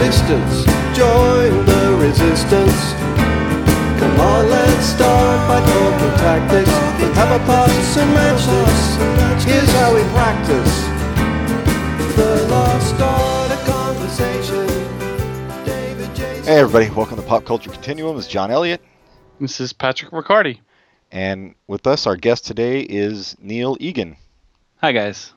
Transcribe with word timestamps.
existence. 0.00 0.64
Join 0.96 1.64
the 1.66 1.96
resistance. 2.00 2.92
Come 4.00 4.20
on, 4.20 4.50
let's 4.50 4.86
start 4.86 5.48
by 5.48 5.60
talking 5.64 6.18
tactics. 6.18 6.68
Let's 7.00 7.16
have 7.16 7.40
a 7.40 7.44
pass 7.46 7.96
and 7.96 8.12
match 8.12 8.44
this. 8.44 9.44
Here's 9.44 9.70
how 9.74 9.94
we 9.94 10.02
practice. 10.10 10.82
The 12.16 12.46
lost 12.50 13.00
art 13.00 13.52
of 13.52 13.64
conversation. 13.66 14.66
David 15.64 16.14
Jason. 16.16 16.44
Hey 16.44 16.58
everybody, 16.58 16.90
welcome 16.90 17.16
to 17.16 17.22
Pop 17.22 17.44
Culture 17.44 17.70
Continuum. 17.70 18.18
It's 18.18 18.26
John 18.26 18.50
Elliott, 18.50 18.80
This 19.38 19.60
is 19.60 19.72
Patrick 19.72 20.10
Riccardi. 20.12 20.60
and 21.12 21.54
with 21.68 21.86
us, 21.86 22.08
our 22.08 22.16
guest 22.16 22.44
today 22.46 22.80
is 22.80 23.36
Neil 23.40 23.76
Egan. 23.78 24.16
Hi, 24.78 24.90
guys. 24.90 25.32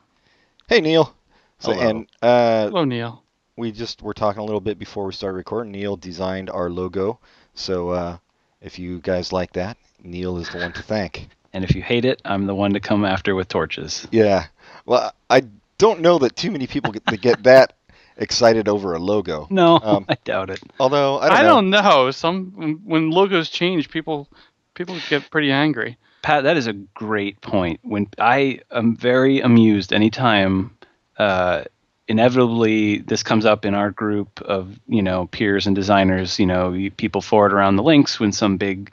Hey 0.68 0.82
Neil. 0.82 1.14
So, 1.60 1.74
Hello. 1.74 1.90
and 1.90 2.08
uh, 2.24 2.70
Hello, 2.70 2.86
Neil. 2.86 3.24
We 3.58 3.72
just 3.72 4.02
were 4.02 4.14
talking 4.14 4.42
a 4.42 4.46
little 4.46 4.62
bit 4.62 4.80
before 4.80 5.06
we 5.06 5.14
started 5.14 5.36
recording. 5.38 5.72
Neil 5.72 5.98
designed 5.98 6.50
our 6.50 6.70
logo, 6.70 7.20
so 7.56 7.90
uh, 7.90 8.18
if 8.62 8.78
you 8.80 9.00
guys 9.00 9.34
like 9.34 9.54
that, 9.54 9.78
Neil 10.04 10.38
is 10.38 10.50
the 10.50 10.60
one 10.60 10.74
to 10.74 10.82
thank. 10.84 11.28
And 11.54 11.64
if 11.64 11.74
you 11.74 11.82
hate 11.82 12.06
it, 12.06 12.22
I'm 12.24 12.46
the 12.46 12.54
one 12.54 12.74
to 12.74 12.80
come 12.80 13.04
after 13.04 13.34
with 13.34 13.48
torches. 13.48 14.06
Yeah. 14.12 14.46
Well, 14.86 15.12
I 15.30 15.44
don't 15.80 16.02
know 16.02 16.20
that 16.20 16.36
too 16.36 16.52
many 16.52 16.68
people 16.68 16.92
get 16.92 17.08
to 17.08 17.18
get 17.18 17.42
that 17.44 17.74
excited 18.18 18.68
over 18.68 18.94
a 18.94 19.00
logo. 19.00 19.48
No, 19.50 19.80
Um, 19.84 20.06
I 20.08 20.18
doubt 20.24 20.50
it. 20.52 20.60
Although 20.80 21.18
I 21.20 21.30
don't 21.30 21.38
I 21.38 21.42
know. 21.44 21.48
don't 21.48 21.70
know. 21.72 22.12
Some 22.12 22.52
when- 22.56 22.82
when 22.84 23.12
logos 23.12 23.50
change, 23.50 23.90
people 23.90 24.28
people 24.76 24.98
get 25.10 25.32
pretty 25.32 25.52
angry. 25.52 25.98
Pat, 26.22 26.44
that 26.44 26.58
is 26.58 26.68
a 26.68 26.74
great 26.74 27.40
point. 27.42 27.80
When 27.82 28.08
I 28.20 28.60
am 28.70 28.96
very 28.96 29.40
amused 29.40 29.94
anytime 29.94 30.78
uh, 31.18 31.64
inevitably 32.08 33.00
this 33.00 33.24
comes 33.24 33.46
up 33.46 33.66
in 33.66 33.74
our 33.74 33.92
group 33.92 34.42
of 34.42 34.80
you 34.88 35.02
know 35.02 35.28
peers 35.28 35.68
and 35.68 35.76
designers. 35.76 36.40
You 36.40 36.46
know, 36.46 36.90
people 36.98 37.22
forward 37.22 37.54
around 37.54 37.76
the 37.76 37.84
links 37.84 38.20
when 38.20 38.32
some 38.32 38.58
big 38.58 38.92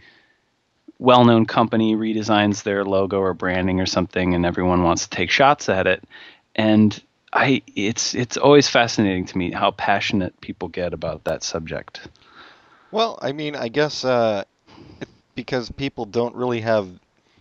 well-known 0.98 1.44
company 1.44 1.96
redesigns 1.96 2.62
their 2.62 2.84
logo 2.84 3.18
or 3.18 3.34
branding 3.34 3.80
or 3.80 3.86
something, 3.86 4.34
and 4.34 4.46
everyone 4.46 4.82
wants 4.82 5.04
to 5.04 5.10
take 5.10 5.30
shots 5.30 5.68
at 5.68 5.86
it. 5.86 6.04
And 6.54 7.00
I, 7.32 7.62
it's 7.74 8.14
it's 8.14 8.36
always 8.36 8.68
fascinating 8.68 9.26
to 9.26 9.38
me 9.38 9.50
how 9.50 9.72
passionate 9.72 10.40
people 10.40 10.68
get 10.68 10.92
about 10.92 11.24
that 11.24 11.42
subject. 11.42 12.08
Well, 12.92 13.18
I 13.20 13.32
mean, 13.32 13.56
I 13.56 13.68
guess 13.68 14.04
uh, 14.04 14.44
because 15.34 15.70
people 15.72 16.04
don't 16.04 16.34
really 16.36 16.60
have 16.60 16.88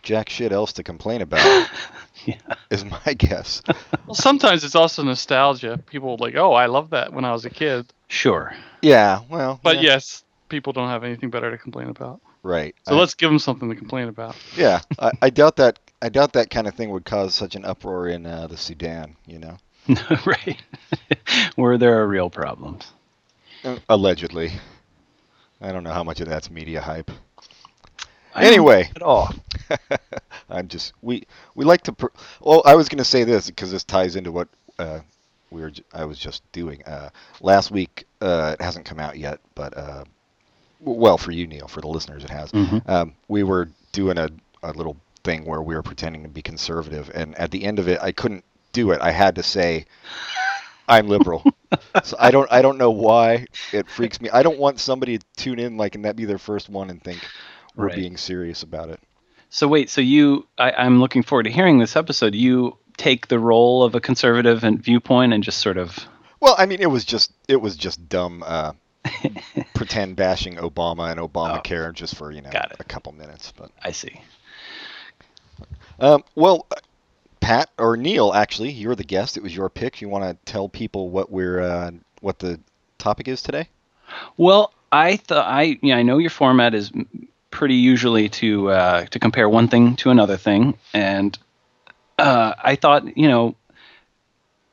jack 0.01 0.29
shit 0.29 0.51
else 0.51 0.73
to 0.73 0.83
complain 0.83 1.21
about, 1.21 1.69
Yeah. 2.27 2.35
is 2.69 2.85
my 2.85 3.13
guess. 3.17 3.61
Well, 4.05 4.15
sometimes 4.15 4.63
it's 4.63 4.75
also 4.75 5.03
nostalgia. 5.03 5.77
People 5.85 6.11
are 6.11 6.17
like, 6.17 6.35
oh, 6.35 6.53
I 6.53 6.67
love 6.67 6.91
that 6.91 7.11
when 7.13 7.25
I 7.25 7.31
was 7.33 7.43
a 7.45 7.49
kid. 7.49 7.91
Sure. 8.07 8.55
Yeah, 8.81 9.21
well, 9.29 9.59
But 9.63 9.77
yeah, 9.77 9.93
yes, 9.93 10.23
people 10.49 10.71
don't 10.73 10.89
have 10.89 11.03
anything 11.03 11.29
better 11.29 11.51
to 11.51 11.57
complain 11.57 11.89
about. 11.89 12.21
right. 12.43 12.75
So 12.87 12.95
I- 12.95 12.99
let's 12.99 13.13
give 13.15 13.29
them 13.29 13.39
something 13.39 13.69
to 13.69 13.75
complain 13.75 14.07
about. 14.07 14.35
Yeah, 14.55 14.79
I, 14.99 15.11
I 15.21 15.29
doubt 15.29 15.57
that. 15.57 15.79
I 16.01 16.09
doubt 16.09 16.33
that 16.33 16.49
kind 16.49 16.67
of 16.67 16.75
thing 16.75 16.89
would 16.91 17.05
cause 17.05 17.33
such 17.33 17.55
an 17.55 17.63
uproar 17.65 18.07
in 18.09 18.25
uh, 18.25 18.47
the 18.47 18.57
Sudan. 18.57 19.15
You 19.25 19.39
know, 19.39 19.57
right. 20.25 20.61
Where 21.55 21.77
there 21.77 21.99
are 22.01 22.07
real 22.07 22.29
problems. 22.29 22.91
Uh, 23.63 23.77
allegedly. 23.87 24.51
I 25.61 25.71
don't 25.71 25.83
know 25.83 25.93
how 25.93 26.03
much 26.03 26.19
of 26.19 26.27
that's 26.27 26.51
media 26.51 26.81
hype. 26.81 27.09
I 28.35 28.45
Anyway. 28.45 28.89
At 28.95 29.01
all. 29.01 29.29
I'm 30.49 30.67
just 30.67 30.93
we 31.01 31.23
we 31.55 31.65
like 31.65 31.81
to. 31.83 31.93
Pr- 31.93 32.07
well, 32.41 32.61
I 32.65 32.75
was 32.75 32.89
going 32.89 32.97
to 32.97 33.05
say 33.05 33.23
this 33.23 33.47
because 33.47 33.71
this 33.71 33.83
ties 33.83 34.15
into 34.15 34.31
what 34.31 34.47
uh, 34.79 34.99
we 35.51 35.61
were. 35.61 35.71
j- 35.71 35.83
I 35.93 36.05
was 36.05 36.17
just 36.19 36.43
doing 36.51 36.83
uh, 36.83 37.09
last 37.41 37.71
week. 37.71 38.05
Uh, 38.21 38.55
it 38.59 38.63
hasn't 38.63 38.85
come 38.85 38.99
out 38.99 39.17
yet, 39.17 39.39
but 39.55 39.75
uh, 39.77 40.03
well, 40.79 41.17
for 41.17 41.31
you, 41.31 41.47
Neil, 41.47 41.67
for 41.67 41.81
the 41.81 41.87
listeners, 41.87 42.23
it 42.23 42.29
has. 42.29 42.51
Mhm. 42.51 42.87
Um, 42.89 43.13
we 43.27 43.43
were 43.43 43.69
doing 43.91 44.17
a, 44.17 44.29
a 44.63 44.71
little 44.73 44.97
thing 45.23 45.45
where 45.45 45.61
we 45.61 45.75
were 45.75 45.83
pretending 45.83 46.23
to 46.23 46.29
be 46.29 46.41
conservative, 46.41 47.09
and 47.13 47.35
at 47.35 47.51
the 47.51 47.63
end 47.63 47.79
of 47.79 47.87
it, 47.87 47.99
I 48.01 48.11
couldn't 48.11 48.43
do 48.73 48.91
it. 48.91 49.01
I 49.01 49.11
had 49.11 49.35
to 49.35 49.43
say. 49.43 49.85
I'm 50.85 51.07
liberal, 51.07 51.41
so 52.03 52.17
I 52.19 52.29
don't. 52.29 52.51
I 52.51 52.61
don't 52.61 52.77
know 52.77 52.91
why 52.91 53.45
it 53.71 53.87
freaks 53.89 54.19
me. 54.19 54.29
I 54.29 54.43
don't 54.43 54.59
want 54.59 54.81
somebody 54.81 55.17
to 55.17 55.25
tune 55.37 55.57
in 55.57 55.77
like 55.77 55.95
and 55.95 56.03
that 56.03 56.17
be 56.17 56.25
their 56.25 56.37
first 56.37 56.67
one 56.67 56.89
and 56.89 57.01
think 57.01 57.25
we're 57.75 57.87
Right. 57.87 57.95
being 57.95 58.17
serious 58.17 58.63
about 58.63 58.89
it. 58.89 58.99
So 59.49 59.67
wait, 59.67 59.89
so 59.89 60.01
you 60.01 60.47
I, 60.57 60.71
I'm 60.71 60.99
looking 60.99 61.23
forward 61.23 61.43
to 61.43 61.51
hearing 61.51 61.79
this 61.79 61.95
episode. 61.95 62.33
You 62.35 62.77
take 62.97 63.27
the 63.27 63.39
role 63.39 63.83
of 63.83 63.95
a 63.95 63.99
conservative 63.99 64.63
and 64.63 64.81
viewpoint 64.81 65.33
and 65.33 65.43
just 65.43 65.59
sort 65.59 65.77
of 65.77 65.97
Well, 66.39 66.55
I 66.57 66.65
mean, 66.65 66.81
it 66.81 66.89
was 66.89 67.05
just 67.05 67.31
it 67.47 67.57
was 67.61 67.75
just 67.75 68.07
dumb 68.09 68.43
uh, 68.45 68.73
pretend 69.73 70.15
bashing 70.15 70.55
Obama 70.55 71.11
and 71.11 71.19
Obamacare 71.19 71.93
just 71.93 72.15
for 72.15 72.31
you 72.31 72.41
know 72.41 72.49
Oh. 72.53 72.61
A 72.79 72.83
couple 72.83 73.11
minutes. 73.11 73.51
But 73.55 73.71
I 73.81 73.91
see. 73.91 74.21
um, 75.99 76.23
well, 76.35 76.65
uh, 76.71 76.75
Pat 77.39 77.69
or 77.77 77.97
Neil, 77.97 78.31
actually, 78.33 78.71
you're 78.71 78.95
the 78.95 79.03
guest. 79.03 79.35
It 79.37 79.43
was 79.43 79.55
your 79.55 79.69
pick. 79.69 80.01
You 80.01 80.09
want 80.09 80.23
to 80.23 80.51
tell 80.51 80.69
people 80.69 81.09
what 81.09 81.29
we're 81.31 81.59
uh, 81.61 81.91
what 82.21 82.39
the 82.39 82.59
topic 82.97 83.27
is 83.27 83.41
today? 83.41 83.67
Well, 84.37 84.73
I 84.91 85.17
thought 85.17 85.45
I 85.47 85.77
yeah, 85.81 85.97
I 85.97 86.03
know 86.03 86.17
your 86.19 86.29
format 86.29 86.73
is 86.73 86.91
pretty 87.53 87.75
usually 87.75 88.29
to 88.29 88.69
uh, 88.71 89.05
to 89.05 89.19
compare 89.19 89.47
one 89.47 89.67
thing 89.67 89.95
to 89.97 90.09
another 90.09 90.37
thing, 90.37 90.77
and 90.91 91.37
uh, 92.17 92.53
I 92.61 92.75
thought 92.75 93.15
you 93.15 93.29
know 93.29 93.55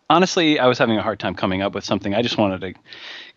honestly 0.08 0.58
I 0.58 0.66
was 0.66 0.78
having 0.78 0.96
a 0.96 1.02
hard 1.02 1.20
time 1.20 1.34
coming 1.34 1.60
up 1.60 1.74
with 1.74 1.84
something. 1.84 2.14
I 2.14 2.22
just 2.22 2.38
wanted 2.38 2.62
to 2.62 2.74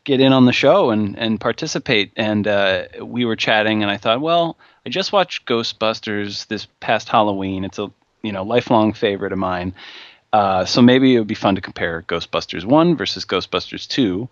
get 0.06 0.22
in 0.22 0.32
on 0.32 0.46
the 0.46 0.54
show 0.54 0.92
and 0.92 1.20
and 1.20 1.40
participate, 1.40 2.14
and 2.16 2.48
uh, 2.48 2.86
we 3.02 3.26
were 3.26 3.36
chatting, 3.36 3.84
and 3.84 3.92
I 3.92 3.98
thought, 3.98 4.22
well, 4.22 4.58
I 4.86 4.90
just 4.90 5.12
watched 5.12 5.46
Ghostbusters 5.46 6.48
this 6.48 6.66
past 6.80 7.10
Halloween. 7.10 7.66
It's 7.66 7.80
a 7.80 7.92
you 8.24 8.32
know 8.32 8.44
lifelong 8.44 8.94
favorite 8.94 9.34
of 9.34 9.40
mine. 9.40 9.76
Uh, 10.32 10.66
so 10.66 10.82
maybe 10.82 11.16
it 11.16 11.20
would 11.20 11.28
be 11.28 11.36
fun 11.36 11.56
to 11.56 11.62
compare 11.62 12.02
Ghostbusters 12.08 12.66
1 12.66 12.98
versus 12.98 13.24
Ghostbusters 13.24 13.88
2 13.88 14.28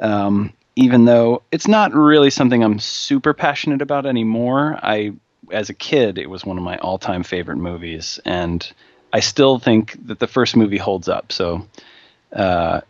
um, 0.00 0.54
even 0.76 1.06
though 1.06 1.42
it's 1.50 1.66
not 1.66 1.94
really 1.94 2.30
something 2.30 2.62
I'm 2.62 2.78
super 2.78 3.32
passionate 3.32 3.80
about 3.80 4.06
anymore. 4.06 4.78
I, 4.82 5.14
as 5.50 5.70
a 5.70 5.74
kid, 5.74 6.18
it 6.18 6.28
was 6.28 6.44
one 6.44 6.58
of 6.58 6.62
my 6.62 6.76
all-time 6.78 7.22
favorite 7.22 7.56
movies, 7.56 8.20
and 8.24 8.70
I 9.12 9.20
still 9.20 9.58
think 9.58 9.96
that 10.06 10.18
the 10.18 10.26
first 10.26 10.54
movie 10.54 10.76
holds 10.76 11.08
up. 11.08 11.32
So, 11.32 11.66
uh, 12.32 12.82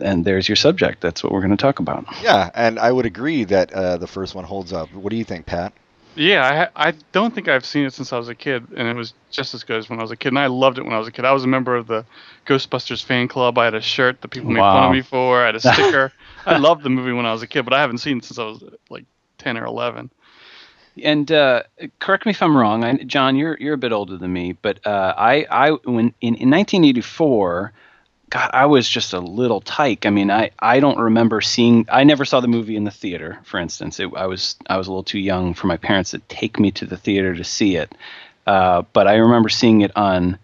and 0.00 0.24
there's 0.24 0.48
your 0.48 0.56
subject. 0.56 1.02
That's 1.02 1.22
what 1.22 1.30
we're 1.30 1.42
going 1.42 1.56
to 1.56 1.62
talk 1.62 1.78
about. 1.78 2.06
Yeah, 2.22 2.50
and 2.54 2.78
I 2.78 2.90
would 2.90 3.06
agree 3.06 3.44
that 3.44 3.72
uh, 3.72 3.98
the 3.98 4.06
first 4.06 4.34
one 4.34 4.44
holds 4.44 4.72
up. 4.72 4.92
What 4.94 5.10
do 5.10 5.16
you 5.16 5.24
think, 5.24 5.44
Pat? 5.44 5.74
Yeah, 6.16 6.70
I, 6.74 6.88
I 6.88 6.94
don't 7.12 7.34
think 7.34 7.46
I've 7.46 7.66
seen 7.66 7.84
it 7.84 7.92
since 7.92 8.10
I 8.14 8.16
was 8.16 8.30
a 8.30 8.34
kid, 8.34 8.66
and 8.74 8.88
it 8.88 8.96
was 8.96 9.12
just 9.30 9.52
as 9.52 9.64
good 9.64 9.76
as 9.76 9.90
when 9.90 9.98
I 9.98 10.02
was 10.02 10.10
a 10.10 10.16
kid. 10.16 10.28
And 10.28 10.38
I 10.38 10.46
loved 10.46 10.78
it 10.78 10.84
when 10.84 10.94
I 10.94 10.98
was 10.98 11.06
a 11.06 11.12
kid. 11.12 11.26
I 11.26 11.32
was 11.32 11.44
a 11.44 11.48
member 11.48 11.76
of 11.76 11.86
the 11.86 12.06
Ghostbusters 12.46 13.04
fan 13.04 13.28
club. 13.28 13.58
I 13.58 13.66
had 13.66 13.74
a 13.74 13.82
shirt 13.82 14.22
that 14.22 14.28
people 14.28 14.50
made 14.50 14.60
fun 14.60 14.84
of 14.84 14.92
me 14.92 15.02
for. 15.02 15.42
I 15.42 15.46
had 15.46 15.56
a 15.56 15.60
sticker. 15.60 16.12
I 16.46 16.58
loved 16.58 16.82
the 16.82 16.90
movie 16.90 17.12
when 17.12 17.26
I 17.26 17.32
was 17.32 17.42
a 17.42 17.46
kid, 17.46 17.64
but 17.64 17.74
I 17.74 17.80
haven't 17.80 17.98
seen 17.98 18.18
it 18.18 18.24
since 18.24 18.38
I 18.38 18.44
was 18.44 18.62
like 18.88 19.04
ten 19.38 19.56
or 19.58 19.64
eleven. 19.64 20.10
And 21.02 21.30
uh, 21.30 21.64
correct 21.98 22.24
me 22.24 22.30
if 22.30 22.42
I'm 22.42 22.56
wrong, 22.56 22.84
I, 22.84 22.96
John. 22.98 23.36
You're 23.36 23.56
you're 23.60 23.74
a 23.74 23.78
bit 23.78 23.92
older 23.92 24.16
than 24.16 24.32
me, 24.32 24.52
but 24.52 24.86
uh, 24.86 25.14
I 25.16 25.46
I 25.50 25.70
when 25.72 26.14
in, 26.20 26.36
in 26.36 26.50
1984, 26.50 27.72
God, 28.30 28.50
I 28.52 28.66
was 28.66 28.88
just 28.88 29.12
a 29.12 29.20
little 29.20 29.60
tyke. 29.60 30.06
I 30.06 30.10
mean, 30.10 30.30
I, 30.30 30.50
I 30.58 30.80
don't 30.80 30.98
remember 30.98 31.40
seeing. 31.40 31.86
I 31.90 32.04
never 32.04 32.24
saw 32.24 32.40
the 32.40 32.48
movie 32.48 32.76
in 32.76 32.84
the 32.84 32.90
theater. 32.90 33.38
For 33.44 33.58
instance, 33.58 34.00
it, 34.00 34.10
I 34.16 34.26
was 34.26 34.56
I 34.68 34.78
was 34.78 34.86
a 34.86 34.90
little 34.90 35.04
too 35.04 35.18
young 35.18 35.52
for 35.52 35.66
my 35.66 35.76
parents 35.76 36.12
to 36.12 36.18
take 36.20 36.58
me 36.58 36.70
to 36.72 36.86
the 36.86 36.96
theater 36.96 37.34
to 37.34 37.44
see 37.44 37.76
it. 37.76 37.94
Uh, 38.46 38.82
but 38.92 39.06
I 39.06 39.16
remember 39.16 39.48
seeing 39.48 39.80
it 39.82 39.92
on. 39.96 40.38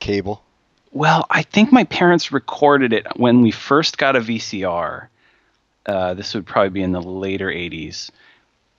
Cable. 0.00 0.43
Well, 0.94 1.26
I 1.28 1.42
think 1.42 1.72
my 1.72 1.82
parents 1.82 2.30
recorded 2.30 2.92
it 2.92 3.04
when 3.16 3.40
we 3.42 3.50
first 3.50 3.98
got 3.98 4.14
a 4.14 4.20
VCR. 4.20 5.08
Uh, 5.84 6.14
this 6.14 6.34
would 6.34 6.46
probably 6.46 6.70
be 6.70 6.82
in 6.82 6.92
the 6.92 7.02
later 7.02 7.48
80s. 7.48 8.12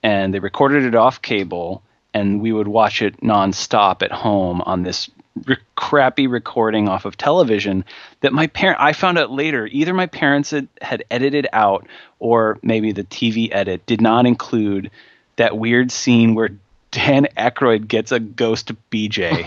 And 0.02 0.32
they 0.32 0.38
recorded 0.38 0.84
it 0.84 0.94
off 0.94 1.20
cable, 1.20 1.82
and 2.14 2.40
we 2.40 2.52
would 2.52 2.68
watch 2.68 3.02
it 3.02 3.20
nonstop 3.20 4.02
at 4.02 4.12
home 4.12 4.62
on 4.62 4.82
this 4.82 5.10
re- 5.44 5.58
crappy 5.74 6.26
recording 6.26 6.88
off 6.88 7.04
of 7.04 7.18
television 7.18 7.84
that 8.22 8.32
my 8.32 8.46
parent 8.46 8.80
I 8.80 8.94
found 8.94 9.18
out 9.18 9.30
later 9.30 9.68
either 9.70 9.92
my 9.92 10.06
parents 10.06 10.52
had, 10.52 10.68
had 10.80 11.04
edited 11.10 11.46
out 11.52 11.86
or 12.18 12.58
maybe 12.62 12.92
the 12.92 13.04
TV 13.04 13.50
edit 13.52 13.84
did 13.84 14.00
not 14.00 14.24
include 14.24 14.90
that 15.36 15.58
weird 15.58 15.92
scene 15.92 16.34
where 16.34 16.48
Dan 16.96 17.28
Aykroyd 17.36 17.88
gets 17.88 18.10
a 18.10 18.18
ghost 18.18 18.72
BJ. 18.90 19.44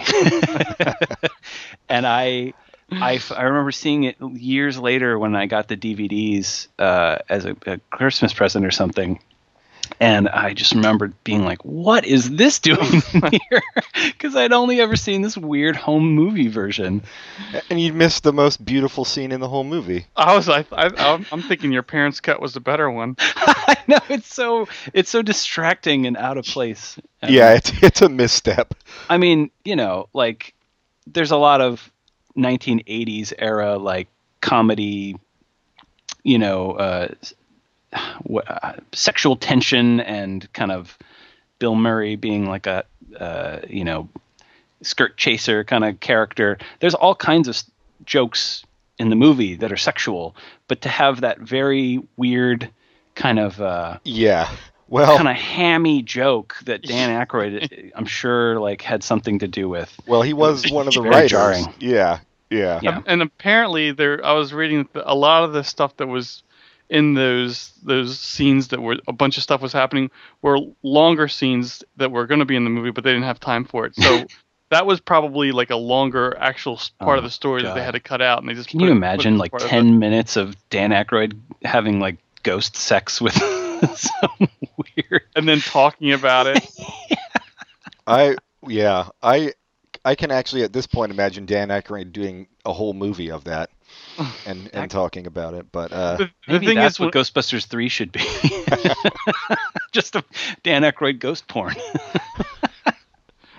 and 1.89 2.05
I, 2.05 2.53
I 2.91 3.41
remember 3.41 3.71
seeing 3.71 4.03
it 4.03 4.17
years 4.21 4.77
later 4.77 5.17
when 5.17 5.35
I 5.35 5.47
got 5.47 5.67
the 5.67 5.75
DVDs 5.75 6.67
uh, 6.77 7.17
as 7.27 7.45
a, 7.45 7.55
a 7.65 7.79
Christmas 7.89 8.33
present 8.33 8.67
or 8.67 8.71
something. 8.71 9.19
And 9.99 10.29
I 10.29 10.53
just 10.53 10.73
remembered 10.73 11.13
being 11.23 11.43
like, 11.45 11.63
"What 11.63 12.05
is 12.05 12.29
this 12.35 12.59
doing 12.59 13.01
here?" 13.31 13.61
Because 14.03 14.35
I'd 14.35 14.51
only 14.53 14.79
ever 14.81 14.95
seen 14.95 15.21
this 15.21 15.37
weird 15.37 15.75
home 15.75 16.11
movie 16.13 16.47
version. 16.47 17.01
And 17.69 17.79
you 17.81 17.93
missed 17.93 18.23
the 18.23 18.33
most 18.33 18.63
beautiful 18.63 19.03
scene 19.05 19.31
in 19.31 19.39
the 19.39 19.47
whole 19.47 19.63
movie. 19.63 20.05
I 20.15 20.35
was 20.35 20.47
like, 20.47 20.67
I 20.71 20.87
I'm- 20.87 21.25
I'm 21.31 21.41
thinking 21.41 21.71
your 21.71 21.83
parents' 21.83 22.19
cut 22.19 22.41
was 22.41 22.53
the 22.53 22.59
better 22.59 22.89
one. 22.89 23.15
I 23.35 23.77
know 23.87 23.99
it's 24.09 24.33
so 24.33 24.67
it's 24.93 25.09
so 25.09 25.21
distracting 25.21 26.05
and 26.07 26.15
out 26.17 26.37
of 26.37 26.45
place. 26.45 26.97
And, 27.21 27.31
Yeah, 27.31 27.53
it's 27.53 27.71
it's 27.83 28.01
a 28.01 28.09
misstep. 28.09 28.73
I 29.09 29.17
mean, 29.17 29.51
you 29.65 29.75
know, 29.75 30.07
like 30.13 30.53
there's 31.07 31.31
a 31.31 31.37
lot 31.37 31.61
of 31.61 31.91
1980s 32.37 33.33
era 33.37 33.77
like 33.77 34.07
comedy, 34.41 35.17
you 36.23 36.37
know, 36.37 36.73
s- 36.73 36.77
wh- 36.77 36.81
uh, 36.81 37.38
sexual 38.93 39.35
tension 39.35 39.99
and 39.99 40.51
kind 40.53 40.71
of 40.71 40.97
Bill 41.59 41.75
Murray 41.75 42.15
being 42.15 42.47
like 42.47 42.67
a, 42.67 42.85
uh, 43.19 43.59
you 43.67 43.83
know, 43.83 44.09
skirt 44.81 45.17
chaser 45.17 45.63
kind 45.63 45.83
of 45.83 45.99
character. 45.99 46.57
There's 46.79 46.95
all 46.95 47.15
kinds 47.15 47.47
of 47.47 47.61
jokes 48.05 48.63
in 48.97 49.09
the 49.09 49.15
movie 49.15 49.55
that 49.55 49.71
are 49.71 49.77
sexual, 49.77 50.35
but 50.67 50.81
to 50.81 50.89
have 50.89 51.21
that 51.21 51.39
very 51.39 52.01
weird 52.17 52.69
kind 53.15 53.39
of 53.39 53.59
uh, 53.61 53.97
Yeah. 54.03 54.49
Well, 54.87 55.17
kind 55.17 55.27
of 55.29 55.35
hammy 55.35 56.01
joke 56.01 56.55
that 56.65 56.81
Dan 56.83 57.09
Aykroyd, 57.25 57.91
I'm 57.93 58.05
sure, 58.05 58.59
like 58.59 58.81
had 58.81 59.03
something 59.03 59.39
to 59.39 59.47
do 59.47 59.69
with. 59.69 59.93
well, 60.07 60.21
he 60.21 60.33
was 60.33 60.69
one 60.71 60.87
of 60.87 60.93
the 60.93 61.01
Very 61.01 61.13
writers. 61.13 61.31
jarring. 61.31 61.65
Yeah. 61.79 62.19
Yeah. 62.49 62.79
Yeah. 62.81 63.01
And 63.05 63.21
apparently 63.21 63.91
there 63.91 64.25
I 64.25 64.33
was 64.33 64.51
reading 64.53 64.87
a 64.95 65.13
lot 65.13 65.43
of 65.43 65.53
the 65.53 65.63
stuff 65.63 65.95
that 65.97 66.07
was 66.07 66.41
in 66.89 67.13
those 67.13 67.71
those 67.83 68.19
scenes 68.19 68.69
that 68.69 68.81
were 68.81 68.97
a 69.07 69.13
bunch 69.13 69.37
of 69.37 69.43
stuff 69.43 69.61
was 69.61 69.71
happening 69.73 70.09
were 70.41 70.57
longer 70.83 71.27
scenes 71.27 71.83
that 71.97 72.11
were 72.11 72.25
going 72.25 72.39
to 72.39 72.45
be 72.45 72.55
in 72.55 72.63
the 72.63 72.69
movie 72.69 72.91
but 72.91 73.03
they 73.03 73.11
didn't 73.11 73.25
have 73.25 73.39
time 73.39 73.63
for 73.65 73.85
it. 73.85 73.95
So 73.95 74.25
that 74.69 74.85
was 74.85 74.99
probably 74.99 75.51
like 75.51 75.69
a 75.69 75.75
longer 75.75 76.35
actual 76.39 76.77
part 76.99 77.15
Oh, 77.15 77.19
of 77.19 77.23
the 77.23 77.27
oh, 77.27 77.29
story 77.29 77.63
that 77.63 77.75
they 77.75 77.83
had 77.83 77.91
to 77.91 77.99
cut 77.99 78.21
out 78.21 78.39
and 78.39 78.47
they 78.49 78.53
just 78.53 78.69
Can 78.69 78.79
you 78.79 78.87
it- 78.87 78.91
imagine 78.91 79.37
like 79.37 79.51
part 79.51 79.63
of 79.63 79.69
10 79.69 79.99
minutes 79.99 80.35
of 80.35 80.55
Dan 80.69 80.91
Aykroyd 80.91 81.39
having 81.63 81.99
like 81.99 82.17
ghost 82.43 82.75
sex 82.75 83.19
with 83.21 83.33
some 83.95 84.47
weird. 84.77 85.23
and 85.35 85.47
then 85.47 85.59
talking 85.61 86.11
about 86.13 86.47
it. 86.47 86.67
I 88.07 88.35
yeah, 88.67 89.09
I 89.21 89.53
I 90.09 90.15
can 90.15 90.31
actually 90.31 90.63
at 90.63 90.73
this 90.73 90.87
point 90.87 91.11
imagine 91.11 91.45
Dan 91.45 91.69
Aykroyd 91.69 92.11
doing 92.11 92.47
a 92.65 92.73
whole 92.73 92.93
movie 92.93 93.29
of 93.29 93.43
that 93.43 93.69
and 94.47 94.69
and 94.73 94.89
talking 94.89 95.27
about 95.27 95.53
it. 95.53 95.71
But 95.71 95.91
uh, 95.91 96.17
The, 96.17 96.25
the 96.25 96.31
Maybe 96.53 96.65
thing 96.65 96.75
that's 96.77 96.95
is, 96.95 96.99
what 96.99 97.13
when- 97.13 97.23
Ghostbusters 97.23 97.67
3 97.67 97.89
should 97.89 98.11
be. 98.11 98.21
Just 99.91 100.15
a 100.15 100.23
Dan 100.63 100.81
Aykroyd 100.81 101.19
ghost 101.19 101.47
porn. 101.47 101.75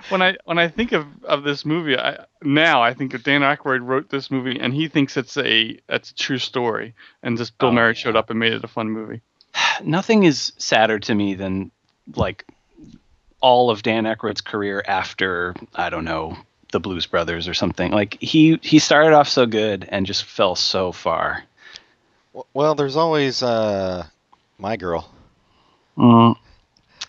when 0.08 0.22
I 0.22 0.36
when 0.44 0.58
I 0.58 0.68
think 0.68 0.92
of, 0.92 1.06
of 1.24 1.44
this 1.44 1.64
movie, 1.64 1.96
I, 1.96 2.24
now 2.42 2.82
I 2.82 2.94
think 2.94 3.14
of 3.14 3.22
Dan 3.22 3.42
Aykroyd 3.42 3.86
wrote 3.86 4.08
this 4.10 4.30
movie 4.30 4.58
and 4.58 4.74
he 4.74 4.88
thinks 4.88 5.16
it's 5.16 5.36
a 5.36 5.78
it's 5.88 6.10
a 6.10 6.14
true 6.14 6.38
story, 6.38 6.94
and 7.22 7.36
just 7.38 7.56
Bill 7.58 7.68
Oh, 7.68 7.72
Murray 7.72 7.90
yeah. 7.90 7.94
showed 8.02 8.16
up 8.16 8.30
and 8.30 8.38
made 8.40 8.52
it 8.52 8.64
a 8.64 8.68
fun 8.68 8.90
movie. 8.90 9.20
Nothing 9.84 10.24
is 10.24 10.52
sadder 10.58 10.98
to 11.00 11.14
me 11.14 11.34
than 11.34 11.70
like 12.16 12.44
all 13.40 13.70
of 13.70 13.82
Dan 13.82 14.04
Aykroyd's 14.04 14.40
career 14.40 14.82
after, 14.86 15.54
I 15.74 15.90
don't 15.90 16.04
know, 16.04 16.36
the 16.72 16.80
Blues 16.80 17.06
Brothers 17.06 17.48
or 17.48 17.54
something. 17.54 17.90
Like 17.92 18.16
he 18.20 18.58
he 18.62 18.78
started 18.78 19.12
off 19.12 19.28
so 19.28 19.46
good 19.46 19.86
and 19.90 20.06
just 20.06 20.24
fell 20.24 20.54
so 20.54 20.92
far. 20.92 21.44
well, 22.54 22.74
there's 22.74 22.96
always 22.96 23.42
uh, 23.42 24.06
my 24.58 24.76
girl. 24.76 25.10
Mm. 25.96 26.36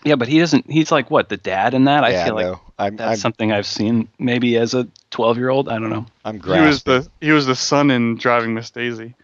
Yeah, 0.04 0.16
but 0.16 0.26
he 0.26 0.40
doesn't. 0.40 0.68
He's 0.68 0.90
like 0.90 1.10
what 1.10 1.28
the 1.28 1.36
dad 1.36 1.74
in 1.74 1.84
that. 1.84 2.02
I 2.02 2.10
yeah, 2.10 2.24
feel 2.24 2.34
like 2.34 2.58
I'm 2.78 2.96
that's 2.96 3.12
I'm, 3.12 3.16
something 3.18 3.52
I've 3.52 3.66
seen 3.66 4.08
maybe 4.18 4.56
as 4.56 4.74
a 4.74 4.88
twelve 5.10 5.38
year 5.38 5.48
old. 5.48 5.68
I 5.68 5.78
don't 5.78 5.90
know. 5.90 6.06
I'm 6.24 6.40
He 6.42 6.60
was 6.60 6.82
the 6.82 7.08
he 7.20 7.30
was 7.30 7.46
the 7.46 7.54
son 7.54 7.90
in 7.90 8.16
Driving 8.16 8.54
Miss 8.54 8.70
Daisy. 8.70 9.14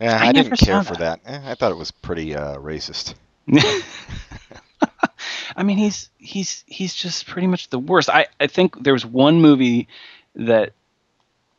yeah, 0.00 0.18
I 0.20 0.28
I, 0.28 0.32
didn't 0.32 0.56
saw 0.56 0.66
care 0.66 0.82
for 0.82 0.96
that. 0.96 1.22
that. 1.22 1.44
Eh, 1.46 1.52
I 1.52 1.54
thought 1.54 1.70
it 1.70 1.78
was 1.78 1.92
pretty 1.92 2.34
uh, 2.34 2.56
racist. 2.56 3.14
I 5.58 5.64
mean, 5.64 5.76
he's 5.76 6.08
he's 6.18 6.62
he's 6.66 6.94
just 6.94 7.26
pretty 7.26 7.48
much 7.48 7.68
the 7.68 7.78
worst. 7.80 8.08
I 8.08 8.28
I 8.40 8.46
think 8.46 8.82
there 8.82 8.92
was 8.92 9.04
one 9.04 9.40
movie 9.42 9.88
that 10.36 10.72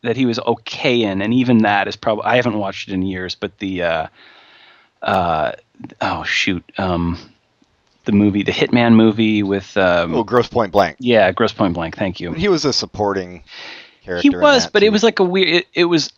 that 0.04 0.16
he 0.16 0.26
was 0.26 0.40
okay 0.40 1.04
in, 1.04 1.22
and 1.22 1.34
even 1.34 1.60
that 1.60 1.88
is 1.90 1.96
probably 1.98 2.24
I 2.24 2.38
haven't 2.38 2.58
watched 2.58 2.88
it 2.88 2.94
in 2.94 3.02
years. 3.02 3.36
But 3.36 3.58
the 3.60 3.84
uh, 3.84 4.08
uh, 5.02 5.52
oh 6.02 6.24
shoot, 6.24 6.64
um, 6.78 7.18
the 8.06 8.14
movie, 8.14 8.44
the 8.44 8.54
Hitman 8.54 8.94
movie 8.96 9.44
with 9.44 9.76
um, 9.76 10.16
Oh, 10.16 10.24
Grosse 10.24 10.48
Pointe 10.48 10.72
Blank. 10.72 10.96
yeah, 11.00 11.32
Grosse 11.34 11.52
Pointe 11.54 11.74
Blank. 11.74 11.98
Thank 11.98 12.22
you. 12.22 12.32
He 12.32 12.48
was 12.48 12.64
a 12.64 12.72
supporting 12.72 13.44
character. 14.04 14.22
He 14.32 14.36
was, 14.36 14.68
but 14.68 14.82
it 14.84 14.92
was 14.92 15.04
like 15.04 15.20
a 15.20 15.24
weird. 15.26 15.50
It, 15.50 15.68
it 15.74 15.86
was 15.86 16.14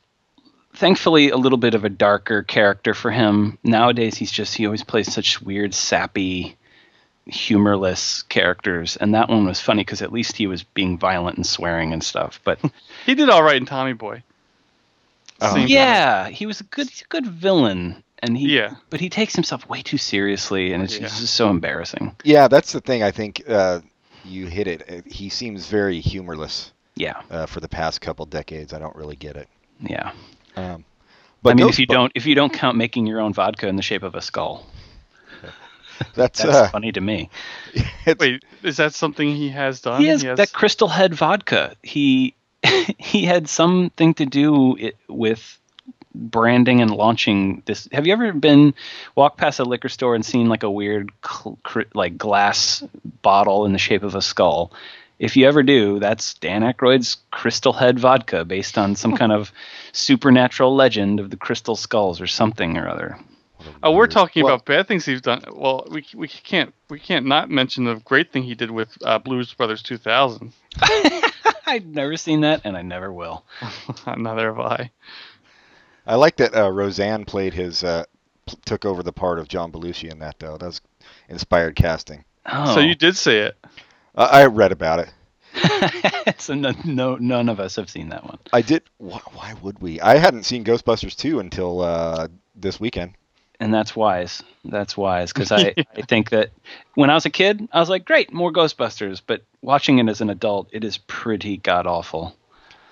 thankfully 0.76 1.32
a 1.32 1.38
little 1.38 1.58
bit 1.58 1.74
of 1.74 1.84
a 1.84 1.90
darker 1.90 2.44
character 2.44 2.94
for 2.94 3.10
him. 3.10 3.58
Nowadays, 3.64 4.16
he's 4.18 4.32
just 4.32 4.54
he 4.56 4.68
always 4.68 4.84
plays 4.84 5.12
such 5.12 5.42
weird, 5.42 5.74
sappy, 5.74 6.56
humorless 7.28 8.24
characters, 8.24 8.98
and 8.98 9.14
that 9.14 9.30
one 9.30 9.46
was 9.46 9.60
funny 9.62 9.82
because 9.84 10.02
at 10.02 10.12
least 10.12 10.38
he 10.38 10.48
was 10.48 10.64
being 10.64 10.98
violent 10.98 11.38
and 11.38 11.46
swearing 11.46 11.94
and 11.94 12.04
stuff. 12.04 12.40
But 12.44 12.60
He 13.06 13.16
did 13.16 13.30
all 13.30 13.44
right 13.44 13.56
in 13.58 13.66
Tommy 13.66 13.94
Boy. 13.94 14.24
Oh. 15.40 15.54
Same 15.56 15.68
yeah, 15.68 16.30
he 16.30 16.46
was 16.46 16.62
a 16.62 16.64
good, 16.66 16.88
he's 16.90 17.02
a 17.02 17.06
good 17.06 17.26
villain, 17.26 18.04
and 18.20 18.38
he. 18.38 18.56
Yeah. 18.56 18.76
But 18.90 19.00
he 19.00 19.10
takes 19.10 19.34
himself 19.36 19.68
way 19.68 19.82
too 19.82 19.98
seriously, 19.98 20.72
and 20.74 20.84
it's, 20.84 20.98
Yeah. 20.98 21.06
it's 21.06 21.20
just 21.20 21.34
so 21.34 21.50
embarrassing. 21.50 22.16
Yeah, 22.24 22.48
that's 22.48 22.72
the 22.74 22.82
thing. 22.82 23.02
I 23.02 23.10
think 23.12 23.42
uh, 23.48 23.80
you 24.24 24.46
hit 24.48 24.68
it. 24.68 24.84
Uh, 24.88 25.02
He 25.10 25.30
seems 25.30 25.68
very 25.68 26.00
humorless 26.00 26.72
Yeah, 26.96 27.22
uh, 27.32 27.48
for 27.48 27.60
the 27.60 27.70
past 27.70 28.02
couple 28.02 28.26
decades. 28.28 28.72
I 28.74 28.78
don't 28.80 28.96
really 28.96 29.16
get 29.16 29.36
it. 29.36 29.48
yeah. 29.80 30.12
Um, 30.56 30.86
but 31.42 31.52
I 31.52 31.54
mean, 31.56 31.70
if 31.70 31.80
you 31.80 31.88
Bu- 31.88 31.94
don't, 31.96 32.12
if 32.14 32.28
you 32.28 32.36
don't 32.36 32.54
count 32.54 32.78
making 32.78 33.08
your 33.08 33.20
own 33.20 33.34
vodka 33.34 33.68
in 33.68 33.78
the 33.78 33.82
shape 33.82 34.04
of 34.04 34.14
a 34.14 34.22
skull, 34.22 34.68
that's, 36.16 36.42
that's 36.42 36.56
uh, 36.56 36.70
funny 36.70 36.92
to 36.92 37.02
me. 37.02 37.30
Wait, 38.20 38.44
is 38.64 38.78
that 38.78 38.94
something 38.94 39.36
he 39.36 39.50
has 39.50 39.82
done? 39.82 40.02
he 40.02 40.08
has 40.08 40.22
that 40.24 40.54
Crystal 40.54 40.88
Head 40.88 41.14
vodka. 41.14 41.76
He 41.84 42.36
he 42.98 43.26
had 43.26 43.48
something 43.48 44.14
to 44.16 44.26
do 44.26 44.76
it, 44.78 44.98
with 45.08 45.60
branding 46.14 46.82
and 46.82 46.92
launching 46.92 47.64
this. 47.66 47.88
Have 47.92 48.06
you 48.06 48.14
ever 48.14 48.34
been 48.34 48.74
walk 49.16 49.38
past 49.38 49.60
a 49.60 49.64
liquor 49.64 49.90
store 49.90 50.16
and 50.16 50.26
seen 50.26 50.50
like 50.50 50.64
a 50.64 50.72
weird 50.72 51.12
cl- 51.26 51.58
cr- 51.64 51.82
like 51.94 52.18
glass 52.18 52.84
bottle 53.22 53.66
in 53.66 53.74
the 53.74 53.80
shape 53.80 54.04
of 54.04 54.16
a 54.16 54.22
skull? 54.22 54.72
If 55.20 55.38
you 55.38 55.48
ever 55.48 55.62
do, 55.62 56.00
that's 56.00 56.34
Dan 56.36 56.64
Aykroyd's 56.64 57.18
Crystal 57.30 57.74
Head 57.74 58.00
vodka, 58.00 58.44
based 58.44 58.78
on 58.78 58.96
some 58.96 59.16
kind 59.16 59.32
of 59.32 59.52
supernatural 59.92 60.76
legend 60.76 61.20
of 61.20 61.30
the 61.30 61.38
crystal 61.38 61.76
skulls 61.76 62.20
or 62.20 62.26
something 62.26 62.76
or 62.76 62.90
other. 62.90 63.20
Oh, 63.84 63.92
we're 63.92 64.08
talking 64.08 64.44
Well- 64.44 64.56
about 64.56 64.66
bad 64.66 64.88
things 64.88 65.06
he's 65.06 65.22
done. 65.22 65.44
Well, 65.52 65.88
we 65.90 66.06
we 66.16 66.28
can't 66.28 66.74
we 66.90 67.00
can't 67.00 67.26
not 67.26 67.50
mention 67.50 67.84
the 67.86 67.96
great 67.96 68.32
thing 68.32 68.44
he 68.44 68.56
did 68.56 68.72
with 68.72 68.90
uh, 69.04 69.20
Blues 69.20 69.54
Brothers 69.54 69.82
2000. 69.84 70.54
I've 71.66 71.86
never 71.86 72.18
seen 72.18 72.42
that, 72.42 72.62
and 72.66 72.76
I 72.76 72.82
never 72.82 73.12
will. 73.14 73.46
Neither 74.18 74.54
have 74.54 74.60
I. 74.60 74.92
I 76.06 76.16
like 76.16 76.38
that 76.38 76.56
uh, 76.56 76.70
Roseanne 76.72 77.26
played 77.26 77.54
his 77.54 77.84
uh, 77.84 78.06
p- 78.48 78.58
took 78.66 78.86
over 78.86 79.04
the 79.04 79.14
part 79.14 79.40
of 79.40 79.48
John 79.48 79.72
Belushi 79.72 80.12
in 80.12 80.20
that 80.20 80.40
though. 80.40 80.58
That 80.58 80.66
was 80.66 80.82
inspired 81.30 81.76
casting. 81.76 82.26
Oh. 82.46 82.74
So 82.74 82.80
you 82.80 82.96
did 82.96 83.16
see 83.16 83.38
it. 83.38 83.56
Uh, 84.16 84.28
I 84.32 84.46
read 84.46 84.72
about 84.72 85.00
it. 85.00 85.14
so 86.42 86.54
no, 86.56 86.74
no, 86.86 87.16
none 87.18 87.50
of 87.50 87.60
us 87.60 87.76
have 87.76 87.90
seen 87.90 88.10
that 88.10 88.24
one. 88.24 88.40
I 88.52 88.62
did. 88.62 88.84
Wh- 88.98 89.36
why 89.36 89.54
would 89.62 89.80
we? 89.82 90.02
I 90.02 90.18
hadn't 90.18 90.44
seen 90.44 90.64
Ghostbusters 90.64 91.16
2 91.16 91.40
until 91.40 91.82
uh, 91.82 92.28
this 92.56 92.80
weekend. 92.80 93.14
And 93.62 93.74
that's 93.74 93.96
wise. 93.96 94.44
That's 94.66 94.98
wise 94.98 95.32
because 95.32 95.52
I, 95.52 95.74
I 95.96 96.02
think 96.02 96.32
that 96.32 96.50
when 96.96 97.10
I 97.10 97.14
was 97.14 97.26
a 97.26 97.30
kid, 97.30 97.70
I 97.72 97.80
was 97.80 97.90
like, 97.90 98.04
great, 98.04 98.34
more 98.34 98.52
Ghostbusters. 98.52 99.22
But 99.26 99.44
watching 99.62 100.00
it 100.00 100.10
as 100.10 100.20
an 100.20 100.30
adult, 100.30 100.68
it 100.74 100.84
is 100.84 100.98
pretty 100.98 101.58
god 101.58 101.88
awful. 101.88 102.36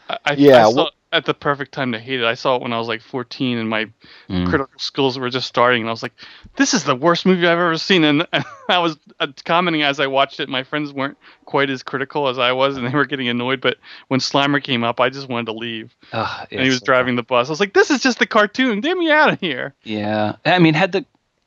I, 0.09 0.17
I, 0.25 0.33
Yeah, 0.33 0.65
I 0.67 0.69
saw 0.69 0.75
well- 0.77 0.87
it 0.87 0.93
at 1.11 1.25
the 1.25 1.33
perfect 1.33 1.71
time 1.71 1.91
to 1.93 1.99
hate 1.99 2.19
it. 2.19 2.25
I 2.25 2.35
saw 2.35 2.55
it 2.55 2.61
when 2.61 2.71
I 2.71 2.77
was 2.77 2.87
like 2.87 3.01
14 3.01 3.57
and 3.57 3.67
my 3.69 3.87
Mm. 4.29 4.47
critical 4.47 4.77
skills 4.77 5.17
were 5.17 5.29
just 5.31 5.47
starting, 5.47 5.81
and 5.81 5.89
I 5.89 5.91
was 5.91 6.03
like, 6.03 6.13
"This 6.55 6.75
is 6.75 6.83
the 6.83 6.95
worst 6.95 7.25
movie 7.25 7.47
I've 7.47 7.57
ever 7.57 7.77
seen." 7.79 8.03
And, 8.03 8.27
and 8.33 8.45
I 8.69 8.77
was 8.77 8.95
uh, 9.19 9.27
commenting 9.43 9.81
as 9.81 9.99
I 9.99 10.05
watched 10.05 10.39
it. 10.39 10.49
My 10.49 10.61
friends 10.63 10.93
weren't 10.93 11.17
quite 11.45 11.71
as 11.71 11.81
critical 11.81 12.27
as 12.27 12.37
I 12.37 12.51
was, 12.51 12.77
and 12.77 12.85
they 12.85 12.91
were 12.91 13.05
getting 13.05 13.27
annoyed. 13.27 13.59
But 13.59 13.77
when 14.09 14.19
Slimer 14.19 14.61
came 14.63 14.83
up, 14.83 14.99
I 14.99 15.09
just 15.09 15.27
wanted 15.29 15.47
to 15.47 15.53
leave. 15.53 15.95
And 16.13 16.47
he 16.49 16.57
was 16.57 16.67
it's- 16.75 16.81
driving 16.81 17.15
the 17.15 17.23
bus. 17.23 17.47
I 17.49 17.51
was 17.51 17.59
like, 17.59 17.73
"This 17.73 17.89
is 17.89 18.01
just 18.01 18.19
the 18.19 18.27
cartoon. 18.27 18.81
Get 18.81 18.95
me 18.97 19.09
out 19.11 19.33
of 19.33 19.39
here!" 19.39 19.73
Yeah, 19.83 20.35
I 20.45 20.59
mean, 20.59 20.75
had 20.75 20.91
the 20.91 21.05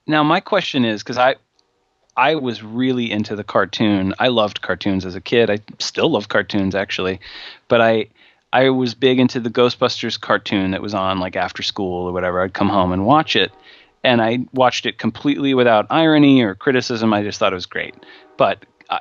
now 0.08 0.24
my 0.24 0.40
question 0.40 0.84
is 0.84 1.02
because 1.04 1.18
I 1.18 1.36
I 2.16 2.34
was 2.34 2.62
really 2.64 3.10
into 3.12 3.36
the 3.36 3.44
cartoon. 3.44 4.12
I 4.18 4.26
loved 4.28 4.60
cartoons 4.60 5.06
as 5.06 5.14
a 5.14 5.20
kid. 5.20 5.50
I 5.50 5.60
still 5.78 6.10
love 6.10 6.28
cartoons 6.28 6.74
actually, 6.74 7.20
but 7.68 7.80
I 7.80 8.08
I 8.52 8.70
was 8.70 8.94
big 8.94 9.18
into 9.18 9.40
the 9.40 9.50
Ghostbusters 9.50 10.20
cartoon 10.20 10.72
that 10.72 10.82
was 10.82 10.94
on 10.94 11.18
like 11.18 11.36
after 11.36 11.62
school 11.62 12.06
or 12.06 12.12
whatever. 12.12 12.42
I'd 12.42 12.52
come 12.52 12.68
home 12.68 12.92
and 12.92 13.06
watch 13.06 13.34
it, 13.34 13.50
and 14.04 14.20
I 14.20 14.40
watched 14.52 14.86
it 14.86 14.98
completely 14.98 15.54
without 15.54 15.86
irony 15.90 16.42
or 16.42 16.54
criticism. 16.54 17.12
I 17.14 17.22
just 17.22 17.38
thought 17.38 17.52
it 17.52 17.56
was 17.56 17.66
great. 17.66 17.94
But 18.36 18.64
uh, 18.90 18.98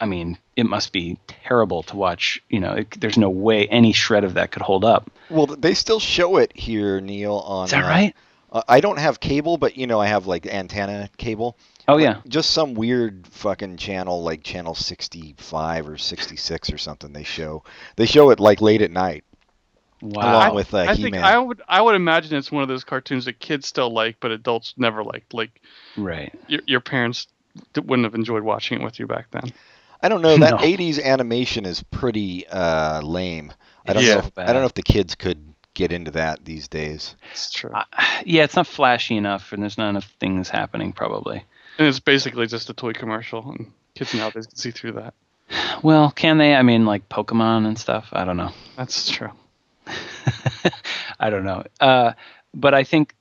I 0.00 0.06
mean, 0.06 0.38
it 0.56 0.66
must 0.66 0.92
be 0.92 1.18
terrible 1.26 1.82
to 1.84 1.96
watch. 1.96 2.42
You 2.48 2.60
know, 2.60 2.72
it, 2.72 3.00
there's 3.00 3.18
no 3.18 3.30
way 3.30 3.66
any 3.68 3.92
shred 3.92 4.24
of 4.24 4.34
that 4.34 4.50
could 4.52 4.62
hold 4.62 4.84
up. 4.84 5.10
Well, 5.30 5.46
they 5.46 5.74
still 5.74 6.00
show 6.00 6.36
it 6.36 6.52
here, 6.56 7.00
Neil. 7.00 7.36
On 7.36 7.64
Is 7.64 7.70
that 7.70 7.84
uh, 7.84 7.88
right? 7.88 8.14
uh, 8.52 8.62
I 8.68 8.80
don't 8.80 8.98
have 8.98 9.20
cable, 9.20 9.56
but 9.56 9.76
you 9.76 9.86
know 9.86 10.00
I 10.00 10.06
have 10.06 10.26
like 10.26 10.46
antenna 10.46 11.08
cable. 11.16 11.56
Oh 11.88 11.96
Like, 11.96 12.04
yeah. 12.04 12.20
Just 12.28 12.50
some 12.50 12.74
weird 12.74 13.26
fucking 13.28 13.76
channel 13.76 14.22
like 14.22 14.42
channel 14.42 14.74
65 14.74 15.88
or 15.88 15.96
66 15.98 16.72
or 16.72 16.78
something 16.78 17.12
they 17.12 17.24
show. 17.24 17.64
They 17.96 18.06
show 18.06 18.30
it 18.30 18.40
like 18.40 18.60
late 18.60 18.82
at 18.82 18.90
night 18.90 19.24
Wow. 20.00 20.22
along 20.28 20.54
with 20.54 20.74
uh, 20.74 20.86
I 20.86 20.94
He-Man. 20.94 21.22
I 21.24 21.38
would 21.38 21.62
I 21.68 21.80
would 21.80 21.94
imagine 21.94 22.36
it's 22.36 22.50
one 22.50 22.62
of 22.62 22.68
those 22.68 22.84
cartoons 22.84 23.24
that 23.26 23.38
kids 23.38 23.66
still 23.66 23.90
like, 23.90 24.16
but 24.20 24.30
adults 24.30 24.74
never 24.76 25.02
liked. 25.04 25.32
Like 25.34 25.60
right. 25.96 26.32
your 26.46 26.60
your 26.66 26.80
parents 26.80 27.26
wouldn't 27.76 28.04
have 28.04 28.14
enjoyed 28.14 28.42
watching 28.42 28.80
it 28.80 28.84
with 28.84 28.98
you 28.98 29.06
back 29.06 29.30
then. 29.30 29.52
I 30.00 30.08
don't 30.08 30.22
know. 30.22 30.36
That 30.38 30.56
No. 30.56 30.58
80s 30.58 31.00
animation 31.00 31.64
is 31.66 31.82
pretty 31.84 32.46
uh, 32.48 33.00
lame. 33.02 33.52
I 33.86 33.92
don't 33.92 34.02
Yeah. 34.04 34.14
know. 34.14 34.18
If, 34.18 34.38
I 34.38 34.52
don't 34.52 34.62
know 34.62 34.66
if 34.66 34.74
the 34.74 34.82
kids 34.82 35.14
could 35.14 35.54
get 35.74 35.92
into 35.92 36.10
that 36.12 36.44
these 36.44 36.68
days. 36.68 37.14
It's 37.30 37.50
true. 37.50 37.70
Uh, 37.72 37.84
yeah, 38.24 38.44
it's 38.44 38.56
not 38.56 38.66
flashy 38.66 39.16
enough, 39.16 39.52
and 39.52 39.62
there's 39.62 39.78
not 39.78 39.90
enough 39.90 40.10
things 40.20 40.48
happening 40.48 40.92
probably. 40.92 41.44
And 41.78 41.88
it's 41.88 42.00
basically 42.00 42.46
just 42.46 42.70
a 42.70 42.74
toy 42.74 42.92
commercial, 42.92 43.50
and 43.50 43.72
kids 43.94 44.14
nowadays 44.14 44.46
can 44.46 44.56
see 44.56 44.70
through 44.70 44.92
that. 44.92 45.14
Well, 45.82 46.10
can 46.10 46.38
they? 46.38 46.54
I 46.54 46.62
mean, 46.62 46.86
like 46.86 47.08
Pokemon 47.08 47.66
and 47.66 47.78
stuff. 47.78 48.08
I 48.12 48.24
don't 48.24 48.36
know. 48.36 48.52
That's 48.76 49.08
true. 49.10 49.30
I 51.20 51.30
don't 51.30 51.44
know. 51.44 51.64
Uh, 51.80 52.12
but 52.54 52.74
I 52.74 52.84
think, 52.84 53.14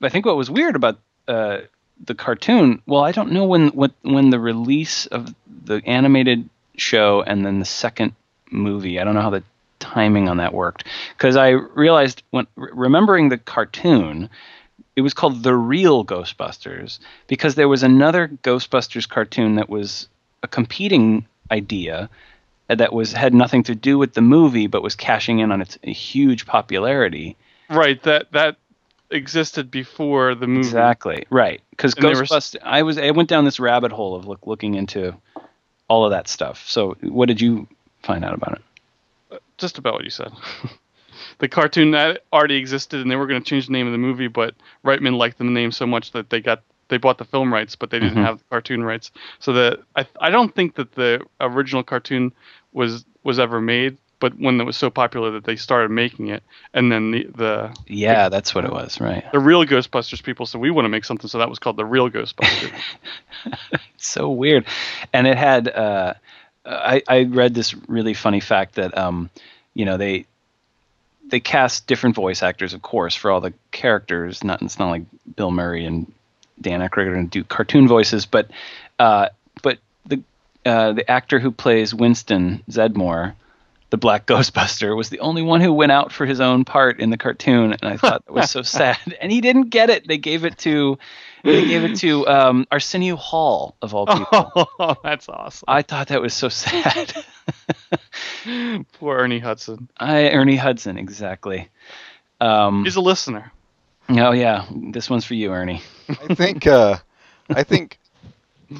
I 0.00 0.08
think 0.08 0.26
what 0.26 0.36
was 0.36 0.50
weird 0.50 0.76
about 0.76 0.98
uh, 1.28 1.58
the 2.04 2.14
cartoon. 2.14 2.82
Well, 2.86 3.02
I 3.02 3.12
don't 3.12 3.32
know 3.32 3.44
when 3.44 3.68
what 3.68 3.92
when 4.02 4.30
the 4.30 4.40
release 4.40 5.06
of 5.06 5.34
the 5.64 5.82
animated 5.86 6.48
show 6.76 7.22
and 7.22 7.44
then 7.44 7.58
the 7.58 7.64
second 7.64 8.14
movie. 8.50 8.98
I 8.98 9.04
don't 9.04 9.14
know 9.14 9.22
how 9.22 9.30
the 9.30 9.44
timing 9.78 10.28
on 10.28 10.38
that 10.38 10.54
worked 10.54 10.84
because 11.16 11.36
I 11.36 11.50
realized 11.50 12.22
when 12.30 12.46
re- 12.56 12.70
remembering 12.72 13.28
the 13.28 13.38
cartoon. 13.38 14.30
It 14.94 15.00
was 15.00 15.14
called 15.14 15.42
The 15.42 15.54
Real 15.54 16.04
Ghostbusters 16.04 16.98
because 17.26 17.54
there 17.54 17.68
was 17.68 17.82
another 17.82 18.28
Ghostbusters 18.42 19.08
cartoon 19.08 19.56
that 19.56 19.68
was 19.68 20.08
a 20.42 20.48
competing 20.48 21.26
idea 21.50 22.10
that 22.68 22.92
was 22.92 23.12
had 23.12 23.34
nothing 23.34 23.62
to 23.64 23.74
do 23.74 23.98
with 23.98 24.14
the 24.14 24.20
movie 24.20 24.66
but 24.66 24.82
was 24.82 24.94
cashing 24.94 25.38
in 25.38 25.52
on 25.52 25.60
its 25.60 25.78
huge 25.82 26.46
popularity. 26.46 27.36
Right. 27.68 28.02
That 28.02 28.32
that 28.32 28.56
existed 29.10 29.70
before 29.70 30.34
the 30.34 30.46
movie. 30.46 30.66
Exactly. 30.66 31.26
Right. 31.30 31.60
Because 31.70 31.94
they 31.94 32.08
were 32.08 32.14
Ghostbusters 32.14 32.56
I 32.62 32.82
was 32.82 32.98
I 32.98 33.10
went 33.10 33.28
down 33.28 33.44
this 33.44 33.60
rabbit 33.60 33.92
hole 33.92 34.14
of 34.14 34.26
look, 34.26 34.46
looking 34.46 34.74
into 34.74 35.14
all 35.88 36.04
of 36.04 36.10
that 36.10 36.28
stuff. 36.28 36.64
So 36.68 36.96
what 37.02 37.26
did 37.26 37.40
you 37.40 37.66
find 38.02 38.24
out 38.24 38.34
about 38.34 38.54
it? 38.54 38.62
Uh, 39.30 39.38
just 39.58 39.78
about 39.78 39.94
what 39.94 40.04
you 40.04 40.10
said. 40.10 40.32
the 41.38 41.48
cartoon 41.48 41.90
that 41.92 42.22
already 42.32 42.56
existed, 42.56 43.00
and 43.00 43.10
they 43.10 43.16
were 43.16 43.26
going 43.26 43.42
to 43.42 43.48
change 43.48 43.66
the 43.66 43.72
name 43.72 43.86
of 43.86 43.92
the 43.92 43.98
movie, 43.98 44.28
but 44.28 44.54
Reitman 44.84 45.16
liked 45.16 45.38
the 45.38 45.44
name 45.44 45.72
so 45.72 45.86
much 45.86 46.12
that 46.12 46.30
they 46.30 46.40
got 46.40 46.62
they 46.88 46.98
bought 46.98 47.18
the 47.18 47.24
film 47.24 47.52
rights, 47.52 47.74
but 47.76 47.90
they 47.90 47.98
didn't 47.98 48.16
Mhm. 48.16 48.22
have 48.22 48.38
the 48.38 48.44
cartoon 48.50 48.82
rights. 48.84 49.10
So 49.38 49.52
that 49.52 49.80
I 49.96 50.06
I 50.20 50.30
don't 50.30 50.54
think 50.54 50.74
that 50.76 50.92
the 50.92 51.20
original 51.40 51.82
cartoon 51.82 52.32
was 52.72 53.04
was 53.24 53.38
ever 53.38 53.60
made, 53.60 53.96
but 54.20 54.38
one 54.38 54.58
that 54.58 54.64
was 54.64 54.76
so 54.76 54.90
popular 54.90 55.30
that 55.32 55.44
they 55.44 55.56
started 55.56 55.90
making 55.90 56.28
it, 56.28 56.42
and 56.74 56.90
then 56.90 57.10
the 57.10 57.24
the 57.34 57.76
Yeah, 57.86 58.28
that's 58.28 58.54
what 58.54 58.64
it 58.64 58.72
was, 58.72 59.00
right. 59.00 59.24
the 59.32 59.38
real 59.40 59.64
Ghostbusters 59.64 60.22
people 60.22 60.46
said 60.46 60.60
we 60.60 60.70
want 60.70 60.84
to 60.84 60.88
make 60.90 61.04
something, 61.04 61.28
so 61.28 61.38
that 61.38 61.48
was 61.48 61.58
called 61.58 61.76
the 61.76 61.84
real 61.84 62.08
Ghostbusters. 62.10 62.82
So 63.96 64.30
weird. 64.30 64.66
And 65.12 65.26
it 65.26 65.36
had 65.36 65.68
uh 65.68 66.14
I, 66.64 67.02
I 67.08 67.22
read 67.24 67.54
this 67.54 67.74
really 67.88 68.14
funny 68.14 68.40
fact 68.40 68.74
that 68.76 68.96
um 68.96 69.30
you 69.74 69.84
know 69.84 69.96
they 69.96 70.26
they 71.32 71.40
cast 71.40 71.86
different 71.86 72.14
voice 72.14 72.42
actors 72.42 72.74
of 72.74 72.82
course 72.82 73.14
for 73.14 73.30
all 73.30 73.40
the 73.40 73.54
characters. 73.70 74.44
Not 74.44 74.60
it's 74.60 74.78
not 74.78 74.90
like 74.90 75.02
Bill 75.34 75.50
Murray 75.50 75.86
and 75.86 76.12
Dan 76.60 76.80
Aykroyd 76.80 77.06
are 77.06 77.14
going 77.14 77.28
to 77.28 77.38
do 77.38 77.42
cartoon 77.42 77.88
voices 77.88 78.26
but 78.26 78.50
uh 78.98 79.30
but 79.62 79.78
the 80.04 80.22
uh 80.66 80.92
the 80.92 81.10
actor 81.10 81.40
who 81.40 81.50
plays 81.50 81.94
Winston 81.94 82.62
Zeddemore 82.70 83.32
the 83.92 83.98
Black 83.98 84.26
Ghostbuster 84.26 84.96
was 84.96 85.10
the 85.10 85.20
only 85.20 85.42
one 85.42 85.60
who 85.60 85.70
went 85.70 85.92
out 85.92 86.12
for 86.12 86.24
his 86.24 86.40
own 86.40 86.64
part 86.64 86.98
in 86.98 87.10
the 87.10 87.18
cartoon, 87.18 87.72
and 87.74 87.84
I 87.84 87.98
thought 87.98 88.24
that 88.24 88.32
was 88.32 88.50
so 88.50 88.62
sad. 88.78 88.96
And 89.20 89.30
he 89.30 89.42
didn't 89.42 89.68
get 89.68 89.90
it. 89.90 90.08
They 90.08 90.16
gave 90.16 90.46
it 90.46 90.56
to, 90.60 90.98
they 91.44 91.66
gave 91.66 91.84
it 91.84 91.96
to 91.98 92.26
um, 92.26 92.66
Arsenio 92.72 93.16
Hall 93.16 93.76
of 93.82 93.94
all 93.94 94.06
people. 94.06 94.70
oh, 94.78 94.96
that's 95.04 95.28
awesome. 95.28 95.66
I 95.68 95.82
thought 95.82 96.08
that 96.08 96.22
was 96.22 96.32
so 96.32 96.48
sad. 96.48 97.12
Poor 98.94 99.18
Ernie 99.18 99.40
Hudson. 99.40 99.90
I 99.98 100.30
Ernie 100.30 100.56
Hudson, 100.56 100.96
exactly. 100.96 101.68
Um, 102.40 102.84
He's 102.84 102.96
a 102.96 103.02
listener. 103.02 103.52
oh 104.08 104.32
yeah, 104.32 104.64
this 104.70 105.10
one's 105.10 105.26
for 105.26 105.34
you, 105.34 105.52
Ernie. 105.52 105.82
I 106.08 106.34
think. 106.34 106.66
Uh, 106.66 106.96
I 107.50 107.62
think 107.62 107.98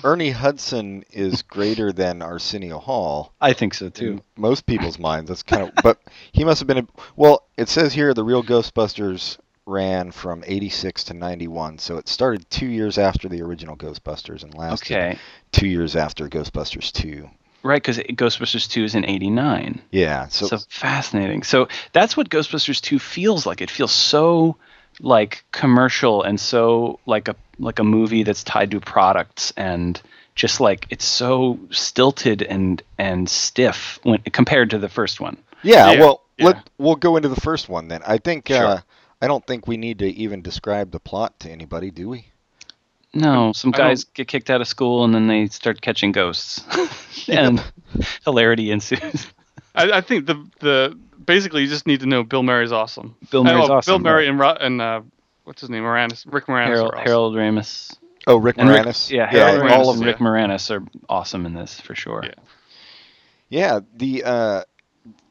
Ernie 0.04 0.30
Hudson 0.30 1.04
is 1.10 1.42
greater 1.42 1.92
than 1.92 2.22
Arsenio 2.22 2.78
Hall. 2.78 3.32
I 3.40 3.52
think 3.52 3.74
so 3.74 3.86
in 3.86 3.92
too. 3.92 4.20
most 4.36 4.66
people's 4.66 4.98
minds. 4.98 5.28
That's 5.28 5.42
kind 5.42 5.62
of. 5.62 5.70
But 5.82 5.98
he 6.32 6.44
must 6.44 6.60
have 6.60 6.66
been. 6.66 6.78
A, 6.78 6.86
well, 7.16 7.46
it 7.56 7.68
says 7.68 7.92
here 7.92 8.14
the 8.14 8.24
real 8.24 8.42
Ghostbusters 8.42 9.38
ran 9.64 10.10
from 10.10 10.42
86 10.44 11.04
to 11.04 11.14
91 11.14 11.78
so 11.78 11.96
it 11.96 12.08
started 12.08 12.44
two 12.50 12.66
years 12.66 12.98
after 12.98 13.28
the 13.28 13.40
original 13.40 13.76
ghostbusters 13.76 14.42
and 14.42 14.52
lasted 14.54 14.92
Okay, 14.92 15.18
two 15.52 15.68
years 15.68 15.94
after 15.94 16.28
ghostbusters 16.28 16.90
2 16.90 17.30
right, 17.62 17.80
because 17.80 17.98
Ghostbusters 17.98 18.68
two 18.68 18.82
is 18.82 18.96
in 18.96 19.04
'89. 19.04 19.80
yeah 19.92 20.26
so, 20.26 20.46
so 20.46 20.58
fascinating. 20.68 21.44
So 21.44 21.68
that's 21.92 22.16
what 22.16 22.28
Ghostbusters 22.28 22.80
2 22.80 22.98
feels 22.98 23.46
like. 23.46 23.60
It 23.60 23.70
feels 23.70 23.92
so 23.92 24.56
like 25.00 25.44
commercial 25.52 26.22
and 26.22 26.38
so 26.38 26.98
like 27.06 27.28
a 27.28 27.36
like 27.58 27.78
a 27.78 27.84
movie 27.84 28.22
that's 28.22 28.42
tied 28.44 28.70
to 28.70 28.80
products 28.80 29.52
and 29.56 30.00
just 30.34 30.60
like 30.60 30.86
it's 30.90 31.04
so 31.04 31.58
stilted 31.70 32.42
and 32.42 32.82
and 32.98 33.28
stiff 33.28 33.98
when 34.02 34.18
compared 34.32 34.70
to 34.70 34.78
the 34.78 34.88
first 34.88 35.20
one. 35.20 35.36
yeah, 35.62 35.92
Yeah, 35.92 36.00
well 36.00 36.22
yeah. 36.38 36.46
let 36.46 36.70
we'll 36.78 36.96
go 36.96 37.16
into 37.16 37.28
the 37.28 37.40
first 37.40 37.68
one 37.68 37.88
then 37.88 38.00
i 38.06 38.16
think 38.18 38.48
Sure. 38.48 38.64
uh, 38.64 38.80
i 39.20 39.26
don't 39.26 39.46
think 39.46 39.68
we 39.68 39.76
need 39.76 39.98
to 39.98 40.06
even 40.08 40.40
describe 40.42 40.90
the 40.90 40.98
plot 41.00 41.38
to 41.40 41.50
anybody 41.50 41.90
do 41.90 42.08
we 42.08 42.24
No, 43.14 43.52
some 43.52 43.70
guys 43.72 44.04
get 44.04 44.26
kicked 44.28 44.48
out 44.48 44.62
of 44.62 44.66
school 44.68 45.04
and 45.04 45.14
then 45.14 45.26
they 45.28 45.46
start 45.48 45.82
catching 45.82 46.12
ghosts, 46.12 46.64
and 47.28 47.62
hilarity 48.24 48.70
ensues. 48.70 49.26
I, 49.74 49.98
I 49.98 50.00
think 50.00 50.24
the 50.26 50.42
the 50.60 50.98
basically 51.24 51.60
you 51.62 51.68
just 51.68 51.86
need 51.86 52.00
to 52.00 52.06
know 52.06 52.22
Bill 52.24 52.42
Murray's 52.42 52.72
awesome. 52.72 53.14
Bill 53.30 53.44
Murray's 53.44 53.68
oh, 53.68 53.74
awesome. 53.74 53.92
Bill 53.92 53.98
Murray 53.98 54.30
right. 54.30 54.56
and 54.58 54.80
and 54.80 54.80
uh, 54.80 55.00
what's 55.44 55.60
his 55.60 55.70
name? 55.70 55.82
Moranis, 55.82 56.24
Rick 56.30 56.46
Moranis. 56.46 56.66
Harold, 56.66 56.92
are 56.92 56.96
awesome. 56.96 57.06
Harold 57.06 57.34
Ramis. 57.34 57.96
oh 58.26 58.36
rick 58.36 58.56
And 58.58 58.68
Rick- 58.68 58.82
moranis 58.86 59.10
yeah, 59.10 59.26
Harold 59.30 59.50
Harold 59.56 59.70
Ramis, 59.70 59.76
all 59.76 59.90
of 59.90 59.98
yeah. 60.00 60.06
Rick 60.06 60.16
Moranis 60.18 60.70
are 60.70 60.84
awesome 61.08 61.46
in 61.46 61.54
this 61.54 61.80
for 61.80 61.94
sure. 61.94 62.22
Yeah. 62.24 62.34
Yeah, 63.48 63.80
the 63.94 64.24
uh, 64.24 64.62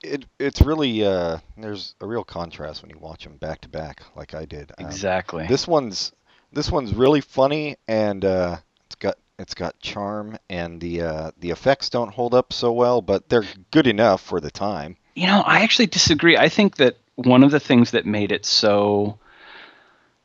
it 0.03 0.25
it's 0.39 0.62
really 0.62 1.03
uh, 1.03 1.39
there's 1.58 1.96
a 2.01 2.06
real 2.06 2.24
contrast 2.24 2.82
when 2.84 2.91
you 2.91 3.00
watch 3.00 3.24
them 3.24 3.38
back 3.38 3.62
to 3.62 3.70
back, 3.70 4.03
like 4.15 4.36
I 4.36 4.46
did. 4.46 4.72
Um, 4.77 4.86
Exactly. 4.86 5.48
This 5.48 5.68
one's 5.68 6.12
this 6.53 6.70
one's 6.72 6.94
really 6.94 7.22
funny, 7.22 7.77
and 7.88 8.24
uh, 8.24 8.58
it's 8.86 8.96
got 8.96 9.15
it's 9.39 9.56
got 9.56 9.80
charm, 9.80 10.38
and 10.50 10.80
the 10.80 11.01
uh, 11.01 11.32
the 11.39 11.50
effects 11.50 11.89
don't 11.89 12.13
hold 12.13 12.36
up 12.36 12.53
so 12.53 12.72
well, 12.72 13.01
but 13.01 13.27
they're 13.27 13.46
good 13.72 13.88
enough 13.88 14.22
for 14.22 14.39
the 14.39 14.51
time. 14.51 14.98
You 15.15 15.25
know, 15.27 15.41
I 15.41 15.62
actually 15.62 15.88
disagree. 15.88 16.38
I 16.38 16.48
think 16.50 16.75
that 16.77 16.98
one 17.15 17.44
of 17.44 17.50
the 17.50 17.60
things 17.60 17.91
that 17.91 18.06
made 18.06 18.32
it 18.32 18.46
so 18.46 19.18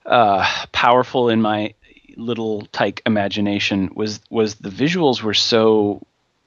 uh, 0.07 0.47
powerful 0.73 1.29
in 1.29 1.43
my 1.43 1.75
little 2.17 2.63
tyke 2.67 3.03
imagination 3.05 3.91
was 3.95 4.21
was 4.31 4.55
the 4.57 4.71
visuals 4.71 5.23
were 5.23 5.35
so 5.35 6.01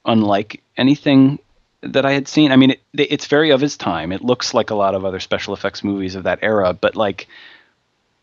unlike 0.04 0.62
anything 0.76 1.38
that 1.82 2.04
I 2.04 2.12
had 2.12 2.28
seen. 2.28 2.52
I 2.52 2.56
mean, 2.56 2.72
it, 2.72 2.80
it's 2.94 3.26
very 3.26 3.50
of 3.50 3.62
its 3.62 3.76
time. 3.76 4.12
It 4.12 4.22
looks 4.22 4.52
like 4.52 4.70
a 4.70 4.74
lot 4.74 4.94
of 4.94 5.04
other 5.04 5.20
special 5.20 5.54
effects 5.54 5.84
movies 5.84 6.14
of 6.14 6.24
that 6.24 6.40
era, 6.42 6.72
but 6.72 6.96
like 6.96 7.28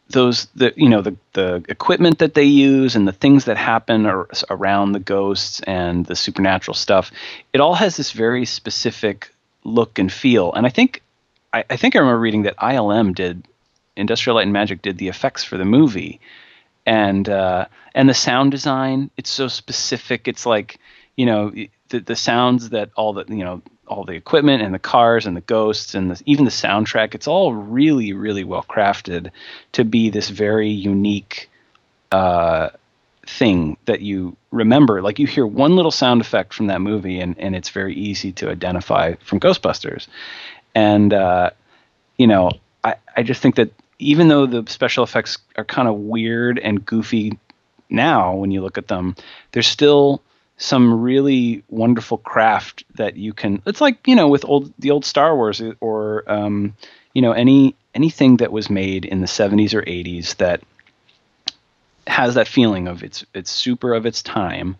those 0.10 0.46
the 0.56 0.74
you 0.76 0.90
know 0.90 1.02
the 1.02 1.16
the 1.34 1.64
equipment 1.70 2.20
that 2.20 2.34
they 2.34 2.44
use 2.44 2.96
and 2.96 3.08
the 3.08 3.14
things 3.14 3.46
that 3.46 3.58
happen 3.58 4.06
ar- 4.06 4.28
around 4.50 4.92
the 4.92 5.00
ghosts 5.00 5.60
and 5.62 6.06
the 6.06 6.16
supernatural 6.16 6.76
stuff 6.76 7.12
it 7.54 7.60
all 7.60 7.76
has 7.76 7.98
this 7.98 8.12
very 8.12 8.46
specific 8.46 9.34
look 9.64 10.00
and 10.00 10.12
feel 10.12 10.54
and 10.54 10.66
i 10.66 10.70
think 10.70 11.02
i, 11.52 11.64
I 11.70 11.76
think 11.76 11.96
i 11.96 12.00
remember 12.00 12.20
reading 12.20 12.44
that 12.44 12.56
ilm 12.58 13.14
did 13.14 13.44
industrial 13.98 14.36
light 14.36 14.44
and 14.44 14.54
magic 14.54 14.82
did 14.82 14.98
the 14.98 15.08
effects 15.08 15.44
for 15.44 15.58
the 15.58 15.66
movie. 15.66 16.20
And 16.86 17.28
uh, 17.28 17.66
and 17.94 18.08
the 18.08 18.14
sound 18.14 18.52
design 18.52 19.12
it's 19.18 19.30
so 19.30 19.48
specific. 19.48 20.28
It's 20.28 20.46
like 20.46 20.80
you 21.18 21.26
know 21.26 21.52
the 21.90 22.00
the 22.00 22.16
sounds 22.16 22.70
that 22.70 22.92
all 22.96 23.14
the 23.14 23.26
you 23.28 23.44
know 23.44 23.62
all 23.88 24.04
the 24.04 24.14
equipment 24.14 24.62
and 24.62 24.74
the 24.74 24.80
cars 24.80 25.26
and 25.26 25.36
the 25.36 25.42
ghosts 25.42 25.96
and 25.96 26.12
the, 26.12 26.22
even 26.26 26.44
the 26.44 26.52
soundtrack 26.52 27.16
it's 27.16 27.28
all 27.28 27.54
really 27.54 28.12
really 28.12 28.44
well 28.44 28.64
crafted 28.70 29.32
to 29.72 29.86
be 29.86 30.10
this 30.10 30.30
very 30.30 30.70
unique 30.70 31.50
uh, 32.12 32.70
thing 33.26 33.78
that 33.86 34.02
you 34.02 34.36
remember. 34.52 35.02
Like 35.02 35.20
you 35.20 35.28
hear 35.28 35.46
one 35.46 35.76
little 35.76 35.92
sound 35.92 36.22
effect 36.22 36.54
from 36.54 36.68
that 36.68 36.82
movie 36.82 37.20
and, 37.20 37.38
and 37.38 37.56
it's 37.56 37.70
very 37.70 37.96
easy 37.96 38.32
to 38.34 38.50
identify 38.50 39.16
from 39.16 39.40
ghostbusters. 39.40 40.08
And 40.76 41.14
uh, 41.14 41.50
you 42.18 42.28
know 42.28 42.52
I, 42.84 42.96
I 43.16 43.24
just 43.24 43.42
think 43.42 43.56
that 43.56 43.72
even 44.00 44.28
though 44.28 44.46
the 44.46 44.64
special 44.68 45.04
effects 45.04 45.38
are 45.56 45.66
kind 45.66 45.88
of 45.88 45.96
weird 45.96 46.60
and 46.60 46.86
goofy 46.86 47.38
now 47.90 48.36
when 48.36 48.52
you 48.52 48.62
look 48.62 48.78
at 48.78 48.88
them 48.88 49.16
there's 49.52 49.68
still 49.68 50.22
some 50.58 51.02
really 51.02 51.64
wonderful 51.70 52.18
craft 52.18 52.84
that 52.96 53.16
you 53.16 53.34
can 53.34 53.62
it's 53.66 53.82
like 53.82 54.06
you 54.08 54.16
know 54.16 54.28
with 54.28 54.44
old 54.46 54.74
the 54.80 54.92
old 54.92 55.06
star 55.06 55.36
wars 55.36 55.62
or 55.80 56.24
um, 56.28 56.76
you 57.14 57.22
know 57.22 57.32
any 57.32 57.76
anything 57.94 58.38
that 58.38 58.52
was 58.52 58.70
made 58.70 59.06
in 59.06 59.22
the 59.22 59.28
70s 59.28 59.74
or 59.74 59.82
80s 59.84 60.36
that 60.38 60.62
has 62.08 62.36
that 62.36 62.48
feeling 62.48 62.88
of 62.88 63.04
it's 63.04 63.26
it's 63.34 63.52
super 63.52 63.94
of 63.94 64.06
its 64.06 64.22
time 64.22 64.76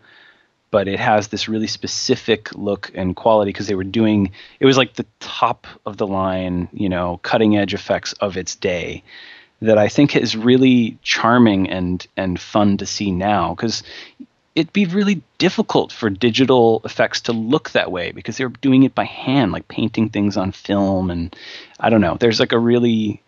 but 0.70 0.88
it 0.88 1.00
has 1.00 1.28
this 1.28 1.48
really 1.48 1.66
specific 1.66 2.54
look 2.54 2.90
and 2.94 3.16
quality 3.16 3.50
because 3.50 3.66
they 3.66 3.74
were 3.74 3.84
doing 3.84 4.30
it 4.60 4.66
was 4.66 4.76
like 4.76 4.94
the 4.94 5.06
top 5.20 5.66
of 5.86 5.96
the 5.96 6.06
line 6.06 6.68
you 6.72 6.88
know 6.88 7.18
cutting 7.22 7.56
edge 7.56 7.74
effects 7.74 8.12
of 8.14 8.36
its 8.36 8.54
day 8.54 9.02
that 9.60 9.78
I 9.78 9.88
think 9.88 10.14
is 10.14 10.36
really 10.36 10.98
charming 11.02 11.68
and 11.68 12.06
and 12.16 12.40
fun 12.40 12.76
to 12.78 12.86
see 12.86 13.10
now 13.10 13.54
because 13.54 13.82
it'd 14.54 14.72
be 14.72 14.86
really 14.86 15.22
difficult 15.38 15.92
for 15.92 16.10
digital 16.10 16.80
effects 16.84 17.20
to 17.22 17.32
look 17.32 17.70
that 17.70 17.92
way 17.92 18.10
because 18.10 18.36
they're 18.36 18.48
doing 18.48 18.82
it 18.82 18.94
by 18.94 19.04
hand 19.04 19.52
like 19.52 19.68
painting 19.68 20.08
things 20.08 20.36
on 20.36 20.52
film 20.52 21.10
and 21.10 21.34
I 21.80 21.90
don't 21.90 22.00
know 22.00 22.16
there's 22.18 22.40
like 22.40 22.52
a 22.52 22.58
really 22.58 23.22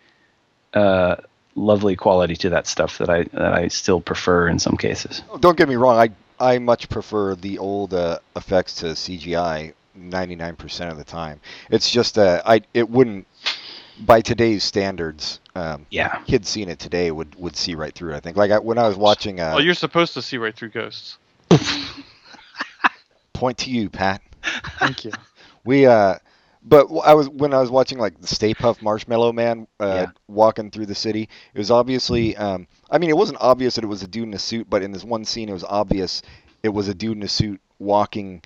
uh, 0.74 1.16
lovely 1.54 1.96
quality 1.96 2.36
to 2.36 2.50
that 2.50 2.66
stuff 2.66 2.98
that 2.98 3.10
I 3.10 3.24
that 3.24 3.52
I 3.54 3.68
still 3.68 4.00
prefer 4.00 4.48
in 4.48 4.58
some 4.58 4.76
cases. 4.76 5.22
Don't 5.40 5.56
get 5.56 5.68
me 5.68 5.76
wrong. 5.76 5.98
I 5.98 6.10
I 6.40 6.58
much 6.58 6.88
prefer 6.88 7.34
the 7.34 7.58
old 7.58 7.94
uh, 7.94 8.18
effects 8.34 8.76
to 8.76 8.86
CGI 8.86 9.74
99% 9.98 10.90
of 10.90 10.96
the 10.96 11.04
time. 11.04 11.40
It's 11.70 11.90
just 11.90 12.18
uh, 12.18 12.42
I 12.44 12.62
it 12.74 12.88
wouldn't 12.88 13.26
by 14.00 14.20
today's 14.22 14.64
standards. 14.64 15.40
Um, 15.54 15.86
Yeah. 15.90 16.18
kids 16.26 16.48
seeing 16.48 16.68
it 16.68 16.78
today 16.78 17.10
would 17.10 17.34
would 17.36 17.56
see 17.56 17.74
right 17.74 17.94
through. 17.94 18.14
I 18.14 18.20
think. 18.20 18.36
Like 18.36 18.50
I, 18.50 18.58
when 18.58 18.78
I 18.78 18.88
was 18.88 18.96
watching. 18.96 19.40
Uh, 19.40 19.52
well, 19.56 19.64
you're 19.64 19.74
supposed 19.74 20.14
to 20.14 20.22
see 20.22 20.38
right 20.38 20.54
through 20.56 20.70
ghosts. 20.70 21.18
point 23.32 23.58
to 23.58 23.70
you, 23.70 23.90
Pat. 23.90 24.22
Thank 24.78 25.04
you. 25.04 25.12
We 25.64 25.86
uh, 25.86 26.16
but 26.62 26.82
w- 26.82 27.00
I 27.00 27.14
was 27.14 27.28
when 27.28 27.54
I 27.54 27.58
was 27.60 27.70
watching 27.70 27.98
like 27.98 28.20
the 28.20 28.26
Stay 28.26 28.54
Puft 28.54 28.82
Marshmallow 28.82 29.32
Man 29.32 29.66
uh, 29.80 29.86
Yeah. 29.86 30.06
walking 30.28 30.70
through 30.70 30.86
the 30.86 30.94
city. 30.94 31.28
It 31.54 31.58
was 31.58 31.70
obviously. 31.70 32.36
Um, 32.36 32.66
I 32.90 32.98
mean, 32.98 33.10
it 33.10 33.16
wasn't 33.16 33.38
obvious 33.40 33.74
that 33.76 33.84
it 33.84 33.88
was 33.88 34.02
a 34.02 34.08
dude 34.08 34.24
in 34.28 34.34
a 34.34 34.38
suit, 34.38 34.68
but 34.68 34.82
in 34.82 34.92
this 34.92 35.04
one 35.04 35.24
scene, 35.24 35.48
it 35.48 35.52
was 35.52 35.64
obvious 35.64 36.22
it 36.62 36.68
was 36.70 36.88
a 36.88 36.94
dude 36.94 37.16
in 37.16 37.22
a 37.22 37.28
suit 37.28 37.60
walking 37.78 38.42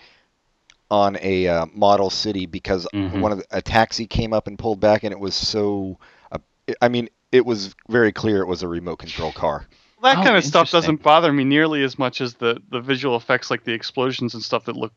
on 0.91 1.17
a 1.21 1.49
uh, 1.49 1.67
model 1.73 2.11
city 2.11 2.47
because 2.47 2.87
Mhm. 2.95 3.21
one 3.21 3.33
of 3.33 3.39
the, 3.39 3.45
a 3.51 3.63
taxi 3.63 4.07
came 4.07 4.33
up 4.33 4.47
and 4.47 4.59
pulled 4.59 4.81
back, 4.81 5.03
and 5.03 5.13
it 5.13 5.19
was 5.19 5.35
so. 5.35 5.99
Uh, 6.31 6.39
I 6.81 6.89
mean, 6.89 7.09
it 7.33 7.45
was 7.45 7.75
very 7.89 8.13
clear 8.13 8.43
it 8.43 8.47
was 8.47 8.63
a 8.63 8.69
remote 8.69 8.97
control 8.99 9.33
car. 9.33 9.67
That 10.03 10.19
Oh, 10.19 10.23
kind 10.23 10.37
of 10.37 10.45
stuff 10.45 10.71
doesn't 10.71 11.03
bother 11.03 11.33
me 11.33 11.45
nearly 11.45 11.83
as 11.83 11.99
much 11.99 12.21
as 12.21 12.35
the, 12.35 12.61
the 12.69 12.81
visual 12.81 13.17
effects, 13.17 13.51
like 13.51 13.65
the 13.65 13.73
explosions 13.73 14.35
and 14.35 14.43
stuff 14.43 14.67
that 14.67 14.77
look 14.77 14.93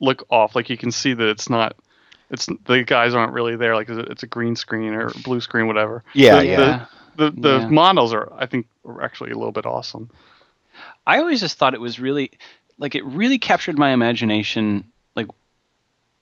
look 0.00 0.24
off. 0.30 0.56
Like 0.56 0.68
you 0.68 0.76
can 0.76 0.90
see 0.90 1.14
that 1.14 1.28
it's 1.28 1.48
not, 1.48 1.76
it's 2.30 2.46
the 2.66 2.82
guys 2.84 3.14
aren't 3.14 3.32
really 3.32 3.56
there. 3.56 3.74
Like 3.74 3.88
it's 3.88 4.22
a, 4.22 4.26
green 4.26 4.56
screen 4.56 4.94
or 4.94 5.10
blue 5.24 5.40
screen, 5.40 5.66
whatever. 5.66 6.04
Yeah, 6.14 6.36
The- 6.40 6.46
yeah. 6.46 6.86
The 7.16 7.30
the 7.32 7.58
Yeah. 7.60 7.68
models 7.68 8.14
are, 8.14 8.32
I 8.38 8.46
think, 8.46 8.66
are 8.86 9.02
actually 9.02 9.32
a 9.32 9.34
little 9.36 9.52
bit 9.52 9.66
awesome. 9.66 10.10
I 11.06 11.18
always 11.18 11.40
just 11.40 11.58
thought 11.58 11.74
it 11.74 11.80
was 11.80 11.98
really 12.00 12.30
like 12.78 12.94
it 12.94 13.04
really 13.04 13.38
captured 13.38 13.78
my 13.78 13.90
imagination 13.90 14.84
like 15.16 15.26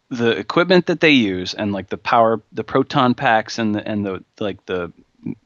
the 0.09 0.31
equipment 0.31 0.87
that 0.87 1.01
they 1.01 1.11
use 1.11 1.55
and 1.55 1.73
like 1.73 1.89
the 1.89 1.99
power 1.99 2.41
the 2.53 2.65
proton 2.65 3.15
packs 3.15 3.59
and 3.59 3.75
the 3.75 3.87
and 3.87 4.05
the 4.05 4.25
like 4.41 4.65
the 4.67 4.91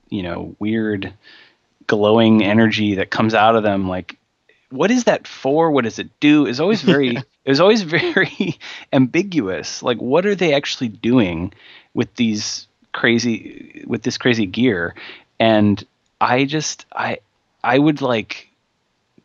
you 0.09 0.23
know 0.23 0.55
weird 0.59 1.13
glowing 1.89 2.43
energy 2.45 2.95
that 2.95 3.11
comes 3.11 3.35
out 3.35 3.57
of 3.57 3.63
them 3.65 3.89
like 3.89 4.17
what 4.73 4.91
is 4.91 5.05
that 5.05 5.27
for? 5.29 5.71
What 5.71 5.85
does 5.85 5.99
it 5.99 6.09
do? 6.21 6.47
Is 6.47 6.61
always 6.65 6.83
very 6.83 7.17
it 7.17 7.51
was 7.51 7.61
always 7.61 7.83
very 7.83 8.59
ambiguous. 8.93 9.83
Like 9.83 9.99
what 9.99 10.27
are 10.27 10.35
they 10.35 10.55
actually 10.55 10.89
doing 10.89 11.53
with 11.95 12.15
these 12.17 12.67
crazy 12.93 13.85
with 13.87 14.03
this 14.03 14.19
crazy 14.19 14.47
gear? 14.47 14.95
And 15.39 15.85
i 16.21 16.45
just 16.45 16.87
i 16.93 17.19
i 17.65 17.77
would 17.77 18.01
like 18.01 18.49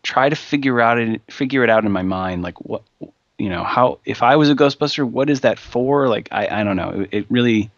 try 0.02 0.28
to 0.28 0.36
figure 0.36 0.82
out 0.82 0.98
it 0.98 1.22
figure 1.30 1.64
it 1.64 1.70
out 1.70 1.86
in 1.86 1.92
my 1.92 2.02
mind 2.02 2.42
like 2.42 2.60
what 2.62 2.82
you 3.38 3.50
know 3.50 3.64
how 3.64 4.00
if 4.04 4.24
i 4.24 4.36
was 4.36 4.50
a 4.50 4.56
ghostbuster 4.56 5.08
what 5.08 5.30
is 5.30 5.42
that 5.42 5.60
for? 5.60 6.08
Like 6.10 6.28
i 6.32 6.62
i 6.62 6.64
don't 6.64 6.76
know. 6.76 7.02
It, 7.02 7.10
it 7.12 7.26
really 7.30 7.70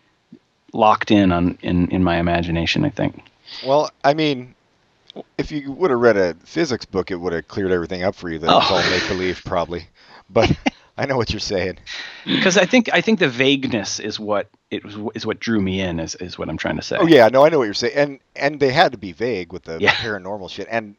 locked 0.71 1.12
in 1.12 1.32
on 1.32 1.58
in 1.62 1.89
in 1.91 2.03
my 2.03 2.17
imagination 2.17 2.86
i 2.86 2.89
think. 2.89 3.23
Well, 3.65 3.89
I 4.03 4.13
mean, 4.13 4.53
if 5.37 5.51
you 5.51 5.71
would 5.71 5.91
have 5.91 5.99
read 5.99 6.17
a 6.17 6.33
physics 6.43 6.85
book, 6.85 7.11
it 7.11 7.15
would 7.15 7.33
have 7.33 7.47
cleared 7.47 7.71
everything 7.71 8.03
up 8.03 8.15
for 8.15 8.29
you. 8.29 8.39
That 8.39 8.57
it's 8.61 8.71
Oh. 8.71 8.75
all 8.75 8.89
make 8.91 9.07
believe, 9.07 9.41
probably. 9.43 9.87
But 10.29 10.51
I 10.97 11.05
know 11.05 11.17
what 11.17 11.31
you're 11.31 11.39
saying. 11.39 11.79
because 12.25 12.57
i 12.57 12.65
think 12.65 12.89
i 12.93 12.99
think 13.01 13.17
the 13.19 13.29
vagueness 13.29 13.99
is 13.99 14.19
what 14.19 14.49
it 14.69 14.83
was 14.83 14.95
is 15.15 15.25
what 15.25 15.39
drew 15.39 15.61
me 15.61 15.79
in 15.79 15.99
is 15.99 16.13
is 16.15 16.37
what 16.37 16.49
i'm 16.49 16.57
trying 16.57 16.75
to 16.75 16.81
say 16.81 16.97
Oh 16.99 17.07
yeah, 17.07 17.29
no, 17.29 17.45
I 17.45 17.49
know 17.49 17.57
what 17.59 17.63
you're 17.65 17.73
saying, 17.73 17.93
and 17.95 18.19
and 18.35 18.59
they 18.59 18.71
had 18.71 18.91
to 18.91 18.97
be 18.97 19.13
vague 19.13 19.53
with 19.53 19.63
the 19.63 19.77
Yeah. 19.79 19.93
paranormal 19.93 20.49
shit. 20.49 20.67
And 20.69 20.95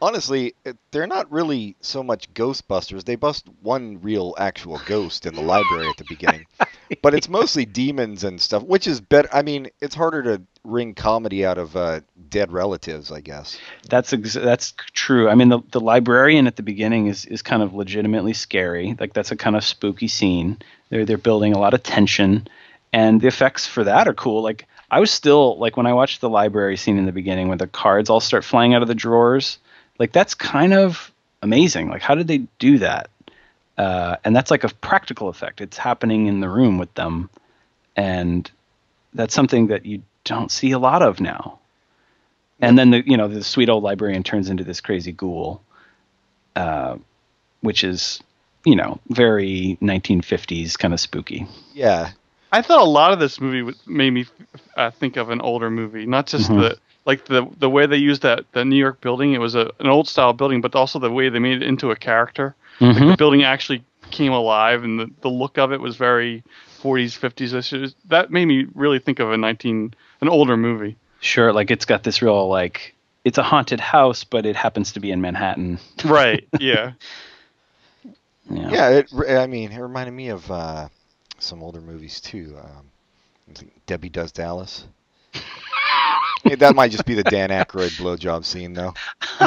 honestly, 0.00 0.54
they're 0.90 1.06
not 1.06 1.30
really 1.30 1.76
so 1.80 2.02
much 2.02 2.32
Ghostbusters. 2.34 3.04
They 3.04 3.16
bust 3.16 3.46
one 3.62 4.00
real 4.00 4.34
actual 4.38 4.80
ghost 4.86 5.26
in 5.26 5.34
the 5.34 5.42
library 5.42 5.88
at 5.88 5.96
the 5.96 6.04
beginning, 6.04 6.46
but 7.02 7.14
it's 7.14 7.28
mostly 7.28 7.64
demons 7.64 8.24
and 8.24 8.40
stuff, 8.40 8.62
which 8.62 8.86
is 8.86 9.00
better. 9.00 9.28
I 9.32 9.42
mean, 9.42 9.68
it's 9.80 9.94
harder 9.94 10.22
to 10.22 10.42
wring 10.64 10.94
comedy 10.94 11.44
out 11.44 11.58
of 11.58 11.76
uh, 11.76 12.00
dead 12.28 12.52
relatives, 12.52 13.10
I 13.10 13.20
guess. 13.20 13.58
That's 13.88 14.12
ex- 14.12 14.34
that's 14.34 14.74
true. 14.92 15.28
I 15.28 15.34
mean, 15.34 15.48
the 15.48 15.60
the 15.72 15.80
librarian 15.80 16.46
at 16.46 16.56
the 16.56 16.62
beginning 16.62 17.06
is 17.06 17.24
is 17.26 17.42
kind 17.42 17.62
of 17.62 17.74
legitimately 17.74 18.34
scary. 18.34 18.96
Like 18.98 19.14
that's 19.14 19.30
a 19.30 19.36
kind 19.36 19.56
of 19.56 19.64
spooky 19.64 20.08
scene. 20.08 20.58
They're 20.90 21.04
they're 21.04 21.18
building 21.18 21.52
a 21.52 21.58
lot 21.58 21.74
of 21.74 21.82
tension, 21.82 22.46
and 22.92 23.20
the 23.20 23.28
effects 23.28 23.66
for 23.66 23.84
that 23.84 24.08
are 24.08 24.14
cool. 24.14 24.42
Like 24.42 24.66
I 24.90 25.00
was 25.00 25.10
still 25.10 25.58
like 25.58 25.76
when 25.76 25.86
I 25.86 25.92
watched 25.92 26.20
the 26.20 26.28
library 26.28 26.76
scene 26.76 26.98
in 26.98 27.06
the 27.06 27.12
beginning, 27.12 27.48
where 27.48 27.58
the 27.58 27.66
cards 27.66 28.10
all 28.10 28.20
start 28.20 28.44
flying 28.44 28.74
out 28.74 28.82
of 28.82 28.88
the 28.88 28.94
drawers. 28.94 29.58
Like 29.98 30.12
that's 30.12 30.34
kind 30.34 30.72
of 30.74 31.12
amazing. 31.42 31.88
Like 31.88 32.02
how 32.02 32.14
did 32.14 32.28
they 32.28 32.38
do 32.58 32.78
that? 32.78 33.10
Uh, 33.76 34.16
and 34.24 34.34
that's 34.34 34.50
like 34.50 34.64
a 34.64 34.68
practical 34.68 35.28
effect. 35.28 35.60
It's 35.60 35.76
happening 35.78 36.26
in 36.26 36.40
the 36.40 36.48
room 36.48 36.78
with 36.78 36.92
them, 36.94 37.30
and 37.96 38.50
that's 39.14 39.34
something 39.34 39.68
that 39.68 39.86
you 39.86 40.02
don't 40.24 40.50
see 40.50 40.72
a 40.72 40.78
lot 40.78 41.00
of 41.02 41.20
now 41.20 41.58
and 42.60 42.78
then 42.78 42.90
the 42.90 43.02
you 43.08 43.16
know 43.16 43.28
the 43.28 43.42
sweet 43.44 43.68
old 43.68 43.82
librarian 43.82 44.22
turns 44.22 44.50
into 44.50 44.64
this 44.64 44.80
crazy 44.80 45.12
ghoul, 45.12 45.62
uh, 46.56 46.96
which 47.60 47.84
is 47.84 48.20
you 48.64 48.76
know 48.76 48.98
very 49.08 49.78
1950s 49.80 50.76
kind 50.76 50.92
of 50.92 51.00
spooky. 51.00 51.46
Yeah, 51.72 52.10
I 52.52 52.62
thought 52.62 52.80
a 52.80 52.84
lot 52.90 53.12
of 53.12 53.20
this 53.20 53.40
movie 53.40 53.76
made 53.86 54.10
me 54.10 54.26
uh, 54.76 54.90
think 54.90 55.16
of 55.16 55.30
an 55.30 55.40
older 55.40 55.70
movie, 55.70 56.06
not 56.06 56.26
just 56.26 56.50
Mhm. 56.50 56.56
the 56.58 56.78
like 57.08 57.24
the 57.24 57.48
the 57.58 57.70
way 57.70 57.86
they 57.86 57.96
used 57.96 58.20
that 58.22 58.44
the 58.52 58.64
New 58.64 58.76
York 58.76 59.00
building. 59.00 59.32
It 59.32 59.40
was 59.40 59.54
a 59.54 59.72
an 59.80 59.88
old 59.88 60.06
style 60.06 60.34
building, 60.34 60.60
but 60.60 60.76
also 60.76 60.98
the 60.98 61.10
way 61.10 61.30
they 61.30 61.38
made 61.38 61.62
it 61.62 61.66
into 61.66 61.90
a 61.90 61.96
character. 61.96 62.54
Mhm. 62.80 63.12
The 63.12 63.16
building 63.16 63.42
actually 63.42 63.82
came 64.10 64.32
alive, 64.32 64.84
and 64.84 65.00
the, 65.00 65.10
the 65.22 65.28
look 65.30 65.58
of 65.58 65.72
it 65.72 65.80
was 65.80 65.96
very 65.96 66.44
40s, 66.82 67.18
50s. 67.18 67.54
issues. 67.54 67.94
That 68.08 68.30
made 68.30 68.44
me 68.44 68.66
really 68.74 68.98
think 68.98 69.18
of 69.18 69.32
a 69.32 69.36
19 69.38 69.94
an 70.20 70.28
older 70.28 70.56
movie. 70.56 70.96
Sure, 71.20 71.52
like 71.52 71.70
it's 71.70 71.86
got 71.86 72.04
this 72.04 72.20
real 72.20 72.46
like 72.46 72.94
it's 73.24 73.38
a 73.38 73.42
haunted 73.42 73.80
house, 73.80 74.22
but 74.24 74.44
it 74.44 74.54
happens 74.54 74.92
to 74.92 75.00
be 75.00 75.10
in 75.10 75.20
Manhattan. 75.20 75.80
Right. 76.04 76.46
Yeah. 76.60 76.92
Yeah. 78.50 78.70
yeah. 78.70 78.88
It, 78.88 79.12
I 79.28 79.46
mean, 79.46 79.72
it 79.72 79.78
reminded 79.78 80.12
me 80.12 80.28
of 80.28 80.50
uh, 80.50 80.88
some 81.38 81.62
older 81.62 81.82
movies 81.82 82.18
too. 82.18 82.56
Um, 82.58 82.90
Debbie 83.84 84.08
Does 84.08 84.32
Dallas. 84.32 84.86
Hey, 86.44 86.54
that 86.56 86.74
might 86.74 86.90
just 86.90 87.06
be 87.06 87.14
the 87.14 87.24
Dan 87.24 87.50
Aykroyd 87.50 87.98
blowjob 87.98 88.44
scene, 88.44 88.72
though. 88.72 88.94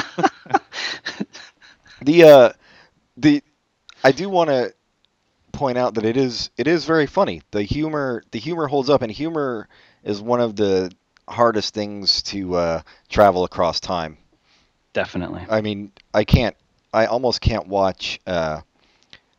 the 2.01 2.23
uh, 2.23 2.49
the 3.17 3.43
I 4.03 4.11
do 4.11 4.29
want 4.29 4.49
to 4.49 4.73
point 5.51 5.77
out 5.77 5.93
that 5.95 6.05
it 6.05 6.17
is 6.17 6.49
it 6.57 6.67
is 6.67 6.85
very 6.85 7.07
funny. 7.07 7.41
The 7.51 7.63
humor 7.63 8.23
the 8.31 8.39
humor 8.39 8.67
holds 8.67 8.89
up, 8.89 9.01
and 9.01 9.11
humor 9.11 9.67
is 10.03 10.21
one 10.21 10.41
of 10.41 10.55
the 10.55 10.91
hardest 11.27 11.73
things 11.73 12.21
to 12.23 12.55
uh, 12.55 12.81
travel 13.09 13.43
across 13.43 13.79
time. 13.79 14.17
Definitely. 14.93 15.45
I 15.49 15.61
mean, 15.61 15.91
I 16.13 16.23
can't 16.23 16.55
I 16.93 17.05
almost 17.05 17.41
can't 17.41 17.67
watch 17.67 18.19
uh, 18.27 18.61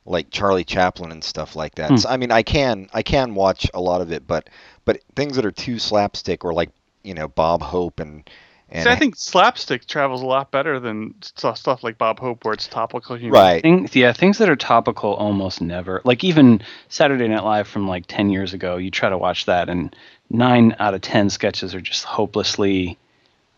like 0.04 0.30
Charlie 0.30 0.64
Chaplin 0.64 1.12
and 1.12 1.22
stuff 1.22 1.54
like 1.54 1.74
that. 1.76 1.90
Hmm. 1.90 1.96
So, 1.96 2.08
I 2.08 2.16
mean, 2.16 2.30
I 2.30 2.42
can 2.42 2.88
I 2.92 3.02
can 3.02 3.34
watch 3.34 3.70
a 3.74 3.80
lot 3.80 4.00
of 4.00 4.12
it, 4.12 4.26
but 4.26 4.48
but 4.84 5.00
things 5.14 5.36
that 5.36 5.46
are 5.46 5.52
too 5.52 5.78
slapstick 5.78 6.44
or 6.44 6.52
like 6.52 6.70
you 7.04 7.14
know 7.14 7.28
Bob 7.28 7.62
Hope 7.62 8.00
and 8.00 8.28
and 8.74 8.84
See, 8.84 8.90
I 8.90 8.96
think 8.96 9.16
slapstick 9.16 9.86
travels 9.86 10.22
a 10.22 10.26
lot 10.26 10.50
better 10.50 10.80
than 10.80 11.14
stuff, 11.20 11.58
stuff 11.58 11.84
like 11.84 11.98
Bob 11.98 12.18
Hope, 12.18 12.42
where 12.42 12.54
it's 12.54 12.66
topical 12.66 13.16
humor. 13.16 13.34
right. 13.34 13.60
Things, 13.60 13.94
yeah, 13.94 14.14
things 14.14 14.38
that 14.38 14.48
are 14.48 14.56
topical 14.56 15.12
almost 15.12 15.60
never. 15.60 16.00
Like 16.04 16.24
even 16.24 16.62
Saturday 16.88 17.28
Night 17.28 17.44
Live 17.44 17.68
from 17.68 17.86
like 17.86 18.06
ten 18.06 18.30
years 18.30 18.54
ago, 18.54 18.78
you 18.78 18.90
try 18.90 19.10
to 19.10 19.18
watch 19.18 19.44
that, 19.44 19.68
and 19.68 19.94
nine 20.30 20.74
out 20.78 20.94
of 20.94 21.02
ten 21.02 21.28
sketches 21.28 21.74
are 21.74 21.82
just 21.82 22.04
hopelessly 22.04 22.96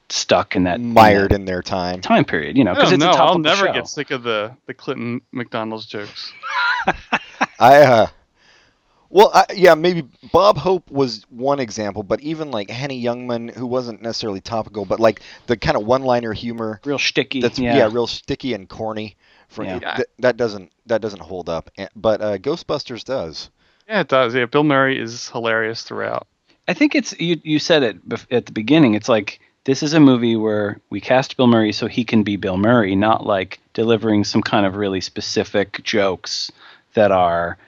stuck 0.09 0.57
in 0.57 0.65
that 0.65 0.81
in 0.81 0.93
mired 0.93 1.31
that 1.31 1.37
in 1.37 1.45
their 1.45 1.63
time. 1.63 2.01
time 2.01 2.25
period. 2.25 2.57
You 2.59 2.65
know, 2.65 2.75
because 2.75 2.91
don't 2.91 2.95
it's 2.95 3.05
know. 3.05 3.11
a 3.11 3.15
topical 3.15 3.29
I'll 3.35 3.39
never 3.39 3.67
show. 3.69 3.73
get 3.73 3.87
sick 3.87 4.11
of 4.11 4.25
the 4.25 4.57
the 4.67 4.75
Clinton 4.75 5.21
McDonald's 5.31 5.87
jokes. 5.87 6.33
I 7.61 7.83
uh 7.83 8.07
well, 9.15 9.31
I, 9.33 9.47
yeah, 9.55 9.77
maybe 9.77 10.03
Bob 10.33 10.59
Hope 10.59 10.91
was 10.91 11.25
one 11.31 11.61
example, 11.61 12.03
but 12.03 12.21
even 12.21 12.51
like 12.51 12.69
Henny 12.69 13.01
Youngman, 13.01 13.55
who 13.55 13.65
wasn't 13.65 14.03
necessarily 14.03 14.41
topical, 14.41 14.85
but 14.85 14.99
like 14.99 15.21
the 15.47 15.57
kind 15.57 15.77
of 15.77 15.87
one-liner 15.87 16.33
humor 16.33 16.81
real 16.85 16.99
sticky. 16.99 17.41
that's 17.41 17.61
yeah. 17.61 17.77
yeah. 17.77 17.89
real 17.93 18.09
sticky 18.09 18.55
and 18.55 18.69
corny. 18.69 19.17
For 19.49 19.65
Yeah. 19.65 19.79
th- 19.79 20.09
that 20.19 20.37
doesn't 20.37 20.73
that 20.87 21.01
doesn't 21.01 21.21
hold 21.21 21.49
up, 21.49 21.71
but 21.95 22.21
uh, 22.21 22.39
Ghostbusters 22.39 23.05
does. 23.05 23.51
Yeah, 23.87 24.01
it 24.01 24.09
does. 24.09 24.35
Yeah, 24.35 24.47
Bill 24.47 24.65
Murray 24.65 25.01
is 25.01 25.29
hilarious 25.29 25.85
throughout. 25.85 26.27
I 26.67 26.75
think 26.75 26.97
it's 26.97 27.19
you. 27.21 27.41
You 27.45 27.61
said 27.61 27.85
it 27.85 27.97
at 28.33 28.47
the 28.47 28.53
beginning. 28.53 28.95
It's 28.95 29.09
like 29.09 29.39
this 29.63 29.85
is 29.85 29.95
a 29.95 30.01
movie 30.01 30.35
where 30.35 30.81
we 30.91 31.01
cast 31.01 31.37
Bill 31.37 31.47
Murray 31.47 31.71
so 31.71 31.87
he 31.87 32.03
can 32.03 32.25
be 32.25 32.35
Bill 32.35 32.57
Murray, 32.57 32.97
not 32.97 33.25
like 33.25 33.61
delivering 33.75 34.25
some 34.25 34.43
kind 34.43 34.67
of 34.67 34.75
really 34.75 35.01
specific 35.01 35.85
jokes 35.85 36.51
that 36.95 37.13
are, 37.13 37.59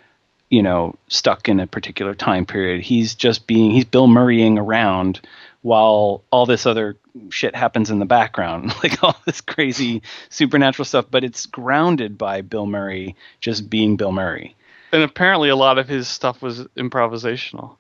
you 0.51 0.63
know, 0.63 0.95
stuck 1.09 1.49
in 1.49 1.61
a 1.61 1.67
particular 1.67 2.15
time 2.15 2.47
period. 2.47 2.83
He's 2.83 3.15
just 3.15 3.47
being 3.47 3.71
he's 3.71 3.85
Bill 3.85 4.07
Murraying 4.07 4.59
around 4.59 5.21
while 5.63 6.23
all 6.31 6.47
this 6.47 6.67
other 6.67 6.97
shit 7.31 7.57
happens 7.57 7.91
in 7.91 7.99
the 7.99 8.05
background, 8.05 8.73
like 8.83 9.03
all 9.03 9.17
this 9.25 9.41
crazy 9.41 10.03
supernatural 10.29 10.85
stuff. 10.85 11.07
But 11.11 11.25
it's 11.25 11.47
grounded 11.47 12.17
by 12.17 12.43
Bill 12.43 12.67
Murray 12.67 13.17
just 13.41 13.69
being 13.69 13.97
Bill 13.97 14.13
Murray. 14.13 14.55
And 14.93 15.03
apparently, 15.03 15.49
a 15.49 15.57
lot 15.57 15.79
of 15.79 15.89
his 15.89 16.07
stuff 16.07 16.41
was 16.41 16.61
improvisational. 16.77 17.77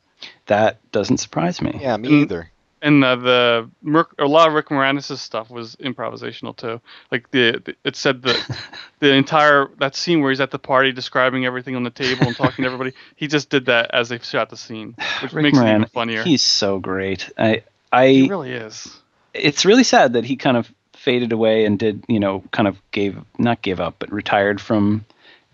That 0.46 0.79
doesn't 0.92 1.18
surprise 1.18 1.62
me. 1.62 1.79
Yeah, 1.81 1.96
me 1.96 2.09
Mm. 2.09 2.22
either. 2.22 2.50
And 2.87 3.03
uh, 3.03 3.16
the 3.16 3.70
a 4.16 4.27
lot 4.27 4.46
of 4.46 4.55
Rick 4.55 4.68
Moranis' 4.68 5.18
stuff 5.18 5.51
was 5.51 5.75
improvisational 5.77 6.57
too. 6.57 6.81
Like 7.11 7.29
the, 7.33 7.61
the 7.64 7.75
it 7.83 7.96
said 7.96 8.22
the 8.22 8.57
the 9.01 9.12
entire 9.12 9.68
that 9.81 9.96
scene 9.96 10.20
where 10.20 10.31
he's 10.31 10.40
at 10.40 10.53
the 10.53 10.59
party 10.61 10.92
describing 10.92 11.44
everything 11.44 11.75
on 11.75 11.83
the 11.83 11.90
table 11.90 12.29
and 12.29 12.37
talking 12.37 12.62
to 12.62 12.66
everybody. 12.66 12.92
He 13.16 13.27
just 13.27 13.51
did 13.51 13.66
that 13.66 13.90
as 13.92 14.09
they 14.09 14.20
shot 14.20 14.51
the 14.51 14.57
scene, 14.57 14.94
which 15.20 15.33
Rick 15.33 15.42
makes 15.42 15.59
it 15.59 15.66
even 15.68 15.87
funnier. 15.87 16.22
He's 16.22 16.42
so 16.42 16.79
great. 16.79 17.29
I 17.37 17.64
I 17.90 18.07
he 18.09 18.29
really 18.29 18.53
is. 18.53 18.96
it's 19.35 19.64
really 19.64 19.85
sad 19.85 20.12
that 20.12 20.25
he 20.25 20.37
kind 20.37 20.57
of 20.57 20.72
faded 20.92 21.33
away 21.33 21.64
and 21.64 21.81
did 21.81 22.05
you 22.07 22.20
know 22.20 22.44
kind 22.53 22.68
of 22.68 22.81
gave 22.92 23.18
not 23.37 23.62
gave 23.62 23.81
up 23.81 23.96
but 23.99 24.12
retired 24.12 24.61
from 24.61 25.05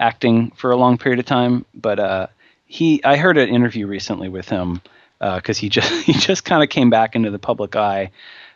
acting 0.00 0.50
for 0.50 0.70
a 0.70 0.76
long 0.76 0.98
period 0.98 1.18
of 1.18 1.24
time 1.26 1.64
but 1.74 1.98
uh 1.98 2.26
he 2.66 3.02
i 3.04 3.16
heard 3.16 3.36
an 3.36 3.48
interview 3.48 3.86
recently 3.86 4.28
with 4.28 4.48
him 4.48 4.80
because 5.22 5.56
he 5.58 5.68
just 5.68 5.90
he 6.04 6.12
just 6.12 6.44
kind 6.44 6.62
of 6.62 6.68
came 6.68 6.90
back 6.90 7.14
into 7.14 7.30
the 7.30 7.38
public 7.38 7.76
eye 7.76 8.10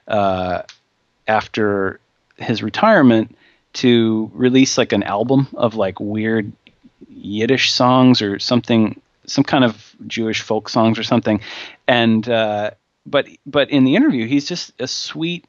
uh 0.08 0.62
after 1.28 2.00
his 2.36 2.62
retirement 2.62 3.36
to 3.72 4.30
release 4.34 4.78
like 4.78 4.92
an 4.92 5.02
album 5.02 5.48
of 5.54 5.74
like 5.74 6.00
weird 6.00 6.52
yiddish 7.08 7.72
songs 7.72 8.22
or 8.22 8.38
something 8.38 9.00
some 9.26 9.44
kind 9.44 9.64
of 9.64 9.94
jewish 10.06 10.42
folk 10.42 10.68
songs 10.68 10.98
or 10.98 11.02
something. 11.02 11.40
And 11.88 12.28
uh 12.28 12.70
but 13.04 13.26
but 13.44 13.70
in 13.70 13.84
the 13.84 13.96
interview 13.96 14.26
he's 14.26 14.46
just 14.46 14.72
a 14.80 14.86
sweet 14.86 15.44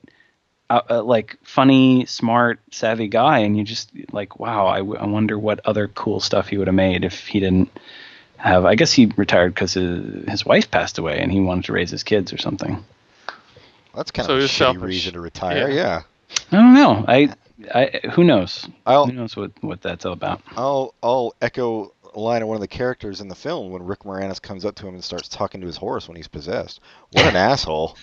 uh, 0.69 0.82
uh, 0.89 1.03
like 1.03 1.38
funny 1.43 2.06
smart 2.06 2.60
savvy 2.71 3.08
guy. 3.08 3.39
And 3.39 3.58
you 3.58 3.63
just 3.63 3.91
like 4.12 4.39
wow 4.39 4.67
I, 4.67 4.80
w- 4.80 4.99
I 4.99 5.06
wonder 5.06 5.38
what 5.39 5.62
other 5.65 5.88
cool 5.88 6.19
stuff 6.19 6.49
he 6.49 6.58
would 6.58 6.67
have 6.67 6.75
made 6.75 7.06
if 7.06 7.27
he 7.27 7.39
didn't 7.39 7.69
have 8.38 8.65
i 8.65 8.76
guess 8.76 8.91
he 8.91 9.12
retired 9.17 9.54
because 9.54 9.73
his, 9.73 10.23
his 10.30 10.45
wife 10.45 10.69
passed 10.71 10.97
away 10.97 11.19
and 11.19 11.32
he 11.32 11.39
wanted 11.39 11.65
to 11.65 11.73
raise 11.73 11.89
his 11.91 12.04
kids 12.04 12.32
or 12.34 12.38
something 12.38 12.84
That's 13.95 14.12
kind 14.12 14.26
So 14.28 14.36
of 14.36 14.39
a 14.41 14.43
shitty 14.45 14.50
selfish. 14.50 14.82
reason 14.82 15.13
to 15.13 15.21
retire. 15.21 15.69
Yeah. 15.69 15.76
Yeah. 15.76 16.02
i 16.52 16.56
don't 16.56 16.73
know 16.73 17.06
i 17.08 17.34
i 17.73 18.00
who 18.13 18.23
knows 18.23 18.67
I'll 18.86 19.08
who 19.08 19.13
knows 19.13 19.36
what 19.36 19.52
what 19.62 19.82
that's 19.82 20.06
all 20.06 20.13
about 20.13 20.41
I'll 20.56 20.93
I'll 21.02 21.34
echo 21.41 21.93
a 22.15 22.19
line 22.19 22.41
of 22.41 22.47
one 22.47 22.56
of 22.56 22.62
the 22.62 22.67
characters 22.67 23.21
in 23.21 23.28
the 23.28 23.36
film 23.36 23.69
when 23.71 23.84
Rick 23.84 24.00
Moranis 24.00 24.41
comes 24.41 24.65
up 24.65 24.73
to 24.76 24.88
him 24.88 24.95
and 24.95 25.04
starts 25.04 25.28
talking 25.28 25.62
to 25.62 25.67
his 25.67 25.78
horse 25.78 26.08
when 26.08 26.15
he's 26.15 26.28
possessed. 26.28 26.80
What 27.12 27.26
an 27.26 27.36
asshole! 27.36 27.95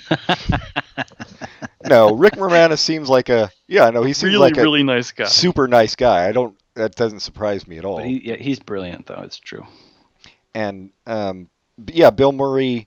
no, 1.89 2.15
Rick 2.15 2.35
Moranis 2.35 2.79
seems 2.79 3.09
like 3.09 3.29
a 3.29 3.51
yeah. 3.67 3.91
No, 3.91 4.03
he 4.05 4.13
seems 4.13 4.33
Really, 4.33 4.39
like 4.51 4.57
a 4.57 4.63
really 4.63 4.83
nice 4.83 5.11
guy. 5.11 5.25
super 5.25 5.67
nice 5.69 5.97
guy. 5.97 6.29
I 6.29 6.33
don't. 6.33 6.57
That 6.75 6.95
doesn't 6.97 7.21
surprise 7.21 7.67
me 7.67 7.79
at 7.79 7.85
all. 7.85 7.97
but 7.99 8.07
he, 8.07 8.29
yeah, 8.31 8.37
he's 8.37 8.59
brilliant 8.61 9.07
though 9.07 9.21
it's 9.25 9.39
true 9.39 9.65
and 10.55 10.91
um, 11.07 11.49
yeah, 11.87 12.11
Bill 12.11 12.33
Murray. 12.33 12.87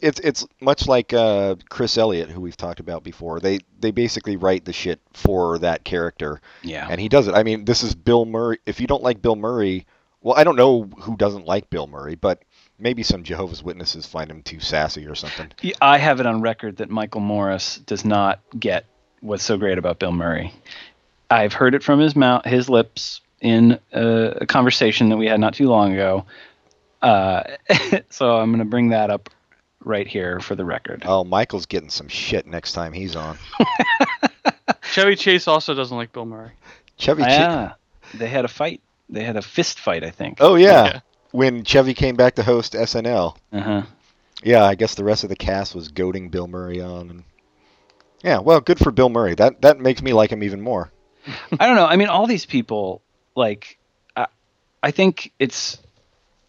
It's 0.00 0.20
it's 0.20 0.46
much 0.60 0.88
like 0.88 1.12
uh, 1.12 1.56
Chris 1.68 1.98
Elliott, 1.98 2.30
who 2.30 2.40
we've 2.40 2.56
talked 2.56 2.80
about 2.80 3.04
before. 3.04 3.40
They 3.40 3.58
they 3.78 3.90
basically 3.90 4.36
write 4.36 4.64
the 4.64 4.72
shit 4.72 5.00
for 5.12 5.58
that 5.58 5.84
character, 5.84 6.40
yeah 6.62 6.86
and 6.88 6.98
he 6.98 7.10
does 7.10 7.28
it. 7.28 7.34
I 7.34 7.42
mean, 7.42 7.66
this 7.66 7.82
is 7.82 7.94
Bill 7.94 8.24
Murray. 8.24 8.58
If 8.64 8.80
you 8.80 8.86
don't 8.86 9.02
like 9.02 9.20
Bill 9.20 9.36
Murray, 9.36 9.86
well, 10.22 10.34
I 10.36 10.44
don't 10.44 10.56
know 10.56 10.84
who 10.84 11.16
doesn't 11.16 11.46
like 11.46 11.68
Bill 11.68 11.86
Murray, 11.86 12.14
but 12.14 12.42
maybe 12.78 13.02
some 13.02 13.22
Jehovah's 13.22 13.62
Witnesses 13.62 14.06
find 14.06 14.30
him 14.30 14.42
too 14.42 14.60
sassy 14.60 15.06
or 15.06 15.14
something. 15.14 15.52
I 15.82 15.98
have 15.98 16.20
it 16.20 16.26
on 16.26 16.40
record 16.40 16.78
that 16.78 16.88
Michael 16.88 17.20
Morris 17.20 17.78
does 17.78 18.04
not 18.04 18.40
get 18.58 18.86
what's 19.20 19.44
so 19.44 19.58
great 19.58 19.76
about 19.76 19.98
Bill 19.98 20.12
Murray. 20.12 20.54
I've 21.30 21.52
heard 21.52 21.74
it 21.74 21.82
from 21.82 22.00
his 22.00 22.16
mouth, 22.16 22.44
his 22.44 22.68
lips, 22.68 23.20
in 23.40 23.78
a, 23.92 24.38
a 24.42 24.46
conversation 24.46 25.08
that 25.08 25.16
we 25.16 25.26
had 25.26 25.40
not 25.40 25.54
too 25.54 25.68
long 25.68 25.92
ago. 25.92 26.24
Uh, 27.02 27.42
so 28.10 28.36
I'm 28.36 28.50
going 28.50 28.60
to 28.60 28.64
bring 28.64 28.90
that 28.90 29.10
up 29.10 29.28
right 29.84 30.06
here 30.06 30.40
for 30.40 30.54
the 30.54 30.64
record. 30.64 31.02
Oh, 31.04 31.24
Michael's 31.24 31.66
getting 31.66 31.90
some 31.90 32.08
shit 32.08 32.46
next 32.46 32.72
time 32.72 32.92
he's 32.92 33.16
on. 33.16 33.36
Chevy 34.82 35.16
Chase 35.16 35.48
also 35.48 35.74
doesn't 35.74 35.96
like 35.96 36.12
Bill 36.12 36.24
Murray. 36.26 36.52
Chevy. 36.96 37.22
Ch- 37.24 37.26
yeah, 37.28 37.72
they 38.14 38.28
had 38.28 38.44
a 38.44 38.48
fight. 38.48 38.80
They 39.08 39.24
had 39.24 39.36
a 39.36 39.42
fist 39.42 39.80
fight, 39.80 40.04
I 40.04 40.10
think. 40.10 40.38
oh 40.40 40.54
yeah. 40.54 40.84
Yeah. 40.84 41.00
when 41.32 41.64
Chevy 41.64 41.94
came 41.94 42.14
back 42.16 42.36
to 42.36 42.42
host 42.42 42.74
SNL. 42.74 43.36
Uh-huh. 43.52 43.82
Yeah, 44.44 44.64
I 44.64 44.74
guess 44.74 44.94
the 44.94 45.04
rest 45.04 45.22
of 45.24 45.28
the 45.30 45.36
cast 45.36 45.74
was 45.74 45.88
goading 45.88 46.28
Bill 46.28 46.46
Murray 46.48 46.80
on, 46.80 47.10
and 47.10 47.22
yeah, 48.22 48.38
well, 48.38 48.60
good 48.60 48.78
for 48.78 48.90
Bill 48.90 49.08
Murray. 49.08 49.34
That 49.34 49.62
that 49.62 49.78
makes 49.80 50.02
me 50.02 50.12
like 50.12 50.30
him 50.30 50.42
even 50.42 50.60
more. 50.60 50.90
I 51.60 51.66
don't 51.66 51.76
know. 51.76 51.86
I 51.86 51.96
mean, 51.96 52.08
all 52.08 52.26
these 52.26 52.44
people, 52.46 53.02
like, 53.36 53.78
I, 54.16 54.26
I 54.82 54.90
think 54.90 55.32
it's 55.38 55.78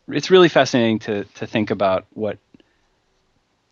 it's 0.08 0.32
really 0.32 0.50
fascinating 0.50 1.00
to 1.00 1.24
to 1.36 1.48
think 1.48 1.72
about 1.72 2.06
what 2.14 2.38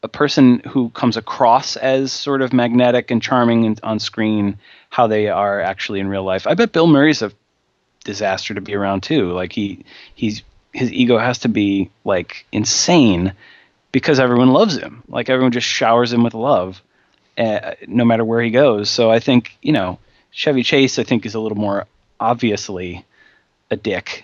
a 0.03 0.07
person 0.07 0.59
who 0.67 0.89
comes 0.89 1.17
across 1.17 1.75
as 1.75 2.11
sort 2.11 2.41
of 2.41 2.53
magnetic 2.53 3.11
and 3.11 3.21
charming 3.21 3.65
in, 3.65 3.77
on 3.83 3.99
screen, 3.99 4.57
how 4.89 5.07
they 5.07 5.27
are 5.27 5.61
actually 5.61 5.99
in 5.99 6.07
real 6.07 6.23
life. 6.23 6.47
I 6.47 6.55
bet 6.55 6.71
Bill 6.71 6.87
Murray's 6.87 7.21
a 7.21 7.31
disaster 8.03 8.53
to 8.55 8.61
be 8.61 8.73
around 8.73 9.03
too. 9.03 9.31
Like 9.31 9.53
he 9.53 9.85
he's 10.15 10.41
his 10.73 10.91
ego 10.91 11.17
has 11.17 11.39
to 11.39 11.49
be 11.49 11.91
like 12.03 12.45
insane 12.51 13.33
because 13.91 14.19
everyone 14.19 14.51
loves 14.51 14.77
him. 14.77 15.03
Like 15.07 15.29
everyone 15.29 15.51
just 15.51 15.67
showers 15.67 16.11
him 16.11 16.23
with 16.23 16.33
love, 16.33 16.81
uh, 17.37 17.75
no 17.87 18.05
matter 18.05 18.25
where 18.25 18.41
he 18.41 18.49
goes. 18.49 18.89
So 18.89 19.11
I 19.11 19.19
think 19.19 19.57
you 19.61 19.73
know 19.73 19.99
Chevy 20.31 20.63
Chase, 20.63 20.97
I 20.97 21.03
think, 21.03 21.25
is 21.25 21.35
a 21.35 21.39
little 21.39 21.57
more 21.57 21.85
obviously 22.19 23.05
a 23.71 23.77
dick, 23.77 24.23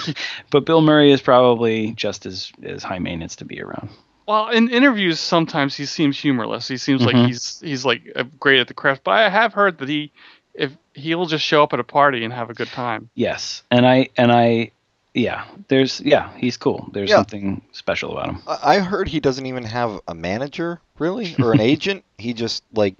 but 0.50 0.66
Bill 0.66 0.82
Murray 0.82 1.12
is 1.12 1.20
probably 1.22 1.92
just 1.92 2.26
as 2.26 2.52
as 2.62 2.82
high 2.82 2.98
maintenance 2.98 3.36
to 3.36 3.44
be 3.44 3.62
around. 3.62 3.88
Well, 4.26 4.50
in 4.50 4.68
interviews, 4.68 5.18
sometimes 5.20 5.74
he 5.74 5.86
seems 5.86 6.18
humorless. 6.20 6.68
He 6.68 6.76
seems 6.76 7.02
Mhm. 7.02 7.06
like 7.06 7.16
he's 7.16 7.60
he's 7.64 7.84
like 7.86 8.02
uh, 8.14 8.24
great 8.38 8.60
at 8.60 8.68
the 8.68 8.74
craft. 8.74 9.02
But 9.04 9.12
I 9.12 9.28
have 9.30 9.54
heard 9.54 9.78
that 9.78 9.88
he, 9.88 10.12
if 10.52 10.72
he'll 10.94 11.24
just 11.26 11.44
show 11.44 11.62
up 11.62 11.72
at 11.72 11.80
a 11.80 11.84
party 11.84 12.24
and 12.24 12.32
have 12.34 12.50
a 12.50 12.54
good 12.54 12.68
time. 12.68 13.08
Yes, 13.14 13.62
and 13.70 13.86
I 13.86 14.08
and 14.18 14.30
I, 14.30 14.72
yeah, 15.14 15.46
there's 15.68 16.00
yeah, 16.02 16.30
he's 16.36 16.56
cool. 16.58 16.90
There's 16.92 17.08
Yeah. 17.08 17.16
something 17.16 17.62
special 17.72 18.12
about 18.12 18.28
him. 18.30 18.42
I 18.46 18.76
I 18.76 18.78
heard 18.80 19.08
he 19.08 19.20
doesn't 19.20 19.46
even 19.46 19.64
have 19.64 19.98
a 20.06 20.14
manager, 20.14 20.80
really, 20.98 21.34
or 21.38 21.52
an 21.52 21.60
agent. 21.72 22.04
He 22.18 22.34
just 22.34 22.64
like 22.74 22.96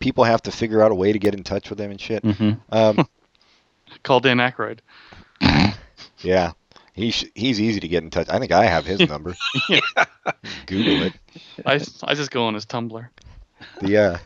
people 0.00 0.24
have 0.24 0.42
to 0.42 0.50
figure 0.50 0.82
out 0.82 0.90
a 0.90 0.94
way 0.94 1.12
to 1.12 1.18
get 1.18 1.34
in 1.34 1.44
touch 1.44 1.68
with 1.70 1.78
him 1.78 1.90
and 1.92 2.00
shit. 2.00 2.24
hmm 2.24 2.52
Um, 2.72 3.06
Call 4.02 4.20
Dan 4.20 4.38
Aykroyd. 4.38 4.80
yeah, 6.18 6.52
he 6.92 7.10
sh- 7.10 7.30
he's 7.34 7.60
easy 7.60 7.80
to 7.80 7.88
get 7.88 8.02
in 8.02 8.10
touch. 8.10 8.28
I 8.28 8.38
think 8.38 8.52
I 8.52 8.64
have 8.64 8.84
his 8.86 9.00
number. 9.00 9.34
Google 10.66 11.02
it. 11.02 11.12
I, 11.64 11.80
I 12.04 12.14
just 12.14 12.30
go 12.30 12.44
on 12.46 12.54
his 12.54 12.66
Tumblr. 12.66 13.08
The 13.80 13.96
uh, 13.96 14.18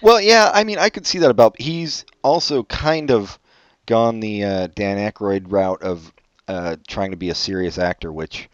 Well, 0.00 0.20
yeah, 0.20 0.50
I 0.52 0.64
mean, 0.64 0.78
I 0.78 0.90
could 0.90 1.06
see 1.06 1.18
that 1.18 1.30
about. 1.30 1.60
He's 1.60 2.04
also 2.22 2.62
kind 2.64 3.10
of 3.10 3.38
gone 3.86 4.20
the 4.20 4.44
uh, 4.44 4.66
Dan 4.74 4.98
Aykroyd 4.98 5.50
route 5.50 5.82
of 5.82 6.12
uh, 6.48 6.76
trying 6.86 7.10
to 7.10 7.16
be 7.16 7.30
a 7.30 7.34
serious 7.34 7.78
actor, 7.78 8.12
which 8.12 8.48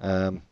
um, 0.00 0.42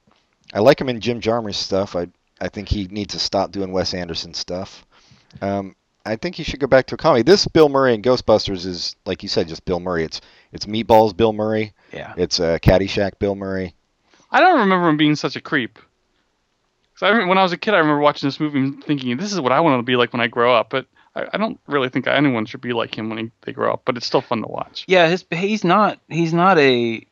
I 0.52 0.60
like 0.60 0.80
him 0.80 0.88
in 0.88 1.00
Jim 1.00 1.20
Jarmusch 1.20 1.54
stuff. 1.54 1.96
I 1.96 2.08
I 2.40 2.48
think 2.48 2.68
he 2.68 2.86
needs 2.86 3.14
to 3.14 3.20
stop 3.20 3.52
doing 3.52 3.72
Wes 3.72 3.94
Anderson 3.94 4.34
stuff. 4.34 4.84
Um, 5.40 5.76
I 6.04 6.16
think 6.16 6.34
he 6.36 6.42
should 6.42 6.60
go 6.60 6.66
back 6.66 6.86
to 6.88 6.94
a 6.94 6.98
comedy. 6.98 7.22
This 7.22 7.46
Bill 7.46 7.68
Murray 7.68 7.94
in 7.94 8.02
Ghostbusters 8.02 8.66
is, 8.66 8.96
like 9.06 9.22
you 9.22 9.28
said, 9.28 9.48
just 9.48 9.64
Bill 9.64 9.80
Murray. 9.80 10.04
It's 10.04 10.20
it's 10.52 10.66
Meatballs 10.66 11.16
Bill 11.16 11.32
Murray. 11.32 11.72
Yeah. 11.92 12.12
It's 12.16 12.40
uh, 12.40 12.58
Caddyshack 12.58 13.18
Bill 13.18 13.34
Murray. 13.34 13.74
I 14.30 14.40
don't 14.40 14.60
remember 14.60 14.88
him 14.88 14.96
being 14.96 15.16
such 15.16 15.36
a 15.36 15.40
creep. 15.40 15.78
'Cause 16.94 17.02
I 17.02 17.08
remember, 17.08 17.28
when 17.28 17.38
I 17.38 17.42
was 17.42 17.52
a 17.52 17.56
kid, 17.56 17.74
I 17.74 17.78
remember 17.78 18.00
watching 18.00 18.26
this 18.26 18.38
movie 18.40 18.58
and 18.58 18.82
thinking, 18.84 19.16
"This 19.16 19.32
is 19.32 19.40
what 19.40 19.52
I 19.52 19.60
want 19.60 19.78
to 19.78 19.82
be 19.82 19.96
like 19.96 20.12
when 20.12 20.20
I 20.20 20.26
grow 20.26 20.54
up." 20.54 20.70
But 20.70 20.86
I, 21.14 21.26
I 21.32 21.38
don't 21.38 21.58
really 21.66 21.88
think 21.88 22.06
anyone 22.06 22.46
should 22.46 22.60
be 22.60 22.72
like 22.72 22.96
him 22.96 23.08
when 23.08 23.18
he, 23.18 23.30
they 23.42 23.52
grow 23.52 23.72
up. 23.72 23.82
But 23.84 23.96
it's 23.96 24.06
still 24.06 24.20
fun 24.20 24.42
to 24.42 24.48
watch. 24.48 24.84
Yeah, 24.88 25.08
his 25.08 25.24
he's 25.30 25.64
not 25.64 25.98
he's 26.08 26.34
not 26.34 26.58
a 26.58 27.06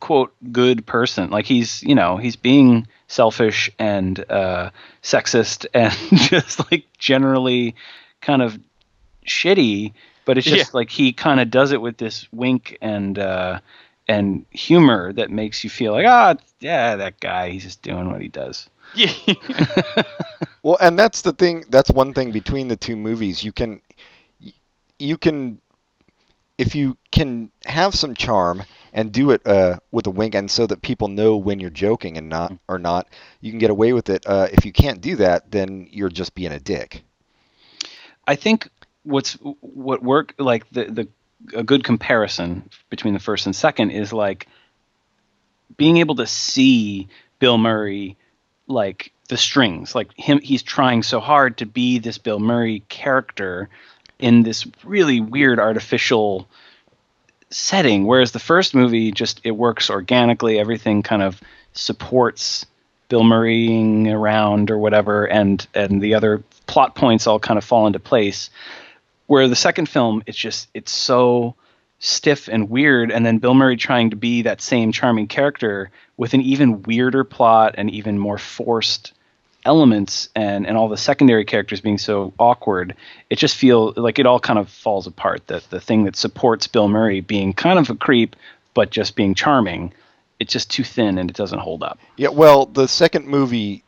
quote 0.00 0.32
good 0.52 0.86
person. 0.86 1.30
Like 1.30 1.46
he's 1.46 1.82
you 1.82 1.94
know 1.94 2.16
he's 2.16 2.36
being 2.36 2.86
selfish 3.12 3.70
and 3.78 4.24
uh, 4.30 4.70
sexist 5.02 5.66
and 5.74 5.92
just 6.18 6.58
like 6.70 6.86
generally 6.98 7.74
kind 8.22 8.40
of 8.42 8.58
shitty. 9.26 9.92
But 10.24 10.38
it's 10.38 10.46
just 10.46 10.72
Yeah. 10.72 10.78
like 10.78 10.90
he 10.90 11.12
kind 11.12 11.40
of 11.40 11.50
does 11.50 11.72
it 11.72 11.80
with 11.82 11.98
this 11.98 12.26
wink 12.32 12.78
and 12.80 13.18
uh, 13.18 13.60
and 14.08 14.46
humor 14.50 15.12
that 15.12 15.30
makes 15.30 15.62
you 15.64 15.70
feel 15.70 15.92
like 15.92 16.06
ah 16.06 16.36
yeah 16.60 16.96
that 16.96 17.20
guy 17.20 17.50
he's 17.50 17.64
just 17.64 17.82
doing 17.82 18.10
what 18.10 18.20
he 18.22 18.28
does. 18.28 18.68
Yeah. 18.94 19.12
Well, 20.64 20.76
and 20.80 20.96
that's 20.96 21.22
the 21.22 21.32
thing. 21.32 21.64
That's 21.70 21.90
one 21.90 22.14
thing 22.14 22.30
between 22.30 22.68
the 22.68 22.76
two 22.76 22.94
movies. 22.94 23.42
You 23.42 23.50
can, 23.50 23.80
you 25.00 25.18
can, 25.18 25.60
if 26.56 26.76
you 26.76 26.96
can 27.10 27.50
have 27.66 27.96
some 27.96 28.14
charm 28.14 28.62
and 28.92 29.12
do 29.12 29.30
it 29.30 29.46
uh, 29.46 29.78
with 29.90 30.06
a 30.06 30.10
wink, 30.10 30.34
and 30.34 30.50
so 30.50 30.66
that 30.66 30.82
people 30.82 31.08
know 31.08 31.36
when 31.36 31.60
you're 31.60 31.70
joking 31.70 32.18
and 32.18 32.28
not 32.28 32.52
or 32.68 32.78
not, 32.78 33.08
you 33.40 33.50
can 33.50 33.58
get 33.58 33.70
away 33.70 33.92
with 33.92 34.10
it. 34.10 34.26
Uh, 34.26 34.48
if 34.52 34.64
you 34.64 34.72
can't 34.72 35.00
do 35.00 35.16
that, 35.16 35.50
then 35.50 35.88
you're 35.90 36.10
just 36.10 36.34
being 36.34 36.52
a 36.52 36.60
dick. 36.60 37.02
I 38.26 38.36
think 38.36 38.68
what's 39.02 39.34
what 39.60 40.02
work 40.02 40.34
like 40.38 40.68
the 40.70 40.84
the 40.84 41.08
a 41.54 41.64
good 41.64 41.82
comparison 41.82 42.68
between 42.88 43.14
the 43.14 43.20
first 43.20 43.46
and 43.46 43.56
second 43.56 43.90
is 43.90 44.12
like 44.12 44.46
being 45.76 45.96
able 45.96 46.14
to 46.16 46.26
see 46.26 47.08
Bill 47.38 47.58
Murray 47.58 48.16
like 48.68 49.12
the 49.28 49.36
strings 49.36 49.94
like 49.94 50.12
him 50.16 50.40
he's 50.40 50.62
trying 50.62 51.02
so 51.02 51.18
hard 51.18 51.58
to 51.58 51.66
be 51.66 51.98
this 51.98 52.18
Bill 52.18 52.38
Murray 52.38 52.84
character 52.88 53.68
in 54.18 54.44
this 54.44 54.66
really 54.84 55.20
weird 55.20 55.58
artificial 55.58 56.48
setting 57.52 58.06
whereas 58.06 58.32
the 58.32 58.38
first 58.38 58.74
movie 58.74 59.12
just 59.12 59.40
it 59.44 59.52
works 59.52 59.90
organically. 59.90 60.58
Everything 60.58 61.02
kind 61.02 61.22
of 61.22 61.40
supports 61.72 62.66
Bill 63.08 63.22
Murraying 63.22 64.10
around 64.10 64.70
or 64.70 64.78
whatever 64.78 65.26
and 65.26 65.66
and 65.74 66.00
the 66.00 66.14
other 66.14 66.42
plot 66.66 66.94
points 66.94 67.26
all 67.26 67.38
kind 67.38 67.58
of 67.58 67.64
fall 67.64 67.86
into 67.86 67.98
place. 67.98 68.50
Where 69.26 69.48
the 69.48 69.56
second 69.56 69.88
film 69.88 70.22
it's 70.26 70.38
just 70.38 70.68
it's 70.74 70.92
so 70.92 71.54
stiff 71.98 72.48
and 72.48 72.68
weird 72.68 73.12
and 73.12 73.24
then 73.24 73.38
Bill 73.38 73.54
Murray 73.54 73.76
trying 73.76 74.10
to 74.10 74.16
be 74.16 74.42
that 74.42 74.60
same 74.60 74.90
charming 74.90 75.28
character 75.28 75.90
with 76.16 76.34
an 76.34 76.40
even 76.40 76.82
weirder 76.82 77.22
plot 77.22 77.76
and 77.78 77.90
even 77.90 78.18
more 78.18 78.38
forced 78.38 79.12
elements 79.64 80.28
and 80.34 80.66
and 80.66 80.76
all 80.76 80.88
the 80.88 80.96
secondary 80.96 81.44
characters 81.44 81.80
being 81.80 81.98
so 81.98 82.32
awkward 82.38 82.96
it 83.30 83.36
just 83.38 83.56
feel 83.56 83.92
like 83.96 84.18
it 84.18 84.26
all 84.26 84.40
kind 84.40 84.58
of 84.58 84.68
falls 84.68 85.06
apart 85.06 85.46
that 85.46 85.62
the 85.70 85.80
thing 85.80 86.04
that 86.04 86.16
supports 86.16 86.66
Bill 86.66 86.88
Murray 86.88 87.20
being 87.20 87.52
kind 87.52 87.78
of 87.78 87.88
a 87.90 87.94
creep 87.94 88.34
but 88.74 88.90
just 88.90 89.14
being 89.14 89.34
charming 89.34 89.92
it's 90.40 90.52
just 90.52 90.70
too 90.70 90.82
thin 90.82 91.18
and 91.18 91.30
it 91.30 91.36
doesn't 91.36 91.60
hold 91.60 91.82
up 91.84 91.98
Yeah. 92.16 92.30
Well, 92.30 92.66
the 92.66 92.88
second 92.88 93.28
movie, 93.28 93.84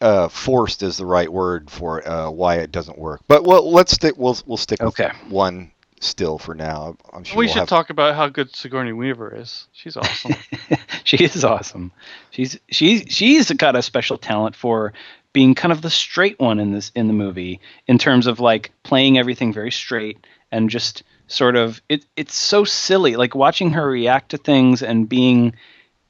uh, 0.00 0.28
forced 0.28 0.82
is 0.84 0.96
the 0.96 1.04
right 1.06 1.30
word 1.32 1.68
for 1.70 2.06
uh, 2.08 2.30
why 2.30 2.56
it 2.56 2.70
doesn't 2.70 2.96
work. 2.96 3.20
But 3.26 3.42
well, 3.44 3.70
let's 3.70 3.92
stick. 3.92 4.14
We'll 4.16 4.38
we'll 4.46 4.56
stick 4.56 4.80
with 4.80 4.98
Okay. 5.00 5.10
one 5.28 5.72
still 6.00 6.38
for 6.38 6.54
now. 6.54 6.96
I'm 7.12 7.22
sure 7.24 7.36
we 7.38 7.44
we'll 7.44 7.52
should 7.52 7.60
have- 7.60 7.68
talk 7.68 7.90
about 7.90 8.16
how 8.16 8.28
good 8.28 8.54
Sigourney 8.54 8.92
Weaver 8.92 9.36
is. 9.36 9.68
She's 9.72 9.96
awesome. 9.96 10.34
she 11.04 11.16
is 11.18 11.44
awesome. 11.44 11.92
She's 12.30 12.58
she's 12.70 13.04
she's 13.08 13.50
got 13.52 13.76
a 13.76 13.82
special 13.82 14.18
talent 14.18 14.56
for 14.56 14.92
being 15.32 15.54
kind 15.54 15.70
of 15.70 15.82
the 15.82 15.90
straight 15.90 16.40
one 16.40 16.58
in 16.58 16.72
this 16.72 16.90
in 16.94 17.06
the 17.06 17.12
movie 17.12 17.60
in 17.86 17.98
terms 17.98 18.26
of 18.26 18.40
like 18.40 18.72
playing 18.82 19.16
everything 19.18 19.52
very 19.52 19.70
straight 19.70 20.18
and 20.50 20.68
just 20.70 21.04
sort 21.28 21.54
of 21.54 21.80
it 21.88 22.04
it's 22.16 22.34
so 22.34 22.64
silly 22.64 23.14
like 23.14 23.36
watching 23.36 23.70
her 23.70 23.86
react 23.88 24.30
to 24.30 24.36
things 24.38 24.82
and 24.82 25.08
being 25.08 25.54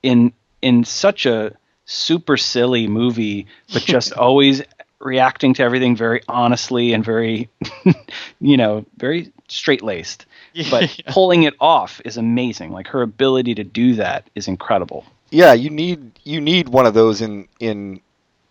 in 0.02 0.32
in 0.62 0.84
such 0.84 1.26
a 1.26 1.54
super 1.84 2.38
silly 2.38 2.86
movie 2.86 3.46
but 3.72 3.82
just 3.84 4.14
always 4.14 4.62
reacting 5.00 5.52
to 5.52 5.62
everything 5.62 5.94
very 5.96 6.22
honestly 6.28 6.94
and 6.94 7.04
very 7.04 7.50
you 8.40 8.56
know 8.56 8.86
very 8.96 9.30
straight 9.50 9.82
laced 9.82 10.26
but 10.70 10.98
Yeah. 10.98 11.12
pulling 11.12 11.44
it 11.44 11.54
off 11.60 12.00
is 12.04 12.16
amazing. 12.16 12.72
Like 12.72 12.88
her 12.88 13.02
ability 13.02 13.54
to 13.56 13.64
do 13.64 13.94
that 13.94 14.28
is 14.34 14.48
incredible. 14.48 15.04
Yeah, 15.30 15.52
you 15.52 15.70
need 15.70 16.18
you 16.24 16.40
need 16.40 16.68
one 16.68 16.86
of 16.86 16.94
those 16.94 17.20
in 17.20 17.46
in 17.60 18.00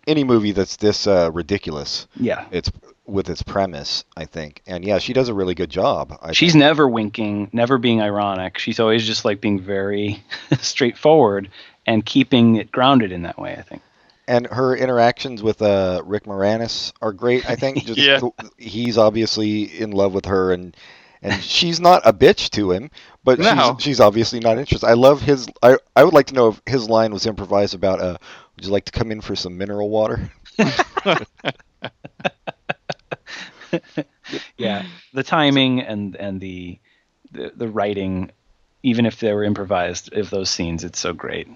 any 0.06 0.24
movie 0.24 0.52
that's 0.52 0.76
this 0.76 1.06
uh, 1.06 1.30
ridiculous. 1.32 2.06
Yeah. 2.16 2.46
It's 2.50 2.70
with 3.06 3.28
its 3.28 3.42
premise, 3.42 4.04
I 4.16 4.24
think, 4.24 4.62
and 4.66 4.84
yeah, 4.84 4.98
she 4.98 5.12
does 5.12 5.28
a 5.28 5.34
really 5.34 5.54
good 5.54 5.68
job. 5.70 6.16
I 6.22 6.32
She's 6.32 6.52
think. 6.52 6.60
never 6.60 6.88
winking, 6.88 7.50
never 7.52 7.76
being 7.76 8.00
ironic. 8.00 8.56
She's 8.58 8.78
always 8.80 9.04
just 9.04 9.24
like 9.24 9.40
being 9.40 9.60
very 9.60 10.22
straightforward 10.60 11.50
and 11.86 12.06
keeping 12.06 12.56
it 12.56 12.70
grounded 12.70 13.10
in 13.12 13.22
that 13.22 13.38
way, 13.38 13.56
I 13.58 13.62
think. 13.62 13.82
And 14.30 14.46
her 14.46 14.76
interactions 14.76 15.42
with 15.42 15.60
uh, 15.60 16.02
Rick 16.04 16.24
Moranis 16.24 16.92
are 17.02 17.12
great. 17.12 17.48
I 17.50 17.56
think 17.56 17.84
just 17.90 17.98
Yeah. 17.98 18.20
he's 18.56 18.96
obviously 18.96 19.64
in 19.64 19.90
love 19.90 20.14
with 20.14 20.26
her, 20.26 20.52
and 20.52 20.76
and 21.22 21.42
she's 21.42 21.80
not 21.80 22.02
a 22.06 22.12
bitch 22.12 22.48
to 22.50 22.70
him, 22.70 22.90
but 23.24 23.38
No. 23.38 23.74
she's, 23.76 23.84
she's 23.84 24.00
obviously 24.00 24.40
not 24.40 24.58
interested. 24.58 24.86
I 24.86 24.94
love 24.94 25.20
his. 25.20 25.48
I 25.62 25.76
I 25.96 26.04
would 26.04 26.14
like 26.14 26.26
to 26.28 26.34
know 26.34 26.48
if 26.48 26.60
his 26.66 26.88
line 26.88 27.12
was 27.12 27.26
improvised 27.26 27.74
about. 27.74 28.00
Uh, 28.00 28.16
would 28.56 28.64
you 28.64 28.70
like 28.72 28.84
to 28.86 28.92
come 28.92 29.10
in 29.10 29.20
for 29.20 29.34
some 29.36 29.58
mineral 29.58 29.90
water? 29.90 30.30
Yeah. 34.56 34.84
The 35.12 35.22
timing 35.22 35.80
and 35.80 36.16
and 36.16 36.40
the 36.40 36.78
the, 37.32 37.52
the 37.54 37.68
writing, 37.68 38.30
even 38.82 39.06
if 39.06 39.20
they 39.20 39.32
were 39.32 39.44
improvised, 39.44 40.12
of 40.14 40.30
those 40.30 40.50
scenes, 40.50 40.84
it's 40.84 40.98
so 40.98 41.12
great. 41.12 41.48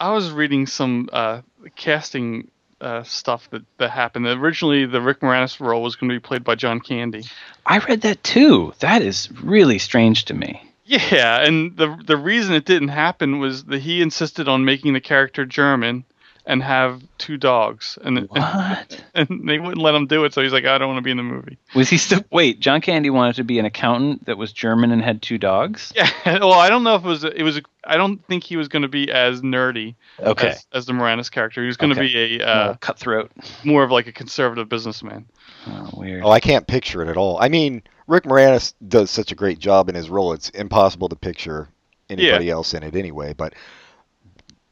I 0.00 0.12
was 0.12 0.32
reading 0.32 0.66
some 0.66 1.10
uh, 1.12 1.42
casting 1.76 2.50
uh, 2.80 3.02
stuff 3.02 3.50
that, 3.50 3.62
that 3.76 3.90
happened. 3.90 4.26
Originally, 4.26 4.86
the 4.86 5.00
Rick 5.00 5.20
Moranis 5.20 5.60
role 5.60 5.82
was 5.82 5.96
going 5.96 6.08
to 6.08 6.14
be 6.14 6.20
played 6.20 6.42
by 6.42 6.54
John 6.54 6.80
Candy. 6.80 7.24
I 7.66 7.78
read 7.78 8.00
that 8.00 8.24
too. 8.24 8.72
That 8.80 9.02
is 9.02 9.28
really 9.42 9.78
strange 9.78 10.24
to 10.26 10.34
me. 10.34 10.62
Yeah, 10.86 11.44
and 11.46 11.76
the 11.76 11.96
the 12.04 12.16
reason 12.16 12.54
it 12.54 12.64
didn't 12.64 12.88
happen 12.88 13.38
was 13.38 13.64
that 13.66 13.80
he 13.80 14.02
insisted 14.02 14.48
on 14.48 14.64
making 14.64 14.92
the 14.94 15.00
character 15.00 15.44
German 15.44 16.04
and 16.46 16.62
have 16.62 17.02
two 17.18 17.36
dogs, 17.36 17.98
and 18.02 18.20
What? 18.30 19.04
and 19.14 19.48
they 19.48 19.58
wouldn't 19.58 19.78
let 19.82 19.94
him 19.94 20.06
do 20.06 20.24
it. 20.24 20.32
So 20.34 20.42
he's 20.42 20.52
like, 20.52 20.64
I 20.64 20.78
don't 20.78 20.88
want 20.88 20.98
to 20.98 21.02
be 21.02 21.10
in 21.10 21.16
the 21.16 21.22
movie. 21.22 21.58
Was 21.74 21.88
he 21.90 21.98
still 21.98 22.24
wait? 22.30 22.60
John 22.60 22.80
Candy 22.80 23.10
wanted 23.10 23.36
to 23.36 23.44
be 23.44 23.58
an 23.58 23.64
accountant 23.66 24.26
that 24.26 24.38
was 24.38 24.52
German 24.52 24.90
and 24.90 25.02
had 25.02 25.20
two 25.22 25.38
dogs. 25.38 25.92
Yeah, 25.94 26.10
well, 26.26 26.52
I 26.54 26.68
don't 26.68 26.82
know 26.84 26.94
if 26.96 27.04
it 27.04 27.08
was 27.08 27.24
it 27.24 27.42
was. 27.42 27.60
I 27.84 27.96
don't 27.96 28.24
think 28.26 28.44
he 28.44 28.56
was 28.56 28.68
going 28.68 28.82
to 28.82 28.88
be 28.88 29.10
as 29.10 29.40
nerdy 29.40 29.94
Okay, 30.20 30.48
as, 30.48 30.66
as 30.72 30.86
the 30.86 30.92
Moranis 30.92 31.30
character. 31.30 31.60
He 31.62 31.66
was 31.66 31.76
going 31.76 31.94
to 31.94 32.00
Okay. 32.00 32.28
be 32.36 32.40
a 32.40 32.46
uh, 32.46 32.74
cutthroat. 32.74 33.30
more 33.64 33.82
of 33.82 33.90
like 33.90 34.06
a 34.06 34.12
conservative 34.12 34.68
businessman. 34.68 35.24
Oh, 35.66 35.90
weird. 35.94 36.22
Oh, 36.24 36.30
I 36.30 36.40
can't 36.40 36.66
picture 36.66 37.02
it 37.02 37.08
at 37.08 37.16
all. 37.16 37.38
I 37.40 37.48
mean, 37.48 37.82
Rick 38.06 38.24
Moranis 38.24 38.74
does 38.88 39.10
such 39.10 39.30
a 39.32 39.34
great 39.34 39.58
job 39.58 39.88
in 39.88 39.94
his 39.94 40.08
role; 40.10 40.32
it's 40.32 40.48
impossible 40.50 41.08
to 41.10 41.16
picture 41.16 41.68
anybody 42.08 42.50
else 42.50 42.74
in 42.74 42.82
it 42.82 42.96
anyway. 42.96 43.32
But 43.34 43.54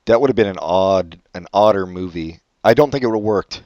that 0.09 0.21
would 0.21 0.29
have 0.29 0.37
been 0.37 0.47
an 0.49 0.59
odd, 0.59 1.19
an 1.35 1.47
odder 1.53 1.87
movie. 1.87 2.41
I 2.65 2.75
don't 2.75 2.91
think 2.91 3.05
it 3.05 3.07
would 3.07 3.17
have 3.17 3.23
worked 3.23 3.63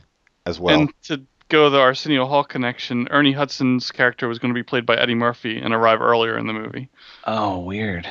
as 0.46 0.60
well. 0.60 0.78
And 0.80 0.92
to 1.04 1.22
go 1.48 1.70
the 1.70 1.78
Arsenio 1.80 2.26
Hall 2.26 2.44
connection, 2.44 3.08
Ernie 3.10 3.32
Hudson's 3.32 3.90
character 3.90 4.28
was 4.28 4.38
going 4.38 4.52
to 4.52 4.58
be 4.58 4.62
played 4.62 4.84
by 4.86 4.96
Eddie 4.96 5.14
Murphy 5.14 5.58
and 5.58 5.72
arrive 5.72 6.00
earlier 6.00 6.36
in 6.38 6.46
the 6.46 6.52
movie. 6.52 6.88
Oh, 7.26 7.58
weird. 7.60 8.06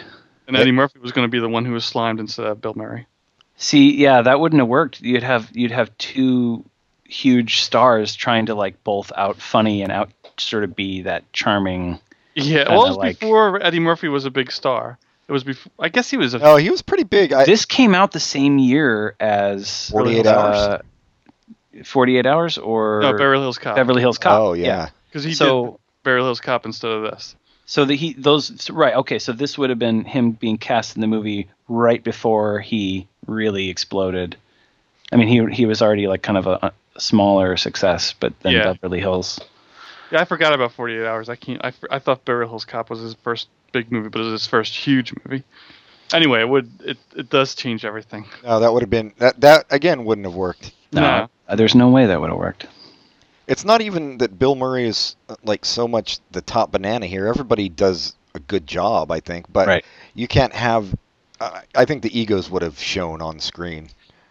And 0.47 0.55
Yeah. 0.55 0.61
Eddie 0.61 0.71
Murphy 0.71 0.99
was 0.99 1.11
going 1.11 1.25
to 1.27 1.31
be 1.31 1.39
the 1.39 1.49
one 1.49 1.65
who 1.65 1.73
was 1.73 1.85
slimed 1.85 2.19
instead 2.19 2.45
of 2.45 2.61
Bill 2.61 2.73
Murray. 2.75 3.07
See, 3.57 3.95
yeah, 3.95 4.21
that 4.23 4.39
wouldn't 4.39 4.59
have 4.59 4.67
worked. 4.67 5.01
You'd 5.01 5.23
have 5.23 5.49
you'd 5.53 5.71
have 5.71 5.95
two 5.99 6.65
huge 7.05 7.59
stars 7.61 8.15
trying 8.15 8.47
to 8.47 8.55
like 8.55 8.83
both 8.83 9.11
out 9.15 9.37
funny 9.37 9.83
and 9.83 9.91
out 9.91 10.09
sort 10.37 10.63
of 10.63 10.75
be 10.75 11.03
that 11.03 11.31
charming. 11.33 11.99
Yeah, 12.33 12.69
well, 12.69 12.85
it 12.85 12.89
was 12.89 12.97
like- 12.97 13.19
before 13.19 13.61
Eddie 13.61 13.79
Murphy 13.79 14.07
was 14.07 14.25
a 14.25 14.31
big 14.31 14.51
star. 14.51 14.97
It 15.31 15.33
was 15.33 15.45
before. 15.45 15.71
I 15.79 15.87
guess 15.87 16.09
he 16.09 16.17
was 16.17 16.33
a. 16.33 16.39
No, 16.39 16.57
he 16.57 16.69
was 16.69 16.81
pretty 16.81 17.05
big. 17.05 17.31
I, 17.31 17.45
this 17.45 17.63
came 17.63 17.95
out 17.95 18.11
the 18.11 18.19
same 18.19 18.59
year 18.59 19.15
as 19.17 19.89
48 19.89 20.27
uh, 20.27 20.29
Hours. 21.73 21.87
48 21.87 22.25
Hours 22.25 22.57
or 22.57 22.99
No, 23.01 23.13
Beverly 23.13 23.39
Hills 23.41 23.57
Cop. 23.57 23.77
Beverly 23.77 24.01
Hills 24.01 24.17
Cop. 24.17 24.37
Oh 24.41 24.51
yeah. 24.51 24.89
Because 25.07 25.23
he 25.23 25.33
So- 25.33 25.65
did 25.65 25.77
Beverly 26.03 26.25
Hills 26.25 26.41
Cop 26.41 26.65
instead 26.65 26.91
of 26.91 27.03
this. 27.03 27.37
So 27.65 27.85
the 27.85 27.95
he 27.95 28.11
those 28.11 28.61
so- 28.61 28.73
right 28.73 28.93
okay 28.95 29.19
so 29.19 29.31
this 29.31 29.57
would 29.57 29.69
have 29.69 29.79
been 29.79 30.03
him 30.03 30.31
being 30.31 30.57
cast 30.57 30.95
in 30.97 31.01
the 31.01 31.07
movie 31.07 31.47
right 31.69 32.03
before 32.03 32.59
he 32.59 33.07
really 33.25 33.69
exploded. 33.69 34.35
I 35.13 35.15
mean 35.15 35.29
he 35.29 35.55
he 35.55 35.65
was 35.65 35.81
already 35.81 36.07
like 36.09 36.21
kind 36.23 36.37
of 36.37 36.45
a, 36.47 36.73
a 36.95 36.99
smaller 36.99 37.55
success, 37.55 38.13
but 38.19 38.37
then 38.41 38.51
Yeah. 38.51 38.73
Beverly 38.73 38.99
Hills. 38.99 39.39
Yeah, 40.11 40.21
I 40.21 40.25
forgot 40.25 40.53
about 40.53 40.73
48 40.73 41.05
Hours. 41.05 41.29
I 41.29 41.35
can't. 41.35 41.63
I, 41.63 41.71
I 41.89 41.99
thought 41.99 42.25
Beverly 42.25 42.47
Hills 42.49 42.65
Cop 42.65 42.89
was 42.89 42.99
his 42.99 43.13
first 43.15 43.47
big 43.71 43.91
movie, 43.91 44.09
but 44.09 44.19
it 44.21 44.25
was 44.25 44.41
his 44.41 44.47
first 44.47 44.75
huge 44.75 45.13
movie. 45.23 45.43
Anyway, 46.13 46.41
it 46.41 46.49
would 46.49 46.69
it, 46.83 46.97
it 47.15 47.29
does 47.29 47.55
change 47.55 47.85
everything. 47.85 48.25
No, 48.43 48.59
that 48.59 48.73
would 48.73 48.81
have 48.83 48.89
been 48.89 49.13
that. 49.19 49.39
That 49.39 49.65
again 49.69 50.03
wouldn't 50.03 50.27
have 50.27 50.35
worked. 50.35 50.73
No, 50.91 51.01
No. 51.01 51.29
uh, 51.47 51.55
there's 51.55 51.75
no 51.75 51.89
way 51.89 52.05
that 52.07 52.19
would 52.19 52.29
have 52.29 52.37
worked. 52.39 52.67
It's 53.47 53.63
not 53.63 53.81
even 53.81 54.17
that 54.19 54.37
Bill 54.37 54.55
Murray 54.55 54.85
is 54.85 55.15
uh, 55.29 55.35
like 55.43 55.63
so 55.65 55.87
much 55.87 56.19
the 56.31 56.41
top 56.41 56.71
banana 56.71 57.05
here. 57.05 57.27
Everybody 57.27 57.69
does 57.69 58.13
a 58.35 58.39
good 58.39 58.67
job, 58.67 59.11
I 59.11 59.19
think, 59.21 59.45
but 59.51 59.67
Right. 59.67 59.85
you 60.13 60.27
can't 60.27 60.53
have. 60.53 60.93
Uh, 61.39 61.61
I 61.73 61.85
think 61.85 62.03
the 62.03 62.17
egos 62.19 62.49
would 62.51 62.61
have 62.61 62.77
shown 62.77 63.21
on 63.21 63.39
screen. 63.39 63.87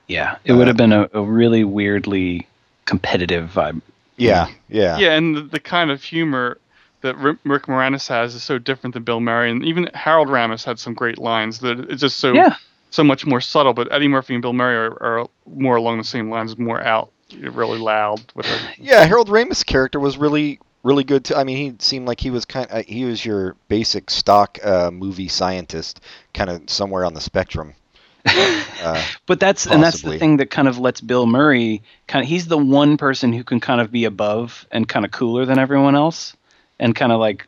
Yeah, 0.07 0.37
it 0.45 0.53
Uh, 0.53 0.57
would 0.57 0.69
have 0.69 0.77
been 0.77 0.93
a, 0.93 1.09
a 1.15 1.23
really 1.23 1.65
weirdly 1.65 2.47
competitive 2.85 3.51
vibe. 3.55 3.81
Yeah, 4.21 4.49
yeah, 4.69 4.99
Yeah, 4.99 5.13
and 5.15 5.37
the, 5.37 5.43
the 5.43 5.61
kind 5.61 5.91
of 5.91 6.03
humor 6.03 6.59
that 7.03 7.17
Rick, 7.17 7.39
Rick 7.45 7.63
Moranis 7.65 8.09
has 8.09 8.35
is 8.35 8.43
so 8.43 8.59
different 8.59 8.95
than 8.95 9.05
Bill 9.05 9.21
Murray, 9.21 9.51
and 9.51 9.65
even 9.65 9.89
Harold 9.95 10.29
Ramis 10.29 10.65
had 10.65 10.79
some 10.79 10.95
great 10.95 11.19
lines 11.19 11.61
that 11.61 11.79
it's 11.91 12.01
just 12.01 12.19
so 12.19 12.33
Yeah, 12.33 12.57
so 12.91 13.05
much 13.05 13.27
more 13.27 13.41
subtle. 13.41 13.73
But 13.73 13.93
Eddie 13.93 14.09
Murphy 14.09 14.35
and 14.35 14.43
Bill 14.43 14.53
Murray 14.53 14.77
are, 14.77 15.03
are 15.03 15.27
more 15.47 15.77
along 15.77 15.99
the 15.99 16.05
same 16.05 16.31
lines, 16.31 16.59
more 16.59 16.83
out, 16.83 17.11
really 17.39 17.79
loud 17.79 18.21
with. 18.35 18.47
Yeah, 18.79 19.05
Harold 19.05 19.29
Ramis' 19.29 19.65
character 19.65 19.99
was 19.99 20.19
really, 20.19 20.61
really 20.83 21.05
good 21.05 21.25
too. 21.25 21.35
I 21.35 21.45
mean, 21.45 21.57
he 21.57 21.77
seemed 21.79 22.07
like 22.07 22.21
he 22.21 22.31
was 22.31 22.45
kind. 22.45 22.71
Of, 22.71 22.85
he 22.85 23.05
was 23.05 23.25
your 23.25 23.57
basic 23.69 24.11
stock 24.11 24.59
uh, 24.63 24.91
movie 24.91 25.29
scientist, 25.29 26.01
kind 26.35 26.51
of 26.51 26.69
somewhere 26.69 27.05
on 27.05 27.15
the 27.15 27.21
spectrum. 27.21 27.75
uh, 28.83 29.03
but 29.27 29.41
that's 29.41 29.67
and 29.67 29.83
that's 29.83 30.03
the 30.03 30.19
thing 30.19 30.39
that 30.39 30.51
kind 30.51 30.69
of 30.69 30.79
lets 30.79 31.01
Bill 31.01 31.27
Murray 31.27 31.83
kind 32.07 32.23
of 32.23 32.29
he's 32.29 32.47
the 32.47 32.59
one 32.59 32.97
person 32.97 33.33
who 33.33 33.45
can 33.45 33.61
kind 33.61 33.81
of 33.81 33.91
be 33.91 34.05
above 34.05 34.67
and 34.71 34.89
kind 34.89 35.05
of 35.05 35.11
cooler 35.11 35.47
than 35.47 35.59
everyone 35.59 35.97
else, 35.97 36.37
and 36.79 36.95
kind 36.95 37.13
of 37.13 37.21
like 37.21 37.47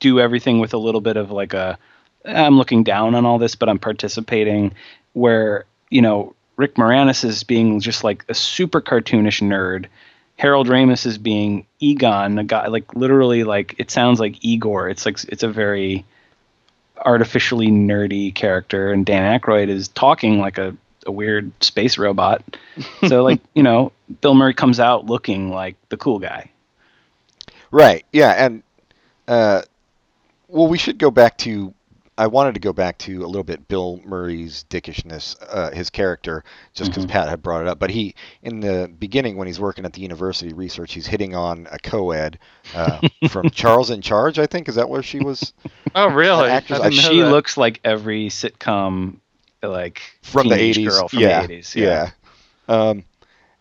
do 0.00 0.20
everything 0.20 0.60
with 0.60 0.74
a 0.74 0.78
little 0.78 1.00
bit 1.00 1.16
of 1.16 1.30
like 1.30 1.52
a 1.54 1.78
I'm 2.24 2.56
looking 2.56 2.84
down 2.84 3.14
on 3.14 3.24
all 3.26 3.38
this, 3.38 3.54
but 3.54 3.68
I'm 3.68 3.78
participating. 3.78 4.74
Where 5.12 5.64
you 5.90 6.02
know 6.02 6.34
Rick 6.56 6.74
Moranis 6.74 7.24
is 7.24 7.44
being 7.44 7.80
just 7.80 8.04
like 8.04 8.24
a 8.28 8.34
super 8.34 8.80
cartoonish 8.80 9.42
nerd. 9.42 9.86
Harold 10.36 10.68
Ramis 10.68 11.06
is 11.06 11.16
being 11.16 11.66
Egon, 11.80 12.38
a 12.38 12.44
guy 12.44 12.66
like 12.66 12.94
literally 12.94 13.44
like 13.44 13.74
it 13.78 13.90
sounds 13.90 14.20
like 14.20 14.44
Igor. 14.44 14.88
It's 14.88 15.06
like 15.06 15.22
it's 15.24 15.42
a 15.42 15.48
very 15.48 16.04
artificially 17.04 17.68
nerdy 17.68 18.34
character, 18.34 18.92
and 18.92 19.04
Dan 19.04 19.38
Aykroyd 19.38 19.68
is 19.68 19.88
talking 19.88 20.38
like 20.38 20.58
a, 20.58 20.76
a 21.06 21.12
weird 21.12 21.52
space 21.62 21.98
robot. 21.98 22.42
so 23.08 23.22
like 23.24 23.40
you 23.54 23.62
know, 23.62 23.92
Bill 24.20 24.34
Murray 24.34 24.54
comes 24.54 24.80
out 24.80 25.06
looking 25.06 25.50
like 25.50 25.76
the 25.88 25.96
cool 25.96 26.18
guy. 26.18 26.50
right. 27.70 28.04
Yeah, 28.12 28.32
and 28.32 28.62
uh, 29.28 29.62
well, 30.48 30.68
we 30.68 30.78
should 30.78 30.98
go 30.98 31.10
back 31.10 31.38
to. 31.38 31.72
I 32.18 32.26
wanted 32.28 32.54
to 32.54 32.60
go 32.60 32.72
back 32.72 32.96
to 33.00 33.24
a 33.24 33.26
little 33.26 33.44
bit 33.44 33.68
Bill 33.68 34.00
Murray's 34.04 34.64
dickishness, 34.70 35.36
uh, 35.50 35.70
his 35.72 35.90
character, 35.90 36.44
just 36.72 36.90
because 36.90 37.04
Mhm. 37.04 37.10
Pat 37.10 37.28
had 37.28 37.42
brought 37.42 37.60
it 37.62 37.68
up. 37.68 37.78
But 37.78 37.90
he, 37.90 38.14
in 38.42 38.60
the 38.60 38.90
beginning, 38.98 39.36
when 39.36 39.46
he's 39.46 39.60
working 39.60 39.84
at 39.84 39.92
the 39.92 40.00
university 40.00 40.54
research, 40.54 40.94
he's 40.94 41.06
hitting 41.06 41.34
on 41.34 41.68
a 41.70 41.78
co-ed 41.78 42.38
uh, 42.74 43.00
from 43.28 43.50
Charles 43.50 43.90
in 43.90 44.00
Charge. 44.00 44.38
I 44.38 44.46
think 44.46 44.68
is 44.68 44.76
that 44.76 44.88
where 44.88 45.02
she 45.02 45.18
was 45.18 45.52
Oh, 45.94 46.08
really? 46.08 46.48
actress- 46.48 46.80
I 46.80 46.88
didn't 46.90 47.02
know 47.04 47.10
She 47.10 47.20
that. 47.20 47.30
looks 47.30 47.56
like 47.58 47.80
every 47.84 48.28
sitcom, 48.28 49.16
like 49.62 50.00
from 50.22 50.48
the 50.48 50.54
80s. 50.56 50.88
girl 50.88 51.08
from 51.08 51.18
yeah, 51.18 51.46
the 51.46 51.54
80s. 51.58 51.74
yeah. 51.74 52.10
Um, 52.68 53.04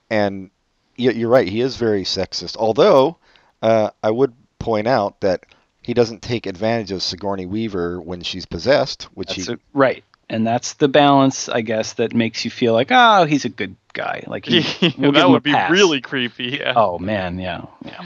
and 0.10 0.50
you're 0.98 1.30
right. 1.30 1.48
He 1.48 1.60
is 1.62 1.76
very 1.76 2.04
sexist. 2.04 2.56
Although 2.58 3.18
uh, 3.62 3.89
I 4.02 4.12
would 4.12 4.34
point 4.60 4.88
out 4.88 5.20
that 5.22 5.46
he 5.86 5.93
doesn't 5.93 6.21
take 6.21 6.45
advantage 6.48 6.91
of 6.91 7.04
Sigourney 7.04 7.45
Weaver 7.45 8.02
when 8.02 8.21
she's 8.21 8.45
possessed, 8.45 9.04
which 9.13 9.36
That's 9.36 9.48
he. 9.48 9.54
a- 9.54 9.58
right. 9.74 10.04
And 10.28 10.45
that's 10.48 10.74
the 10.74 10.88
balance, 10.88 11.48
I 11.50 11.62
guess, 11.62 11.93
that 11.93 12.15
makes 12.15 12.43
you 12.43 12.50
feel 12.50 12.74
like, 12.74 12.88
oh, 12.89 13.26
he's 13.26 13.45
a 13.45 13.50
good 13.50 13.76
guy. 13.93 14.24
Like 14.26 14.45
he, 14.48 14.65
we'll 14.98 15.12
that 15.12 15.30
would 15.30 15.43
be 15.43 15.52
pass. 15.52 15.69
really 15.69 16.02
creepy. 16.02 16.58
Yeah. 16.60 16.74
Oh 16.76 16.98
man, 16.98 17.38
yeah, 17.38 17.65
yeah. 17.86 18.04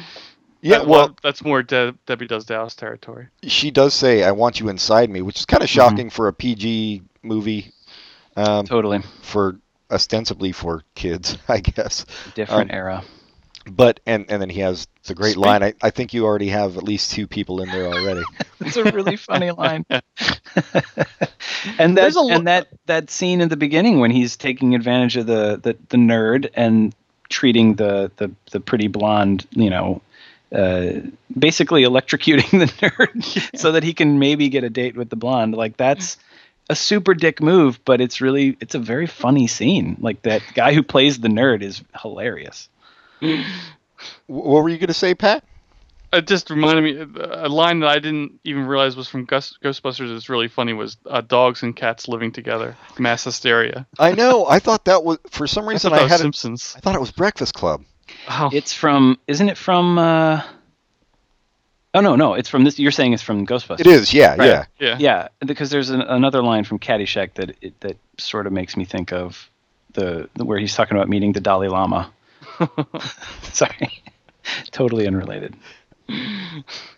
yeah, 0.61 0.77
That- 0.79 0.87
well, 0.87 1.15
that's 1.23 1.41
more 1.45 1.63
De- 1.63 1.95
Debbie 2.05 2.27
Does 2.27 2.43
Dallas 2.43 2.75
territory. 2.75 3.29
she 3.43 3.71
does 3.71 3.93
say, 3.93 4.23
"I 4.25 4.31
want 4.31 4.59
you 4.59 4.67
inside 4.67 5.09
me," 5.09 5.21
which 5.21 5.39
is 5.39 5.45
kind 5.45 5.63
of 5.63 5.69
shocking 5.69 6.09
for 6.09 6.27
a 6.27 6.33
PG 6.33 7.03
movie, 7.23 7.71
um, 8.35 8.65
Totally 8.65 8.99
for 9.21 9.57
ostensibly 9.89 10.51
for 10.51 10.83
kids, 10.95 11.37
I 11.47 11.61
guess. 11.61 12.05
different 12.35 12.71
Um, 12.71 12.75
era. 12.75 13.03
But 13.71 13.99
and 14.05 14.25
and 14.29 14.41
then 14.41 14.49
he 14.49 14.59
has 14.61 14.87
the 15.05 15.15
great 15.15 15.33
Speak- 15.33 15.45
line. 15.45 15.63
I, 15.63 15.73
I 15.81 15.89
think 15.89 16.13
you 16.13 16.25
already 16.25 16.49
have 16.49 16.77
at 16.77 16.83
least 16.83 17.11
two 17.11 17.27
people 17.27 17.61
in 17.61 17.69
there 17.69 17.85
already. 17.85 18.23
It's 18.61 18.75
a 18.75 18.83
really 18.83 19.15
funny 19.15 19.51
line. 19.51 19.85
and 21.79 21.97
that 21.97 22.13
lo- 22.13 22.29
and 22.29 22.47
that 22.47 22.67
that 22.87 23.09
scene 23.09 23.39
in 23.39 23.47
the 23.47 23.55
beginning 23.55 23.99
when 23.99 24.11
he's 24.11 24.35
taking 24.35 24.75
advantage 24.75 25.15
of 25.15 25.27
the 25.27 25.59
the, 25.61 25.77
the 25.87 25.97
nerd 25.97 26.49
and 26.53 26.93
treating 27.29 27.75
the, 27.75 28.11
the 28.17 28.31
the 28.51 28.59
pretty 28.59 28.87
blonde, 28.87 29.47
you 29.51 29.69
know, 29.69 30.01
uh, 30.53 30.93
basically 31.37 31.83
electrocuting 31.83 32.49
the 32.59 32.65
nerd 32.65 33.57
so 33.57 33.71
that 33.71 33.83
he 33.83 33.93
can 33.93 34.19
maybe 34.19 34.49
get 34.49 34.63
a 34.63 34.69
date 34.69 34.97
with 34.97 35.09
the 35.09 35.15
blonde. 35.15 35.55
Like 35.55 35.77
that's 35.77 36.17
a 36.69 36.75
super 36.75 37.13
dick 37.13 37.41
move, 37.41 37.79
but 37.85 38.01
it's 38.01 38.19
really 38.19 38.57
it's 38.59 38.75
a 38.75 38.79
very 38.79 39.07
funny 39.07 39.47
scene. 39.47 39.97
Like 40.01 40.21
that 40.23 40.41
guy 40.53 40.73
who 40.73 40.83
plays 40.83 41.19
the 41.19 41.29
nerd 41.29 41.61
is 41.61 41.81
hilarious. 42.01 42.67
Wh- 43.21 44.29
What 44.29 44.63
were 44.63 44.69
you 44.69 44.77
going 44.77 44.87
to 44.87 44.93
say, 44.93 45.13
Pat? 45.15 45.43
It 46.11 46.25
just 46.25 46.49
reminded 46.49 46.81
me 47.15 47.21
a 47.21 47.47
line 47.47 47.81
that 47.81 47.89
I 47.89 47.99
didn't 47.99 48.39
even 48.43 48.65
realize 48.65 48.95
was 48.95 49.07
from 49.07 49.25
Gus- 49.25 49.57
Ghostbusters. 49.63 50.11
That's 50.11 50.27
really 50.27 50.47
funny. 50.47 50.73
Was 50.73 50.97
uh, 51.05 51.21
dogs 51.21 51.61
and 51.61 51.75
cats 51.75 52.07
living 52.07 52.31
together, 52.31 52.75
mass 52.97 53.25
hysteria. 53.25 53.85
I 53.99 54.13
know. 54.13 54.47
I 54.47 54.57
thought 54.57 54.85
that 54.85 55.03
was 55.03 55.19
for 55.29 55.45
some 55.45 55.69
reason 55.69 55.91
thought 55.91 55.97
that 55.97 56.01
I, 56.01 56.03
was 56.05 56.11
had 56.11 56.19
it, 56.21 56.23
Simpsons. 56.23 56.73
I 56.75 56.79
thought 56.79 56.95
it 56.95 56.99
was 56.99 57.11
Breakfast 57.11 57.53
Club. 57.53 57.83
Oh, 58.27 58.49
It's 58.51 58.73
from 58.73 59.19
isn't 59.27 59.49
it 59.49 59.57
from 59.57 59.99
uh 59.99 60.41
Oh 61.93 62.01
no, 62.01 62.15
no, 62.15 62.33
it's 62.33 62.49
from 62.49 62.63
this 62.63 62.79
you're 62.79 62.91
saying 62.91 63.13
it's 63.13 63.21
from 63.21 63.45
Ghostbusters. 63.45 63.81
It 63.81 63.87
is. 63.87 64.11
Yeah, 64.11 64.35
Right. 64.35 64.47
yeah. 64.47 64.65
yeah. 64.79 64.97
Yeah, 64.99 65.27
because 65.45 65.69
there's 65.69 65.91
an, 65.91 66.01
another 66.01 66.41
line 66.41 66.63
from 66.63 66.79
Caddyshack 66.79 67.35
that 67.35 67.55
it, 67.61 67.79
that 67.81 67.97
sort 68.17 68.47
of 68.47 68.53
makes 68.53 68.75
me 68.75 68.83
think 68.85 69.11
of 69.13 69.47
the, 69.93 70.27
the 70.35 70.43
where 70.45 70.57
he's 70.57 70.73
talking 70.73 70.97
about 70.97 71.07
meeting 71.09 71.33
the 71.33 71.39
Dalai 71.41 71.67
Lama. 71.67 72.11
Sorry, 73.53 74.03
totally 74.71 75.07
unrelated. 75.07 75.55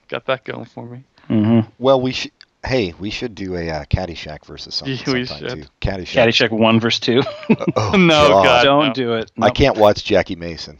Got 0.08 0.26
that 0.28 0.45
going 0.45 0.65
for 0.65 0.86
me. 0.86 1.04
hmm 1.28 1.60
Well, 1.80 2.02
we 2.02 2.12
should. 2.13 2.32
Hey, 2.63 2.93
we 3.00 3.10
should 3.10 3.34
do 3.34 3.56
a 3.56 3.69
uh, 3.71 3.86
Caddyshack 3.86 4.45
versus 4.45 4.76
something 4.76 4.95
Yeah, 4.95 5.13
we 5.13 5.26
sometime 5.26 5.50
should. 5.50 5.63
too. 5.63 5.69
Caddyshack. 5.82 6.28
Caddyshack 6.28 6.52
one 6.52 6.80
versus 6.80 7.00
two. 7.00 7.24
Oh, 7.76 7.93
No, 7.97 8.30
God. 8.43 8.63
Don't 8.63 8.88
no. 8.89 8.93
do 8.93 9.13
it. 9.15 9.32
I 9.41 9.50
can't 9.50 9.78
watch 9.78 10.04
Jackie 10.04 10.36
Mason. 10.36 10.78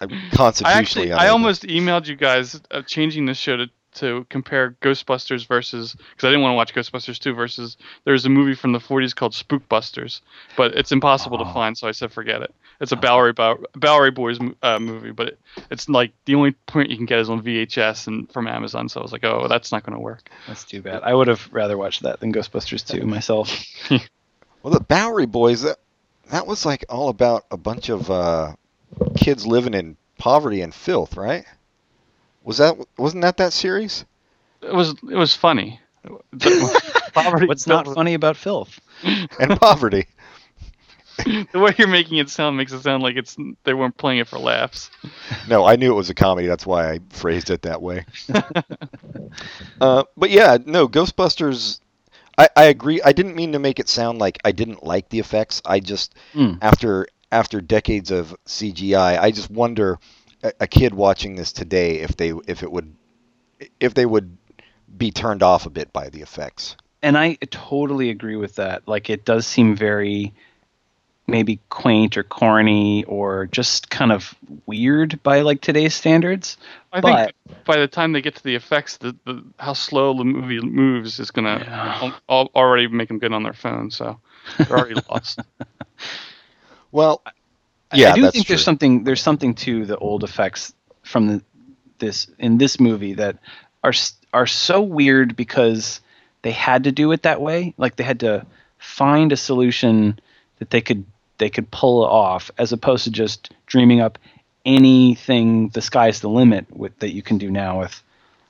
I'm 0.00 0.10
constitutionally. 0.32 0.72
I 0.74 0.78
actually, 0.78 1.12
I 1.12 1.28
almost 1.28 1.62
emailed 1.62 2.06
you 2.06 2.16
guys 2.16 2.60
uh, 2.70 2.82
changing 2.82 3.24
the 3.26 3.34
show 3.34 3.56
to, 3.56 3.70
to 3.94 4.26
compare 4.30 4.76
Ghostbusters 4.82 5.46
versus 5.46 5.94
because 5.94 6.24
I 6.26 6.28
didn't 6.28 6.42
want 6.42 6.52
to 6.52 6.56
watch 6.56 6.74
Ghostbusters 6.74 7.18
2 7.18 7.34
versus 7.34 7.76
there's 8.04 8.24
a 8.24 8.28
movie 8.28 8.54
from 8.54 8.72
the 8.72 8.78
40s 8.78 9.14
called 9.14 9.32
Spookbusters, 9.32 10.20
but 10.56 10.74
it's 10.74 10.92
impossible 10.92 11.38
Oh. 11.40 11.44
to 11.44 11.52
find, 11.52 11.76
so 11.76 11.86
I 11.88 11.92
said 11.92 12.12
forget 12.12 12.42
it. 12.42 12.54
It's 12.80 12.92
a 12.92 12.96
Bowery 12.96 13.32
Bow- 13.32 13.62
Bowery 13.74 14.10
Boys 14.10 14.38
uh, 14.62 14.78
movie, 14.78 15.12
but 15.12 15.28
it, 15.28 15.38
it's 15.70 15.88
like 15.88 16.12
the 16.24 16.34
only 16.34 16.52
point 16.66 16.90
you 16.90 16.96
can 16.96 17.06
get 17.06 17.18
is 17.20 17.30
on 17.30 17.42
VHS 17.42 18.06
and 18.08 18.30
from 18.32 18.48
Amazon. 18.48 18.88
So 18.88 19.00
I 19.00 19.02
was 19.02 19.12
like, 19.12 19.24
oh, 19.24 19.46
that's 19.48 19.70
not 19.72 19.84
going 19.84 19.94
to 19.94 20.00
work. 20.02 20.28
That's 20.48 20.64
too 20.64 20.82
bad. 20.82 21.02
I 21.02 21.14
would 21.14 21.28
have 21.28 21.48
rather 21.52 21.76
watched 21.78 22.02
that 22.02 22.20
than 22.20 22.32
Ghostbusters 22.32 22.86
two 22.86 23.06
myself. 23.06 23.50
Well, 24.62 24.72
the 24.72 24.78
Bowery 24.80 25.26
Boys. 25.26 25.62
That 25.62 25.78
that 26.30 26.46
was 26.46 26.64
like 26.64 26.84
all 26.88 27.08
about 27.08 27.46
a 27.50 27.56
bunch 27.56 27.88
of 27.88 28.08
uh, 28.10 28.54
kids 29.16 29.44
living 29.44 29.74
in 29.74 29.96
poverty 30.18 30.60
and 30.60 30.72
filth, 30.72 31.16
right? 31.16 31.44
Was 32.44 32.58
that 32.58 32.76
wasn't 32.98 33.22
that 33.22 33.36
that 33.38 33.52
series? 33.52 34.04
It 34.60 34.74
was 34.74 34.90
it 35.10 35.16
was 35.16 35.34
funny. 35.34 35.80
Poverty 37.14 37.46
What's 37.46 37.66
not 37.66 37.84
Bill- 37.84 37.94
funny 37.94 38.14
about 38.14 38.36
filth? 38.36 38.80
And 39.38 39.58
poverty. 39.60 40.06
The 41.52 41.60
way 41.60 41.74
you're 41.76 41.88
making 41.88 42.16
it 42.18 42.30
sound 42.30 42.56
makes 42.56 42.72
it 42.72 42.80
sound 42.82 43.02
like 43.02 43.16
it's 43.16 43.36
they 43.64 43.74
weren't 43.74 43.96
playing 43.98 44.20
it 44.20 44.26
for 44.28 44.38
laughs. 44.38 44.90
No, 45.46 45.62
I 45.64 45.76
knew 45.76 45.92
it 45.92 45.94
was 45.94 46.08
a 46.08 46.14
comedy. 46.14 46.46
That's 46.48 46.64
why 46.66 46.90
I 46.90 47.00
phrased 47.10 47.50
it 47.50 47.62
that 47.62 47.82
way. 47.82 48.06
uh, 49.80 50.04
but 50.16 50.30
yeah, 50.30 50.56
no, 50.64 50.88
Ghostbusters. 50.88 51.80
I, 52.38 52.48
I 52.56 52.64
agree. 52.64 53.00
I 53.04 53.12
didn't 53.12 53.36
mean 53.36 53.52
to 53.52 53.58
make 53.58 53.78
it 53.78 53.88
sound 53.90 54.18
like 54.18 54.38
I 54.44 54.52
didn't 54.52 54.82
like 54.84 55.10
the 55.10 55.18
effects. 55.18 55.60
I 55.66 55.80
just 55.80 56.14
Mm. 56.34 56.58
after 56.62 57.06
after 57.30 57.60
decades 57.60 58.10
of 58.10 58.34
CGI, 58.46 59.20
I 59.20 59.30
just 59.30 59.50
wonder 59.50 59.98
a, 60.42 60.52
a 60.60 60.66
kid 60.66 60.94
watching 60.94 61.36
this 61.36 61.52
today 61.52 62.00
if 62.00 62.16
they 62.16 62.32
if 62.46 62.62
it 62.62 62.70
would 62.72 62.94
if 63.80 63.94
they 63.94 64.06
would 64.06 64.36
be 64.96 65.10
turned 65.10 65.42
off 65.42 65.66
a 65.66 65.70
bit 65.70 65.92
by 65.92 66.08
the 66.10 66.20
effects. 66.20 66.76
and 67.02 67.16
I 67.16 67.34
totally 67.50 68.10
agree 68.10 68.36
with 68.36 68.56
that. 68.56 68.86
Like 68.86 69.08
it 69.10 69.24
does 69.24 69.46
seem 69.46 69.74
very 69.76 70.32
maybe 71.28 71.60
quaint 71.70 72.16
or 72.18 72.24
corny 72.24 73.04
or 73.04 73.46
just 73.46 73.88
kind 73.90 74.10
of 74.12 74.34
weird 74.66 75.22
by 75.22 75.40
like 75.42 75.60
today's 75.60 75.94
standards. 75.94 76.56
I 76.92 77.00
But- 77.00 77.34
think 77.46 77.64
by 77.64 77.78
the 77.78 77.86
time 77.88 78.12
they 78.12 78.20
get 78.20 78.34
to 78.36 78.42
the 78.42 78.54
effects, 78.56 78.96
the, 78.98 79.16
the 79.24 79.42
how 79.58 79.72
slow 79.72 80.12
the 80.18 80.24
movie 80.24 80.60
moves 80.60 81.20
is 81.20 81.30
gonna 81.30 81.60
Yeah. 81.64 81.98
al- 82.02 82.20
al- 82.28 82.50
already 82.56 82.88
make 82.88 83.08
them 83.08 83.18
get 83.20 83.32
on 83.32 83.44
their 83.44 83.52
phone. 83.54 83.90
So 83.92 84.18
they're 84.58 84.76
already 84.76 85.00
lost. 85.10 85.38
Well, 86.90 87.22
I- 87.24 87.30
yeah, 87.92 88.12
I 88.12 88.14
do 88.14 88.30
think 88.30 88.46
true. 88.46 88.54
there's 88.54 88.64
something 88.64 89.04
there's 89.04 89.22
something 89.22 89.54
to 89.56 89.84
the 89.86 89.96
old 89.98 90.24
effects 90.24 90.72
from 91.02 91.26
the 91.28 91.42
this 91.98 92.26
in 92.38 92.58
this 92.58 92.80
movie 92.80 93.14
that 93.14 93.38
are 93.84 93.92
are 94.32 94.46
so 94.46 94.80
weird 94.82 95.36
because 95.36 96.00
they 96.42 96.52
had 96.52 96.84
to 96.84 96.92
do 96.92 97.12
it 97.12 97.22
that 97.22 97.40
way. 97.40 97.74
Like 97.76 97.96
they 97.96 98.04
had 98.04 98.20
to 98.20 98.46
find 98.78 99.32
a 99.32 99.36
solution 99.36 100.18
that 100.58 100.70
they 100.70 100.80
could 100.80 101.04
they 101.38 101.50
could 101.50 101.70
pull 101.70 102.04
off 102.04 102.50
as 102.58 102.72
opposed 102.72 103.04
to 103.04 103.10
just 103.10 103.52
dreaming 103.66 104.00
up 104.00 104.18
anything 104.64 105.68
the 105.70 105.82
sky's 105.82 106.20
the 106.20 106.28
limit 106.28 106.66
with 106.74 106.96
that 107.00 107.12
you 107.12 107.22
can 107.22 107.38
do 107.38 107.50
now 107.50 107.80
with, 107.80 108.02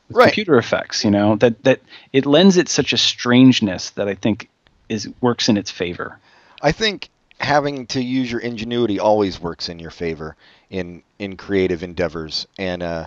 with 0.09 0.17
Right. 0.19 0.25
computer 0.27 0.59
effects, 0.59 1.05
you 1.05 1.11
know. 1.11 1.37
That 1.37 1.63
that 1.65 1.81
it 2.13 2.27
lends 2.27 2.57
it 2.57 2.69
such 2.69 2.93
a 2.93 2.99
strangeness 2.99 3.91
that 3.91 4.09
I 4.09 4.15
think 4.15 4.49
is 4.89 5.09
works 5.21 5.49
in 5.49 5.57
its 5.57 5.71
favor. 5.71 6.19
I 6.61 6.73
think 6.73 7.09
having 7.43 7.87
to 7.89 8.01
use 8.03 8.31
your 8.31 8.41
ingenuity 8.41 8.99
always 9.01 9.41
works 9.41 9.69
in 9.69 9.79
your 9.79 9.91
favor 9.91 10.37
in 10.71 11.03
in 11.19 11.37
creative 11.37 11.83
endeavors, 11.83 12.47
and 12.59 12.83
uh, 12.83 13.07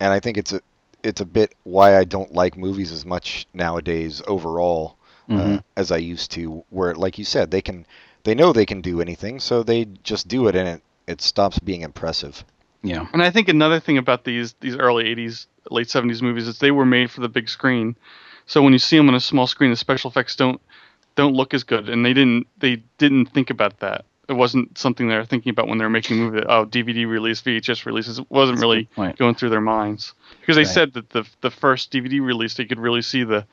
and 0.00 0.12
I 0.12 0.20
think 0.20 0.36
it's 0.36 0.52
a 0.52 0.60
it's 1.02 1.20
a 1.20 1.24
bit 1.24 1.54
why 1.64 1.96
I 1.96 2.04
don't 2.04 2.32
like 2.34 2.56
movies 2.56 2.92
as 2.92 3.04
much 3.06 3.46
nowadays 3.54 4.22
overall 4.26 4.96
uh, 5.30 5.34
Mhm. 5.34 5.62
as 5.76 5.90
I 5.90 5.96
used 5.98 6.32
to. 6.32 6.64
Where, 6.70 6.94
like 6.94 7.18
you 7.18 7.24
said, 7.24 7.50
they 7.50 7.62
can 7.62 7.86
they 8.24 8.34
know 8.34 8.52
they 8.52 8.66
can 8.66 8.80
do 8.80 9.00
anything, 9.00 9.40
so 9.40 9.62
they 9.62 9.86
just 10.02 10.28
do 10.28 10.48
it, 10.48 10.56
and 10.56 10.68
it 10.68 10.82
it 11.06 11.20
stops 11.20 11.58
being 11.58 11.82
impressive. 11.82 12.44
Yeah. 12.82 13.06
And 13.12 13.22
I 13.22 13.30
think 13.30 13.48
another 13.48 13.80
thing 13.80 13.98
about 13.98 14.24
these 14.24 14.54
these 14.60 14.76
early 14.76 15.04
'80s, 15.04 15.46
late 15.70 15.88
'70s 15.88 16.20
movies 16.20 16.48
is 16.48 16.58
they 16.58 16.72
were 16.72 16.84
made 16.86 17.10
for 17.10 17.20
the 17.20 17.28
big 17.28 17.48
screen. 17.48 17.96
So 18.46 18.60
when 18.60 18.72
you 18.72 18.78
see 18.80 18.96
them 18.96 19.08
on 19.08 19.14
a 19.14 19.20
small 19.20 19.46
screen, 19.46 19.70
the 19.70 19.76
special 19.76 20.10
effects 20.10 20.34
don't 20.34 20.60
don't 21.14 21.34
look 21.34 21.54
as 21.54 21.64
good, 21.64 21.88
and 21.88 22.04
they 22.04 22.12
didn't 22.12 22.46
they 22.58 22.82
didn't 22.98 23.26
think 23.26 23.50
about 23.50 23.80
that. 23.80 24.04
It 24.28 24.34
wasn't 24.34 24.78
something 24.78 25.08
they 25.08 25.16
were 25.16 25.24
thinking 25.24 25.50
about 25.50 25.68
when 25.68 25.78
they 25.78 25.84
were 25.84 25.90
making 25.90 26.18
a 26.18 26.22
movie. 26.24 26.40
That, 26.40 26.50
oh, 26.50 26.64
DVD 26.64 27.06
release, 27.06 27.42
VHS 27.42 27.84
releases. 27.84 28.18
It 28.18 28.26
wasn't 28.30 28.56
That's 28.58 28.62
really 28.62 28.88
going 29.16 29.34
through 29.34 29.50
their 29.50 29.60
minds 29.60 30.14
because 30.40 30.56
they 30.56 30.62
Right. 30.62 30.68
said 30.72 30.92
that 30.94 31.10
the 31.10 31.24
the 31.40 31.50
first 31.50 31.90
DVD 31.92 32.20
release 32.24 32.54
they 32.54 32.64
could 32.64 32.78
really 32.78 33.02
see 33.02 33.24
the 33.24 33.44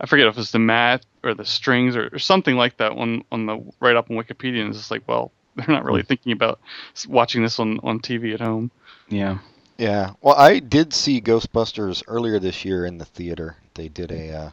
I 0.00 0.06
forget 0.06 0.26
if 0.28 0.38
it's 0.38 0.50
the 0.52 0.58
mat 0.58 1.04
or 1.22 1.34
the 1.34 1.44
strings 1.44 1.96
or, 1.96 2.08
or 2.12 2.18
something 2.18 2.56
like 2.56 2.76
that 2.78 2.92
on 2.92 3.24
on 3.32 3.46
the 3.46 3.62
right 3.80 3.96
up 3.96 4.10
on 4.10 4.16
Wikipedia. 4.16 4.60
And 4.60 4.68
it's 4.70 4.78
just 4.78 4.90
like, 4.90 5.02
well, 5.06 5.32
they're 5.56 5.66
not 5.68 5.84
really 5.84 6.02
thinking 6.02 6.32
about 6.32 6.60
watching 7.08 7.42
this 7.42 7.58
on 7.58 7.80
on 7.82 7.98
TV 8.00 8.32
at 8.34 8.40
home. 8.40 8.70
Yeah. 9.08 9.38
Yeah. 9.78 10.12
Well, 10.20 10.36
I 10.36 10.58
did 10.58 10.92
see 10.92 11.20
Ghostbusters 11.22 12.02
earlier 12.06 12.38
this 12.38 12.64
year 12.66 12.84
in 12.84 12.98
the 12.98 13.06
theater. 13.06 13.56
They 13.74 13.88
did 13.88 14.12
a 14.12 14.32
uh, 14.32 14.50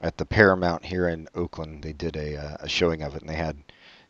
at 0.00 0.16
the 0.18 0.24
Paramount 0.24 0.84
here 0.84 1.08
in 1.08 1.28
Oakland. 1.34 1.82
They 1.82 1.92
did 1.92 2.16
a, 2.16 2.36
uh, 2.36 2.56
a 2.60 2.68
showing 2.68 3.02
of 3.02 3.14
it, 3.14 3.20
and 3.22 3.28
they 3.30 3.34
had 3.36 3.56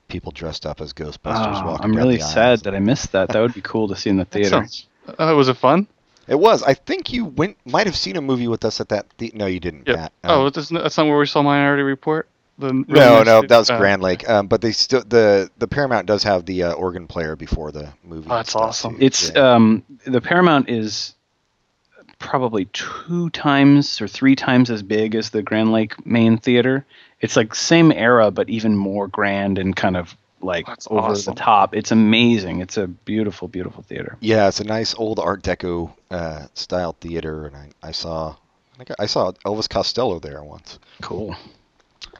people 0.09 0.32
dressed 0.32 0.66
up 0.66 0.80
as 0.80 0.93
Ghostbusters 0.93 1.62
Oh, 1.62 1.66
walking 1.66 1.84
I'm 1.84 1.93
down 1.93 1.97
really 1.97 2.16
the 2.16 2.24
sad 2.24 2.49
aisles. 2.49 2.62
that 2.62 2.74
I 2.74 2.78
missed 2.80 3.12
that. 3.12 3.28
That 3.28 3.41
would 3.41 3.55
be 3.55 3.61
cool 3.62 3.88
to 3.88 3.97
see 3.97 4.11
in 4.11 4.16
the 4.16 4.24
That 4.30 4.30
theater. 4.32 4.49
sounds- 4.51 4.86
Uh, 5.18 5.34
was 5.36 5.49
it 5.49 5.57
fun? 5.57 5.86
It 6.28 6.38
was. 6.38 6.62
I 6.62 6.74
think 6.74 7.12
you 7.12 7.24
went 7.24 7.57
might 7.64 7.86
have 7.86 7.97
seen 7.97 8.16
a 8.16 8.20
movie 8.20 8.47
with 8.47 8.64
us 8.64 8.80
at 8.80 8.88
that. 8.91 9.07
The- 9.18 9.32
no, 9.34 9.47
you 9.47 9.59
didn't. 9.59 9.88
Yeah. 9.88 9.97
Pat. 9.97 10.12
oh, 10.24 10.47
Um, 10.47 10.51
that's 10.55 10.70
not, 10.70 10.82
that's 10.84 10.97
not 10.97 11.07
where 11.07 11.18
we 11.18 11.26
saw 11.26 11.43
Minority 11.43 11.82
Report. 11.82 12.28
The 12.59 12.72
no, 12.72 12.84
nice 12.86 13.26
no, 13.26 13.41
that 13.43 13.59
was 13.59 13.70
uh, 13.70 13.78
Grand 13.78 14.03
Lake. 14.03 14.28
Um, 14.28 14.47
but 14.47 14.61
they 14.61 14.70
still 14.72 15.03
the 15.03 15.51
the 15.59 15.66
Paramount 15.66 16.07
does 16.07 16.22
have 16.24 16.45
the 16.45 16.64
uh, 16.64 16.72
organ 16.74 17.07
player 17.07 17.34
before 17.34 17.72
the 17.72 17.88
movie. 18.05 18.28
Oh, 18.30 18.36
that's 18.36 18.55
awesome. 18.55 18.99
too. 18.99 19.07
It's 19.07 19.30
Yeah. 19.34 19.55
um 19.55 19.82
the 20.05 20.20
Paramount 20.20 20.68
is 20.68 21.14
probably 22.21 22.66
two 22.66 23.29
times 23.31 24.01
or 24.01 24.07
three 24.07 24.37
times 24.37 24.71
as 24.71 24.83
big 24.85 25.16
as 25.16 25.31
the 25.31 25.43
Grand 25.43 25.73
Lake 25.73 26.07
main 26.07 26.39
theater. 26.39 26.87
It's 27.21 27.35
like 27.35 27.55
same 27.55 27.91
era 27.91 28.31
but 28.31 28.49
even 28.49 28.77
more 28.77 29.09
grand 29.09 29.59
and 29.59 29.75
kind 29.75 29.97
of 29.97 30.16
like 30.41 30.66
That's 30.66 30.87
over 30.89 31.01
awesome. 31.09 31.35
the 31.35 31.41
top. 31.41 31.75
It's 31.75 31.91
amazing. 31.91 32.61
It's 32.61 32.77
a 32.77 32.87
beautiful, 32.87 33.49
beautiful 33.49 33.83
theater. 33.83 34.16
Yeah, 34.21 34.49
it's 34.49 34.61
a 34.61 34.64
nice 34.64 34.95
old 34.95 35.18
Art 35.18 35.43
Deco 35.43 35.93
uh, 36.11 36.47
style 36.55 36.97
theater, 37.01 37.47
and 37.47 37.57
I, 37.57 37.71
I 37.83 37.91
saw 37.91 38.37
I 38.79 38.85
I 39.01 39.07
saw 39.07 39.33
Elvis 39.45 39.68
Costello 39.68 40.18
there 40.18 40.43
once. 40.43 40.79
Cool. 41.03 41.37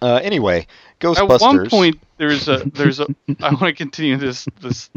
Uh, 0.03 0.21
anyway, 0.23 0.67
Ghostbusters. 1.01 1.35
At 1.35 1.41
one 1.41 1.69
point, 1.71 2.01
there's 2.17 2.49
a 2.49 2.59
there's 2.75 3.01
a. 3.01 3.07
I 3.41 3.51
want 3.51 3.63
to 3.63 3.73
continue 3.73 4.17
this 4.17 4.47
this 4.61 4.91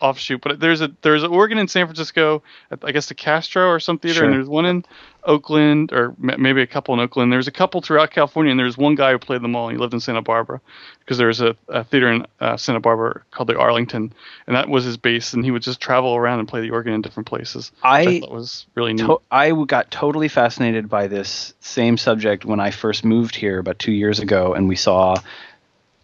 offshoot, 0.00 0.40
but 0.40 0.60
there's 0.60 0.80
a 0.80 0.90
there's 1.02 1.22
an 1.22 1.30
organ 1.30 1.58
in 1.58 1.68
San 1.68 1.86
Francisco, 1.86 2.42
I 2.82 2.92
guess 2.92 3.06
the 3.06 3.14
Castro 3.14 3.68
or 3.68 3.80
some 3.80 3.98
theater, 3.98 4.18
Sure. 4.20 4.24
and 4.26 4.34
there's 4.34 4.48
one 4.48 4.64
in 4.66 4.84
Oakland, 5.24 5.92
or 5.92 6.14
maybe 6.18 6.62
a 6.62 6.66
couple 6.66 6.94
in 6.94 7.00
Oakland. 7.00 7.30
There's 7.32 7.48
a 7.48 7.52
couple 7.52 7.82
throughout 7.82 8.10
California, 8.10 8.50
and 8.50 8.58
there's 8.58 8.78
one 8.78 8.94
guy 8.94 9.12
who 9.12 9.18
played 9.18 9.42
them 9.42 9.54
all. 9.54 9.68
And 9.68 9.76
he 9.76 9.80
lived 9.80 9.92
in 9.92 10.00
Santa 10.00 10.22
Barbara 10.22 10.60
because 11.00 11.18
there's 11.18 11.40
a, 11.40 11.54
a 11.68 11.84
theater 11.84 12.10
in 12.10 12.26
uh, 12.40 12.56
Santa 12.56 12.80
Barbara 12.80 13.22
called 13.30 13.48
the 13.48 13.58
Arlington, 13.58 14.12
and 14.46 14.56
that 14.56 14.68
was 14.68 14.84
his 14.84 14.96
base. 14.96 15.34
And 15.34 15.44
he 15.44 15.50
would 15.50 15.62
just 15.62 15.80
travel 15.80 16.14
around 16.16 16.38
and 16.38 16.48
play 16.48 16.60
the 16.62 16.70
organ 16.70 16.94
in 16.94 17.02
different 17.02 17.26
places. 17.26 17.72
I, 17.82 18.00
I 18.00 18.20
thought 18.20 18.30
was 18.32 18.66
really 18.74 18.94
neat. 18.94 19.04
To- 19.04 19.20
I 19.30 19.52
got 19.66 19.90
totally 19.90 20.28
fascinated 20.28 20.88
by 20.88 21.08
this 21.08 21.52
same 21.60 21.98
subject 21.98 22.44
when 22.46 22.60
I 22.60 22.70
first 22.70 23.04
moved 23.04 23.34
here 23.36 23.58
about 23.58 23.78
two 23.78 23.92
years 23.92 24.20
ago, 24.20 24.54
and 24.54 24.66
we 24.68 24.76
saw 24.76 25.16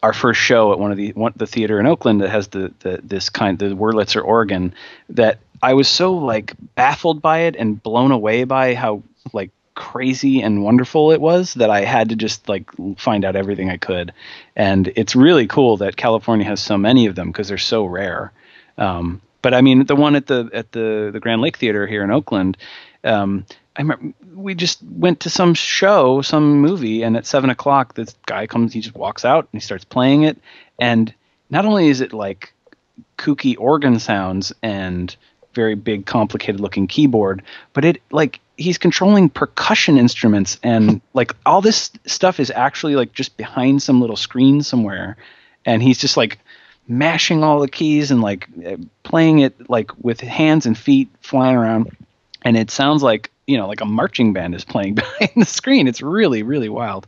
our 0.05 0.13
first 0.13 0.39
show 0.39 0.71
at 0.71 0.79
one 0.79 0.91
of 0.91 0.99
the 0.99 1.13
one, 1.13 1.33
the 1.35 1.47
theater 1.47 1.81
in 1.81 1.87
Oakland 1.87 2.21
that 2.21 2.29
has 2.29 2.49
the, 2.49 2.71
the 2.81 3.01
this 3.03 3.31
kind 3.31 3.59
the 3.59 3.75
Wurlitzer 3.75 4.23
organ. 4.23 4.75
That 5.09 5.39
I 5.63 5.73
was 5.73 5.89
so 5.89 6.13
like 6.13 6.53
baffled 6.75 7.23
by 7.23 7.39
it 7.41 7.57
and 7.57 7.83
blown 7.83 8.13
away 8.13 8.45
by 8.45 8.75
how 8.75 9.03
like 9.33 9.51
crazy 9.75 10.43
and 10.43 10.63
wonderful 10.63 11.11
it 11.11 11.23
was 11.23 11.55
that 11.55 11.71
I 11.71 11.87
had 11.87 12.11
to 12.11 12.17
just 12.17 12.51
like 12.51 12.71
find 12.99 13.25
out 13.25 13.35
everything 13.35 13.71
I 13.71 13.79
could. 13.79 14.13
And 14.55 14.93
it's 14.95 15.17
really 15.17 15.47
cool 15.47 15.79
that 15.79 15.97
California 15.97 16.45
has 16.47 16.61
so 16.61 16.77
many 16.77 17.07
of 17.07 17.15
them 17.15 17.29
because 17.29 17.49
they're 17.49 17.57
so 17.57 17.87
rare. 17.87 18.31
Um, 18.77 19.23
but 19.41 19.55
I 19.55 19.63
mean, 19.63 19.87
the 19.87 19.97
one 19.97 20.17
at 20.17 20.27
the 20.27 20.51
at 20.53 20.73
the 20.73 21.09
the 21.15 21.21
Grand 21.21 21.41
Lake 21.41 21.57
Theater 21.57 21.87
here 21.87 22.05
in 22.05 22.11
Oakland, 22.11 22.59
um, 23.05 23.45
I 23.77 23.83
remember 23.83 24.13
we 24.35 24.55
just 24.55 24.83
went 24.83 25.21
to 25.21 25.31
some 25.31 25.55
show, 25.55 26.23
some 26.23 26.61
movie, 26.61 27.03
and 27.03 27.17
at 27.17 27.27
seven 27.27 27.51
o'clock, 27.51 27.95
this 27.95 28.15
guy 28.27 28.47
comes, 28.47 28.73
he 28.73 28.81
just 28.81 28.95
walks 28.95 29.25
out 29.25 29.49
and 29.53 29.61
he 29.61 29.65
starts 29.65 29.85
playing 29.85 30.23
it, 30.23 30.39
and 30.79 31.13
not 31.51 31.65
only 31.65 31.89
is 31.89 32.01
it 32.01 32.13
like 32.13 32.53
kooky 33.19 33.57
organ 33.59 33.99
sounds 33.99 34.53
and 34.63 35.17
very 35.55 35.75
big, 35.75 36.07
complicated 36.07 36.61
looking 36.61 36.87
keyboard, 36.87 37.43
but 37.73 37.85
it 37.85 38.03
like 38.11 38.41
he's 38.57 38.79
controlling 38.79 39.29
percussion 39.29 39.99
instruments 39.99 40.59
and 40.63 41.01
like 41.15 41.33
all 41.45 41.61
this 41.61 41.91
stuff 42.07 42.39
is 42.39 42.51
actually 42.51 42.97
like 42.97 43.13
just 43.13 43.37
behind 43.37 43.83
some 43.83 44.01
little 44.01 44.17
screen 44.17 44.63
somewhere, 44.63 45.17
and 45.65 45.83
he's 45.83 45.99
just 45.99 46.17
like 46.17 46.39
mashing 46.87 47.43
all 47.43 47.61
the 47.61 47.69
keys 47.69 48.11
and 48.11 48.21
like 48.21 48.49
playing 49.03 49.41
it 49.41 49.69
like 49.71 49.91
with 50.03 50.21
hands 50.21 50.67
and 50.67 50.77
feet 50.77 51.09
flying 51.21 51.57
around 51.57 51.91
and 52.45 52.57
it 52.57 52.71
sounds 52.71 53.03
like 53.03 53.31
you 53.47 53.57
know 53.57 53.67
like 53.67 53.81
a 53.81 53.85
marching 53.87 54.33
band 54.33 54.55
is 54.55 54.65
playing 54.65 54.95
behind 55.03 55.31
the 55.37 55.45
screen 55.45 55.89
it's 55.89 56.01
really 56.03 56.43
really 56.43 56.69
wild 56.69 57.07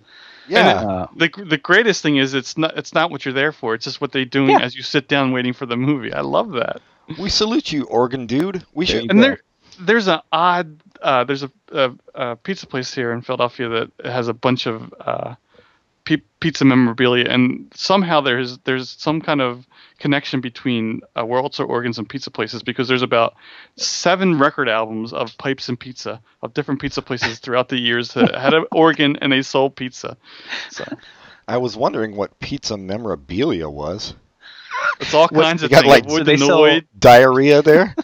yeah, 0.48 0.74
uh, 0.80 1.06
the 1.16 1.28
the 1.44 1.58
greatest 1.58 2.02
thing 2.02 2.18
is 2.18 2.32
it's 2.32 2.56
not 2.56 2.76
it's 2.78 2.94
not 2.94 3.10
what 3.10 3.24
you're 3.24 3.34
there 3.34 3.50
for. 3.50 3.74
It's 3.74 3.84
just 3.84 4.00
what 4.00 4.12
they're 4.12 4.24
doing 4.24 4.50
Yeah. 4.50 4.60
as 4.60 4.76
you 4.76 4.82
sit 4.84 5.08
down 5.08 5.32
waiting 5.32 5.52
for 5.52 5.66
the 5.66 5.76
movie. 5.76 6.12
I 6.12 6.20
love 6.20 6.52
that. 6.52 6.80
we 7.18 7.28
salute 7.30 7.72
you, 7.72 7.82
organ 7.86 8.26
dude. 8.28 8.64
We 8.72 8.86
should. 8.86 9.02
you 9.02 9.10
and 9.10 9.20
there 9.20 9.40
there's 9.80 10.06
an 10.06 10.20
odd 10.30 10.80
uh, 11.02 11.24
there's 11.24 11.42
a, 11.42 11.50
a, 11.72 11.90
a 12.14 12.36
pizza 12.36 12.64
place 12.68 12.94
here 12.94 13.10
in 13.10 13.22
Philadelphia 13.22 13.68
that 13.68 14.06
has 14.06 14.28
a 14.28 14.32
bunch 14.34 14.66
of 14.66 14.94
uh, 15.00 15.34
pi- 15.34 15.36
pizza 16.40 16.64
memorabilia, 16.64 17.24
and 17.28 17.70
somehow 17.74 18.20
there's 18.20 18.58
there's 18.58 18.90
some 18.90 19.20
kind 19.20 19.40
of 19.40 19.66
connection 19.98 20.40
between 20.40 21.00
uh, 21.16 21.22
Wurlitzer 21.24 21.66
organs 21.68 21.98
and 21.98 22.08
pizza 22.08 22.30
places 22.30 22.62
because 22.62 22.86
there's 22.86 23.02
about 23.02 23.34
seven 23.76 24.38
record 24.38 24.68
albums 24.68 25.12
of 25.12 25.36
pipes 25.38 25.68
and 25.68 25.78
pizza 25.80 26.20
of 26.42 26.52
different 26.54 26.80
pizza 26.80 27.00
places 27.02 27.38
throughout 27.40 27.68
the 27.68 27.78
years 27.78 28.12
that 28.14 28.34
had 28.34 28.54
an 28.54 28.64
organ 28.72 29.16
and 29.20 29.32
they 29.32 29.42
sold 29.42 29.74
pizza. 29.76 30.16
So 30.70 30.84
I 31.48 31.56
was 31.56 31.76
wondering 31.76 32.14
what 32.16 32.38
pizza 32.40 32.76
memorabilia 32.76 33.68
was. 33.68 34.14
it's 35.00 35.14
all 35.14 35.28
What- 35.28 35.42
kinds 35.44 35.62
you 35.62 35.66
of 35.66 35.70
got, 35.70 35.82
things. 35.82 35.90
like- 35.90 36.04
Avoid 36.04 36.18
So 36.18 36.24
they 36.24 36.36
sell- 36.36 36.80
Diarrhea 36.98 37.62
there 37.62 37.94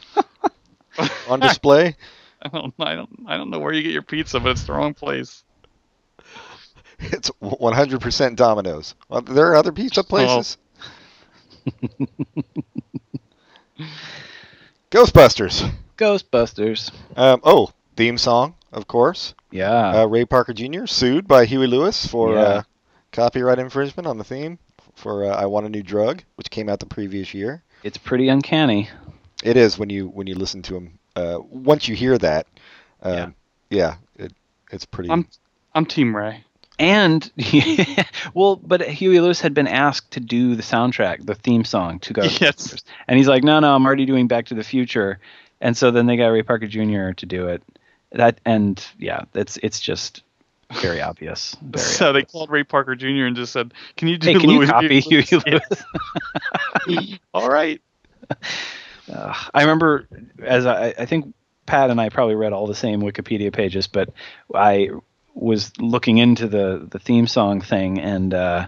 on 1.28 1.40
display. 1.40 1.96
I 2.44 2.48
don't, 2.48 2.74
I 2.80 2.94
don't, 2.96 3.11
I 3.28 3.36
don't 3.36 3.50
know 3.50 3.61
where 3.61 3.72
you 3.72 3.82
get 3.82 3.92
your 3.92 4.03
pizza, 4.03 4.40
but 4.40 4.50
it's 4.53 4.64
the 4.64 4.72
wrong 4.72 4.94
place. 4.94 5.44
It's 7.05 7.30
100% 7.42 8.36
Domino's. 8.36 8.94
Well, 9.09 9.22
there 9.22 9.46
are 9.50 9.57
other 9.57 9.72
pizza 9.72 10.05
places. 10.05 10.57
Ghostbusters. 14.90 15.70
Ghostbusters. 15.96 16.90
Um, 17.16 17.40
oh, 17.44 17.70
theme 17.96 18.18
song, 18.18 18.55
of 18.72 18.86
course. 18.86 19.34
Yeah. 19.50 20.03
Uh, 20.03 20.07
Ray 20.07 20.24
Parker 20.24 20.53
Jr. 20.53 20.86
sued 20.86 21.26
by 21.26 21.44
Huey 21.44 21.66
Lewis 21.66 22.07
for 22.07 22.34
Yeah. 22.34 22.40
uh, 22.40 22.62
copyright 23.12 23.59
infringement 23.59 24.07
on 24.07 24.18
the 24.18 24.24
theme 24.24 24.59
for 24.94 25.24
uh, 25.24 25.34
"I 25.36 25.46
Want 25.46 25.66
a 25.66 25.68
New 25.68 25.82
Drug," 25.82 26.22
which 26.36 26.50
came 26.50 26.68
out 26.68 26.80
the 26.80 26.86
previous 26.86 27.34
year. 27.34 27.62
it's 27.82 27.98
pretty 27.98 28.28
uncanny. 28.28 28.88
It 29.42 29.57
is 29.57 29.78
when 29.78 29.90
you 29.90 30.09
when 30.09 30.26
you 30.26 30.34
listen 30.34 30.62
to 30.62 30.76
him. 30.76 30.98
Uh, 31.16 31.38
once 31.50 31.88
you 31.88 31.94
hear 31.96 32.16
that, 32.18 32.46
um, 33.03 33.34
yeah, 33.70 33.96
it, 34.16 34.32
it's 34.70 34.84
pretty. 34.84 35.11
I'm 35.11 35.26
I'm 35.74 35.84
Team 35.86 36.14
Ray. 36.16 36.44
And 36.79 37.31
well, 38.35 38.57
but 38.57 38.83
Huey 38.89 39.20
Lewis 39.20 39.41
had 39.41 39.55
been 39.55 39.68
asked 39.68 40.11
to 40.12 40.20
do 40.20 40.55
the 40.57 40.62
soundtrack, 40.62 41.25
the 41.27 41.35
theme 41.35 41.64
song 41.64 41.99
to 42.01 42.14
Ghostbusters, 42.14 42.41
Yes. 42.41 42.83
and 43.09 43.16
he's 43.18 43.29
like, 43.29 43.45
"No, 43.45 43.61
no, 43.61 43.75
I'm 43.75 43.85
already 43.87 44.07
doing 44.07 44.27
Back 44.27 44.47
to 44.47 44.55
the 44.55 44.64
Future." 44.64 45.18
And 45.61 45.77
so 45.77 45.91
then 45.91 46.07
they 46.07 46.16
got 46.16 46.29
Ray 46.29 46.43
Parker 46.43 46.66
Jr. 46.66 47.12
to 47.12 47.27
do 47.27 47.47
it. 47.49 47.62
That 48.12 48.41
and 48.45 48.85
yeah, 48.99 49.23
it's 49.35 49.59
it's 49.62 49.81
just 49.81 50.23
very 50.81 51.01
obvious. 51.03 51.57
Very 51.62 51.85
so 51.85 52.12
they 52.12 52.23
called 52.23 52.51
Ray 52.51 52.64
Parker 52.64 52.95
Jr. 52.97 53.27
and 53.27 53.37
just 53.37 53.53
said, 53.53 53.73
"Can 53.97 54.09
you 54.09 54.16
do 54.18 54.33
Hey, 54.33 54.39
can 54.41 54.51
you 54.51 54.66
copy 54.66 54.89
Lewis?" 55.09 55.29
Huey 55.29 55.43
Yeah. 55.47 55.59
Lewis? 56.89 57.18
All 57.35 57.49
right. 57.49 57.81
Uh, 59.12 59.35
I 59.53 59.61
remember 59.62 60.07
as 60.43 60.64
I, 60.66 60.95
I 60.99 61.07
think 61.07 61.35
Pat 61.66 61.91
and 61.91 62.01
I 62.01 62.09
probably 62.09 62.35
read 62.35 62.53
all 62.53 62.66
the 62.66 62.75
same 62.75 63.03
Wikipedia 63.03 63.53
pages, 63.53 63.87
but 63.87 64.11
I 64.55 64.91
was 65.35 65.72
looking 65.78 66.18
into 66.18 66.47
the 66.47 66.87
the 66.91 66.99
theme 66.99 67.26
song 67.26 67.61
thing, 67.61 67.99
and 67.99 68.35
uh, 68.35 68.66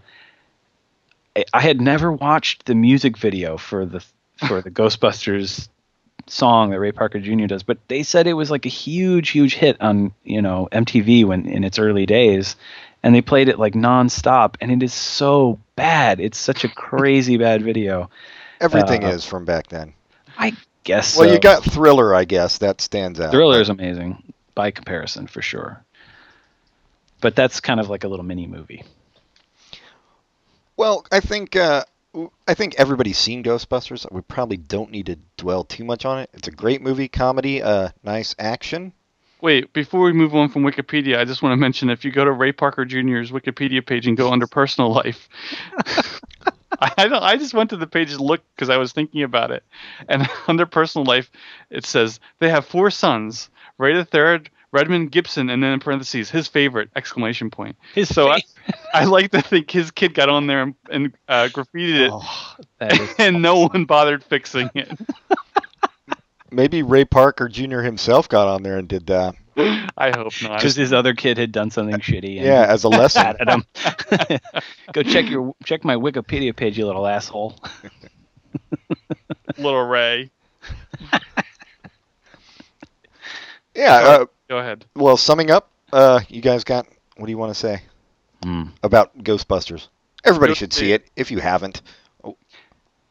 I- 1.53 1.61
had 1.61 1.81
never 1.81 2.13
watched 2.13 2.67
the 2.67 2.75
music 2.75 3.17
video 3.17 3.57
for 3.57 3.87
the 3.87 4.05
for 4.47 4.63
the 4.63 4.71
Ghostbusters 4.71 5.69
song 6.27 6.71
that 6.71 6.81
Ray 6.81 6.93
Parker 6.93 7.21
Jr. 7.21 7.47
does, 7.47 7.63
but 7.63 7.79
they 7.89 8.03
said 8.03 8.27
it 8.27 8.33
was 8.33 8.51
like 8.51 8.67
a 8.67 8.71
huge, 8.71 9.31
huge 9.31 9.55
hit 9.55 9.81
on 9.81 10.13
you 10.25 10.43
know 10.43 10.69
MTV 10.73 11.25
when 11.25 11.47
in 11.47 11.65
its 11.65 11.79
early 11.79 12.07
days, 12.07 12.57
and 13.03 13.15
they 13.15 13.23
played 13.23 13.49
it 13.49 13.59
like 13.59 13.75
nonstop, 13.75 14.57
and 14.61 14.71
it 14.71 14.83
is 14.83 14.95
so 14.95 15.59
bad. 15.77 16.21
It's 16.21 16.39
such 16.39 16.65
a 16.65 16.69
crazy 16.69 17.37
bad 17.37 17.63
video. 17.63 18.11
Everything 18.61 19.05
uh, 19.05 19.09
is 19.09 19.25
from 19.25 19.45
back 19.45 19.67
then. 19.67 19.93
I 20.39 20.57
guess. 20.85 21.17
Well, 21.17 21.29
so. 21.29 21.35
you 21.35 21.41
got 21.41 21.65
Thriller, 21.65 22.15
I 22.15 22.25
guess 22.25 22.59
that 22.59 22.81
stands 22.81 23.21
out. 23.21 23.33
Thriller 23.33 23.61
is 23.61 23.69
amazing 23.69 24.33
by 24.55 24.71
comparison 24.71 25.27
for 25.27 25.43
sure. 25.43 25.85
But 27.25 27.37
that's 27.37 27.59
kind 27.61 27.81
of 27.81 27.89
like 27.89 28.05
a 28.05 28.09
little 28.09 28.27
mini 28.27 28.47
movie. 28.47 28.85
Well, 30.77 31.07
I 31.11 31.21
think 31.21 31.57
uh, 31.57 31.85
I 32.47 32.53
think 32.53 32.75
everybody's 32.77 33.17
seen 33.17 33.43
Ghostbusters. 33.43 34.05
We 34.13 34.21
probably 34.21 34.59
don't 34.59 34.91
need 34.91 35.07
to 35.07 35.17
dwell 35.39 35.65
too 35.65 35.85
much 35.85 36.05
on 36.05 36.19
it. 36.19 36.29
It's 36.35 36.49
a 36.49 36.51
great 36.51 36.83
movie, 36.83 37.09
comedy, 37.09 37.63
uh, 37.63 37.89
nice 38.03 38.35
action. 38.39 38.93
Wait, 39.41 39.73
before 39.73 40.03
we 40.03 40.13
move 40.13 40.35
on 40.35 40.51
from 40.51 40.65
Wikipedia, 40.65 41.17
I 41.17 41.25
just 41.25 41.41
want 41.41 41.55
to 41.55 41.57
mention 41.57 41.89
if 41.89 42.05
you 42.05 42.13
go 42.13 42.27
to 42.27 42.31
Ray 42.31 42.53
Parker 42.53 42.85
Jr.'s 42.85 43.31
Wikipedia 43.31 43.87
page 43.87 44.07
and 44.07 44.19
go 44.19 44.31
under 44.31 44.47
personal 44.47 44.93
life, 44.93 45.31
I 46.79 46.93
I 46.99 47.09
don't. 47.09 47.23
I 47.23 47.39
just 47.39 47.55
went 47.55 47.71
to 47.71 47.79
the 47.79 47.87
page 47.87 48.11
to 48.11 48.23
look 48.23 48.43
because 48.55 48.69
I 48.69 48.77
was 48.77 48.93
thinking 48.93 49.23
about 49.23 49.51
it, 49.51 49.65
and 50.11 50.29
under 50.47 50.67
personal 50.67 51.07
life, 51.07 51.31
it 51.71 51.87
says 51.87 52.21
they 52.39 52.51
have 52.51 52.67
four 52.67 52.91
sons: 52.91 53.49
Ray 53.79 53.95
the 53.95 54.05
third, 54.05 54.51
Redmond 54.75 55.13
Gibson, 55.13 55.51
and 55.51 55.63
then 55.63 55.71
in 55.71 55.79
parentheses 55.79 56.31
his 56.31 56.49
favorite 56.49 56.91
exclamation 56.97 57.49
point. 57.49 57.77
His 57.95 58.13
So 58.13 58.29
I, 58.29 58.41
I 58.93 59.05
like 59.05 59.31
to 59.31 59.41
think 59.41 59.71
his 59.71 59.93
kid 59.93 60.15
got 60.15 60.29
on 60.29 60.49
there 60.49 60.63
and, 60.63 60.75
and 60.91 61.15
uh, 61.29 61.49
graffitied 61.53 62.07
it, 62.07 62.11
Oh, 62.13 62.57
that 62.81 63.01
is 63.01 63.15
and 63.19 63.41
no 63.41 63.69
one 63.69 63.85
bothered 63.85 64.25
fixing 64.25 64.69
it. 64.75 64.91
Maybe 66.51 66.83
Ray 66.83 67.05
Parker 67.05 67.49
Jr. 67.49 67.81
himself 67.81 68.29
got 68.29 68.49
on 68.49 68.65
there 68.65 68.77
and 68.77 68.89
did 68.89 69.07
that. 69.07 69.37
I 69.57 70.11
hope 70.11 70.33
not. 70.43 70.59
because 70.59 70.75
his 70.75 70.93
other 70.93 71.15
kid 71.15 71.39
had 71.39 71.53
done 71.53 71.71
something 71.71 72.01
shitty. 72.01 72.39
And 72.39 72.47
Yeah, 72.47 72.67
as 72.69 72.83
a 72.83 72.89
lesson. 72.89 73.23
at 73.41 73.49
him. 73.49 73.65
Go 74.93 75.05
check 75.05 75.31
your 75.31 75.55
check 75.65 75.85
my 75.85 75.95
Wikipedia 75.95 76.55
page, 76.55 76.77
you 76.77 76.87
little 76.87 77.07
asshole. 77.07 77.57
Little 79.57 79.85
Ray. 79.85 80.33
yeah. 83.77 83.95
Uh, 83.95 84.27
Go 84.49 84.59
ahead. 84.59 84.85
well, 84.95 85.17
summing 85.17 85.51
up, 85.51 85.71
uh, 85.93 86.21
you 86.29 86.41
guys 86.41 86.65
got 86.65 86.87
what 87.17 87.27
do 87.27 87.31
you 87.33 87.39
want 87.39 87.51
to 87.53 87.59
say 87.59 87.83
Hmm. 88.43 88.65
about 88.83 89.17
Ghostbusters? 89.19 89.89
Everybody 90.25 90.51
Go 90.51 90.55
should 90.55 90.73
see 90.73 90.87
see 90.87 90.93
it 90.93 91.07
if 91.17 91.31
you 91.31 91.39
haven't. 91.39 91.81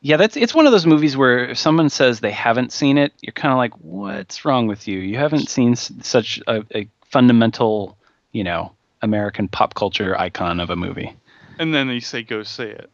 Yeah, 0.01 0.17
that's 0.17 0.36
it's 0.36 0.53
one 0.53 0.65
of 0.65 0.71
those 0.73 0.86
movies 0.86 1.15
where 1.15 1.49
if 1.49 1.57
someone 1.57 1.89
says 1.89 2.19
they 2.19 2.31
haven't 2.31 2.73
seen 2.73 2.97
it, 2.97 3.13
you're 3.21 3.31
kind 3.34 3.53
of 3.53 3.57
like, 3.57 3.71
what's 3.79 4.43
wrong 4.43 4.67
with 4.67 4.88
you? 4.88 4.99
You 4.99 5.17
haven't 5.17 5.47
seen 5.49 5.71
s- 5.73 5.91
such 6.01 6.41
a, 6.47 6.63
a 6.75 6.89
fundamental, 7.05 7.97
you 8.34 8.43
know, 8.43 8.73
American 9.01 9.47
pop 9.47 9.75
culture 9.75 10.19
icon 10.19 10.59
of 10.59 10.69
a 10.69 10.75
movie. 10.75 11.15
And 11.57 11.73
then 11.73 11.88
you 11.89 12.01
say, 12.01 12.21
"Go 12.23 12.43
see 12.43 12.63
it." 12.63 12.89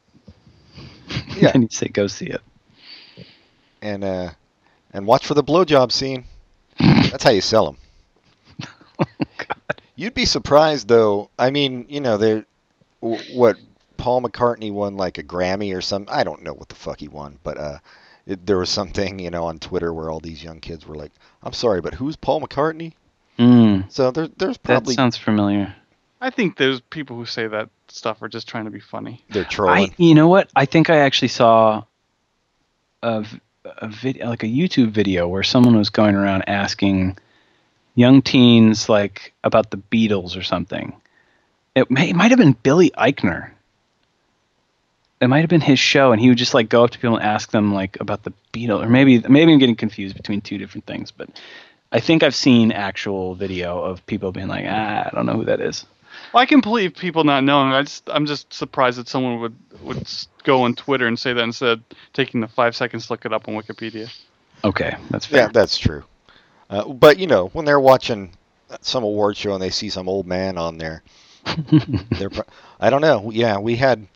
Yeah. 1.35 1.51
and 1.55 1.63
you 1.63 1.69
say, 1.71 1.87
go 1.87 2.05
see 2.07 2.27
it. 2.27 2.41
And 3.81 4.03
uh, 4.03 4.29
and 4.93 5.07
watch 5.07 5.25
for 5.25 5.33
the 5.33 5.43
blowjob 5.43 5.91
scene. 5.91 6.25
That's 6.79 7.23
how 7.23 7.31
you 7.31 7.41
sell 7.41 7.65
them. 7.65 7.77
You'd 9.95 10.13
be 10.13 10.25
surprised, 10.25 10.87
though. 10.87 11.29
I 11.37 11.51
mean, 11.51 11.85
you 11.89 11.99
know, 11.99 12.17
there, 12.17 12.45
w- 13.01 13.21
what 13.37 13.57
Paul 13.97 14.21
McCartney 14.21 14.71
won 14.71 14.95
like 14.95 15.17
a 15.17 15.23
Grammy 15.23 15.75
or 15.75 15.81
some. 15.81 16.05
I 16.09 16.23
don't 16.23 16.41
know 16.43 16.53
what 16.53 16.69
the 16.69 16.75
fuck 16.75 16.99
he 17.01 17.07
won, 17.09 17.37
but 17.43 17.57
uh, 17.57 17.77
it, 18.25 18.45
there 18.45 18.57
was 18.57 18.69
something, 18.69 19.19
you 19.19 19.29
know, 19.29 19.43
on 19.45 19.59
Twitter 19.59 19.93
where 19.93 20.09
all 20.09 20.21
these 20.21 20.41
young 20.43 20.61
kids 20.61 20.85
were 20.87 20.95
like, 20.95 21.11
"I'm 21.43 21.51
sorry, 21.53 21.81
but 21.81 21.93
who's 21.95 22.15
Paul 22.15 22.39
McCartney?" 22.41 22.93
Mm, 23.37 23.91
So 23.91 24.11
there, 24.11 24.29
there's 24.37 24.57
that 24.57 24.63
probably 24.63 24.93
sounds 24.95 25.17
familiar. 25.17 25.75
I 26.21 26.29
think 26.29 26.57
those 26.57 26.79
people 26.81 27.15
who 27.15 27.25
say 27.25 27.47
that 27.47 27.69
stuff 27.87 28.21
are 28.21 28.27
just 28.27 28.47
trying 28.47 28.65
to 28.65 28.71
be 28.71 28.81
funny. 28.81 29.23
they're 29.29 29.43
I, 29.43 29.49
trolling. 29.49 29.93
you 29.97 30.15
know 30.15 30.27
what? 30.27 30.49
I 30.55 30.65
think 30.65 30.89
I 30.89 30.97
actually 30.99 31.29
saw 31.29 31.83
a, 33.01 33.25
a 33.65 33.87
video, 33.87 34.27
like 34.27 34.43
a 34.43 34.47
YouTube 34.47 34.91
video, 34.91 35.27
where 35.27 35.43
someone 35.43 35.77
was 35.77 35.89
going 35.89 36.15
around 36.15 36.43
asking 36.47 37.17
young 37.99 38.21
teens 38.21 38.87
like 38.87 39.33
about 39.43 39.71
the 39.71 39.77
Beatles 39.77 40.37
or 40.37 40.41
something. 40.41 40.93
It, 41.75 41.91
may, 41.91 42.09
it 42.09 42.15
might 42.15 42.31
have 42.31 42.39
been 42.39 42.53
Billy 42.53 42.91
Eichner. 42.91 43.51
It 45.19 45.27
might 45.27 45.41
have 45.41 45.49
been 45.49 45.59
his 45.59 45.79
show, 45.79 46.13
and 46.13 46.21
he 46.21 46.29
would 46.29 46.37
just 46.37 46.53
like 46.53 46.69
go 46.69 46.85
up 46.85 46.91
to 46.91 46.97
people 46.97 47.17
and 47.17 47.25
ask 47.25 47.51
them 47.51 47.73
like 47.73 47.97
about 47.99 48.23
the 48.23 48.31
Beatles, 48.53 48.85
or 48.85 48.89
maybe 48.89 49.19
maybe 49.27 49.51
I'm 49.51 49.59
getting 49.59 49.75
confused 49.75 50.15
between 50.15 50.39
two 50.39 50.57
different 50.57 50.85
things. 50.85 51.11
But 51.11 51.29
I 51.91 51.99
think 51.99 52.23
I've 52.23 52.35
seen 52.35 52.71
actual 52.71 53.35
video 53.35 53.83
of 53.83 54.05
people 54.05 54.31
being 54.31 54.47
like, 54.47 54.65
ah, 54.65 55.09
I 55.11 55.13
don't 55.13 55.25
know 55.25 55.33
who 55.33 55.45
that 55.45 55.59
is. 55.59 55.85
Well, 56.33 56.41
I 56.41 56.45
can 56.45 56.61
believe 56.61 56.95
people 56.95 57.25
not 57.25 57.43
knowing. 57.43 57.73
I 57.73 57.81
just, 57.81 58.09
I'm 58.09 58.25
just 58.25 58.53
surprised 58.53 58.97
that 58.97 59.09
someone 59.09 59.41
would 59.41 59.55
would 59.83 60.07
go 60.45 60.63
on 60.63 60.73
Twitter 60.73 61.05
and 61.05 61.19
say 61.19 61.33
that 61.33 61.43
instead 61.43 61.69
of 61.69 61.81
taking 62.13 62.39
the 62.39 62.47
five 62.47 62.77
seconds 62.77 63.07
to 63.07 63.13
look 63.13 63.25
it 63.25 63.33
up 63.33 63.49
on 63.49 63.55
Wikipedia. 63.55 64.09
Okay, 64.63 64.95
that's 65.09 65.25
fair. 65.25 65.39
Yeah, 65.39 65.47
that's 65.51 65.77
true. 65.77 66.05
Uh, 66.69 66.85
but 66.93 67.17
you 67.19 67.27
know, 67.27 67.47
when 67.47 67.65
they're 67.65 67.79
watching 67.79 68.31
some 68.81 69.03
award 69.03 69.35
show 69.37 69.53
and 69.53 69.61
they 69.61 69.69
see 69.71 69.89
some 69.89 70.07
old 70.07 70.27
man 70.27 70.57
on 70.57 70.77
there, 70.77 71.03
they're. 72.11 72.29
pro- 72.29 72.43
I 72.79 72.89
don't 72.89 73.01
know. 73.01 73.31
Yeah, 73.31 73.57
we 73.59 73.75
had. 73.75 74.07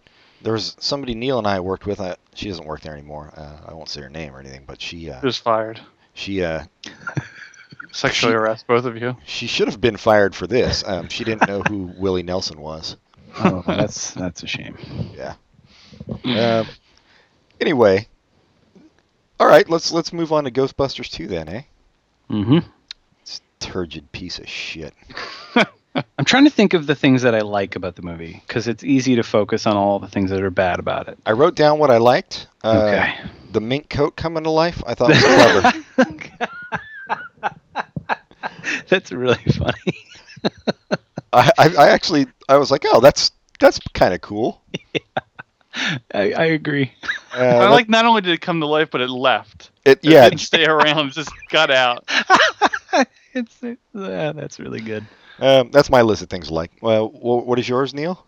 There 0.41 0.53
was 0.53 0.75
somebody 0.79 1.15
Neil 1.15 1.37
and 1.37 1.47
I 1.47 1.59
worked 1.61 1.85
with. 1.85 1.99
Uh, 1.99 2.15
she 2.35 2.49
doesn't 2.49 2.65
work 2.67 2.81
there 2.81 2.93
anymore. 2.93 3.33
Uh, 3.35 3.57
I 3.67 3.73
won't 3.73 3.89
say 3.89 4.01
her 4.01 4.09
name 4.09 4.35
or 4.35 4.39
anything, 4.39 4.63
but 4.67 4.81
she. 4.81 5.09
Uh, 5.09 5.21
Just 5.21 5.41
fired. 5.41 5.79
she. 6.13 6.43
Uh, 6.43 6.63
Sexually 7.91 8.31
She- 8.31 8.35
harassed 8.35 8.65
both 8.67 8.85
of 8.85 8.97
you. 8.97 9.15
she 9.25 9.45
should 9.47 9.67
have 9.67 9.79
been 9.79 9.97
fired 9.97 10.33
for 10.35 10.47
this. 10.47 10.83
Um, 10.85 11.09
she 11.09 11.23
didn't 11.23 11.47
know 11.47 11.61
who 11.61 11.91
Willie 11.97 12.23
Nelson 12.23 12.59
was. 12.59 12.97
oh, 13.39 13.63
that's 13.67 14.11
that's 14.11 14.41
a 14.43 14.47
shame. 14.47 14.77
Yeah. 15.15 15.35
Um, 16.25 16.67
anyway. 17.61 18.07
All 19.39 19.47
right, 19.47 19.67
let's 19.69 19.91
let's 19.91 20.11
move 20.13 20.31
on 20.31 20.43
to 20.45 20.51
Ghostbusters 20.51 21.09
2 21.11 21.27
then, 21.27 21.49
eh? 21.49 21.61
Hmm 22.29 22.59
It's 23.21 23.41
a 23.61 23.65
Turgid 23.65 24.11
piece 24.11 24.39
of 24.39 24.47
shit. 24.47 24.93
I'm 25.95 26.25
trying 26.25 26.45
to 26.45 26.49
think 26.49 26.73
of 26.73 26.87
the 26.87 26.95
things 26.95 27.21
that 27.21 27.35
I 27.35 27.39
like 27.41 27.75
about 27.75 27.95
the 27.95 28.01
movie 28.01 28.41
because 28.47 28.67
it's 28.67 28.83
easy 28.83 29.15
to 29.15 29.23
focus 29.23 29.67
on 29.67 29.77
all 29.77 29.99
the 29.99 30.07
things 30.07 30.31
that 30.31 30.41
are 30.41 30.49
bad 30.49 30.79
about 30.79 31.07
it. 31.07 31.19
I 31.25 31.31
wrote 31.33 31.55
down 31.55 31.77
what 31.79 31.91
I 31.91 31.97
liked. 31.97 32.47
Uh, 32.63 32.81
Okay. 32.87 33.15
The 33.51 33.61
mink 33.61 33.89
coat 33.89 34.15
coming 34.15 34.43
to 34.45 34.49
life, 34.49 34.81
I 34.87 34.95
thought 34.95 35.09
was 35.09 35.23
clever. 35.23 36.31
That's 38.89 39.11
really 39.11 39.43
funny. 39.43 39.97
I, 41.31 41.51
I, 41.57 41.75
I 41.77 41.89
actually, 41.89 42.25
I 42.49 42.57
was 42.57 42.71
like, 42.71 42.83
oh, 42.85 42.99
that's 42.99 43.31
that's 43.59 43.79
kind 43.93 44.13
of 44.13 44.21
cool. 44.21 44.61
I, 46.13 46.33
I 46.33 46.45
agree. 46.45 46.93
Uh, 47.33 47.39
I 47.59 47.69
like 47.69 47.89
not 47.89 48.05
only 48.05 48.21
did 48.21 48.33
it 48.33 48.41
come 48.41 48.59
to 48.61 48.67
life, 48.67 48.89
but 48.91 49.01
it 49.01 49.09
left. 49.09 49.71
it. 49.85 49.99
It 50.05 50.13
Yeah, 50.13 50.29
didn't 50.29 50.39
stay 50.39 50.65
around. 50.65 51.07
It 51.07 51.13
just 51.13 51.33
got 51.49 51.71
out. 51.71 52.05
it's 53.33 53.61
yeah, 53.93 54.31
that's 54.33 54.59
really 54.59 54.81
good. 54.81 55.07
Um, 55.39 55.71
that's 55.71 55.89
my 55.89 56.01
list 56.01 56.21
of 56.21 56.29
things 56.29 56.51
like. 56.51 56.71
Well, 56.81 57.09
what 57.09 57.59
is 57.59 57.67
yours, 57.67 57.93
Neil? 57.93 58.25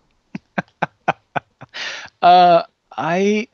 Uh, 2.21 2.63
I 2.95 3.47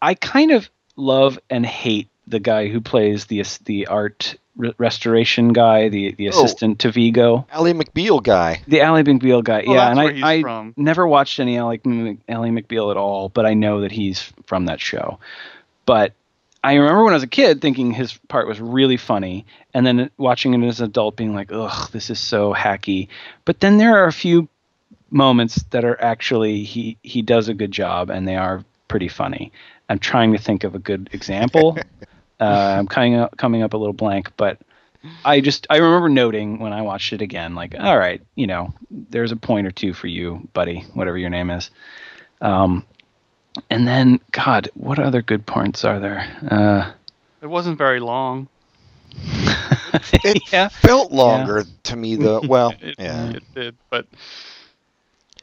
I 0.00 0.14
kind 0.14 0.50
of 0.52 0.70
love 0.96 1.38
and 1.50 1.64
hate 1.64 2.08
the 2.26 2.40
guy 2.40 2.68
who 2.68 2.80
plays 2.80 3.26
the 3.26 3.44
the 3.64 3.86
art 3.86 4.36
re- 4.60 4.74
restoration 4.78 5.52
guy, 5.52 5.88
the 5.88 6.12
the 6.12 6.28
Oh. 6.28 6.30
assistant 6.30 6.78
to 6.80 6.90
Vigo, 6.92 7.46
Ally 7.52 7.72
McBeal 7.72 8.22
guy. 8.22 8.62
the 8.68 8.80
Ally 8.82 9.02
McBeal 9.02 9.42
guy. 9.42 9.64
Oh, 9.66 9.72
yeah, 9.74 9.78
that's 9.80 9.88
and 9.90 9.98
where 9.98 10.08
I 10.08 10.12
he's 10.14 10.24
I 10.24 10.42
from. 10.42 10.74
never 10.76 11.06
watched 11.06 11.40
any 11.40 11.58
Ally, 11.58 11.78
M- 11.84 12.18
Ally 12.28 12.48
McBeal 12.50 12.90
at 12.90 12.96
all, 12.96 13.28
but 13.28 13.46
I 13.46 13.54
know 13.54 13.80
that 13.80 13.92
he's 13.92 14.32
from 14.46 14.66
that 14.66 14.80
show. 14.80 15.18
But 15.86 16.12
I 16.62 16.74
remember 16.74 17.04
when 17.04 17.14
I 17.14 17.16
was 17.16 17.22
a 17.22 17.26
kid 17.26 17.60
thinking 17.62 17.90
his 17.92 18.12
part 18.28 18.46
was 18.46 18.60
really 18.60 18.96
funny, 18.98 19.46
and 19.72 19.86
then 19.86 20.10
watching 20.18 20.52
it 20.54 20.66
as 20.68 20.80
an 20.80 20.86
adult 20.86 21.16
being 21.16 21.34
like, 21.34 21.50
ugh, 21.52 21.90
this 21.90 22.10
is 22.10 22.18
so 22.20 22.52
hacky. 22.54 23.08
But 23.46 23.60
then 23.60 23.78
there 23.78 23.96
are 23.96 24.06
a 24.06 24.12
few 24.12 24.46
moments 25.10 25.64
that 25.70 25.84
are 25.84 26.00
actually 26.00 26.62
he 26.64 26.96
he 27.02 27.22
does 27.22 27.48
a 27.48 27.54
good 27.54 27.72
job, 27.72 28.10
and 28.10 28.28
they 28.28 28.36
are 28.36 28.64
pretty 28.88 29.08
funny. 29.08 29.52
I'm 29.88 29.98
trying 29.98 30.32
to 30.32 30.38
think 30.38 30.62
of 30.64 30.74
a 30.74 30.78
good 30.78 31.08
example. 31.12 31.76
uh, 32.40 32.76
I'm 32.78 32.86
coming 32.86 33.14
up, 33.16 33.36
coming 33.36 33.62
up 33.62 33.74
a 33.74 33.76
little 33.76 33.92
blank, 33.92 34.32
but 34.36 34.58
I 35.24 35.40
just 35.40 35.66
I 35.70 35.76
remember 35.78 36.08
noting 36.08 36.58
when 36.58 36.72
I 36.72 36.82
watched 36.82 37.12
it 37.12 37.22
again, 37.22 37.54
like, 37.54 37.74
all 37.78 37.98
right, 37.98 38.20
you 38.34 38.46
know, 38.46 38.72
there's 38.90 39.32
a 39.32 39.36
point 39.36 39.66
or 39.66 39.70
two 39.70 39.92
for 39.94 40.06
you, 40.08 40.48
buddy, 40.52 40.80
whatever 40.94 41.16
your 41.18 41.30
name 41.30 41.50
is. 41.50 41.70
Um, 42.40 42.84
and 43.68 43.86
then, 43.86 44.20
God, 44.32 44.68
what 44.74 44.98
other 44.98 45.22
good 45.22 45.44
points 45.46 45.84
are 45.84 45.98
there? 46.00 46.26
Uh, 46.50 46.92
It 47.42 47.46
wasn't 47.46 47.78
very 47.78 48.00
long. 48.00 48.48
It 50.24 50.52
yeah, 50.52 50.68
felt 50.68 51.10
longer 51.12 51.64
to 51.84 51.96
me, 51.96 52.16
though. 52.16 52.40
Well, 52.46 52.74
It, 52.80 52.96
yeah. 52.98 53.30
it 53.30 53.42
did, 53.54 53.76
but 53.90 54.06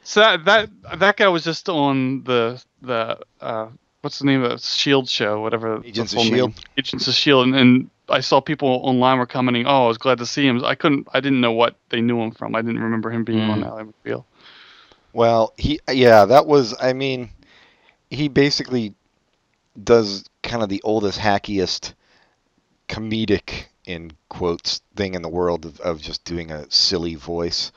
so 0.02 0.20
that 0.20 0.44
that 0.46 0.98
that 1.00 1.16
guy 1.16 1.28
was 1.28 1.44
just 1.44 1.68
on 1.68 2.22
the 2.24 2.62
the 2.80 3.18
uh, 3.40 3.68
what's 4.02 4.18
the 4.18 4.24
name 4.26 4.42
of 4.42 4.52
it? 4.52 4.60
Shield 4.60 5.08
show, 5.08 5.40
whatever. 5.40 5.82
Agents 5.84 6.12
of 6.12 6.18
full 6.18 6.24
name. 6.24 6.34
S.H.I.E.L.D.. 6.34 6.62
Agents 6.78 7.08
of 7.08 7.14
Shield, 7.14 7.46
and, 7.46 7.56
and 7.56 7.90
I 8.08 8.20
saw 8.20 8.40
people 8.40 8.68
online 8.68 9.18
were 9.18 9.26
commenting, 9.26 9.66
"Oh, 9.66 9.84
I 9.84 9.88
was 9.88 9.98
glad 9.98 10.18
to 10.18 10.26
see 10.26 10.46
him." 10.46 10.64
I 10.64 10.74
couldn't, 10.74 11.08
I 11.12 11.20
didn't 11.20 11.40
know 11.40 11.52
what 11.52 11.76
they 11.90 12.00
knew 12.00 12.20
him 12.20 12.30
from. 12.30 12.54
I 12.54 12.62
didn't 12.62 12.80
remember 12.80 13.10
him 13.10 13.24
being 13.24 13.40
on 13.40 13.60
Mm. 13.60 13.66
Ally 13.66 13.82
McBeal. 13.84 14.24
Well, 15.12 15.52
he 15.56 15.80
yeah, 15.90 16.24
that 16.26 16.46
was. 16.46 16.74
I 16.80 16.92
mean, 16.92 17.30
he 18.10 18.28
basically 18.28 18.94
does 19.82 20.24
kind 20.42 20.62
of 20.62 20.68
the 20.68 20.82
oldest, 20.82 21.18
hackiest, 21.18 21.94
comedic 22.88 23.66
in 23.84 24.12
quotes 24.28 24.80
thing 24.96 25.14
in 25.14 25.22
the 25.22 25.28
world 25.28 25.64
of, 25.64 25.80
of 25.80 26.00
just 26.00 26.24
doing 26.24 26.50
a 26.50 26.70
silly 26.70 27.14
voice 27.14 27.72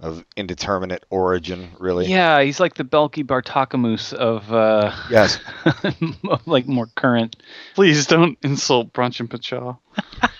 of 0.00 0.24
indeterminate 0.36 1.04
origin. 1.10 1.70
Really. 1.78 2.06
yeah, 2.06 2.40
he's 2.42 2.58
like 2.60 2.74
the 2.74 2.84
Balki 2.84 3.24
Bartokomous 3.24 4.12
of 4.12 4.52
uh, 4.52 4.92
Yes. 5.10 5.38
like 6.46 6.66
more 6.66 6.86
current. 6.96 7.36
Please 7.74 8.06
don't 8.06 8.38
insult 8.42 8.92
Bronson 8.92 9.28
Pinchot. 9.28 9.76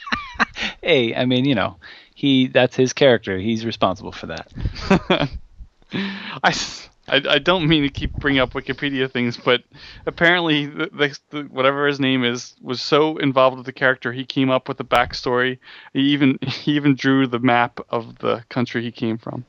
Hey, 0.83 1.15
I 1.15 1.27
mean, 1.27 1.45
you 1.45 1.55
know, 1.55 1.77
he 2.15 2.47
that's 2.49 2.75
his 2.75 2.93
character. 2.95 3.39
He's 3.39 3.65
responsible 3.67 4.13
for 4.13 4.27
that. 4.27 4.51
I, 5.93 6.49
s- 6.49 6.89
I- 7.11 7.35
I 7.35 7.39
don't 7.39 7.67
mean 7.69 7.83
to 7.83 7.89
keep 7.91 8.13
bringing 8.15 8.41
up 8.41 8.53
Wikipedia 8.53 9.11
things, 9.11 9.37
but 9.37 9.63
apparently 10.07 10.67
the, 10.67 10.89
the, 10.93 11.19
the, 11.31 11.43
whatever 11.45 11.87
his 11.87 12.01
name 12.01 12.25
is 12.25 12.55
was 12.63 12.81
so 12.81 13.17
involved 13.19 13.57
with 13.57 13.67
the 13.67 13.73
character, 13.73 14.13
he 14.13 14.25
came 14.25 14.51
up 14.51 14.69
with 14.69 14.79
the 14.79 14.85
backstory. 14.85 15.59
He 15.93 16.01
even 16.13 16.39
he 16.47 16.73
even 16.77 16.95
drew 16.95 17.27
the 17.27 17.39
map 17.41 17.81
of 17.91 18.19
the 18.19 18.45
country 18.49 18.83
he 18.83 18.93
came 18.93 19.19
from. 19.19 19.45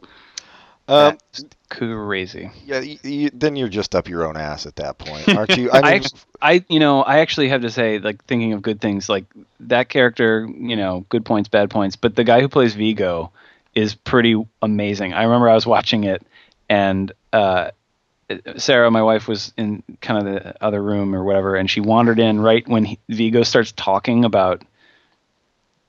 Um, 0.88 1.18
That's 1.32 1.46
crazy. 1.70 2.52
yeah. 2.66 2.80
y 2.80 3.00
y 3.04 3.30
then 3.34 3.56
you're 3.56 3.70
just 3.70 3.96
up 3.96 4.10
your 4.10 4.26
own 4.26 4.36
ass 4.36 4.66
at 4.66 4.76
that 4.78 4.98
point, 4.98 5.30
aren't 5.38 5.56
you? 5.56 5.70
I 5.72 5.80
I, 5.80 5.92
actually, 5.94 6.20
I, 6.42 6.66
you 6.68 6.80
know, 6.80 7.02
I 7.04 7.20
actually 7.20 7.48
have 7.50 7.62
to 7.62 7.70
say, 7.70 8.00
like, 8.00 8.26
thinking 8.26 8.52
of 8.54 8.62
good 8.62 8.82
things, 8.82 9.08
like 9.08 9.26
that 9.62 9.88
character, 9.88 10.50
you 10.54 10.76
know, 10.76 11.06
good 11.08 11.24
points, 11.24 11.48
bad 11.48 11.70
points, 11.70 11.96
but 11.96 12.16
the 12.16 12.24
guy 12.26 12.42
who 12.42 12.50
plays 12.50 12.74
Vigo 12.74 13.32
is 13.74 13.96
pretty 13.96 14.36
amazing. 14.62 15.14
I 15.14 15.24
remember 15.24 15.48
I 15.48 15.54
was 15.56 15.66
watching 15.68 16.04
it, 16.04 16.24
and 16.72 17.12
uh, 17.34 17.72
Sarah, 18.56 18.90
my 18.90 19.04
wife, 19.04 19.28
was 19.28 19.54
in 19.58 19.84
kind 20.00 20.26
of 20.26 20.34
the 20.34 20.64
other 20.64 20.82
room 20.82 21.14
or 21.14 21.22
whatever, 21.22 21.58
and 21.58 21.70
she 21.70 21.82
wandered 21.82 22.18
in 22.18 22.40
right 22.40 22.66
when 22.66 22.86
he, 22.86 23.00
Vigo 23.10 23.44
starts 23.44 23.74
talking 23.74 24.24
about 24.24 24.64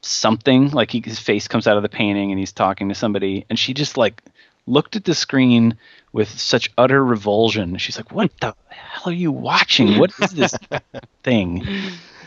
something, 0.00 0.70
like 0.70 0.90
he, 0.90 1.00
his 1.00 1.20
face 1.20 1.46
comes 1.46 1.68
out 1.68 1.76
of 1.76 1.84
the 1.84 1.88
painting, 1.88 2.32
and 2.32 2.38
he's 2.40 2.50
talking 2.50 2.88
to 2.88 2.96
somebody, 2.96 3.46
and 3.48 3.60
she 3.60 3.74
just 3.74 3.96
like 3.96 4.24
looked 4.66 4.96
at 4.96 5.04
the 5.04 5.14
screen 5.14 5.76
with 6.12 6.28
such 6.28 6.68
utter 6.76 7.04
revulsion. 7.04 7.76
She's 7.76 7.96
like, 7.96 8.10
"What 8.10 8.32
the 8.40 8.52
hell 8.68 9.02
are 9.06 9.12
you 9.12 9.30
watching? 9.30 10.00
What 10.00 10.12
is 10.20 10.32
this 10.32 10.52
thing?" 11.22 11.64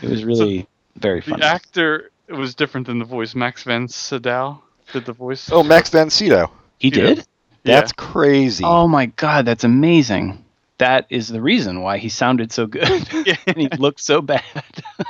It 0.00 0.08
was 0.08 0.24
really 0.24 0.66
very 0.96 1.20
funny. 1.20 1.42
The 1.42 1.42
funny. 1.42 1.54
actor 1.54 2.10
was 2.30 2.54
different 2.54 2.86
than 2.86 3.00
the 3.00 3.04
voice. 3.04 3.34
Max 3.34 3.64
von 3.64 3.86
Sydow 3.86 4.62
did 4.94 5.04
the 5.04 5.12
voice. 5.12 5.50
oh, 5.52 5.62
Max 5.62 5.90
von 5.90 6.08
Sydow. 6.08 6.50
he 6.78 6.88
yeah. 6.88 6.94
did? 6.94 7.26
That's 7.66 7.92
crazy. 7.92 8.64
Oh 8.64 8.88
my 8.88 9.06
god, 9.06 9.44
that's 9.46 9.64
amazing. 9.64 10.42
That 10.78 11.06
is 11.08 11.28
the 11.28 11.40
reason 11.40 11.80
why 11.80 11.96
he 11.98 12.10
sounded 12.10 12.52
so 12.52 12.66
good. 12.66 12.86
Yeah. 13.26 13.36
and 13.46 13.56
he 13.56 13.68
looked 13.78 14.00
so 14.00 14.20
bad. 14.20 14.42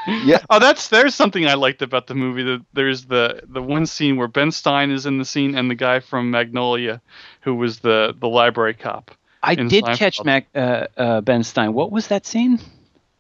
Yeah. 0.07 0.39
Oh, 0.51 0.59
that's 0.61 0.89
there's 0.89 1.15
something 1.15 1.45
I 1.47 1.55
liked 1.55 1.83
about 1.83 2.07
the 2.07 2.15
movie. 2.15 2.45
That 2.45 2.65
there's 2.73 3.07
the 3.07 3.41
the 3.49 3.61
one 3.63 3.85
scene 3.87 4.17
where 4.17 4.29
Ben 4.29 4.53
Stein 4.53 4.91
is 4.93 5.07
in 5.07 5.19
the 5.19 5.25
scene 5.25 5.57
and 5.57 5.69
the 5.71 5.75
guy 5.75 5.99
from 6.01 6.31
Magnolia, 6.31 7.01
who 7.41 7.55
was 7.57 7.81
the 7.81 8.15
the 8.19 8.29
library 8.29 8.75
cop. 8.75 9.11
I 9.43 9.55
did 9.57 9.85
Seinfeld. 9.85 9.97
catch 9.97 10.25
Mac, 10.25 10.47
uh, 10.55 10.87
uh, 10.97 11.21
Ben 11.21 11.43
Stein. 11.45 11.73
What 11.73 11.91
was 11.93 12.09
that 12.09 12.27
scene? 12.27 12.61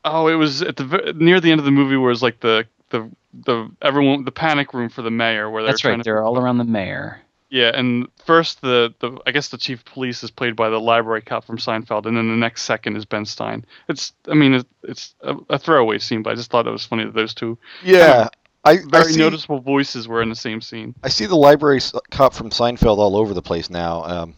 Oh, 0.04 0.28
it 0.28 0.34
was 0.34 0.62
at 0.62 0.76
the 0.76 1.14
near 1.16 1.40
the 1.40 1.50
end 1.50 1.58
of 1.58 1.64
the 1.64 1.70
movie 1.72 1.96
where 1.96 2.12
it's 2.12 2.22
like 2.22 2.38
the 2.40 2.66
the 2.90 3.10
the 3.34 3.68
everyone 3.82 4.24
the 4.24 4.30
panic 4.32 4.72
room 4.72 4.88
for 4.88 5.02
the 5.02 5.10
mayor 5.10 5.50
where 5.50 5.62
they're 5.64 5.72
That's 5.72 5.80
trying 5.80 5.94
right. 5.98 6.04
to 6.04 6.04
They're 6.04 6.22
all 6.22 6.38
around 6.38 6.58
the 6.58 6.64
mayor. 6.64 7.20
Yeah 7.48 7.70
and 7.74 8.08
first 8.24 8.60
the 8.60 8.94
the 9.00 9.18
I 9.26 9.30
guess 9.30 9.48
the 9.48 9.58
chief 9.58 9.80
of 9.80 9.84
police 9.86 10.22
is 10.22 10.30
played 10.30 10.56
by 10.56 10.68
the 10.68 10.80
library 10.80 11.22
cop 11.22 11.44
from 11.44 11.58
Seinfeld 11.58 12.06
and 12.06 12.16
then 12.16 12.28
the 12.28 12.36
next 12.36 12.62
second 12.62 12.96
is 12.96 13.04
Ben 13.04 13.24
Stein. 13.24 13.64
It's 13.88 14.12
I 14.28 14.34
mean 14.34 14.54
it, 14.54 14.66
it's 14.82 15.14
a, 15.20 15.36
a 15.50 15.58
throwaway 15.58 15.98
scene 15.98 16.22
but 16.22 16.30
I 16.30 16.34
just 16.34 16.50
thought 16.50 16.66
it 16.66 16.70
was 16.70 16.86
funny 16.86 17.04
that 17.04 17.14
those 17.14 17.34
two 17.34 17.58
Yeah. 17.82 18.28
I, 18.64 18.70
I 18.70 18.78
very 18.90 19.12
see, 19.12 19.20
noticeable 19.20 19.60
voices 19.60 20.08
were 20.08 20.22
in 20.22 20.28
the 20.28 20.34
same 20.34 20.60
scene. 20.60 20.92
I 21.04 21.08
see 21.08 21.26
the 21.26 21.36
library 21.36 21.80
cop 22.10 22.34
from 22.34 22.50
Seinfeld 22.50 22.98
all 22.98 23.16
over 23.16 23.32
the 23.32 23.42
place 23.42 23.70
now. 23.70 24.02
Um, 24.02 24.34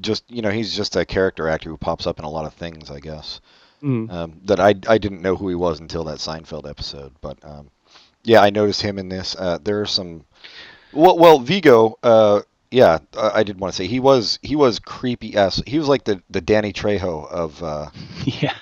just 0.00 0.24
you 0.30 0.40
know, 0.40 0.50
he's 0.50 0.74
just 0.74 0.96
a 0.96 1.04
character 1.04 1.46
actor 1.46 1.68
who 1.68 1.76
pops 1.76 2.06
up 2.06 2.18
in 2.18 2.24
a 2.24 2.30
lot 2.30 2.46
of 2.46 2.54
things, 2.54 2.90
I 2.90 3.00
guess. 3.00 3.40
Mm. 3.82 4.10
Um, 4.10 4.40
that 4.44 4.60
I 4.60 4.74
I 4.88 4.98
didn't 4.98 5.22
know 5.22 5.36
who 5.36 5.48
he 5.48 5.54
was 5.54 5.80
until 5.80 6.04
that 6.04 6.18
Seinfeld 6.18 6.68
episode, 6.68 7.12
but 7.20 7.38
um, 7.44 7.70
yeah, 8.24 8.40
I 8.40 8.50
noticed 8.50 8.82
him 8.82 8.98
in 8.98 9.08
this. 9.08 9.34
Uh, 9.36 9.58
there 9.62 9.80
are 9.80 9.86
some. 9.86 10.24
Well, 10.92 11.18
well, 11.18 11.38
Vigo. 11.38 11.98
Uh, 12.02 12.42
yeah, 12.70 12.98
I, 13.16 13.30
I 13.36 13.42
did 13.42 13.58
want 13.60 13.72
to 13.72 13.76
say 13.76 13.86
he 13.86 14.00
was 14.00 14.38
he 14.42 14.56
was 14.56 14.78
creepy 14.78 15.36
ass. 15.36 15.62
He 15.66 15.78
was 15.78 15.88
like 15.88 16.04
the 16.04 16.22
the 16.30 16.40
Danny 16.40 16.72
Trejo 16.72 17.30
of 17.30 17.62
uh, 17.62 17.90
Yeah. 18.24 18.54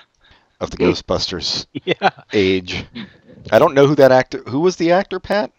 of 0.60 0.70
the 0.70 0.76
Ghostbusters 0.78 1.66
Yeah. 1.84 2.10
age. 2.32 2.84
I 3.52 3.58
don't 3.58 3.74
know 3.74 3.86
who 3.86 3.94
that 3.96 4.12
actor. 4.12 4.42
Who 4.48 4.60
was 4.60 4.76
the 4.76 4.92
actor, 4.92 5.20
Pat? 5.20 5.52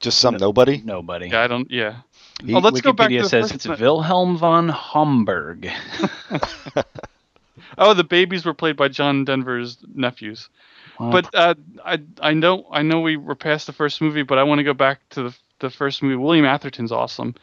Just 0.00 0.18
some 0.18 0.36
nobody. 0.36 0.82
Nobody. 0.84 1.28
Yeah, 1.28 1.42
I 1.42 1.46
don't 1.46 1.70
yeah. 1.70 1.96
He- 2.44 2.54
Oh, 2.54 2.58
let's 2.58 2.80
go 2.80 2.92
back 2.92 3.08
to 3.08 3.14
Wikipedia 3.14 3.22
the 3.22 3.28
says 3.28 3.42
first 3.44 3.54
it's 3.54 3.68
one. 3.68 3.78
Wilhelm 3.80 4.36
von 4.36 4.68
Homburg. 4.68 5.70
Oh, 7.78 7.94
the 7.94 8.04
babies 8.04 8.44
were 8.44 8.52
played 8.54 8.76
by 8.76 8.88
John 8.88 9.24
Denver's 9.24 9.78
nephews. 9.94 10.48
Wow. 10.98 11.10
But 11.10 11.34
uh, 11.34 11.54
I 11.84 12.00
I 12.20 12.34
know 12.34 12.66
I 12.70 12.82
know 12.82 13.00
we 13.00 13.16
were 13.16 13.34
past 13.34 13.66
the 13.66 13.72
first 13.72 14.00
movie, 14.02 14.22
but 14.22 14.38
I 14.38 14.42
want 14.42 14.58
to 14.58 14.62
go 14.64 14.74
back 14.74 15.00
to 15.10 15.22
the 15.24 15.34
the 15.62 15.70
first 15.70 16.02
movie. 16.02 16.16
William 16.16 16.44
Atherton's 16.44 16.92
awesome. 16.92 17.34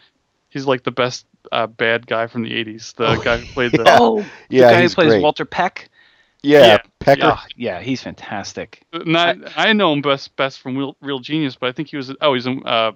He's 0.50 0.66
like 0.68 0.84
the 0.84 0.92
best 0.92 1.26
uh, 1.52 1.66
bad 1.68 2.06
guy 2.06 2.28
from 2.28 2.44
the 2.44 2.52
'80s. 2.52 2.94
The 2.96 3.08
Oh, 3.08 3.22
guy 3.22 3.38
who 3.38 3.46
played 3.54 3.72
the 3.72 3.84
yeah. 3.86 3.98
oh, 4.00 4.26
Yeah, 4.50 4.68
the 4.68 4.72
guy 4.72 4.76
who 4.76 4.82
he's 4.84 4.96
plays 4.96 5.10
great. 5.14 5.24
Walter 5.24 5.46
Peck. 5.46 5.90
Yeah, 6.42 6.66
Yeah, 6.66 6.78
Pecker. 7.00 7.22
Oh, 7.36 7.44
yeah, 7.58 7.82
he's 7.82 8.02
fantastic. 8.02 8.84
Not 8.94 9.38
I 9.58 9.74
know 9.74 9.92
him 9.92 10.02
best 10.02 10.36
best 10.38 10.60
from 10.62 10.78
Real, 10.78 10.96
Real 11.02 11.20
Genius, 11.20 11.56
but 11.56 11.68
I 11.68 11.72
think 11.74 11.90
he 11.90 11.98
was 11.98 12.14
oh 12.22 12.34
he's 12.34 12.46
in 12.46 12.62
uh, 12.66 12.94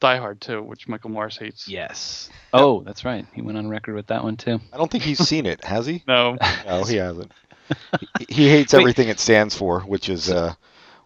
Die 0.00 0.16
Hard 0.18 0.40
too, 0.42 0.62
which 0.62 0.86
Michael 0.86 1.08
Morris 1.10 1.38
hates. 1.38 1.66
Yes. 1.66 2.28
Oh, 2.52 2.82
that's 2.82 3.04
right. 3.04 3.24
He 3.32 3.40
went 3.40 3.56
on 3.56 3.68
record 3.68 3.94
with 3.94 4.08
that 4.08 4.22
one 4.22 4.36
too. 4.36 4.60
I 4.72 4.76
don't 4.76 4.90
think 4.90 5.04
he's 5.04 5.26
seen 5.26 5.46
it, 5.46 5.64
has 5.64 5.86
he? 5.86 6.02
No, 6.06 6.36
No, 6.66 6.84
he 6.84 6.96
hasn't. 6.96 7.32
He, 8.18 8.26
he 8.28 8.48
hates 8.50 8.72
Wait. 8.74 8.80
everything 8.80 9.08
it 9.08 9.18
stands 9.20 9.56
for, 9.56 9.80
which 9.80 10.08
is 10.10 10.30
uh, 10.30 10.54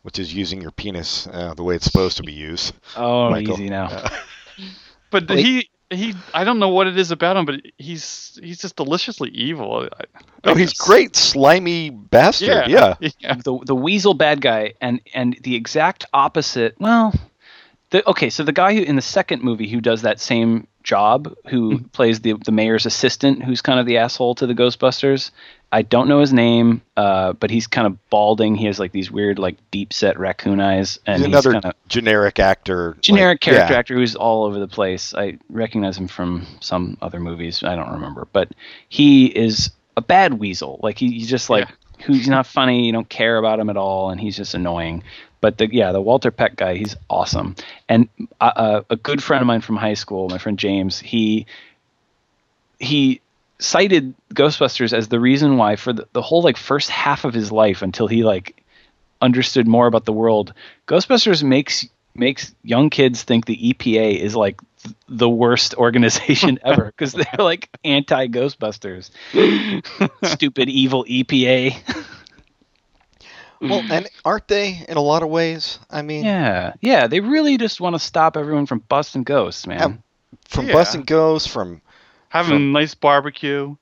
which 0.02 0.18
is 0.18 0.32
using 0.34 0.60
your 0.62 0.70
penis 0.70 1.26
uh, 1.32 1.54
the 1.54 1.62
way 1.62 1.74
it's 1.74 1.84
supposed 1.84 2.16
to 2.18 2.22
be 2.22 2.32
used. 2.32 2.74
Oh, 2.96 3.30
Michael. 3.30 3.54
easy 3.54 3.68
now. 3.68 3.86
Uh, 3.86 4.08
but 5.10 5.28
Wait. 5.28 5.44
he 5.44 5.70
he 5.90 6.14
I 6.34 6.44
don't 6.44 6.58
know 6.58 6.68
what 6.68 6.86
it 6.86 6.96
is 6.98 7.10
about 7.10 7.36
him, 7.36 7.44
but 7.44 7.56
he's 7.76 8.38
he's 8.42 8.58
just 8.60 8.76
deliciously 8.76 9.30
evil. 9.30 9.88
I, 9.98 10.04
oh, 10.44 10.54
he's 10.54 10.72
great, 10.74 11.16
slimy 11.16 11.90
bastard. 11.90 12.48
Yeah, 12.68 12.94
Yeah. 13.00 13.08
yeah. 13.18 13.34
the 13.44 13.58
the 13.66 13.74
weasel 13.74 14.14
bad 14.14 14.40
guy 14.40 14.74
and 14.80 15.00
and 15.14 15.36
the 15.42 15.54
exact 15.56 16.04
opposite. 16.14 16.76
Well, 16.78 17.12
The, 17.90 18.08
okay, 18.08 18.30
so 18.30 18.44
the 18.44 18.52
guy 18.52 18.74
who 18.74 18.82
in 18.82 18.94
the 18.96 19.02
second 19.02 19.42
movie 19.42 19.68
who 19.68 19.80
does 19.80 20.02
that 20.02 20.20
same 20.20 20.66
job, 20.84 21.34
who 21.48 21.74
Mm-hmm. 21.78 21.86
plays 21.88 22.20
the 22.20 22.34
the 22.44 22.52
mayor's 22.52 22.86
assistant, 22.86 23.42
who's 23.42 23.60
kind 23.60 23.80
of 23.80 23.86
the 23.86 23.98
asshole 23.98 24.36
to 24.36 24.46
the 24.46 24.54
Ghostbusters. 24.54 25.32
I 25.72 25.82
don't 25.82 26.08
know 26.08 26.18
his 26.20 26.32
name, 26.32 26.82
uh, 26.96 27.32
but 27.34 27.50
he's 27.50 27.66
kind 27.68 27.86
of 27.86 28.10
balding. 28.10 28.56
He 28.56 28.66
has 28.66 28.80
like 28.80 28.90
these 28.90 29.10
weird, 29.10 29.38
like 29.38 29.56
deep 29.70 29.92
set 29.92 30.18
raccoon 30.18 30.60
eyes, 30.60 30.98
and 31.06 31.18
He's 31.18 31.26
he's, 31.26 31.32
another 31.32 31.52
kind 31.52 31.64
of 31.66 31.74
generic 31.88 32.38
actor. 32.40 32.96
generic 33.00 33.34
like- 33.36 33.40
character 33.40 33.72
yeah. 33.72 33.78
actor 33.78 33.94
who's 33.94 34.16
all 34.16 34.44
over 34.44 34.58
the 34.58 34.66
place. 34.68 35.14
I 35.14 35.38
recognize 35.48 35.96
him 35.96 36.08
from 36.08 36.46
some 36.60 36.96
other 37.00 37.20
movies. 37.20 37.62
I 37.62 37.76
don't 37.76 37.92
remember, 37.92 38.26
but 38.32 38.48
he 38.88 39.26
is 39.26 39.70
a 39.96 40.02
bad 40.02 40.34
weasel. 40.34 40.80
Like 40.82 40.98
he, 40.98 41.12
he's 41.12 41.30
just 41.30 41.48
like 41.48 41.68
who's 42.04 42.26
not 42.26 42.46
funny. 42.46 42.86
You 42.86 42.92
don't 42.92 43.08
care 43.08 43.36
about 43.36 43.60
him 43.60 43.70
at 43.70 43.76
all, 43.76 44.10
and 44.10 44.20
he's 44.20 44.36
just 44.36 44.54
annoying. 44.54 45.04
But 45.40 45.58
the 45.58 45.72
yeah, 45.72 45.92
the 45.92 46.00
Walter 46.02 46.30
Peck 46.32 46.56
guy, 46.56 46.76
he's 46.76 46.96
awesome. 47.08 47.54
And 47.88 48.08
uh, 48.40 48.52
uh, 48.56 48.82
a 48.90 48.96
good 48.96 49.22
friend 49.22 49.40
of 49.40 49.46
mine 49.46 49.60
from 49.60 49.76
high 49.76 49.94
school, 49.94 50.28
my 50.28 50.38
friend 50.38 50.58
James, 50.58 50.98
he 50.98 51.46
he 52.80 53.20
cited 53.60 54.14
Ghostbusters 54.34 54.92
as 54.92 55.08
the 55.08 55.20
reason 55.20 55.56
why 55.56 55.76
for 55.76 55.92
the, 55.92 56.08
the 56.12 56.22
whole 56.22 56.42
like 56.42 56.56
first 56.56 56.90
half 56.90 57.24
of 57.24 57.34
his 57.34 57.52
life 57.52 57.82
until 57.82 58.06
he 58.08 58.24
like 58.24 58.62
understood 59.20 59.68
more 59.68 59.86
about 59.86 60.04
the 60.06 60.12
world, 60.12 60.52
Ghostbusters 60.88 61.42
makes 61.44 61.86
makes 62.14 62.54
young 62.64 62.90
kids 62.90 63.22
think 63.22 63.46
the 63.46 63.72
EPA 63.72 64.18
is 64.18 64.34
like 64.34 64.60
th- 64.82 64.94
the 65.08 65.28
worst 65.28 65.74
organization 65.74 66.58
ever 66.64 66.86
because 66.86 67.12
they're 67.12 67.26
like 67.38 67.68
anti 67.84 68.26
Ghostbusters. 68.28 69.10
Stupid 70.24 70.68
evil 70.68 71.04
EPA. 71.04 71.76
Well, 73.60 73.84
and 73.90 74.08
aren't 74.24 74.48
they 74.48 74.84
in 74.88 74.96
a 74.96 75.02
lot 75.02 75.22
of 75.22 75.28
ways? 75.28 75.78
I 75.90 76.00
mean, 76.02 76.24
yeah, 76.24 76.72
yeah. 76.80 77.06
They 77.08 77.20
really 77.20 77.58
just 77.58 77.78
want 77.80 77.94
to 77.94 77.98
stop 77.98 78.36
everyone 78.38 78.64
from 78.66 78.78
busting 78.88 79.24
ghosts, 79.24 79.66
man. 79.66 79.78
Have- 79.78 79.98
from 80.48 80.66
Yeah. 80.66 80.72
busting 80.72 81.02
ghosts, 81.02 81.46
from 81.46 81.82
Having 82.30 82.56
a 82.56 82.58
nice 82.58 82.94
barbecue. 82.94 83.76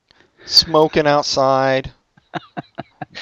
smoking 0.45 1.07
outside. 1.07 1.93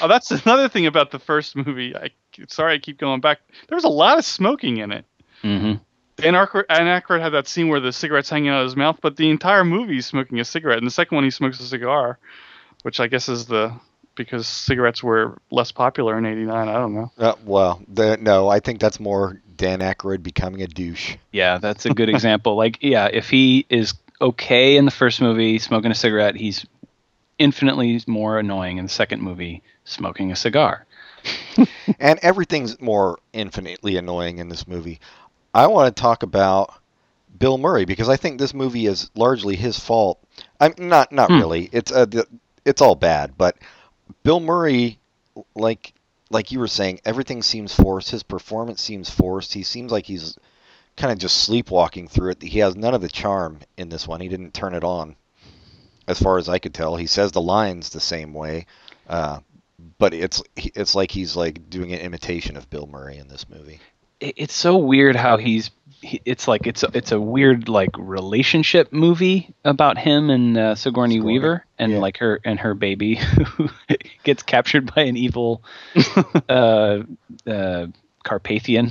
Oh, 0.01 0.09
that's 0.09 0.31
another 0.31 0.69
thing 0.69 0.87
about 0.87 1.11
the 1.11 1.19
first 1.19 1.57
movie. 1.57 1.95
I 1.97 2.11
sorry, 2.49 2.75
I 2.75 2.79
keep 2.79 2.99
going 2.99 3.21
back. 3.21 3.39
There 3.69 3.77
was 3.77 3.85
a 3.85 3.89
lot 3.89 4.19
of 4.19 4.25
smoking 4.25 4.79
in 4.79 4.93
it. 4.93 5.05
Mm-hmm. 5.43 5.75
Dan 6.17 6.35
Aykroyd, 6.35 6.67
Dan 6.69 7.01
Aykroyd 7.01 7.21
had 7.21 7.31
that 7.31 7.47
scene 7.47 7.69
where 7.69 7.81
the 7.81 7.93
cigarette's 7.93 8.29
hanging 8.29 8.49
out 8.49 8.61
of 8.61 8.65
his 8.65 8.77
mouth, 8.77 8.99
but 9.01 9.17
the 9.17 9.31
entire 9.31 9.65
movie 9.65 9.95
he's 9.95 10.07
smoking 10.07 10.41
a 10.41 10.45
cigarette. 10.45 10.79
And 10.79 10.87
the 10.87 10.91
second 10.91 11.15
one, 11.15 11.25
he 11.25 11.31
smokes 11.31 11.61
a 11.61 11.65
cigar, 11.65 12.19
which 12.83 13.01
I 13.01 13.07
guess 13.07 13.29
is 13.29 13.47
the 13.47 13.73
because 14.17 14.47
cigarettes 14.47 15.03
were 15.03 15.39
less 15.51 15.73
popular 15.73 16.17
in 16.19 16.27
'89. 16.27 16.69
I 16.69 16.73
don't 16.73 16.95
know. 16.95 17.13
Uh, 17.19 17.35
well, 17.45 17.81
the, 17.89 18.17
no, 18.21 18.49
I 18.49 18.61
think 18.61 18.81
that's 18.81 18.99
more 18.99 19.41
Dan 19.57 19.81
Aykroyd 19.81 20.23
becoming 20.23 20.63
a 20.63 20.67
douche. 20.67 21.17
Yeah, 21.33 21.59
that's 21.59 21.87
a 21.87 21.91
good 21.91 22.09
example. 22.09 22.57
Like, 22.57 22.79
yeah, 22.81 23.09
if 23.13 23.31
he 23.31 23.67
is 23.69 23.95
okay 24.21 24.77
in 24.77 24.85
the 24.85 24.91
first 24.91 25.21
movie 25.21 25.59
smoking 25.59 25.91
a 25.91 25.95
cigarette, 25.95 26.37
he's 26.37 26.67
infinitely 27.39 28.01
more 28.07 28.39
annoying 28.39 28.79
in 28.79 28.85
the 28.85 28.91
second 28.91 29.21
movie 29.23 29.63
smoking 29.85 30.33
a 30.33 30.37
cigar. 30.37 30.87
and 32.01 32.19
everything's 32.23 32.81
more 32.81 33.19
infinitely 33.33 33.97
annoying 33.97 34.39
in 34.39 34.49
this 34.49 34.67
movie. 34.67 35.01
I 35.55 35.67
want 35.67 35.95
to 35.95 36.01
talk 36.01 36.23
about 36.23 36.73
Bill 37.39 37.59
Murray 37.59 37.85
because 37.85 38.09
I 38.09 38.17
think 38.17 38.39
this 38.39 38.55
movie 38.55 38.87
is 38.87 39.11
largely 39.15 39.57
his 39.57 39.79
fault. 39.79 40.19
I'm 40.61 40.75
not 40.79 41.13
not 41.13 41.31
Hmm. 41.31 41.39
really. 41.39 41.69
It's 41.73 41.93
uh, 41.93 42.07
it's 42.65 42.81
all 42.81 42.95
bad, 42.95 43.37
but 43.37 43.57
Bill 44.23 44.41
Murray 44.41 44.99
like 45.55 45.93
like 46.31 46.51
you 46.53 46.59
were 46.59 46.69
saying, 46.69 47.01
everything 47.05 47.43
seems 47.43 47.75
forced. 47.75 48.11
His 48.11 48.23
performance 48.23 48.81
seems 48.83 49.11
forced. 49.11 49.53
He 49.55 49.63
seems 49.63 49.93
like 49.93 50.07
he's 50.07 50.37
kind 50.97 51.13
of 51.13 51.19
just 51.19 51.39
sleepwalking 51.39 52.09
through 52.09 52.33
it. 52.33 52.43
He 52.43 52.61
has 52.61 52.75
none 52.75 52.95
of 52.95 53.01
the 53.01 53.09
charm 53.09 53.61
in 53.77 53.89
this 53.89 54.09
one. 54.09 54.21
He 54.21 54.29
didn't 54.29 54.55
turn 54.55 54.75
it 54.75 54.85
on, 54.85 55.17
as 56.07 56.21
far 56.21 56.39
as 56.39 56.49
I 56.49 56.59
could 56.59 56.75
tell. 56.75 56.97
He 56.97 57.07
says 57.07 57.33
the 57.33 57.41
lines 57.41 57.91
the 57.91 58.01
same 58.01 58.33
way, 58.33 58.67
uh, 59.09 59.41
but 59.99 60.15
it's 60.15 60.43
it's 60.57 60.95
like 60.95 61.11
he's 61.11 61.37
like 61.37 61.69
doing 61.69 61.93
an 61.93 62.01
imitation 62.01 62.57
of 62.57 62.71
Bill 62.71 62.87
Murray 62.87 63.19
in 63.19 63.29
this 63.29 63.49
movie. 63.49 63.81
It's 64.21 64.55
so 64.55 64.79
weird 64.79 65.17
how 65.17 65.37
he's. 65.37 65.71
It's 66.03 66.47
like 66.47 66.67
it's 66.67 66.83
a, 66.83 66.91
it's 66.95 67.13
a 67.13 67.21
weird 67.21 67.69
like 67.69 67.91
relationship 67.99 68.93
movie 68.93 69.55
about 69.65 69.99
him 69.99 70.31
and 70.31 70.57
uh, 70.57 70.75
Sigourney, 70.75 71.17
Sigourney, 71.17 71.21
Weaver 71.21 71.65
and 71.79 71.93
yeah. 71.93 71.99
like 71.99 72.19
her 72.19 72.41
and 72.45 72.61
her 72.61 72.75
baby 72.75 73.15
who 73.57 73.69
gets 74.25 74.43
captured 74.43 74.95
by 74.95 75.03
an 75.03 75.17
evil 75.17 75.63
uh, 76.49 77.03
uh, 77.47 77.87
Carpathian. 78.25 78.91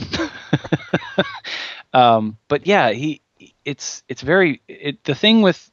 Um, 1.96 2.38
but 2.50 2.68
yeah, 2.68 2.92
he 2.92 3.22
it's 3.64 4.04
it's 4.10 4.22
very 4.22 4.62
it, 4.68 5.04
the 5.06 5.16
thing 5.16 5.42
with 5.42 5.72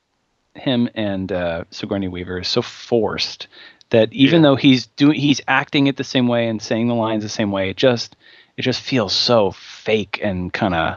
him 0.54 0.88
and 0.94 1.32
uh, 1.32 1.64
Sigourney 1.70 2.08
Weaver 2.08 2.40
is 2.40 2.48
so 2.48 2.62
forced 2.62 3.48
that 3.90 4.12
even 4.12 4.40
Yeah. 4.42 4.50
though 4.50 4.56
he's 4.56 4.86
doing 4.86 5.18
he's 5.18 5.40
acting 5.48 5.86
it 5.88 5.96
the 5.96 6.04
same 6.04 6.28
way 6.28 6.48
and 6.48 6.62
saying 6.62 6.88
the 6.88 6.94
lines 6.94 7.22
the 7.22 7.28
same 7.28 7.50
way, 7.50 7.70
it 7.70 7.76
just 7.76 8.16
it 8.56 8.62
just 8.62 8.80
feels 8.80 9.12
so 9.12 9.50
fake 9.52 10.20
and 10.22 10.52
kind 10.52 10.74
of 10.74 10.96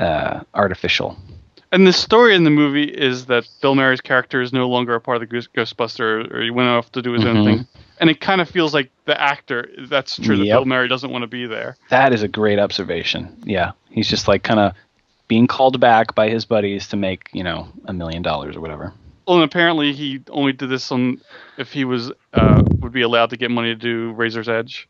uh, 0.00 0.40
artificial. 0.54 1.16
And 1.70 1.86
the 1.86 1.92
story 1.92 2.34
in 2.34 2.44
the 2.44 2.50
movie 2.50 2.84
is 2.84 3.26
that 3.26 3.46
Bill 3.60 3.74
Murray's 3.74 4.00
character 4.00 4.40
is 4.40 4.52
no 4.52 4.68
longer 4.68 4.94
a 4.94 5.00
part 5.00 5.16
of 5.16 5.20
the 5.20 5.26
Ghost- 5.26 5.52
Ghostbuster, 5.54 6.32
or 6.32 6.42
he 6.42 6.50
went 6.50 6.68
off 6.68 6.90
to 6.92 7.02
do 7.02 7.12
his 7.12 7.24
Mhm. 7.24 7.26
own 7.26 7.44
thing. 7.44 7.66
And 8.00 8.08
it 8.08 8.20
kind 8.20 8.40
of 8.40 8.48
feels 8.48 8.72
like 8.72 8.90
the 9.04 9.20
actor. 9.20 9.68
That's 9.88 10.16
true. 10.18 10.36
That 10.38 10.44
Bill 10.44 10.64
Murray 10.64 10.88
doesn't 10.88 11.10
want 11.10 11.22
to 11.22 11.26
be 11.26 11.46
there. 11.46 11.76
That 11.90 12.12
is 12.14 12.22
a 12.22 12.28
great 12.28 12.58
observation. 12.58 13.36
Yeah, 13.44 13.72
he's 13.90 14.08
just 14.08 14.28
like 14.28 14.42
kind 14.44 14.60
of 14.60 14.72
being 15.26 15.46
called 15.46 15.78
back 15.78 16.14
by 16.14 16.30
his 16.30 16.46
buddies 16.46 16.86
to 16.88 16.96
make 16.96 17.28
you 17.32 17.44
know 17.44 17.68
a 17.84 17.92
million 17.92 18.22
dollars 18.22 18.56
or 18.56 18.60
whatever. 18.60 18.94
Well, 19.26 19.36
and 19.36 19.44
apparently 19.44 19.92
he 19.92 20.20
only 20.30 20.52
did 20.54 20.70
this 20.70 20.90
on 20.90 21.20
if 21.58 21.70
he 21.72 21.84
was 21.84 22.10
uh, 22.32 22.62
would 22.78 22.92
be 22.92 23.02
allowed 23.02 23.28
to 23.30 23.36
get 23.36 23.50
money 23.50 23.68
to 23.68 23.74
do 23.74 24.12
Razor's 24.12 24.48
Edge 24.48 24.88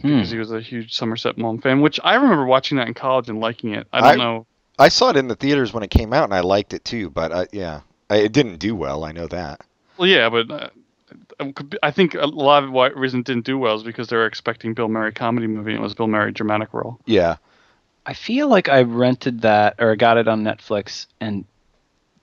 Hmm. 0.00 0.14
because 0.16 0.30
he 0.32 0.38
was 0.38 0.50
a 0.50 0.60
huge 0.60 0.92
Somerset 0.94 1.38
Maugham 1.38 1.60
fan. 1.60 1.80
Which 1.82 2.00
I 2.02 2.14
remember 2.16 2.46
watching 2.46 2.78
that 2.78 2.88
in 2.88 2.94
college 2.94 3.28
and 3.28 3.38
liking 3.38 3.74
it. 3.74 3.86
I 3.92 4.00
don't 4.00 4.20
I- 4.20 4.24
know. 4.24 4.46
I 4.78 4.88
saw 4.88 5.10
it 5.10 5.16
in 5.16 5.28
the 5.28 5.36
theaters 5.36 5.72
when 5.72 5.82
it 5.82 5.90
came 5.90 6.12
out, 6.12 6.24
and 6.24 6.34
I 6.34 6.40
liked 6.40 6.74
it 6.74 6.84
too. 6.84 7.10
But 7.10 7.32
uh, 7.32 7.46
yeah, 7.52 7.80
I, 8.10 8.16
it 8.16 8.32
didn't 8.32 8.56
do 8.56 8.74
well. 8.74 9.04
I 9.04 9.12
know 9.12 9.26
that. 9.28 9.60
Well, 9.96 10.08
yeah, 10.08 10.28
but 10.28 10.50
uh, 10.50 10.68
it 11.40 11.54
could 11.54 11.70
be- 11.70 11.78
I 11.82 11.90
think 11.90 12.14
a 12.14 12.26
lot 12.26 12.64
of 12.64 12.70
why 12.72 12.88
reason 12.88 13.20
it 13.20 13.26
didn't 13.26 13.44
do 13.46 13.58
well 13.58 13.76
is 13.76 13.82
because 13.82 14.08
they 14.08 14.16
were 14.16 14.26
expecting 14.26 14.74
Bill 14.74 14.88
Murray 14.88 15.12
comedy 15.12 15.46
movie 15.46 15.70
and 15.70 15.80
it 15.80 15.82
was 15.82 15.94
Bill 15.94 16.08
Murray 16.08 16.32
dramatic 16.32 16.72
role. 16.72 16.98
Yeah, 17.06 17.36
I 18.06 18.14
feel 18.14 18.48
like 18.48 18.68
I 18.68 18.82
rented 18.82 19.42
that 19.42 19.76
or 19.78 19.94
got 19.96 20.18
it 20.18 20.28
on 20.28 20.42
Netflix 20.42 21.06
and 21.20 21.44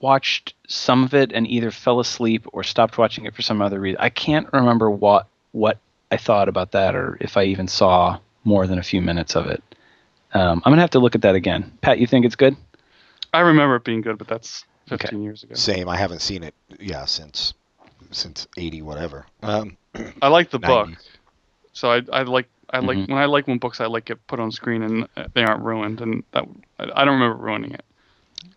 watched 0.00 0.54
some 0.66 1.04
of 1.04 1.14
it 1.14 1.32
and 1.32 1.46
either 1.46 1.70
fell 1.70 2.00
asleep 2.00 2.46
or 2.52 2.64
stopped 2.64 2.98
watching 2.98 3.24
it 3.24 3.34
for 3.34 3.42
some 3.42 3.62
other 3.62 3.80
reason. 3.80 3.98
I 4.00 4.10
can't 4.10 4.52
remember 4.52 4.90
what 4.90 5.26
what 5.52 5.78
I 6.10 6.16
thought 6.18 6.48
about 6.48 6.72
that 6.72 6.94
or 6.94 7.16
if 7.20 7.36
I 7.36 7.44
even 7.44 7.68
saw 7.68 8.18
more 8.44 8.66
than 8.66 8.78
a 8.78 8.82
few 8.82 9.00
minutes 9.00 9.34
of 9.36 9.46
it. 9.46 9.62
Um, 10.34 10.62
I'm 10.64 10.72
gonna 10.72 10.80
have 10.80 10.90
to 10.90 10.98
look 10.98 11.14
at 11.14 11.22
that 11.22 11.34
again. 11.34 11.76
Pat, 11.82 11.98
you 11.98 12.06
think 12.06 12.24
it's 12.24 12.36
good? 12.36 12.56
I 13.34 13.40
remember 13.40 13.76
it 13.76 13.84
being 13.84 14.00
good, 14.00 14.18
but 14.18 14.28
that's 14.28 14.64
15 14.88 15.08
Okay. 15.08 15.22
years 15.22 15.42
ago. 15.42 15.54
same. 15.54 15.88
I 15.88 15.96
haven't 15.96 16.20
seen 16.20 16.42
it. 16.42 16.54
Yeah, 16.78 17.04
since 17.04 17.54
since 18.10 18.46
eighty 18.56 18.82
whatever. 18.82 19.26
Um, 19.42 19.76
I 20.20 20.28
like 20.28 20.50
the 20.50 20.58
book, 20.58 20.90
so 21.72 21.90
I, 21.90 22.02
I 22.12 22.22
like 22.22 22.48
I 22.70 22.78
like 22.80 22.98
Mhm. 22.98 23.08
when 23.08 23.18
I 23.18 23.26
like 23.26 23.46
when 23.46 23.58
books 23.58 23.80
I 23.80 23.86
like 23.86 24.04
get 24.06 24.26
put 24.26 24.40
on 24.40 24.50
screen 24.52 24.82
and 24.82 25.08
uh, 25.16 25.24
they 25.34 25.44
aren't 25.44 25.62
ruined, 25.62 26.00
and 26.00 26.22
that 26.32 26.44
I, 26.78 26.84
I 26.94 27.04
don't 27.04 27.14
remember 27.20 27.36
ruining 27.42 27.72
it. 27.72 27.84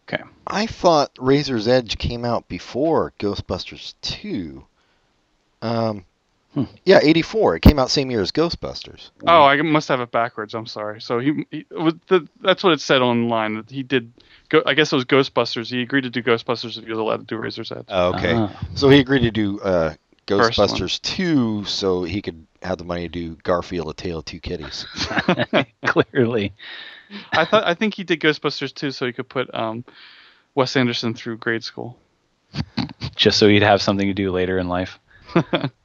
Okay. 0.07 0.23
I 0.47 0.65
thought 0.67 1.11
Razor's 1.19 1.67
Edge 1.67 1.97
came 1.97 2.23
out 2.25 2.47
before 2.47 3.13
Ghostbusters 3.19 3.93
two. 4.01 4.65
Um, 5.61 6.05
Hmm. 6.55 6.63
yeah, 6.85 6.99
eighty 7.03 7.21
four. 7.21 7.57
It 7.57 7.61
came 7.61 7.77
out 7.77 7.91
same 7.91 8.09
year 8.09 8.21
as 8.21 8.31
Ghostbusters. 8.31 9.11
Oh, 9.27 9.43
I 9.43 9.61
must 9.61 9.89
have 9.89 9.99
it 9.99 10.09
backwards. 10.09 10.55
I'm 10.55 10.65
sorry. 10.65 11.01
So 11.01 11.19
he, 11.19 11.45
he 11.51 11.65
was 11.69 11.95
the, 12.07 12.27
that's 12.41 12.63
what 12.63 12.71
it 12.71 12.79
said 12.79 13.01
online 13.01 13.55
that 13.55 13.69
he 13.69 13.83
did. 13.83 14.13
Go, 14.47 14.63
I 14.65 14.73
guess 14.73 14.93
it 14.93 14.95
was 14.95 15.03
Ghostbusters. 15.03 15.69
He 15.69 15.81
agreed 15.81 16.01
to 16.01 16.09
do 16.09 16.23
Ghostbusters 16.23 16.77
if 16.77 16.85
he 16.85 16.89
was 16.89 16.97
allowed 16.97 17.17
to 17.17 17.25
do 17.25 17.35
Razor's 17.35 17.73
Edge. 17.73 17.85
Oh, 17.89 18.15
okay. 18.15 18.35
Ah. 18.35 18.67
So 18.73 18.89
he 18.89 18.99
agreed 18.99 19.23
to 19.23 19.31
do 19.31 19.59
uh, 19.59 19.95
Ghostbusters 20.27 21.01
two, 21.01 21.65
so 21.65 22.03
he 22.03 22.21
could 22.21 22.47
have 22.61 22.77
the 22.77 22.85
money 22.85 23.01
to 23.01 23.09
do 23.09 23.35
Garfield: 23.43 23.89
A 23.89 23.93
Tale 23.93 24.19
of 24.19 24.25
Two 24.25 24.39
Kitties. 24.39 24.85
Clearly. 25.85 26.53
I 27.33 27.43
thought 27.43 27.65
I 27.65 27.73
think 27.73 27.95
he 27.95 28.05
did 28.05 28.21
Ghostbusters 28.21 28.73
too, 28.73 28.91
so 28.91 29.05
he 29.05 29.11
could 29.11 29.27
put 29.27 29.53
um, 29.53 29.83
Wes 30.55 30.77
Anderson 30.77 31.13
through 31.13 31.37
grade 31.37 31.65
school. 31.65 31.97
Just 33.15 33.39
so 33.39 33.49
he'd 33.49 33.61
have 33.61 33.81
something 33.81 34.07
to 34.07 34.13
do 34.13 34.31
later 34.31 34.57
in 34.57 34.69
life. 34.69 34.99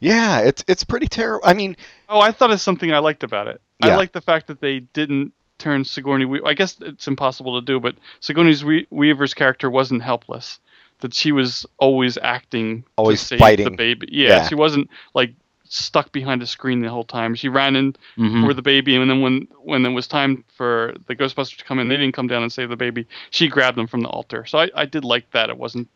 Yeah, 0.00 0.40
it's 0.40 0.64
it's 0.66 0.82
pretty 0.84 1.06
terrible. 1.08 1.46
I 1.46 1.54
mean, 1.54 1.76
Oh, 2.08 2.20
I 2.20 2.32
thought 2.32 2.50
it's 2.50 2.62
something 2.62 2.92
I 2.92 2.98
liked 2.98 3.22
about 3.22 3.46
it. 3.48 3.60
I 3.82 3.94
like 3.96 4.12
the 4.12 4.20
fact 4.20 4.46
that 4.48 4.60
they 4.60 4.80
didn't 4.80 5.32
turn 5.58 5.84
Sigourney. 5.84 6.24
We- 6.24 6.42
I 6.44 6.54
guess 6.54 6.76
it's 6.80 7.06
impossible 7.06 7.60
to 7.60 7.64
do, 7.64 7.78
but 7.80 7.94
Sigourney 8.20 8.54
We- 8.64 8.86
Weaver's 8.90 9.34
character 9.34 9.70
wasn't 9.70 10.02
helpless. 10.02 10.58
That 11.00 11.14
she 11.14 11.32
was 11.32 11.64
always 11.78 12.18
acting, 12.18 12.82
to 12.82 12.88
Always 12.96 13.20
save 13.22 13.38
fighting. 13.38 13.64
the 13.70 13.76
baby. 13.76 14.08
Yeah, 14.10 14.28
Yeah. 14.28 14.48
she 14.48 14.54
wasn't 14.54 14.90
like 15.14 15.32
stuck 15.64 16.12
behind 16.12 16.42
a 16.42 16.46
screen 16.46 16.80
the 16.80 16.90
whole 16.90 17.04
time. 17.04 17.34
She 17.34 17.48
ran 17.48 17.76
in 17.76 17.94
Mhm. 18.18 18.44
for 18.44 18.52
the 18.54 18.60
baby, 18.62 18.96
and 18.96 19.08
then 19.08 19.20
when 19.20 19.48
when 19.62 19.86
it 19.86 19.90
was 19.90 20.06
time 20.08 20.44
for 20.56 20.94
the 21.06 21.14
Ghostbusters 21.16 21.56
to 21.58 21.64
come 21.64 21.78
in, 21.78 21.88
they 21.88 21.96
didn't 21.96 22.12
come 22.14 22.26
down 22.26 22.42
and 22.42 22.52
save 22.52 22.68
the 22.70 22.76
baby. 22.76 23.06
She 23.30 23.48
grabbed 23.48 23.76
them 23.78 23.86
from 23.86 24.00
the 24.00 24.08
altar. 24.08 24.44
So 24.46 24.58
I, 24.58 24.70
I 24.74 24.84
did 24.86 25.04
like 25.04 25.30
that. 25.30 25.48
It 25.50 25.56
wasn't. 25.58 25.88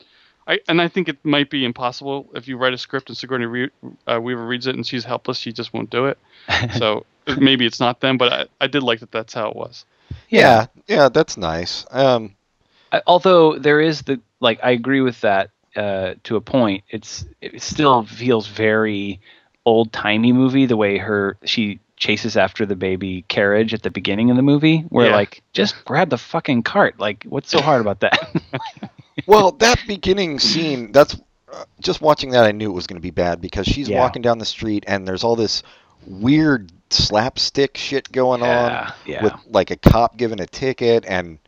I, 0.46 0.60
and 0.68 0.80
I 0.80 0.88
think 0.88 1.08
it 1.08 1.18
might 1.24 1.48
be 1.50 1.64
impossible 1.64 2.28
if 2.34 2.46
you 2.48 2.56
write 2.58 2.74
a 2.74 2.78
script 2.78 3.08
and 3.08 3.16
Sigourney 3.16 3.46
Re- 3.46 3.70
uh, 4.06 4.20
Weaver 4.20 4.46
reads 4.46 4.66
it 4.66 4.74
and 4.74 4.86
she's 4.86 5.04
helpless, 5.04 5.38
she 5.38 5.52
just 5.52 5.72
won't 5.72 5.90
do 5.90 6.06
it. 6.06 6.18
So 6.78 7.06
maybe 7.38 7.64
it's 7.64 7.80
not 7.80 8.00
them, 8.00 8.18
but 8.18 8.32
I, 8.32 8.46
I 8.60 8.66
did 8.66 8.82
like 8.82 9.00
that. 9.00 9.10
That's 9.10 9.32
how 9.32 9.48
it 9.48 9.56
was. 9.56 9.84
Yeah, 10.28 10.66
yeah, 10.86 11.08
that's 11.08 11.36
nice. 11.38 11.86
Um, 11.90 12.34
I- 12.92 13.02
although 13.06 13.58
there 13.58 13.80
is 13.80 14.02
the 14.02 14.20
like 14.40 14.60
I 14.62 14.72
agree 14.72 15.00
with 15.00 15.20
that 15.22 15.50
uh, 15.76 16.14
to 16.24 16.36
a 16.36 16.40
point. 16.40 16.84
It's 16.90 17.24
it 17.40 17.62
still 17.62 18.04
feels 18.04 18.46
very 18.46 19.20
old 19.64 19.92
timey 19.92 20.32
movie 20.32 20.66
the 20.66 20.76
way 20.76 20.98
her 20.98 21.38
she 21.44 21.80
chases 21.96 22.36
after 22.36 22.66
the 22.66 22.76
baby 22.76 23.24
carriage 23.28 23.72
at 23.72 23.82
the 23.82 23.90
beginning 23.90 24.28
of 24.30 24.36
the 24.36 24.42
movie 24.42 24.80
where 24.90 25.06
Yeah. 25.06 25.16
like 25.16 25.42
just 25.54 25.82
grab 25.86 26.10
the 26.10 26.18
fucking 26.18 26.62
cart 26.64 26.98
like 27.00 27.24
what's 27.24 27.48
so 27.50 27.62
hard 27.62 27.80
about 27.80 28.00
that 28.00 28.18
well, 29.26 29.52
that 29.52 29.80
beginning 29.86 30.38
scene, 30.50 30.92
that's 30.92 31.16
uh, 31.52 31.64
just 31.80 32.00
watching 32.00 32.30
that. 32.30 32.44
I 32.44 32.52
knew 32.52 32.70
it 32.70 32.74
was 32.74 32.86
going 32.86 32.96
to 32.96 33.02
be 33.02 33.10
bad 33.10 33.40
because 33.40 33.66
she's 33.66 33.88
Yeah. 33.88 34.00
walking 34.00 34.22
down 34.22 34.38
the 34.38 34.44
street 34.44 34.84
and 34.86 35.06
there's 35.06 35.24
all 35.24 35.36
this 35.36 35.62
weird 36.06 36.70
slapstick 36.90 37.76
shit 37.76 38.10
going 38.12 38.40
Yeah, 38.40 38.86
on 38.86 38.92
yeah. 39.06 39.22
with 39.22 39.32
like 39.48 39.70
a 39.70 39.76
cop 39.76 40.16
giving 40.16 40.40
a 40.40 40.46
ticket 40.46 41.04
and 41.06 41.38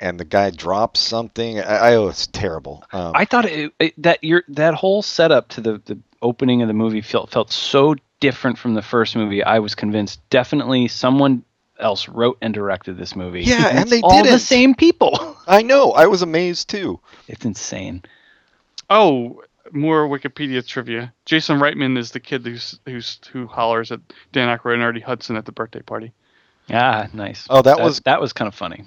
and 0.00 0.18
the 0.18 0.24
guy 0.24 0.50
drops 0.50 1.00
something. 1.00 1.60
I, 1.60 1.62
I 1.76 1.94
oh, 1.94 2.08
it's 2.08 2.26
terrible. 2.26 2.84
Um, 2.92 3.12
I 3.14 3.24
thought 3.24 3.44
it, 3.46 3.72
it, 3.78 4.02
that 4.02 4.22
your 4.24 4.42
that 4.48 4.74
whole 4.74 5.02
setup 5.02 5.48
to 5.50 5.60
the, 5.60 5.80
the 5.84 5.98
opening 6.20 6.62
of 6.62 6.68
the 6.68 6.74
movie 6.74 7.00
felt 7.00 7.30
felt 7.30 7.50
so 7.52 7.94
different 8.20 8.58
from 8.58 8.74
the 8.74 8.82
first 8.82 9.14
movie. 9.16 9.42
I 9.42 9.58
was 9.60 9.74
convinced 9.74 10.20
definitely 10.30 10.88
someone 10.88 11.44
else 11.78 12.08
wrote 12.08 12.38
and 12.40 12.52
directed 12.54 12.96
this 12.96 13.16
movie. 13.16 13.42
Yeah, 13.42 13.68
and 13.70 13.80
it's 13.80 13.90
they 13.90 14.00
all 14.00 14.18
the 14.18 14.24
didn't. 14.30 14.40
same 14.40 14.74
people. 14.74 15.36
I 15.46 15.62
know. 15.62 15.92
I 15.92 16.06
was 16.06 16.22
amazed 16.22 16.68
too. 16.70 17.00
It's 17.28 17.44
insane. 17.44 18.02
Oh, 18.90 19.42
more 19.72 20.06
Wikipedia 20.08 20.66
trivia. 20.66 21.12
Jason 21.24 21.58
Reitman 21.58 21.96
is 21.98 22.10
the 22.10 22.20
kid 22.20 22.44
who's, 22.44 22.78
who's 22.86 23.18
who 23.32 23.46
hollers 23.46 23.90
at 23.92 24.00
Dan 24.32 24.48
Aykroyd 24.56 24.74
and 24.74 24.82
Ernie 24.82 25.00
Hudson 25.00 25.36
at 25.36 25.46
the 25.46 25.52
birthday 25.52 25.80
party. 25.80 26.12
Ah, 26.70 27.08
nice. 27.12 27.46
Oh, 27.50 27.62
that 27.62 27.78
was- 27.80 28.00
that 28.00 28.20
was 28.20 28.32
kind 28.32 28.48
of 28.48 28.54
funny. 28.54 28.84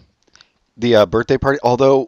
The 0.77 0.95
uh, 0.97 1.05
birthday 1.07 1.38
party, 1.39 1.57
although 1.63 2.07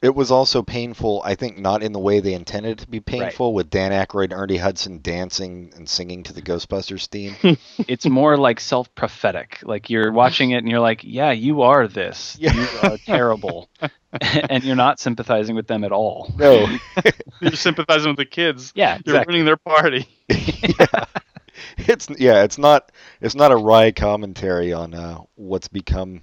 it 0.00 0.14
was 0.14 0.30
also 0.30 0.62
painful. 0.62 1.20
I 1.24 1.34
think 1.34 1.58
not 1.58 1.82
in 1.82 1.92
the 1.92 1.98
way 1.98 2.20
they 2.20 2.34
intended 2.34 2.72
it 2.72 2.78
to 2.84 2.88
be 2.88 3.00
painful, 3.00 3.52
with 3.52 3.68
Dan 3.70 3.90
Aykroyd 3.90 4.24
and 4.24 4.32
Ernie 4.34 4.56
Hudson 4.56 5.00
dancing 5.02 5.72
and 5.76 5.88
singing 5.88 6.22
to 6.24 6.32
the 6.32 6.42
Ghostbusters 6.42 7.06
theme. 7.06 7.36
It's 7.88 8.06
more 8.06 8.36
like 8.36 8.60
self-prophetic. 8.60 9.60
Like 9.62 9.90
you're 9.90 10.12
watching 10.12 10.50
it 10.52 10.58
and 10.58 10.68
you're 10.68 10.80
like, 10.80 11.00
"Yeah, 11.04 11.32
you 11.32 11.62
are 11.62 11.88
this. 11.88 12.36
Yeah. 12.40 12.52
You 12.54 12.68
are 12.90 12.98
terrible," 12.98 13.68
and 14.48 14.62
you're 14.64 14.76
not 14.76 15.00
sympathizing 15.00 15.56
with 15.56 15.66
them 15.66 15.84
at 15.84 15.92
all. 15.92 16.32
no, 16.36 16.66
You're 17.40 17.52
sympathizing 17.52 18.08
with 18.10 18.18
the 18.18 18.24
kids. 18.26 18.72
Yeah, 18.74 18.94
You're 19.04 19.16
exactly. 19.16 19.32
ruining 19.34 19.46
their 19.46 19.56
party. 19.56 20.08
yeah. 20.28 21.04
It's 21.76 22.08
yeah, 22.18 22.44
it's 22.44 22.58
not 22.58 22.92
it's 23.20 23.34
not 23.34 23.50
a 23.50 23.56
wry 23.56 23.90
commentary 23.90 24.72
on 24.72 24.94
uh, 24.94 25.18
what's 25.34 25.66
become 25.68 26.22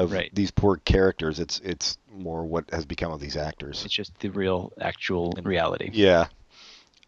of 0.00 0.12
Right. 0.12 0.30
these 0.34 0.50
poor 0.50 0.76
characters. 0.78 1.38
It's 1.40 1.60
it's 1.64 1.98
more 2.12 2.44
what 2.44 2.70
has 2.72 2.84
become 2.86 3.12
of 3.12 3.20
these 3.20 3.36
actors. 3.36 3.84
It's 3.84 3.94
just 3.94 4.18
the 4.20 4.30
real, 4.30 4.72
actual 4.80 5.32
reality. 5.42 5.90
Yeah. 5.92 6.26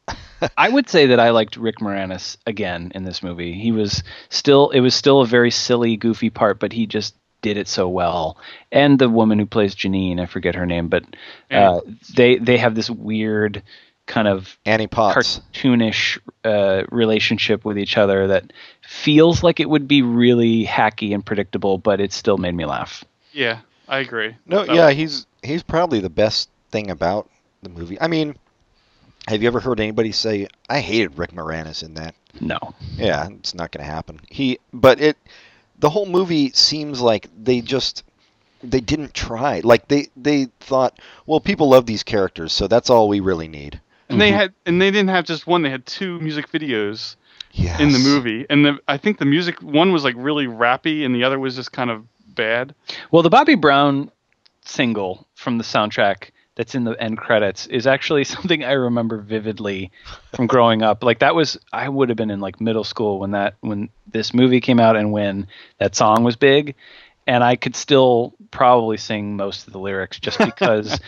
I 0.57 0.68
would 0.68 0.88
say 0.88 1.07
that 1.07 1.20
I 1.20 1.30
liked 1.30 1.57
Rick 1.57 1.78
Moranis 1.78 2.36
again 2.47 2.93
in 2.95 3.05
this 3.05 3.22
movie. 3.22 3.53
He 3.55 3.72
was 3.72 4.03
still 4.28 4.70
it 4.70 4.80
was 4.80 4.95
still 4.95 5.20
a 5.20 5.26
very 5.26 5.51
silly, 5.51 5.97
goofy 5.97 6.30
part, 6.30 6.59
but 6.59 6.72
he 6.72 6.86
just 6.86 7.14
did 7.43 7.57
it 7.57 7.68
so 7.68 7.88
well. 7.88 8.36
And 8.70 8.99
the 8.99 9.09
woman 9.09 9.38
who 9.38 9.47
plays 9.47 9.74
Janine, 9.74 10.20
I 10.20 10.26
forget 10.26 10.55
her 10.55 10.66
name, 10.66 10.88
but 10.88 11.05
uh, 11.51 11.80
they 12.14 12.36
they 12.38 12.59
have 12.59 12.74
this 12.74 12.90
weird 12.90 13.62
kind 14.07 14.27
of 14.29 14.59
Annie 14.67 14.87
Potts. 14.89 15.41
cartoonish 15.53 16.19
uh, 16.45 16.83
relationship 16.91 17.65
with 17.65 17.79
each 17.79 17.97
other 17.97 18.27
that 18.29 18.53
feels 18.83 19.43
like 19.43 19.61
it 19.61 19.69
would 19.71 19.87
be 19.89 20.03
really 20.03 20.65
hacky 20.67 21.15
and 21.15 21.25
predictable, 21.25 21.79
but 21.79 22.01
it 22.01 22.13
still 22.13 22.37
made 22.37 22.55
me 22.55 22.65
laugh. 22.65 23.05
Yeah, 23.33 23.61
I 23.89 23.99
agree. 23.99 24.37
No, 24.47 24.65
That 24.65 24.75
yeah, 24.75 24.87
was- 24.87 24.97
he's 24.97 25.27
he's 25.43 25.63
probably 25.63 26.01
the 26.01 26.11
best 26.11 26.49
thing 26.71 26.91
about 26.91 27.29
the 27.63 27.69
movie. 27.69 28.01
I 28.01 28.09
mean, 28.09 28.37
have 29.29 29.41
you 29.41 29.47
ever 29.49 29.61
heard 29.61 29.79
anybody 29.81 30.13
say 30.13 30.49
I 30.69 30.81
hated 30.81 31.17
Rick 31.19 31.33
Moranis 31.33 31.83
in 31.83 31.95
that? 31.95 32.15
No, 32.41 32.59
Yeah, 32.97 33.29
it's 33.29 33.55
not 33.55 33.71
going 33.73 33.85
to 33.87 33.93
happen. 33.93 34.19
He, 34.31 34.59
but 34.73 35.01
it, 35.01 35.19
the 35.79 35.91
whole 35.91 36.07
movie 36.07 36.51
seems 36.51 37.01
like 37.01 37.29
they 37.39 37.61
just 37.61 38.05
they 38.63 38.81
didn't 38.81 39.13
try. 39.15 39.61
Like 39.63 39.87
they 39.89 40.09
they 40.17 40.47
thought, 40.61 40.99
well, 41.27 41.41
people 41.41 41.69
love 41.69 41.87
these 41.87 42.03
characters, 42.03 42.53
so 42.53 42.67
that's 42.67 42.91
all 42.91 43.09
we 43.09 43.21
really 43.21 43.49
need. 43.49 43.81
And 44.13 44.21
they 44.21 44.31
mm-hmm. 44.31 44.39
had 44.39 44.55
and 44.67 44.81
they 44.81 44.91
didn't 44.91 45.11
have 45.11 45.25
just 45.25 45.47
one. 45.47 45.63
They 45.63 45.71
had 45.71 45.87
two 45.87 46.19
music 46.21 46.51
videos 46.51 47.17
Yes. 47.55 47.81
in 47.81 47.93
the 47.93 47.99
movie, 47.99 48.47
and 48.49 48.65
the, 48.65 48.79
I 48.89 48.97
think 48.97 49.19
the 49.19 49.27
music 49.27 49.61
one 49.61 49.93
was 49.93 50.05
like 50.05 50.15
really 50.17 50.47
rappy, 50.47 51.05
and 51.05 51.15
the 51.15 51.25
other 51.25 51.39
was 51.39 51.55
just 51.55 51.71
kind 51.71 51.91
of 51.91 52.07
bad. 52.35 52.75
Well, 53.11 53.23
the 53.23 53.29
Bobby 53.29 53.57
Brown 53.57 54.11
single 54.65 55.27
from 55.35 55.59
the 55.59 55.65
soundtrack 55.65 56.31
that's 56.55 56.75
in 56.75 56.85
the 56.85 56.93
end 57.03 57.19
credits 57.19 57.67
is 57.67 57.87
actually 57.87 58.25
something 58.37 58.65
I 58.65 58.73
remember 58.73 59.19
vividly 59.19 59.91
from 60.35 60.47
growing 60.47 60.83
up. 60.83 61.03
Like 61.03 61.19
that 61.21 61.35
was 61.35 61.59
I 61.73 61.89
would 61.89 62.09
have 62.09 62.17
been 62.17 62.31
in 62.31 62.41
like 62.41 62.61
middle 62.61 62.85
school 62.85 63.19
when 63.19 63.33
that 63.33 63.55
when 63.61 63.89
this 64.11 64.35
movie 64.35 64.61
came 64.61 64.81
out 64.81 64.97
and 64.97 65.13
when 65.13 65.47
that 65.79 65.95
song 65.95 66.25
was 66.25 66.37
big 66.37 66.75
and 67.27 67.43
I 67.45 67.57
could 67.57 67.77
still 67.77 68.35
probably 68.51 68.97
sing 68.97 69.37
most 69.37 69.66
of 69.66 69.73
the 69.73 69.79
lyrics 69.79 70.18
just 70.20 70.39
because 70.45 71.01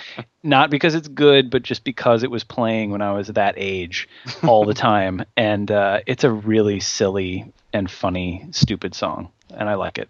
not 0.42 0.70
because 0.70 0.94
it's 0.94 1.08
good 1.08 1.50
but 1.50 1.62
just 1.62 1.84
because 1.84 2.22
it 2.22 2.30
was 2.30 2.44
playing 2.44 2.90
when 2.90 3.02
I 3.02 3.12
was 3.12 3.28
that 3.28 3.54
age 3.56 4.08
all 4.42 4.64
the 4.64 4.74
time 4.74 5.24
and 5.36 5.70
uh, 5.70 6.00
it's 6.06 6.24
a 6.24 6.30
really 6.30 6.80
silly 6.80 7.52
and 7.72 7.90
funny 7.90 8.46
stupid 8.50 8.94
song 8.94 9.30
and 9.50 9.68
I 9.68 9.74
like 9.74 9.98
it. 9.98 10.08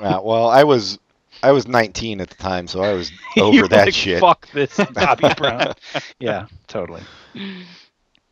Yeah, 0.00 0.20
well, 0.20 0.48
I 0.48 0.64
was 0.64 0.98
I 1.42 1.52
was 1.52 1.66
19 1.66 2.20
at 2.20 2.30
the 2.30 2.36
time, 2.36 2.66
so 2.66 2.80
I 2.82 2.92
was 2.94 3.10
You're 3.36 3.46
over 3.46 3.68
that 3.68 3.86
like, 3.86 3.94
shit. 3.94 4.20
Fuck 4.20 4.50
this, 4.52 4.76
Bobby 4.92 5.28
Brown. 5.36 5.74
yeah, 6.18 6.46
totally. 6.66 7.02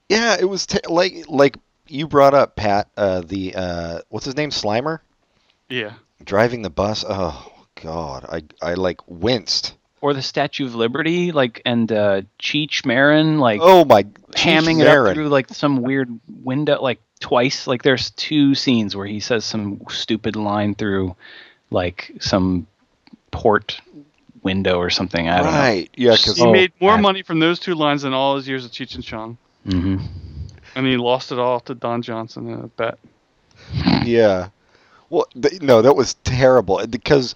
Yeah, 0.09 0.37
it 0.39 0.49
was 0.49 0.67
t- 0.67 0.79
like 0.89 1.25
like 1.29 1.57
you 1.89 2.07
brought 2.07 2.35
up 2.35 2.57
Pat, 2.57 2.89
uh, 2.97 3.21
the 3.23 3.55
uh, 3.55 4.01
what's 4.09 4.27
his 4.27 4.37
name, 4.37 4.51
Slimer, 4.51 5.01
Yeah, 5.69 5.95
driving 6.25 6.63
the 6.63 6.71
bus. 6.71 7.05
Oh 7.09 7.53
God, 7.83 8.27
I 8.29 8.43
I 8.67 8.75
like 8.75 9.01
winced. 9.09 9.75
Or 10.03 10.13
the 10.15 10.23
Statue 10.23 10.67
of 10.67 10.75
Liberty, 10.75 11.33
like, 11.33 11.63
and 11.65 11.91
uh, 11.91 12.23
Cheech 12.39 12.85
Marin, 12.85 13.39
like, 13.39 13.61
Oh 13.63 13.85
my, 13.85 14.03
hamming 14.33 14.77
Cheech 14.77 14.81
it 14.83 14.87
up 14.87 14.93
Marin. 14.95 15.15
through 15.15 15.29
like 15.31 15.49
some 15.49 15.79
weird 15.83 16.21
window, 16.45 16.81
like 16.81 17.01
twice. 17.19 17.67
Like, 17.67 17.83
there's 17.83 18.11
two 18.11 18.55
scenes 18.55 18.95
where 18.95 19.07
he 19.07 19.21
says 19.21 19.45
some 19.45 19.81
stupid 19.89 20.37
line 20.37 20.75
through, 20.75 21.17
like, 21.71 22.13
some 22.21 22.67
port 23.31 23.81
window 24.43 24.79
or 24.79 24.91
something. 24.91 25.29
I 25.29 25.39
don't 25.39 25.47
Right, 25.47 25.91
yeah, 25.97 26.13
because 26.13 26.37
he 26.37 26.45
Oh, 26.45 26.53
made 26.53 26.73
more 26.79 26.97
bad. 26.97 27.03
money 27.03 27.23
from 27.23 27.41
those 27.41 27.59
two 27.59 27.75
lines 27.75 28.03
than 28.03 28.13
all 28.13 28.37
his 28.37 28.47
years 28.47 28.65
of 28.67 28.71
Cheech 28.73 28.95
and 28.95 29.03
Chong, 29.03 29.39
know. 29.65 29.73
hmm 29.81 29.97
and 30.77 30.87
he 30.87 30.99
lost 30.99 31.33
it 31.33 31.39
all 31.39 31.59
to 31.61 31.75
Don 31.75 32.03
Johnson 32.03 32.49
in 32.51 32.61
a 32.61 32.67
bet. 32.69 32.99
yeah. 34.05 34.49
Well, 35.11 35.27
th- 35.41 35.63
no, 35.63 35.83
that 35.83 35.95
was 35.95 36.15
terrible 36.25 36.85
because 36.87 37.35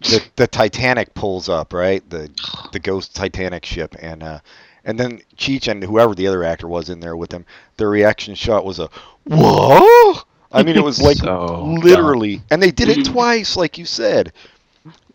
the 0.00 0.22
the 0.36 0.46
Titanic 0.46 1.14
pulls 1.14 1.48
up, 1.48 1.72
right? 1.72 2.08
The 2.10 2.30
the 2.72 2.78
ghost 2.80 3.14
Titanic 3.14 3.64
ship, 3.64 3.94
and 4.00 4.22
uh, 4.22 4.40
and 4.84 4.98
then 4.98 5.22
Cheech 5.36 5.68
and 5.68 5.82
whoever 5.82 6.14
the 6.14 6.26
other 6.26 6.44
actor 6.44 6.68
was 6.68 6.90
in 6.90 7.00
there 7.00 7.16
with 7.16 7.32
him, 7.32 7.44
their 7.76 7.88
reaction 7.88 8.34
shot 8.34 8.64
was 8.64 8.78
a 8.78 8.88
whoa. 9.24 10.14
I 10.52 10.62
mean, 10.62 10.76
it 10.76 10.84
was 10.84 11.00
like 11.02 11.16
So 11.18 11.64
literally, 11.82 12.42
and 12.50 12.62
they 12.62 12.70
did 12.70 12.88
it 12.88 13.04
twice, 13.04 13.56
like 13.56 13.78
you 13.78 13.84
said. 13.86 14.32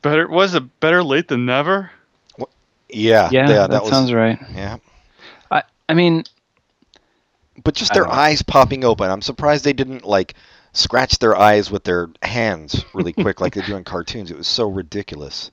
Better 0.02 0.28
was 0.28 0.54
it 0.56 0.80
better 0.80 1.04
late 1.04 1.28
than 1.28 1.46
never? 1.46 1.92
Yeah, 2.90 3.30
Yeah, 3.32 3.46
that, 3.48 3.72
that 3.72 3.82
was 3.84 3.92
sounds 3.92 4.14
right. 4.14 4.40
yeah. 4.54 4.78
I, 5.52 5.64
I 5.90 5.94
mean, 5.94 6.24
But 7.64 7.74
just 7.76 7.94
their 7.94 8.08
eyes 8.08 8.42
popping 8.42 8.86
open. 8.86 9.10
I'm 9.12 9.22
surprised 9.22 9.66
they 9.66 9.74
didn't 9.74 10.06
like 10.06 10.36
scratch 10.78 11.20
their 11.20 11.36
eyes 11.36 11.72
with 11.72 11.84
their 11.84 12.10
hands 12.22 12.84
really 12.94 13.14
quick 13.24 13.42
like 13.42 13.56
they 13.56 13.62
do 13.62 13.76
in 13.76 13.84
cartoons. 13.84 14.32
It 14.32 14.38
was 14.38 14.48
so 14.48 14.70
ridiculous. 14.70 15.52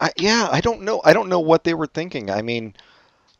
I, 0.00 0.10
yeah, 0.16 0.48
I 0.50 0.60
don't 0.60 0.82
know. 0.82 1.00
I 1.04 1.12
don't 1.12 1.28
know 1.28 1.40
what 1.40 1.64
they 1.64 1.74
were 1.74 1.86
thinking. 1.86 2.30
I 2.30 2.42
mean, 2.42 2.74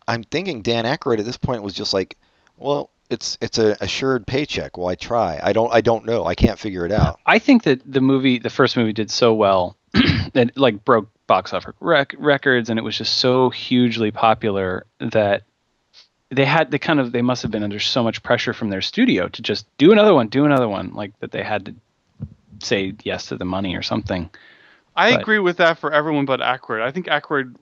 I'm 0.07 0.23
thinking 0.23 0.63
Dan 0.63 0.85
Aykroyd 0.85 1.19
at 1.19 1.25
this 1.25 1.37
point 1.37 1.63
was 1.63 1.75
just 1.75 1.93
like, 1.93 2.17
well, 2.57 2.91
it's 3.11 3.37
it's 3.41 3.59
a 3.59 3.77
assured 3.81 4.27
paycheck. 4.27 4.79
Well, 4.79 4.89
I 4.89 4.95
try? 4.95 5.41
I 5.43 5.53
don't 5.53 5.73
I 5.73 5.81
don't 5.81 6.07
know. 6.07 6.25
I 6.25 6.35
can't 6.35 6.59
figure 6.59 6.87
it 6.87 6.93
out. 6.93 7.21
I 7.27 7.39
think 7.39 7.65
that 7.65 7.81
the 7.91 8.01
movie, 8.01 8.39
the 8.39 8.51
first 8.51 8.77
movie, 8.77 8.93
did 8.93 9.11
so 9.11 9.35
well 9.35 9.77
that 10.33 10.53
like 10.57 10.85
broke 10.85 11.09
box 11.27 11.53
office 11.53 11.75
rec- 11.81 12.15
records, 12.19 12.71
and 12.71 12.79
it 12.79 12.83
was 12.83 12.97
just 12.97 13.17
so 13.17 13.51
hugely 13.51 14.11
popular 14.11 14.87
that 14.99 15.43
they 16.33 16.45
had 16.45 16.71
they 16.71 16.79
kind 16.79 16.99
of 16.99 17.13
they 17.13 17.23
must 17.23 17.43
have 17.43 17.51
been 17.51 17.63
under 17.63 17.79
so 17.79 18.03
much 18.03 18.23
pressure 18.23 18.53
from 18.53 18.71
their 18.71 18.81
studio 18.81 19.29
to 19.29 19.43
just 19.43 19.67
do 19.79 19.93
another 19.93 20.15
one, 20.15 20.29
do 20.29 20.45
another 20.45 20.69
one, 20.69 20.95
like 20.95 21.19
that 21.21 21.31
they 21.31 21.43
had 21.43 21.67
to 21.67 21.75
say 22.61 22.95
yes 23.05 23.27
to 23.27 23.37
the 23.37 23.45
money 23.45 23.77
or 23.77 23.83
something. 23.83 24.31
I 24.97 25.13
But- 25.13 25.21
agree 25.23 25.39
with 25.39 25.59
that 25.59 25.79
for 25.79 25.93
everyone 25.93 26.25
but 26.25 26.41
Aykroyd. 26.41 26.83
I 26.83 26.91
think 26.91 27.07
Aykroyd 27.07 27.55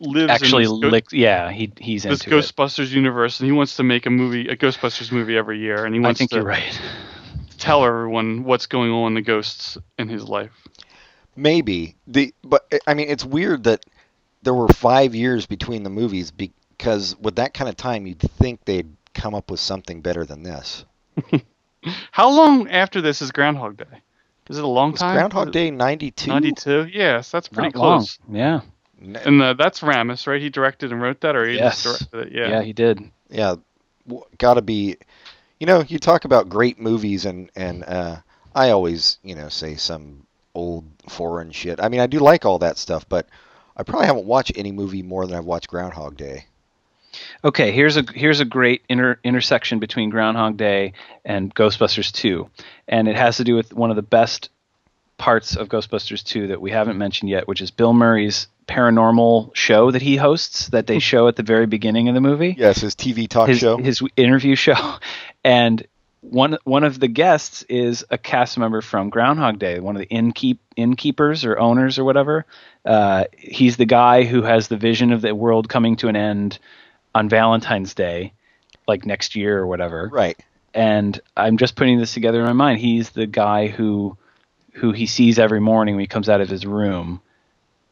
lives 0.00 0.30
Actually, 0.30 0.64
in 0.64 0.70
this, 0.70 0.80
Go- 0.80 0.88
licked, 0.88 1.12
yeah, 1.12 1.50
he 1.50 1.72
he's 1.78 2.02
this 2.04 2.24
into 2.24 2.36
it. 2.36 2.40
Ghostbusters 2.44 2.90
universe, 2.90 3.38
and 3.40 3.46
he 3.46 3.52
wants 3.52 3.76
to 3.76 3.82
make 3.82 4.06
a 4.06 4.10
movie, 4.10 4.48
a 4.48 4.56
Ghostbusters 4.56 5.12
movie 5.12 5.36
every 5.36 5.58
year, 5.60 5.84
and 5.84 5.94
he 5.94 6.00
I 6.00 6.04
wants 6.04 6.18
think 6.18 6.30
to 6.30 6.36
you're 6.38 6.44
right. 6.44 6.80
tell 7.58 7.84
everyone 7.84 8.44
what's 8.44 8.66
going 8.66 8.90
on 8.90 9.08
in 9.08 9.14
the 9.14 9.22
ghosts 9.22 9.78
in 9.98 10.08
his 10.08 10.24
life. 10.28 10.50
Maybe 11.36 11.96
the 12.06 12.34
but 12.44 12.66
I 12.86 12.94
mean 12.94 13.08
it's 13.08 13.24
weird 13.24 13.64
that 13.64 13.84
there 14.42 14.52
were 14.54 14.68
five 14.68 15.14
years 15.14 15.46
between 15.46 15.82
the 15.84 15.90
movies 15.90 16.30
because 16.82 17.16
with 17.20 17.36
that 17.36 17.54
kind 17.54 17.68
of 17.68 17.76
time 17.76 18.08
you'd 18.08 18.18
think 18.18 18.64
they'd 18.64 18.96
come 19.14 19.36
up 19.36 19.52
with 19.52 19.60
something 19.60 20.00
better 20.00 20.24
than 20.24 20.42
this. 20.42 20.84
How 22.10 22.28
long 22.28 22.68
after 22.68 23.00
this 23.00 23.22
is 23.22 23.30
Groundhog 23.30 23.76
Day? 23.76 24.02
Is 24.50 24.58
it 24.58 24.64
a 24.64 24.68
long 24.68 24.92
time? 24.94 25.14
Groundhog 25.14 25.52
Day 25.52 25.70
'92. 25.70 26.28
92. 26.28 26.88
Yes, 26.92 27.30
that's 27.30 27.46
pretty 27.46 27.68
Not 27.68 27.76
long. 27.76 27.98
close. 28.00 28.18
Yeah, 28.28 28.62
And 29.00 29.40
uh, 29.40 29.54
that's 29.54 29.78
Ramis, 29.80 30.26
right? 30.26 30.40
He 30.42 30.50
directed 30.50 30.90
and 30.90 31.00
wrote 31.00 31.20
that, 31.20 31.36
or 31.36 31.46
he 31.48 31.54
Yes. 31.56 31.84
just 31.84 32.10
directed 32.10 32.32
it? 32.34 32.36
yeah, 32.36 32.48
Yeah. 32.48 32.62
he 32.62 32.72
did. 32.72 33.00
yeah, 33.30 33.54
got 34.38 34.54
to 34.54 34.62
be. 34.62 34.96
You 35.60 35.66
know, 35.68 35.84
you 35.86 36.00
talk 36.00 36.24
about 36.24 36.48
great 36.48 36.80
movies, 36.80 37.24
and 37.26 37.48
and 37.54 37.84
uh, 37.84 38.16
I 38.56 38.70
always 38.70 39.18
you 39.22 39.36
know 39.36 39.48
say 39.48 39.76
some 39.76 40.26
old 40.56 40.84
foreign 41.08 41.52
shit. 41.52 41.80
I 41.80 41.88
mean, 41.88 42.00
I 42.00 42.08
do 42.08 42.18
like 42.18 42.44
all 42.44 42.58
that 42.58 42.76
stuff, 42.76 43.08
but 43.08 43.28
I 43.76 43.84
probably 43.84 44.06
haven't 44.06 44.26
watched 44.26 44.52
any 44.56 44.72
movie 44.72 45.02
more 45.04 45.24
than 45.26 45.36
I've 45.36 45.44
watched 45.44 45.68
Groundhog 45.68 46.16
Day. 46.16 46.46
Okay, 47.44 47.72
here's 47.72 47.96
a 47.96 48.04
here's 48.14 48.40
a 48.40 48.44
great 48.44 48.82
inter, 48.88 49.18
intersection 49.24 49.78
between 49.78 50.10
Groundhog 50.10 50.56
Day 50.56 50.92
and 51.24 51.54
Ghostbusters 51.54 52.12
2, 52.12 52.48
and 52.88 53.08
it 53.08 53.16
has 53.16 53.38
to 53.38 53.44
do 53.44 53.54
with 53.54 53.72
one 53.72 53.90
of 53.90 53.96
the 53.96 54.02
best 54.02 54.50
parts 55.18 55.56
of 55.56 55.68
Ghostbusters 55.68 56.24
2 56.24 56.48
that 56.48 56.60
we 56.60 56.70
haven't 56.70 56.98
mentioned 56.98 57.30
yet, 57.30 57.46
which 57.46 57.60
is 57.60 57.70
Bill 57.70 57.92
Murray's 57.92 58.48
paranormal 58.66 59.54
show 59.54 59.90
that 59.90 60.02
he 60.02 60.16
hosts 60.16 60.68
that 60.68 60.86
they 60.86 60.98
show 60.98 61.28
at 61.28 61.36
the 61.36 61.42
very 61.42 61.66
beginning 61.66 62.08
of 62.08 62.14
the 62.14 62.20
movie. 62.20 62.54
Yes, 62.58 62.80
his 62.80 62.94
TV 62.94 63.28
talk 63.28 63.48
his, 63.48 63.58
show. 63.58 63.76
his 63.76 64.02
interview 64.16 64.54
show, 64.54 64.96
and 65.44 65.86
one 66.22 66.56
one 66.64 66.84
of 66.84 67.00
the 67.00 67.08
guests 67.08 67.64
is 67.68 68.04
a 68.10 68.16
cast 68.16 68.56
member 68.56 68.80
from 68.80 69.10
Groundhog 69.10 69.58
Day, 69.58 69.80
one 69.80 69.96
of 69.96 70.00
the 70.00 70.06
innkeep 70.06 70.58
innkeepers 70.76 71.44
or 71.44 71.58
owners 71.58 71.98
or 71.98 72.04
whatever. 72.04 72.46
Uh, 72.84 73.24
he's 73.36 73.76
the 73.76 73.84
guy 73.84 74.24
who 74.24 74.42
has 74.42 74.68
the 74.68 74.76
vision 74.76 75.12
of 75.12 75.20
the 75.20 75.34
world 75.34 75.68
coming 75.68 75.96
to 75.96 76.08
an 76.08 76.16
end 76.16 76.58
on 77.14 77.28
Valentine's 77.28 77.94
Day, 77.94 78.32
like 78.88 79.04
next 79.06 79.36
year 79.36 79.58
or 79.58 79.66
whatever. 79.66 80.08
right. 80.12 80.38
And 80.74 81.20
I'm 81.36 81.58
just 81.58 81.76
putting 81.76 81.98
this 81.98 82.14
together 82.14 82.40
in 82.40 82.46
my 82.46 82.54
mind. 82.54 82.78
He's 82.78 83.10
the 83.10 83.26
guy 83.26 83.66
who 83.66 84.16
who 84.72 84.92
he 84.92 85.04
sees 85.06 85.38
every 85.38 85.60
morning 85.60 85.94
when 85.96 86.00
he 86.00 86.06
comes 86.06 86.30
out 86.30 86.40
of 86.40 86.48
his 86.48 86.64
room 86.64 87.20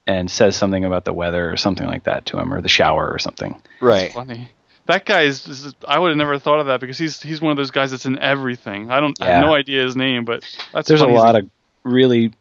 and 0.07 0.31
says 0.31 0.57
something 0.57 0.83
about 0.87 1.05
the 1.05 1.13
weather 1.13 1.53
or 1.53 1.59
something 1.59 1.87
like 1.87 2.05
that 2.05 2.25
to 2.27 2.39
him 2.39 2.55
or 2.55 2.63
the 2.63 2.71
shower 2.71 3.07
or 3.11 3.19
something. 3.19 3.61
Right. 3.81 4.11
Funny. 4.13 4.49
That 4.87 5.05
guy 5.05 5.23
is, 5.25 5.47
is. 5.47 5.75
I 5.87 5.99
would 5.99 6.09
have 6.09 6.17
never 6.17 6.39
thought 6.39 6.59
of 6.59 6.67
that 6.69 6.81
because 6.81 6.97
he's 6.97 7.21
he's 7.21 7.43
one 7.43 7.51
of 7.51 7.59
those 7.59 7.71
guys 7.71 7.91
that's 7.91 8.07
in 8.07 8.19
everything. 8.19 8.91
I 8.91 8.99
don't. 9.01 9.21
I 9.21 9.27
Yeah. 9.27 9.35
have 9.37 9.45
no 9.45 9.55
idea 9.55 9.83
his 9.83 9.95
name, 9.95 10.25
but 10.25 10.43
that's 10.73 10.89
there's 10.89 11.03
a 11.03 11.05
funny. 11.05 11.19
lot 11.19 11.37
of 11.37 11.51
really 11.85 12.33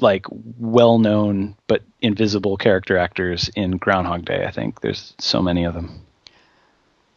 like 0.00 0.26
well-known 0.58 1.56
but 1.66 1.82
invisible 2.00 2.56
character 2.56 2.96
actors 2.98 3.48
in 3.54 3.72
Groundhog 3.76 4.24
Day. 4.24 4.44
I 4.44 4.50
think 4.50 4.80
there's 4.80 5.14
so 5.18 5.40
many 5.40 5.64
of 5.64 5.74
them. 5.74 6.00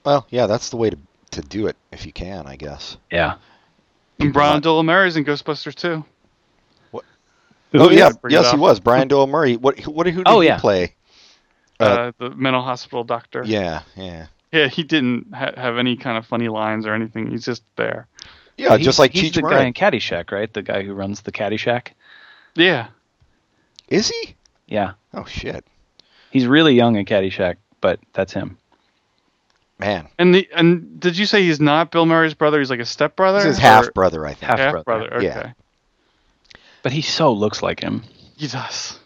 Well, 0.08 0.26
yeah, 0.30 0.48
that's 0.48 0.70
the 0.70 0.78
way 0.78 0.90
to 0.90 0.98
to 1.32 1.42
do 1.42 1.68
it 1.68 1.76
if 1.92 2.06
you 2.06 2.14
can, 2.14 2.48
I 2.48 2.56
guess. 2.56 2.96
Yeah. 3.12 3.36
And 4.20 4.32
Brian 4.32 4.62
Doyle 4.62 4.82
Murray's 4.82 5.18
in 5.18 5.26
Ghostbusters 5.26 5.76
too. 5.76 6.06
What? 6.92 7.04
Who 7.74 7.80
Oh 7.80 7.90
yeah, 7.90 8.08
it? 8.12 8.22
Bring 8.22 8.34
it 8.34 8.38
yes, 8.38 8.50
he 8.52 8.58
was 8.58 8.80
Brian 8.80 9.10
Doyle 9.10 9.28
Murray. 9.28 9.58
What? 9.58 9.78
What? 9.86 10.08
Who 10.08 10.24
did 10.24 10.28
Oh, 10.30 10.40
he 10.40 10.48
yeah. 10.48 10.60
play? 10.60 10.96
Uh, 11.82 11.84
Uh, 11.84 12.12
the 12.20 12.30
mental 12.30 12.62
hospital 12.62 13.04
doctor. 13.04 13.44
yeah, 13.46 13.82
yeah, 13.98 14.28
Yeah, 14.54 14.68
he 14.70 14.84
didn't 14.84 15.34
ha- 15.36 15.52
have 15.58 15.78
any 15.78 15.98
kind 15.98 16.18
of 16.18 16.26
funny 16.26 16.48
lines 16.48 16.86
or 16.88 16.94
anything. 16.94 17.30
He's 17.30 17.44
just 17.44 17.64
there. 17.76 18.08
yeah. 18.58 18.78
He- 18.78 18.84
just 18.86 19.00
like 19.00 19.12
he's 19.12 19.32
Cheech 19.32 19.36
the 19.36 19.42
guy 19.42 19.66
in 19.66 19.74
Caddyshack, 19.74 20.32
right? 20.32 20.52
The 20.52 20.62
guy 20.64 20.84
who 20.84 20.94
runs 20.94 21.22
the 21.24 21.34
Caddyshack. 21.34 21.90
Yeah. 22.56 22.88
Is 23.90 24.08
he? 24.08 24.36
Yeah. 24.68 24.94
Oh 25.14 25.26
shit, 25.26 25.66
He's 26.32 26.48
really 26.48 26.74
young 26.76 26.96
in 26.96 27.04
Caddyshack, 27.06 27.58
but 27.82 28.00
that's 28.14 28.32
him. 28.32 28.58
Man. 29.80 30.08
And 30.18 30.34
the 30.34 30.48
and 30.56 31.00
did 31.00 31.18
you 31.18 31.26
say 31.26 31.44
he's 31.44 31.60
not 31.60 31.92
Bill 31.92 32.06
Murray's 32.06 32.34
brother? 32.34 32.60
He's 32.60 32.70
like 32.70 32.80
a 32.80 32.86
stepbrother. 32.86 33.40
This 33.40 33.54
is 33.54 33.60
Or- 33.60 33.62
half 33.62 33.94
brother, 33.94 34.26
I 34.26 34.34
think. 34.34 34.50
Half- 34.50 34.60
half 34.60 34.72
brother. 34.72 34.84
brother. 34.84 35.14
Okay. 35.16 35.26
Yeah. 35.26 35.52
But 36.84 36.92
he 36.92 37.02
so 37.02 37.34
looks 37.34 37.62
like 37.62 37.80
him. 37.82 38.04
He 38.38 38.48
does. 38.48 39.00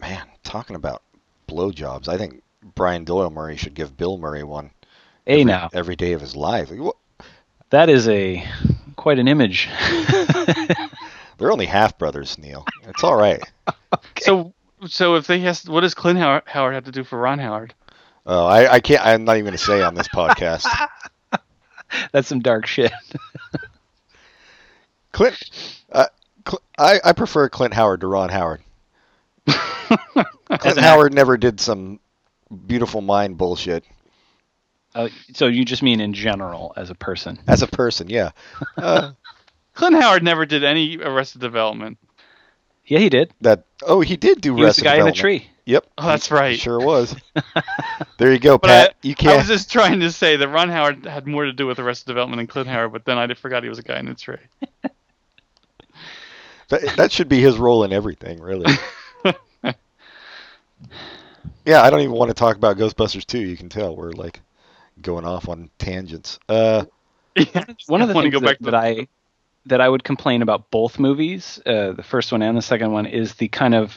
Man, 0.00 0.26
talking 0.42 0.76
about 0.76 1.02
blowjobs, 1.48 2.08
I 2.08 2.16
think 2.18 2.42
Brian 2.74 3.04
Doyle 3.04 3.30
Murray 3.30 3.56
should 3.56 3.74
give 3.74 3.96
Bill 3.96 4.16
Murray 4.18 4.42
one 4.42 4.70
Hey 5.26 5.34
every, 5.34 5.44
now, 5.44 5.68
every 5.72 5.96
day 5.96 6.12
of 6.12 6.20
his 6.20 6.34
life. 6.34 6.70
Like, 6.70 6.94
that 7.70 7.88
is 7.88 8.08
a 8.08 8.44
quite 8.96 9.18
an 9.18 9.28
image. 9.28 9.68
They're 11.38 11.52
only 11.52 11.66
half 11.66 11.98
brothers, 11.98 12.38
Neil. 12.38 12.64
It's 12.88 13.04
all 13.04 13.16
right. 13.16 13.42
So 14.22 14.54
so 14.86 15.16
if 15.16 15.26
they 15.26 15.40
has 15.40 15.68
what 15.68 15.80
does 15.82 15.92
Clint 15.94 16.18
Howard, 16.18 16.44
Howard 16.46 16.74
have 16.74 16.84
to 16.84 16.90
do 16.92 17.04
for 17.04 17.18
Ron 17.18 17.38
Howard? 17.38 17.74
Oh, 18.24 18.46
I, 18.46 18.74
I 18.74 18.80
can't. 18.80 19.04
I'm 19.04 19.24
not 19.24 19.36
even 19.36 19.46
going 19.46 19.56
to 19.56 19.58
say 19.58 19.82
on 19.82 19.94
this 19.94 20.08
podcast. 20.08 20.66
that's 22.12 22.28
some 22.28 22.40
dark 22.40 22.66
shit. 22.66 22.92
Clint, 25.12 25.38
uh, 25.90 26.06
Cl- 26.46 26.62
I, 26.78 27.00
I 27.04 27.12
prefer 27.12 27.48
Clint 27.48 27.74
Howard 27.74 28.00
to 28.00 28.06
Ron 28.06 28.30
Howard. 28.30 28.62
Clint 29.46 30.78
Howard 30.78 31.12
never 31.12 31.36
did 31.36 31.60
some 31.60 32.00
beautiful 32.66 33.00
mind 33.00 33.38
bullshit 33.38 33.82
Uh, 34.94 35.08
so 35.32 35.46
you 35.46 35.64
just 35.64 35.82
mean 35.82 36.00
in 36.00 36.12
general 36.14 36.72
as 36.76 36.90
a 36.90 36.94
person? 36.94 37.38
as 37.48 37.62
a 37.62 37.66
person. 37.66 38.08
Yeah, 38.08 38.30
uh, 38.76 39.12
Clint 39.74 40.00
Howard 40.00 40.22
never 40.22 40.46
did 40.46 40.64
any 40.64 40.98
Arrested 40.98 41.40
Development. 41.40 41.98
Yeah, 42.86 43.00
he 43.00 43.08
did. 43.08 43.32
that. 43.40 43.64
Oh, 43.82 44.00
he 44.00 44.16
did 44.16 44.40
do. 44.40 44.54
He 44.56 44.62
was 44.62 44.76
the 44.76 44.82
Arrested 44.82 44.84
guy 44.84 44.96
in 44.98 45.04
the 45.06 45.12
tree. 45.12 45.48
Yep. 45.64 45.86
Oh, 45.98 46.06
that's 46.06 46.30
right. 46.30 46.58
Sure 46.58 46.80
was. 46.80 47.14
there 48.18 48.32
you 48.32 48.40
go, 48.40 48.58
But 48.58 48.68
Pat. 48.68 48.90
I, 48.90 48.94
you 49.06 49.14
can't. 49.14 49.34
I 49.34 49.36
was 49.36 49.46
just 49.46 49.70
trying 49.70 50.00
to 50.00 50.10
say 50.10 50.36
that 50.36 50.48
Ron 50.48 50.68
Howard 50.68 51.06
had 51.06 51.26
more 51.26 51.44
to 51.44 51.52
do 51.52 51.66
with 51.66 51.78
Arrested 51.78 52.06
Development 52.06 52.40
than 52.40 52.48
Clint 52.48 52.68
Howard, 52.68 52.92
but 52.92 53.04
then 53.04 53.16
I 53.16 53.32
forgot 53.34 53.62
he 53.62 53.68
was 53.68 53.78
a 53.78 53.82
guy 53.82 53.98
in 53.98 54.06
the 54.06 54.14
tree. 54.14 54.36
That, 56.72 56.96
that 56.96 57.12
should 57.12 57.28
be 57.28 57.38
his 57.38 57.58
role 57.58 57.84
in 57.84 57.92
everything, 57.92 58.40
really. 58.40 58.72
yeah, 61.66 61.82
I 61.82 61.90
don't 61.90 62.00
even 62.00 62.12
want 62.12 62.30
to 62.30 62.34
talk 62.34 62.56
about 62.56 62.78
Ghostbusters 62.78 63.26
2. 63.26 63.40
You 63.40 63.58
can 63.58 63.68
tell 63.68 63.94
we're 63.94 64.12
like 64.12 64.40
going 65.02 65.26
off 65.26 65.50
on 65.50 65.68
tangents. 65.78 66.38
Uh, 66.48 66.86
Yeah, 67.36 67.64
One 67.88 68.00
of 68.00 68.08
the 68.08 68.14
things 68.14 68.32
go 68.32 68.40
that, 68.40 68.58
to 68.58 68.64
that 68.64 68.74
I 68.74 69.06
that 69.66 69.82
I 69.82 69.88
would 69.88 70.02
complain 70.02 70.40
about 70.40 70.70
both 70.70 70.98
movies, 70.98 71.60
uh, 71.66 71.92
the 71.92 72.02
first 72.02 72.32
one 72.32 72.40
and 72.40 72.56
the 72.56 72.62
second 72.62 72.90
one, 72.90 73.04
is 73.04 73.34
the 73.34 73.48
kind 73.48 73.74
of 73.74 73.94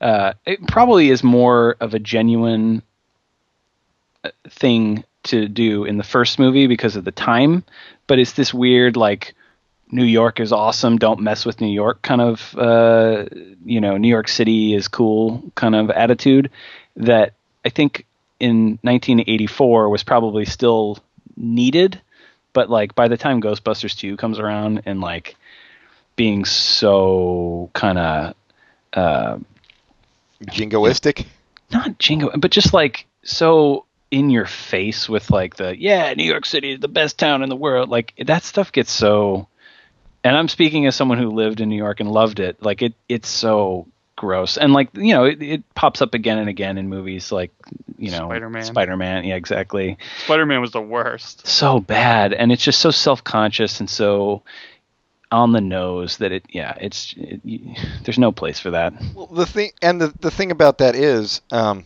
uh, 0.00 0.34
it 0.44 0.66
probably 0.66 1.10
is 1.10 1.22
more 1.22 1.76
of 1.80 1.94
a 1.94 1.98
genuine 1.98 2.82
uh, 4.24 4.30
thing 4.48 5.04
to 5.24 5.48
do 5.48 5.84
in 5.84 5.96
the 5.96 6.04
first 6.04 6.38
movie 6.38 6.66
because 6.66 6.96
of 6.96 7.04
the 7.04 7.12
time, 7.12 7.64
but 8.06 8.18
it's 8.18 8.32
this 8.32 8.54
weird 8.54 8.96
like 8.96 9.34
New 9.90 10.04
York 10.04 10.40
is 10.40 10.52
awesome, 10.52 10.98
don't 10.98 11.20
mess 11.20 11.44
with 11.44 11.60
New 11.60 11.72
York 11.72 12.02
kind 12.02 12.20
of 12.20 12.56
uh, 12.58 13.26
you 13.64 13.80
know 13.80 13.96
New 13.96 14.08
York 14.08 14.28
City 14.28 14.74
is 14.74 14.88
cool 14.88 15.42
kind 15.54 15.74
of 15.74 15.90
attitude 15.90 16.50
that 16.96 17.32
I 17.64 17.70
think 17.70 18.06
in 18.38 18.78
1984 18.82 19.88
was 19.88 20.02
probably 20.02 20.44
still 20.44 20.98
needed 21.36 22.00
but 22.52 22.70
like 22.70 22.94
by 22.94 23.06
the 23.06 23.16
time 23.18 23.40
Ghostbusters 23.42 23.96
2 23.98 24.16
comes 24.16 24.38
around 24.38 24.82
and 24.86 25.00
like 25.00 25.36
being 26.16 26.46
so 26.46 27.70
kind 27.74 27.98
of 27.98 28.34
uh 28.94 29.38
jingoistic. 30.44 31.26
not 31.70 31.98
jingo 31.98 32.30
but 32.36 32.50
just 32.50 32.72
like 32.72 33.06
so 33.22 33.84
in 34.10 34.30
your 34.30 34.46
face 34.46 35.08
with 35.08 35.30
like 35.30 35.56
the 35.56 35.78
yeah 35.78 36.14
New 36.14 36.24
York 36.24 36.46
City 36.46 36.72
is 36.72 36.80
the 36.80 36.88
best 36.88 37.18
town 37.18 37.42
in 37.42 37.48
the 37.48 37.56
world 37.56 37.88
like 37.88 38.14
that 38.24 38.44
stuff 38.44 38.70
gets 38.72 38.90
so 38.90 39.48
and 40.22 40.36
I'm 40.36 40.48
speaking 40.48 40.86
as 40.86 40.94
someone 40.96 41.18
who 41.18 41.30
lived 41.30 41.60
in 41.60 41.68
New 41.68 41.76
York 41.76 42.00
and 42.00 42.10
loved 42.10 42.40
it 42.40 42.62
like 42.62 42.82
it 42.82 42.94
it's 43.08 43.28
so 43.28 43.86
gross 44.14 44.56
and 44.56 44.72
like 44.72 44.88
you 44.94 45.12
know 45.12 45.24
it, 45.24 45.42
it 45.42 45.74
pops 45.74 46.00
up 46.00 46.14
again 46.14 46.38
and 46.38 46.48
again 46.48 46.78
in 46.78 46.88
movies 46.88 47.30
like 47.30 47.52
you 47.98 48.10
know 48.10 48.28
Spider-Man. 48.28 48.64
Spider-Man 48.64 49.24
yeah 49.24 49.34
exactly 49.34 49.98
Spider-Man 50.24 50.60
was 50.60 50.70
the 50.70 50.80
worst. 50.80 51.46
so 51.46 51.80
bad 51.80 52.32
and 52.32 52.50
it's 52.50 52.64
just 52.64 52.80
so 52.80 52.90
self-conscious 52.90 53.80
and 53.80 53.90
so 53.90 54.42
on 55.32 55.52
the 55.52 55.60
nose 55.60 56.18
that 56.18 56.30
it 56.32 56.44
yeah 56.50 56.76
it's 56.80 57.14
it, 57.16 57.40
you, 57.44 57.74
there's 58.04 58.18
no 58.18 58.32
place 58.32 58.58
for 58.60 58.70
that 58.70 58.92
Well, 59.14 59.26
the 59.26 59.46
thing 59.46 59.72
and 59.82 60.00
the 60.00 60.12
the 60.20 60.30
thing 60.30 60.50
about 60.50 60.78
that 60.78 60.94
is, 60.94 61.40
um, 61.50 61.84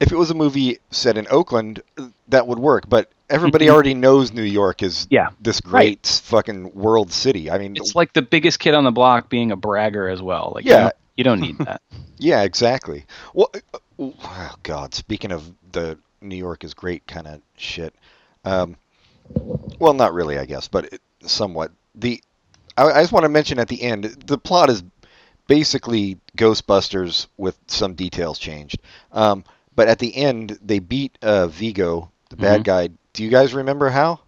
if 0.00 0.12
it 0.12 0.16
was 0.16 0.30
a 0.30 0.34
movie 0.34 0.78
set 0.90 1.16
in 1.16 1.26
Oakland, 1.30 1.82
that 2.28 2.46
would 2.46 2.58
work. 2.58 2.88
But 2.88 3.10
everybody 3.30 3.66
Mhm. 3.66 3.70
already 3.70 3.94
knows 3.94 4.32
New 4.32 4.42
York 4.42 4.82
is 4.82 5.06
Yeah, 5.08 5.28
this 5.40 5.60
right. 5.64 5.70
great 6.02 6.06
fucking 6.24 6.74
world 6.74 7.10
city. 7.12 7.50
I 7.50 7.58
mean, 7.58 7.76
It's 7.76 7.94
like 7.94 8.12
the 8.12 8.20
biggest 8.22 8.58
kid 8.58 8.74
on 8.74 8.84
the 8.84 8.90
block 8.90 9.30
being 9.30 9.50
a 9.52 9.56
bragger 9.56 10.08
as 10.08 10.20
well. 10.20 10.52
Like, 10.54 10.64
Yeah. 10.66 10.90
you 11.16 11.24
don't, 11.24 11.38
you 11.38 11.46
don't 11.46 11.58
need 11.58 11.58
that. 11.66 11.80
yeah, 12.18 12.42
exactly. 12.42 13.06
Well, 13.32 13.50
uh, 13.54 13.78
oh 13.98 14.54
God, 14.62 14.94
speaking 14.94 15.32
of 15.32 15.50
the 15.72 15.96
New 16.20 16.36
York 16.36 16.64
is 16.64 16.74
great 16.74 17.06
kind 17.06 17.26
of 17.26 17.40
shit. 17.56 17.94
Um, 18.44 18.76
well, 19.78 19.94
not 19.94 20.12
really, 20.12 20.38
I 20.38 20.44
guess, 20.44 20.68
but 20.68 20.92
it, 20.92 21.00
somewhat. 21.22 21.70
The 21.94 22.22
I, 22.76 22.90
I 22.90 23.02
just 23.02 23.12
want 23.12 23.24
to 23.24 23.28
mention 23.28 23.58
at 23.58 23.68
the 23.68 23.82
end, 23.82 24.04
the 24.04 24.38
plot 24.38 24.70
is 24.70 24.82
basically 25.46 26.18
Ghostbusters 26.36 27.26
with 27.36 27.58
some 27.66 27.94
details 27.94 28.38
changed. 28.38 28.78
Um, 29.12 29.44
but 29.76 29.88
at 29.88 29.98
the 29.98 30.14
end, 30.16 30.58
they 30.62 30.78
beat 30.78 31.18
uh, 31.22 31.46
Vigo, 31.48 32.10
the 32.30 32.36
bad 32.36 32.60
Mhm. 32.60 32.64
guy. 32.64 32.88
Do 33.12 33.22
you 33.22 33.30
guys 33.30 33.54
remember 33.54 33.90
how? 33.90 34.20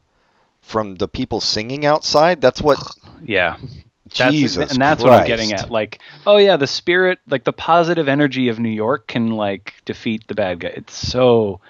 From 0.60 0.96
the 0.96 1.08
people 1.08 1.40
singing 1.40 1.86
outside. 1.86 2.40
That's 2.40 2.60
what. 2.62 2.78
Yeah. 3.24 3.56
That's, 4.04 4.36
Jesus, 4.36 4.70
and 4.70 4.80
that's 4.80 5.02
what 5.02 5.12
I'm 5.12 5.26
getting 5.26 5.52
at. 5.52 5.68
Like, 5.68 5.98
oh 6.26 6.36
yeah, 6.36 6.56
the 6.56 6.68
spirit, 6.68 7.18
like 7.28 7.42
the 7.42 7.52
positive 7.52 8.06
energy 8.06 8.48
of 8.48 8.60
New 8.60 8.68
York 8.70 9.08
can 9.08 9.30
like 9.30 9.74
defeat 9.84 10.28
the 10.28 10.34
bad 10.34 10.60
guy. 10.60 10.68
It's 10.68 10.94
so 10.94 11.60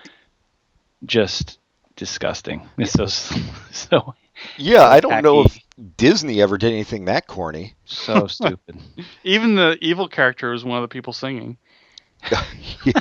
just 1.04 1.58
disgusting. 1.94 2.68
It's 2.76 2.92
so 2.92 3.06
so 3.70 4.14
Yeah, 4.56 4.84
I 4.84 5.00
don't 5.00 5.22
know 5.22 5.42
if. 5.42 5.58
Disney 5.98 6.40
ever 6.40 6.56
did 6.56 6.72
anything 6.72 7.04
that 7.04 7.26
corny. 7.26 7.74
so 7.84 8.26
stupid. 8.28 8.78
Even 9.24 9.56
the 9.56 9.76
evil 9.82 10.08
character 10.08 10.50
was 10.50 10.64
one 10.64 10.78
of 10.78 10.82
the 10.82 10.92
people 10.92 11.12
singing. 11.12 11.58
yeah. 12.84 12.92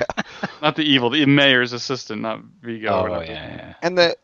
Not 0.62 0.76
the 0.76 0.84
evil, 0.84 1.10
the 1.10 1.26
mayor's 1.26 1.72
assistant, 1.72 2.22
not 2.22 2.42
Vigo. 2.62 2.90
or 2.90 3.10
oh 3.10 3.12
whatever. 3.14 3.32
yeah, 3.32 3.56
yeah. 3.56 3.74
And 3.82 3.98
the 3.98 4.18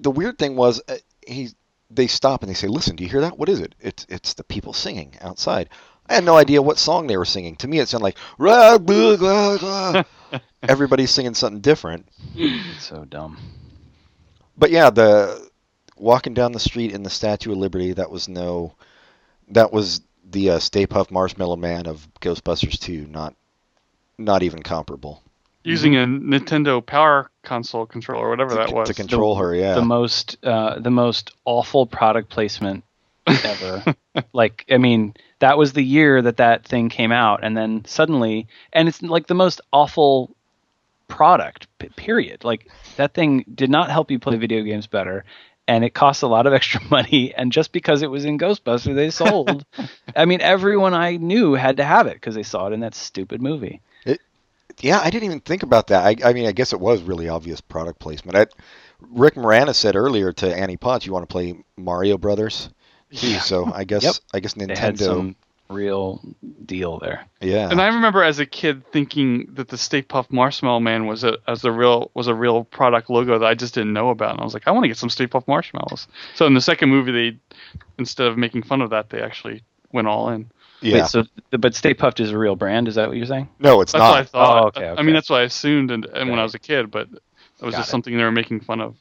the 0.00 0.10
weird 0.10 0.38
thing 0.38 0.56
was, 0.56 0.80
uh, 0.88 0.96
he 1.26 1.48
they 1.90 2.06
stop 2.06 2.42
and 2.42 2.50
they 2.50 2.54
say, 2.54 2.68
"Listen, 2.68 2.94
do 2.96 3.02
you 3.04 3.10
hear 3.10 3.22
that? 3.22 3.38
What 3.38 3.48
is 3.48 3.60
it? 3.60 3.74
It's 3.80 4.06
it's 4.08 4.34
the 4.34 4.44
people 4.44 4.72
singing 4.72 5.14
outside." 5.20 5.68
I 6.08 6.14
had 6.14 6.24
no 6.24 6.36
idea 6.36 6.62
what 6.62 6.78
song 6.78 7.08
they 7.08 7.16
were 7.16 7.24
singing. 7.24 7.56
To 7.56 7.68
me, 7.68 7.80
it 7.80 7.88
sounded 7.88 8.04
like 8.04 8.18
"Rah, 8.38 8.78
blah, 8.78 9.16
blah, 9.16 9.58
blah." 9.58 10.02
everybody's 10.62 11.10
singing 11.10 11.34
something 11.34 11.60
different. 11.60 12.08
It's 12.36 12.84
so 12.84 13.04
dumb. 13.04 13.38
But 14.56 14.70
yeah, 14.70 14.90
the 14.90 15.45
walking 15.96 16.34
down 16.34 16.52
the 16.52 16.60
street 16.60 16.92
in 16.92 17.02
the 17.02 17.10
Statue 17.10 17.52
of 17.52 17.58
Liberty 17.58 17.92
that 17.92 18.10
was 18.10 18.28
no, 18.28 18.74
that 19.48 19.72
was 19.72 20.00
the 20.28 20.50
uh, 20.50 20.58
Stay 20.58 20.86
Puft 20.86 21.10
Marshmallow 21.10 21.56
Man 21.56 21.86
of 21.86 22.06
Ghostbusters 22.20 22.78
2. 22.78 23.06
Not 23.06 23.34
not 24.18 24.42
even 24.42 24.62
comparable 24.62 25.22
Using 25.66 25.96
a 25.96 26.06
Nintendo 26.06 26.84
Power 26.84 27.28
Console 27.42 27.86
controller, 27.86 28.30
whatever 28.30 28.50
to, 28.50 28.56
that 28.56 28.72
was. 28.72 28.86
to 28.86 28.94
control 28.94 29.34
her. 29.34 29.52
Yeah, 29.52 29.74
The 29.74 29.84
most 29.84 30.36
uh, 30.44 30.78
the 30.78 30.92
most 30.92 31.32
awful 31.44 31.86
product 31.86 32.28
placement 32.28 32.84
ever. 33.26 33.82
like, 34.32 34.64
I 34.70 34.78
mean, 34.78 35.14
that 35.40 35.58
was 35.58 35.72
the 35.72 35.82
year 35.82 36.22
that 36.22 36.36
that 36.36 36.64
thing 36.64 36.88
came 36.88 37.10
out, 37.10 37.40
and 37.42 37.56
then 37.56 37.84
suddenly, 37.84 38.46
and 38.72 38.86
it's 38.86 39.02
like 39.02 39.26
the 39.26 39.34
most 39.34 39.60
awful 39.72 40.36
product. 41.08 41.66
Period. 41.96 42.44
Like 42.44 42.70
that 42.96 43.12
thing 43.12 43.44
did 43.52 43.68
not 43.68 43.90
help 43.90 44.12
you 44.12 44.20
play 44.20 44.36
video 44.36 44.62
games 44.62 44.86
better. 44.86 45.24
And 45.68 45.84
it 45.84 45.94
cost 45.94 46.22
a 46.22 46.28
lot 46.28 46.46
of 46.46 46.52
extra 46.52 46.80
money, 46.90 47.34
and 47.34 47.50
just 47.50 47.72
because 47.72 48.02
it 48.02 48.10
was 48.10 48.24
in 48.24 48.38
Ghostbusters, 48.38 48.94
they 48.94 49.10
sold. 49.10 49.64
I 50.14 50.24
mean, 50.24 50.40
everyone 50.40 50.94
I 50.94 51.16
knew 51.16 51.54
had 51.54 51.78
to 51.78 51.84
have 51.84 52.06
it 52.06 52.14
because 52.14 52.36
they 52.36 52.44
saw 52.44 52.68
it 52.68 52.72
in 52.72 52.80
that 52.80 52.94
stupid 52.94 53.42
movie. 53.42 53.80
Yeah, 54.80 55.00
I 55.02 55.10
didn't 55.10 55.24
even 55.24 55.40
think 55.40 55.62
about 55.62 55.86
that. 55.88 56.04
I, 56.04 56.28
I 56.28 56.32
mean, 56.32 56.46
I 56.46 56.52
guess 56.52 56.72
it 56.72 56.80
was 56.80 57.02
really 57.02 57.28
obvious 57.28 57.60
product 57.60 57.98
placement. 57.98 58.36
I, 58.36 58.46
Rick 59.00 59.34
Moranis 59.34 59.76
said 59.76 59.96
earlier 59.96 60.32
to 60.34 60.54
Annie 60.54 60.76
Potts, 60.76 61.06
"You 61.06 61.12
want 61.12 61.28
to 61.28 61.32
play 61.32 61.54
Mario 61.76 62.18
Brothers?" 62.18 62.70
Too, 63.12 63.30
Yeah. 63.30 63.40
So 63.40 63.72
I 63.72 63.84
guess 63.84 64.02
Yep. 64.02 64.14
I 64.34 64.40
guess 64.40 64.54
Nintendo. 64.54 65.34
Some 65.68 65.76
real 65.76 66.20
deal 66.64 66.98
there. 66.98 67.26
Yeah. 67.40 67.70
And 67.70 67.80
I 67.80 67.88
remember 67.88 68.22
as 68.22 68.38
a 68.38 68.46
kid 68.46 68.84
thinking 68.92 69.46
that 69.54 69.68
the 69.68 69.78
Stay 69.78 70.02
Puft 70.02 70.30
Marshmallow 70.30 70.80
Man 70.80 71.06
was 71.06 71.24
a 71.24 71.38
as 71.46 71.64
a 71.64 71.72
real 71.72 72.10
was 72.14 72.26
a 72.28 72.34
real 72.34 72.64
product 72.64 73.10
logo 73.10 73.38
that 73.38 73.46
I 73.46 73.54
just 73.54 73.74
didn't 73.74 73.92
know 73.92 74.10
about, 74.10 74.32
and 74.32 74.40
I 74.40 74.44
was 74.44 74.54
like, 74.54 74.66
I 74.66 74.70
want 74.70 74.84
to 74.84 74.88
get 74.88 74.96
some 74.96 75.10
Stay 75.10 75.26
Puft 75.26 75.48
Marshmallows. 75.48 76.06
So 76.34 76.46
in 76.46 76.54
the 76.54 76.60
second 76.60 76.90
movie, 76.90 77.12
they 77.12 77.38
instead 77.98 78.26
of 78.26 78.36
making 78.36 78.62
fun 78.64 78.82
of 78.82 78.90
that, 78.90 79.10
they 79.10 79.20
actually 79.20 79.62
went 79.92 80.08
all 80.08 80.28
in. 80.30 80.50
yeah. 80.80 81.02
Wait, 81.02 81.06
so 81.06 81.24
but 81.50 81.74
Stay 81.74 81.94
Puft 81.94 82.20
is 82.20 82.30
a 82.30 82.38
real 82.38 82.56
brand? 82.56 82.88
Is 82.88 82.96
that 82.96 83.08
what 83.08 83.16
you're 83.16 83.26
saying? 83.26 83.48
no, 83.58 83.80
it's 83.80 83.92
That's 83.92 84.02
what 84.02 84.18
I 84.18 84.24
thought. 84.24 84.62
Oh, 84.64 84.66
okay, 84.68 84.88
I 84.88 85.02
mean, 85.02 85.14
that's 85.14 85.30
what 85.30 85.40
I 85.40 85.44
assumed, 85.44 85.90
and, 85.90 86.04
and 86.06 86.30
when 86.30 86.38
I 86.38 86.42
was 86.42 86.54
a 86.54 86.58
kid, 86.58 86.90
but 86.90 87.10
that 87.10 87.20
was 87.64 87.72
Got 87.74 87.80
just 87.80 87.88
it. 87.88 87.90
something 87.90 88.16
they 88.16 88.22
were 88.22 88.30
making 88.32 88.60
fun 88.60 88.80
of. 88.80 88.96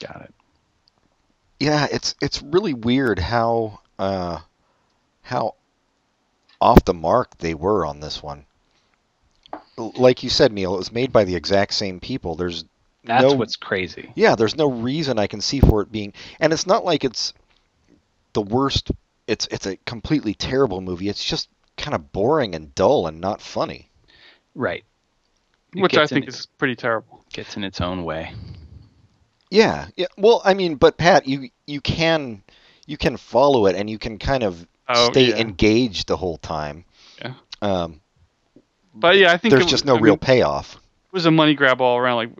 Got 0.00 0.22
it. 0.22 0.34
Yeah, 1.60 1.86
it's 1.92 2.16
it's 2.20 2.42
really 2.42 2.74
weird 2.74 3.20
how 3.20 3.78
uh, 3.98 4.40
how 5.22 5.54
off 6.62 6.84
the 6.84 6.94
mark 6.94 7.36
they 7.38 7.54
were 7.54 7.84
on 7.84 8.00
this 8.00 8.22
one. 8.22 8.46
Like 9.76 10.22
you 10.22 10.30
said, 10.30 10.52
Neil, 10.52 10.74
it 10.74 10.78
was 10.78 10.92
made 10.92 11.12
by 11.12 11.24
the 11.24 11.34
exact 11.36 11.74
same 11.74 12.00
people. 12.00 12.34
There's 12.36 12.64
That's 13.04 13.22
no 13.22 13.34
what's 13.34 13.56
crazy. 13.56 14.12
yeah, 14.14 14.34
there's 14.36 14.56
no 14.56 14.70
reason 14.70 15.18
I 15.18 15.26
can 15.26 15.40
see 15.40 15.60
for 15.60 15.82
it 15.82 15.90
being, 15.92 16.12
and 16.40 16.52
it's 16.52 16.66
not 16.66 16.84
like 16.84 17.04
it's 17.04 17.34
the 18.32 18.42
worst. 18.42 18.90
It's 19.26 19.46
it's 19.50 19.66
a 19.66 19.76
completely 19.86 20.34
terrible 20.34 20.80
movie. 20.80 21.08
It's 21.08 21.24
just 21.24 21.48
kind 21.76 21.94
of 21.94 22.12
boring 22.12 22.54
and 22.54 22.74
dull 22.74 23.06
and 23.06 23.20
not 23.20 23.40
funny. 23.40 23.90
Right. 24.54 24.84
It 25.74 25.82
Which 25.82 25.96
I 25.96 26.06
think 26.06 26.26
in, 26.26 26.28
is 26.28 26.46
pretty 26.58 26.76
terrible. 26.76 27.24
gets 27.32 27.56
in 27.56 27.64
its 27.64 27.80
own 27.80 28.04
way. 28.04 28.32
Yeah, 29.50 29.88
yeah. 29.96 30.06
Well, 30.16 30.42
I 30.44 30.54
mean, 30.54 30.76
but 30.76 30.96
Pat, 30.96 31.26
you 31.26 31.50
you 31.66 31.80
can 31.80 32.42
you 32.86 32.96
can 32.96 33.16
follow 33.16 33.66
it 33.66 33.76
and 33.76 33.88
you 33.90 33.98
can 33.98 34.18
kind 34.18 34.42
of 34.42 34.66
Oh, 34.96 35.10
stay 35.10 35.30
yeah. 35.30 35.36
engaged 35.36 36.08
the 36.08 36.16
whole 36.16 36.38
time. 36.38 36.84
Yeah. 37.20 37.34
Um, 37.60 38.00
But 38.94 39.16
yeah, 39.16 39.32
I 39.32 39.36
think 39.38 39.52
there's 39.52 39.64
it, 39.66 39.68
just 39.68 39.84
no 39.84 39.96
I 39.96 40.00
real 40.00 40.12
mean, 40.14 40.18
payoff. 40.18 40.74
it 40.74 41.12
was 41.12 41.26
a 41.26 41.30
money 41.30 41.54
grab 41.54 41.80
all 41.80 41.96
around. 41.96 42.16
Like 42.16 42.30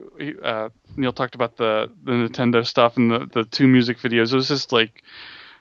uh, 0.43 0.69
Neil 0.97 1.13
talked 1.13 1.35
about 1.35 1.57
the 1.57 1.91
the 2.05 2.13
Nintendo 2.13 2.67
stuff 2.67 2.97
and 2.97 3.11
the 3.11 3.27
the 3.33 3.45
two 3.45 3.67
music 3.67 3.99
videos. 3.99 4.33
It 4.33 4.37
was 4.37 4.49
just 4.49 4.73
like 4.73 5.03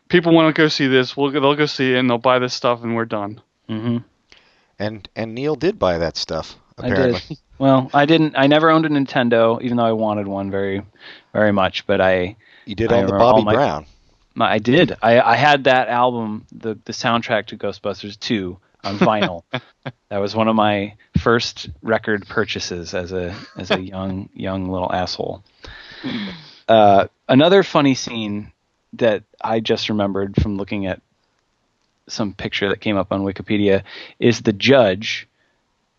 people 0.10 0.34
want 0.34 0.54
to 0.54 0.62
go 0.62 0.68
see 0.68 0.88
this. 0.88 1.16
We'll 1.16 1.32
they'll 1.32 1.56
go 1.56 1.66
see 1.66 1.94
it 1.94 1.98
and 1.98 2.10
they'll 2.10 2.18
buy 2.18 2.40
this 2.40 2.54
stuff 2.54 2.84
and 2.84 2.96
we're 2.96 3.06
done. 3.06 3.42
Mm-hmm. 3.70 3.98
And 4.80 5.08
and 5.16 5.34
Neil 5.36 5.56
did 5.56 5.78
buy 5.80 5.98
that 6.00 6.18
stuff 6.18 6.58
Apparently. 6.78 7.16
I 7.16 7.20
did. 7.30 7.38
Well, 7.62 7.92
I 7.94 8.06
didn't. 8.08 8.34
I 8.36 8.48
never 8.48 8.72
owned 8.72 8.88
a 8.88 8.90
Nintendo, 8.90 9.62
even 9.62 9.78
though 9.78 9.86
I 9.86 9.92
wanted 9.92 10.28
one 10.28 10.50
very, 10.50 10.82
very 11.32 11.52
much. 11.52 11.86
But 11.86 12.02
I, 12.02 12.36
You 12.66 12.74
did 12.74 12.92
I 12.92 12.98
own 13.02 13.06
the 13.06 13.12
Bobby 13.12 13.44
my- 13.44 13.54
Brown. 13.54 13.86
My, 14.36 14.52
I 14.52 14.60
did. 14.60 14.98
I, 15.02 15.20
I 15.20 15.36
had 15.36 15.66
that 15.66 15.90
album, 15.90 16.46
the 16.52 16.78
the 16.86 16.94
soundtrack 16.94 17.48
to 17.48 17.58
Ghostbusters 17.58 18.20
2 18.20 18.58
on 18.84 18.98
vinyl. 18.98 19.44
that 20.10 20.18
was 20.18 20.36
one 20.36 20.48
of 20.48 20.56
my 20.56 20.96
first 21.20 21.70
record 21.82 22.28
purchases 22.28 22.94
as 22.94 23.12
a 23.12 23.36
as 23.58 23.72
a 23.72 23.80
young 23.80 24.30
young 24.34 24.70
little 24.70 24.92
asshole. 24.92 25.44
Uh, 26.68 27.08
another 27.28 27.64
funny 27.64 27.96
scene 27.96 28.52
that 28.94 29.24
I 29.40 29.60
just 29.60 29.90
remembered 29.90 30.42
from 30.42 30.58
looking 30.58 30.86
at 30.86 31.02
some 32.08 32.34
picture 32.34 32.70
that 32.70 32.82
came 32.82 32.98
up 32.98 33.12
on 33.12 33.22
Wikipedia 33.22 33.84
is 34.20 34.42
the 34.42 34.54
judge 34.54 35.28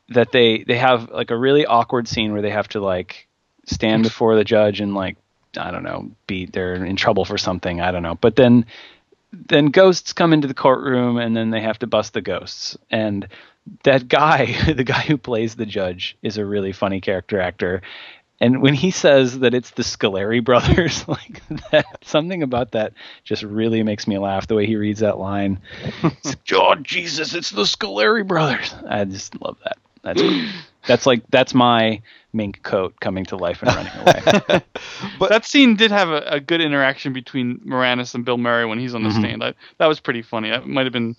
that 0.09 0.33
they 0.33 0.65
they 0.67 0.77
have 0.77 1.11
like 1.11 1.31
a 1.31 1.37
really 1.37 1.65
awkward 1.67 2.09
scene 2.09 2.33
where 2.33 2.43
they 2.43 2.51
have 2.51 2.69
to 2.69 2.81
like 2.81 3.29
stand 3.67 4.03
before 4.03 4.37
the 4.37 4.45
judge 4.45 4.81
and 4.81 4.95
like 4.95 5.17
I 5.57 5.71
don't 5.71 5.83
know 5.83 6.11
be 6.27 6.47
they're 6.47 6.75
in 6.75 6.97
trouble 6.97 7.25
for 7.25 7.39
something 7.39 7.81
I 7.81 7.91
don't 7.91 8.03
know 8.03 8.15
but 8.15 8.37
then 8.37 8.67
then 9.33 9.67
ghosts 9.67 10.13
come 10.13 10.33
into 10.33 10.49
the 10.49 10.55
courtroom 10.55 11.17
and 11.19 11.37
then 11.37 11.51
they 11.51 11.61
have 11.61 11.79
to 11.81 11.87
bust 11.87 12.13
the 12.15 12.21
ghosts 12.21 12.77
and 12.91 13.29
that 13.85 14.09
guy 14.09 14.47
the 14.73 14.85
guy 14.85 15.01
who 15.01 15.17
plays 15.17 15.55
the 15.55 15.67
judge 15.67 16.17
is 16.23 16.39
a 16.39 16.45
really 16.45 16.73
funny 16.73 17.01
character 17.01 17.41
actor 17.41 17.83
and 18.43 18.61
when 18.61 18.75
he 18.75 18.91
says 18.91 19.39
that 19.39 19.55
it's 19.55 19.71
the 19.71 19.85
Scoleri 19.85 20.45
brothers, 20.45 21.07
like 21.09 21.41
that, 21.71 21.87
something 22.05 22.43
about 22.43 22.73
that 22.73 22.93
just 23.23 23.45
really 23.45 23.85
makes 23.85 24.09
me 24.09 24.19
laugh. 24.19 24.49
The 24.49 24.57
way 24.57 24.67
he 24.67 24.75
reads 24.75 24.99
that 24.99 25.19
line, 25.19 25.61
like, 26.03 26.39
"Oh 26.53 26.75
Jesus, 26.75 27.35
it's 27.35 27.51
the 27.51 27.63
Scoleri 27.63 28.27
brothers!" 28.27 28.75
I 28.87 29.05
just 29.05 29.41
love 29.41 29.59
that. 29.65 29.79
That's 30.03 30.21
that's 30.87 31.07
like 31.07 31.23
that's 31.31 31.55
my 31.55 32.03
mink 32.33 32.63
coat 32.63 32.99
coming 33.01 33.25
to 33.27 33.37
life 33.37 33.63
and 33.63 33.75
running 33.75 33.93
away. 34.01 34.63
But 35.19 35.29
that 35.31 35.45
scene 35.45 35.77
did 35.77 35.91
have 35.91 36.09
a, 36.09 36.23
a 36.27 36.41
good 36.41 36.61
interaction 36.61 37.13
between 37.13 37.59
Moranis 37.61 38.15
and 38.15 38.25
Bill 38.25 38.39
Murray 38.39 38.67
when 38.67 38.79
he's 38.79 38.95
on 38.95 39.03
the 39.03 39.11
Mhm. 39.11 39.19
stand. 39.21 39.45
I, 39.45 39.55
that 39.79 39.87
was 39.87 40.01
pretty 40.01 40.23
funny. 40.23 40.51
That 40.51 40.67
might 40.67 40.85
have 40.87 40.93
been. 40.93 41.17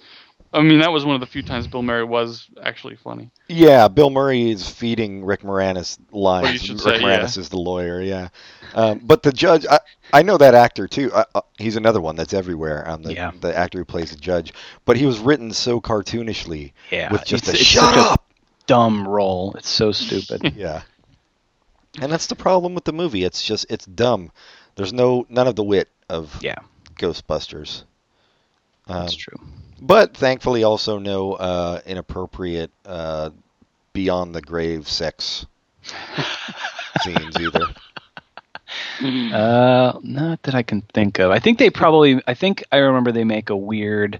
I 0.56 0.61
mean, 0.61 0.81
that 0.81 0.91
was 0.91 1.03
one 1.03 1.15
of 1.15 1.19
the 1.19 1.26
few 1.26 1.41
times 1.41 1.65
Bill 1.65 1.81
Murray 1.81 2.03
was 2.03 2.48
actually 2.61 2.95
funny. 2.95 3.31
yeah, 3.48 3.88
Bill 3.88 4.11
Murray 4.11 4.52
is 4.52 4.69
feeding 4.69 5.26
Rick 5.26 5.41
Moranis 5.41 5.98
lines. 6.11 6.44
Well, 6.44 6.53
you 6.53 6.73
Rick 6.73 6.81
say, 6.81 6.99
Moranis 7.03 7.35
yeah. 7.38 7.41
is 7.41 7.49
the 7.49 7.57
lawyer. 7.57 8.02
Yeah, 8.02 8.27
um, 8.76 8.99
but 9.03 9.23
the 9.23 9.31
judge, 9.31 9.65
I, 9.68 9.80
I 10.14 10.22
know 10.22 10.38
that 10.38 10.53
actor 10.53 10.88
too. 10.88 11.11
I, 11.14 11.26
uh, 11.34 11.41
he's 11.57 11.76
another 11.76 12.02
one 12.02 12.15
that's 12.15 12.34
everywhere. 12.34 12.88
Um, 12.88 13.02
the 13.02 13.14
Yeah. 13.15 13.31
the 13.41 13.57
actor 13.57 13.80
who 13.80 13.85
plays 13.85 14.11
the 14.11 14.18
judge, 14.18 14.53
but 14.85 14.95
he 14.95 15.06
was 15.07 15.18
written 15.19 15.52
so 15.52 15.81
cartoonishly 15.81 16.73
Yeah, 16.91 17.11
with 17.11 17.26
just 17.26 17.45
it's- 17.48 17.56
a 17.57 17.60
it's 17.60 17.64
shut 17.68 17.95
a- 17.98 18.11
up. 18.11 18.23
Dumb 18.68 19.07
role. 19.07 19.53
It's 19.57 19.69
so 19.69 19.91
stupid. 19.91 20.53
Yeah. 20.57 20.84
And 22.02 22.11
that's 22.11 22.26
the 22.26 22.35
problem 22.35 22.73
with 22.73 22.85
the 22.85 22.94
movie. 22.94 23.23
It's 23.23 23.44
just 23.44 23.68
it's 23.69 23.85
dumb. 23.85 24.31
There's 24.76 24.91
no 24.91 25.27
none 25.30 25.48
of 25.48 25.56
the 25.56 25.64
wit 25.64 25.90
of 26.10 26.35
Yeah, 26.41 26.56
Ghostbusters. 26.95 27.84
Um, 28.88 29.02
that's 29.02 29.15
true. 29.15 29.38
But 29.80 30.18
thankfully, 30.18 30.64
also 30.64 30.98
no 30.98 31.34
uh, 31.34 31.81
inappropriate 31.85 32.72
uh, 32.85 33.30
beyond 33.94 34.34
the 34.34 34.41
grave 34.41 34.90
sex 34.90 35.45
scenes 37.03 37.35
either. 37.40 37.68
Uh, 39.02 39.99
not 40.02 40.41
that 40.44 40.56
I 40.56 40.64
can 40.64 40.81
think 40.94 41.19
of. 41.19 41.30
I 41.31 41.40
think 41.40 41.60
they 41.60 41.69
probably. 41.69 42.22
I 42.26 42.34
think 42.34 42.64
I 42.72 42.77
remember 42.77 43.11
they 43.11 43.23
make 43.23 43.49
a 43.52 43.56
weird 43.57 44.19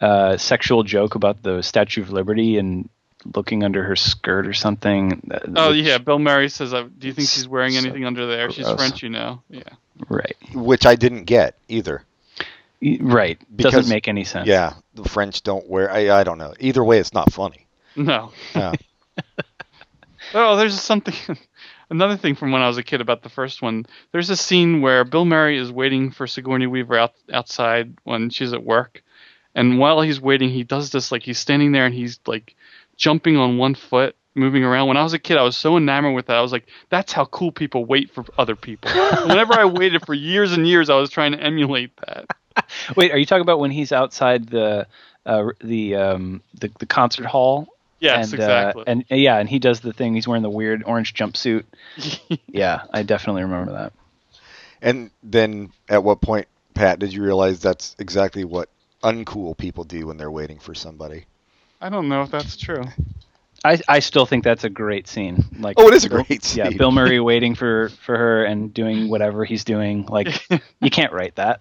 uh, 0.00 0.36
sexual 0.36 0.82
joke 0.82 1.14
about 1.14 1.42
the 1.42 1.62
Statue 1.62 2.02
of 2.02 2.10
Liberty 2.10 2.58
and 2.58 2.88
looking 3.34 3.64
under 3.64 3.82
her 3.82 3.96
skirt 3.96 4.46
or 4.46 4.52
something. 4.52 5.28
Oh 5.56 5.70
which- 5.70 5.84
yeah, 5.84 5.98
Bill 5.98 6.18
Murray 6.18 6.48
says, 6.48 6.72
uh, 6.72 6.88
"Do 6.98 7.06
you 7.08 7.12
think 7.12 7.28
she's 7.28 7.48
wearing 7.48 7.72
So 7.72 7.78
anything 7.78 8.04
under 8.04 8.26
there? 8.26 8.50
She's. 8.50 8.70
French, 8.70 9.02
you 9.02 9.08
know." 9.08 9.42
Yeah. 9.48 9.62
right, 10.08 10.36
Which 10.54 10.86
I 10.86 10.94
didn't 10.94 11.24
get 11.24 11.56
either. 11.68 12.02
Right. 13.00 13.38
Because- 13.54 13.72
Doesn't 13.72 13.90
make 13.90 14.06
any 14.08 14.24
sense. 14.24 14.46
Yeah, 14.46 14.74
the 14.94 15.08
French 15.08 15.42
don't 15.42 15.68
wear. 15.68 15.90
I, 15.90 16.20
I 16.20 16.24
don't 16.24 16.38
know. 16.38 16.54
Either 16.60 16.84
way, 16.84 16.98
it's 16.98 17.14
not 17.14 17.32
funny. 17.32 17.66
No. 17.96 18.32
Yeah. 18.54 18.72
Oh, 20.34 20.56
there's 20.56 20.80
something. 20.80 21.14
Another 21.90 22.16
thing 22.16 22.34
from 22.34 22.50
when 22.50 22.62
I 22.62 22.66
was 22.68 22.78
a 22.78 22.82
kid 22.82 23.00
about 23.00 23.22
the 23.22 23.28
first 23.28 23.62
one. 23.62 23.86
There's 24.10 24.30
a 24.30 24.36
scene 24.36 24.80
where 24.80 25.04
Bill 25.04 25.24
Murray 25.24 25.56
is 25.56 25.70
waiting 25.70 26.10
for 26.10 26.26
Sigourney 26.26 26.66
Weaver 26.66 26.98
out 26.98 27.14
outside 27.32 27.94
when 28.02 28.30
she's 28.30 28.52
at 28.52 28.64
work, 28.64 29.02
and 29.54 29.78
while 29.78 30.00
he's 30.00 30.20
waiting, 30.20 30.50
he 30.50 30.64
does 30.64 30.90
this 30.90 31.12
like 31.12 31.22
he's 31.22 31.38
standing 31.38 31.70
there 31.72 31.86
and 31.86 31.94
he's 31.94 32.18
like 32.26 32.56
jumping 32.96 33.36
on 33.36 33.58
one 33.58 33.74
foot, 33.74 34.16
moving 34.34 34.64
around. 34.64 34.88
When 34.88 34.96
I 34.96 35.02
was 35.02 35.12
a 35.12 35.18
kid, 35.18 35.36
I 35.36 35.42
was 35.42 35.56
so 35.56 35.76
enamored 35.76 36.14
with 36.14 36.26
that. 36.26 36.36
I 36.36 36.42
was 36.42 36.52
like, 36.52 36.66
that's 36.90 37.12
how 37.12 37.24
cool 37.26 37.52
people 37.52 37.84
wait 37.84 38.10
for 38.10 38.24
other 38.38 38.56
people. 38.56 38.90
Whenever 39.26 39.54
I 39.54 39.64
waited 39.64 40.04
for 40.04 40.14
years 40.14 40.52
and 40.52 40.66
years, 40.66 40.90
I 40.90 40.96
was 40.96 41.10
trying 41.10 41.32
to 41.32 41.40
emulate 41.40 41.96
that. 42.06 42.26
Wait, 42.96 43.12
are 43.12 43.18
you 43.18 43.26
talking 43.26 43.42
about 43.42 43.58
when 43.60 43.70
he's 43.70 43.92
outside 43.92 44.48
the 44.48 44.86
uh, 45.26 45.48
the 45.60 45.94
um 45.94 46.42
the, 46.58 46.70
the 46.78 46.86
concert 46.86 47.26
hall? 47.26 47.68
Yes, 48.00 48.32
and, 48.32 48.40
exactly. 48.40 48.82
Uh, 48.82 48.90
and 48.90 49.04
uh, 49.10 49.14
yeah, 49.14 49.38
and 49.38 49.48
he 49.48 49.58
does 49.58 49.80
the 49.80 49.92
thing. 49.92 50.14
He's 50.14 50.26
wearing 50.28 50.42
the 50.42 50.50
weird 50.50 50.82
orange 50.84 51.14
jumpsuit. 51.14 51.64
Yeah, 52.48 52.84
I 52.90 53.02
definitely 53.02 53.42
remember 53.42 53.72
that. 53.72 53.92
And 54.80 55.10
then, 55.22 55.72
at 55.90 56.02
what 56.02 56.22
point, 56.22 56.48
Pat, 56.72 56.98
did 56.98 57.12
you 57.12 57.22
realize 57.22 57.60
that's 57.60 57.94
exactly 57.98 58.44
what 58.44 58.70
uncool 59.02 59.56
people 59.56 59.84
do 59.84 60.06
when 60.06 60.16
they're 60.16 60.30
waiting 60.30 60.58
for 60.58 60.74
somebody? 60.74 61.26
I 61.80 61.88
don't 61.88 62.08
know 62.08 62.22
if 62.22 62.30
that's 62.30 62.56
true. 62.56 62.82
I, 63.64 63.80
I 63.88 63.98
still 63.98 64.26
think 64.26 64.44
that's 64.44 64.64
a 64.64 64.70
great 64.70 65.08
scene. 65.08 65.44
Like 65.58 65.76
Oh, 65.78 65.88
it 65.88 65.94
is 65.94 66.04
a 66.04 66.08
great 66.08 66.44
scene. 66.44 66.64
Yeah. 66.64 66.70
Bill 66.76 66.92
Murray 66.92 67.20
waiting 67.32 67.54
for 67.54 67.88
for 67.88 68.16
her 68.16 68.44
and 68.44 68.72
doing 68.72 69.08
whatever 69.08 69.44
he's 69.44 69.64
doing. 69.64 70.06
Like 70.06 70.46
you 70.80 70.90
can't 70.90 71.12
write 71.12 71.34
that. 71.36 71.60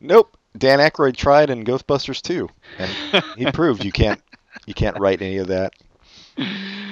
Nope. 0.00 0.36
Dan 0.56 0.80
Aykroyd 0.80 1.16
tried 1.16 1.50
in 1.50 1.64
Ghostbusters 1.64 2.20
2, 2.20 2.48
and 2.78 3.24
he 3.36 3.50
proved 3.52 3.84
you 3.84 3.92
can't 3.92 4.20
you 4.66 4.74
can't 4.74 4.98
write 4.98 5.22
any 5.22 5.38
of 5.38 5.48
that. 5.48 5.72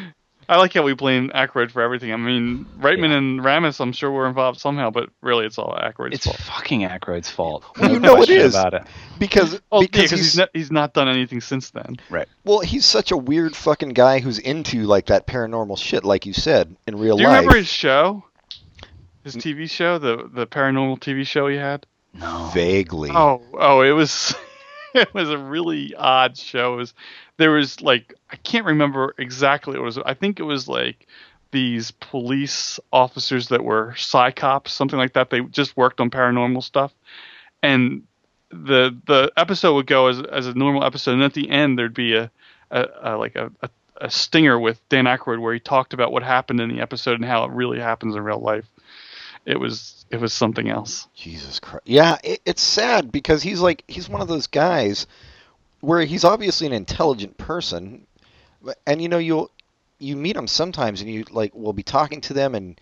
I 0.48 0.58
like 0.58 0.72
how 0.74 0.82
we 0.82 0.94
blame 0.94 1.30
Aykroyd 1.34 1.72
for 1.72 1.82
everything. 1.82 2.12
I 2.12 2.16
mean, 2.16 2.66
Reitman 2.78 3.08
Yeah. 3.10 3.16
and 3.16 3.40
Ramis, 3.40 3.80
I'm 3.80 3.92
sure 3.92 4.10
were 4.10 4.28
involved 4.28 4.60
somehow, 4.60 4.90
but 4.90 5.10
really, 5.20 5.44
it's 5.44 5.58
all 5.58 5.76
Aykroyd's 5.76 6.14
It's 6.14 6.24
fault. 6.26 6.38
It's 6.38 6.48
fucking 6.48 6.80
Aykroyd's 6.82 7.30
fault. 7.30 7.64
Well, 7.80 7.90
you 7.92 7.98
know 7.98 8.12
it 8.14 8.16
question 8.18 8.36
is. 8.36 8.54
about 8.54 8.74
it. 8.74 8.82
Because 9.18 9.60
Oh, 9.72 9.80
because 9.80 10.02
because 10.02 10.10
he's, 10.10 10.20
he's, 10.20 10.36
not, 10.36 10.48
he's 10.52 10.70
not 10.70 10.94
done 10.94 11.08
anything 11.08 11.40
since 11.40 11.70
then. 11.70 11.96
Right. 12.10 12.28
well 12.44 12.60
he's 12.60 12.84
such 12.84 13.10
a 13.10 13.16
weird 13.16 13.56
fucking 13.56 13.90
guy 13.90 14.20
who's 14.20 14.38
into 14.38 14.84
like 14.84 15.06
that 15.06 15.26
paranormal 15.26 15.78
shit, 15.78 16.04
like 16.04 16.26
you 16.26 16.32
said 16.32 16.76
in 16.86 16.96
real 16.96 17.16
life. 17.16 17.18
Do 17.18 17.22
you 17.22 17.28
life. 17.28 17.36
remember 17.38 17.56
his 17.58 17.68
show? 17.68 18.24
His 19.24 19.34
TV 19.34 19.68
show, 19.68 19.98
the 19.98 20.30
the 20.32 20.46
paranormal 20.46 21.00
TV 21.00 21.26
show 21.26 21.48
he 21.48 21.56
had. 21.56 21.84
No. 22.14 22.50
Vaguely. 22.54 23.10
Oh, 23.12 23.42
oh, 23.54 23.80
it 23.82 23.90
was 23.90 24.34
it 24.94 25.12
was 25.12 25.28
a 25.30 25.36
really 25.38 25.94
odd 25.96 26.36
show. 26.36 26.74
It 26.74 26.76
was, 26.76 26.94
there 27.38 27.50
was 27.50 27.80
like 27.80 28.14
I 28.30 28.36
can't 28.36 28.66
remember 28.66 29.14
exactly 29.18 29.72
what 29.72 29.82
it 29.82 29.84
was. 29.84 29.98
I 29.98 30.14
think 30.14 30.40
it 30.40 30.44
was 30.44 30.68
like 30.68 31.06
these 31.50 31.90
police 31.92 32.80
officers 32.92 33.48
that 33.48 33.64
were 33.64 33.92
psychops, 33.96 34.68
something 34.68 34.98
like 34.98 35.14
that. 35.14 35.30
They 35.30 35.40
just 35.40 35.76
worked 35.76 36.00
on 36.00 36.10
paranormal 36.10 36.62
stuff, 36.62 36.92
and 37.62 38.02
the 38.50 38.96
the 39.06 39.32
episode 39.36 39.74
would 39.74 39.86
go 39.86 40.08
as 40.08 40.20
as 40.20 40.46
a 40.46 40.54
normal 40.54 40.84
episode, 40.84 41.12
and 41.12 41.22
at 41.22 41.34
the 41.34 41.50
end 41.50 41.78
there'd 41.78 41.94
be 41.94 42.14
a, 42.14 42.30
a, 42.70 42.86
a 43.02 43.16
like 43.16 43.36
a, 43.36 43.50
a 43.62 43.70
a 44.00 44.10
stinger 44.10 44.58
with 44.58 44.86
Dan 44.88 45.04
Aykroyd 45.04 45.40
where 45.40 45.54
he 45.54 45.60
talked 45.60 45.94
about 45.94 46.12
what 46.12 46.22
happened 46.22 46.60
in 46.60 46.68
the 46.68 46.80
episode 46.80 47.14
and 47.14 47.24
how 47.24 47.44
it 47.44 47.50
really 47.50 47.80
happens 47.80 48.14
in 48.14 48.22
real 48.22 48.40
life. 48.40 48.66
It 49.44 49.58
was 49.58 50.04
it 50.10 50.20
was 50.20 50.32
something 50.32 50.68
else. 50.68 51.08
Jesus 51.14 51.60
Christ. 51.60 51.86
Yeah, 51.86 52.18
it, 52.24 52.40
it's 52.44 52.62
sad 52.62 53.12
because 53.12 53.42
he's 53.42 53.60
like 53.60 53.84
he's 53.86 54.08
one 54.08 54.20
of 54.20 54.28
those 54.28 54.46
guys 54.46 55.06
where 55.86 56.04
he's 56.04 56.24
obviously 56.24 56.66
an 56.66 56.72
intelligent 56.72 57.38
person, 57.38 58.08
and 58.88 59.00
you 59.00 59.08
know 59.08 59.18
you'll 59.18 59.52
you 60.00 60.16
meet 60.16 60.36
him 60.36 60.48
sometimes 60.48 61.00
and 61.00 61.08
you 61.08 61.24
like 61.30 61.54
will 61.54 61.72
be 61.72 61.84
talking 61.84 62.20
to 62.20 62.34
them 62.34 62.56
and 62.56 62.80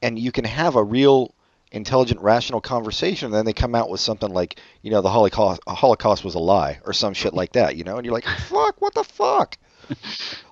and 0.00 0.18
you 0.18 0.32
can 0.32 0.44
have 0.44 0.74
a 0.74 0.82
real 0.82 1.34
intelligent 1.70 2.18
rational 2.20 2.62
conversation 2.62 3.26
and 3.26 3.34
then 3.34 3.44
they 3.44 3.52
come 3.52 3.74
out 3.74 3.90
with 3.90 4.00
something 4.00 4.30
like 4.30 4.58
you 4.80 4.90
know 4.90 5.02
the 5.02 5.10
holocaust 5.10 5.60
holocaust 5.68 6.24
was 6.24 6.34
a 6.34 6.38
lie 6.38 6.80
or 6.86 6.94
some 6.94 7.12
shit 7.12 7.34
like 7.34 7.52
that 7.52 7.76
you 7.76 7.84
know 7.84 7.96
and 7.98 8.06
you're 8.06 8.14
like 8.14 8.24
fuck 8.48 8.80
what 8.80 8.94
the 8.94 9.04
fuck? 9.04 9.58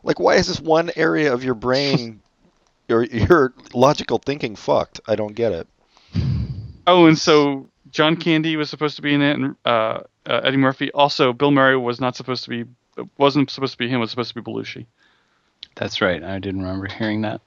Like 0.02 0.20
why 0.20 0.36
is 0.36 0.48
this 0.48 0.60
one 0.60 0.90
area 0.96 1.32
of 1.32 1.42
your 1.42 1.54
brain 1.54 2.20
your 2.88 3.04
your 3.04 3.54
logical 3.72 4.18
thinking 4.18 4.56
fucked? 4.56 5.00
I 5.06 5.14
don't 5.14 5.34
get 5.34 5.52
it. 5.52 5.68
Oh, 6.86 7.06
and 7.06 7.18
so 7.18 7.68
John 7.90 8.16
Candy 8.16 8.56
was 8.56 8.70
supposed 8.70 8.96
to 8.96 9.02
be 9.02 9.14
in 9.14 9.22
it, 9.22 9.38
and 9.38 9.56
uh, 9.64 10.00
uh, 10.30 10.40
Eddie 10.44 10.56
Murphy. 10.56 10.92
Also, 10.92 11.32
Bill 11.32 11.50
Murray 11.50 11.76
was 11.76 12.00
not 12.00 12.16
supposed 12.16 12.44
to 12.44 12.50
be. 12.50 12.64
wasn't 13.18 13.50
supposed 13.50 13.72
to 13.72 13.78
be 13.78 13.88
him. 13.88 13.96
It 13.96 14.00
was 14.00 14.10
supposed 14.10 14.32
to 14.34 14.40
be 14.40 14.50
Belushi. 14.50 14.86
That's 15.74 16.00
right. 16.00 16.22
I 16.22 16.38
didn't 16.38 16.62
remember 16.62 16.88
hearing 16.88 17.22
that. 17.22 17.40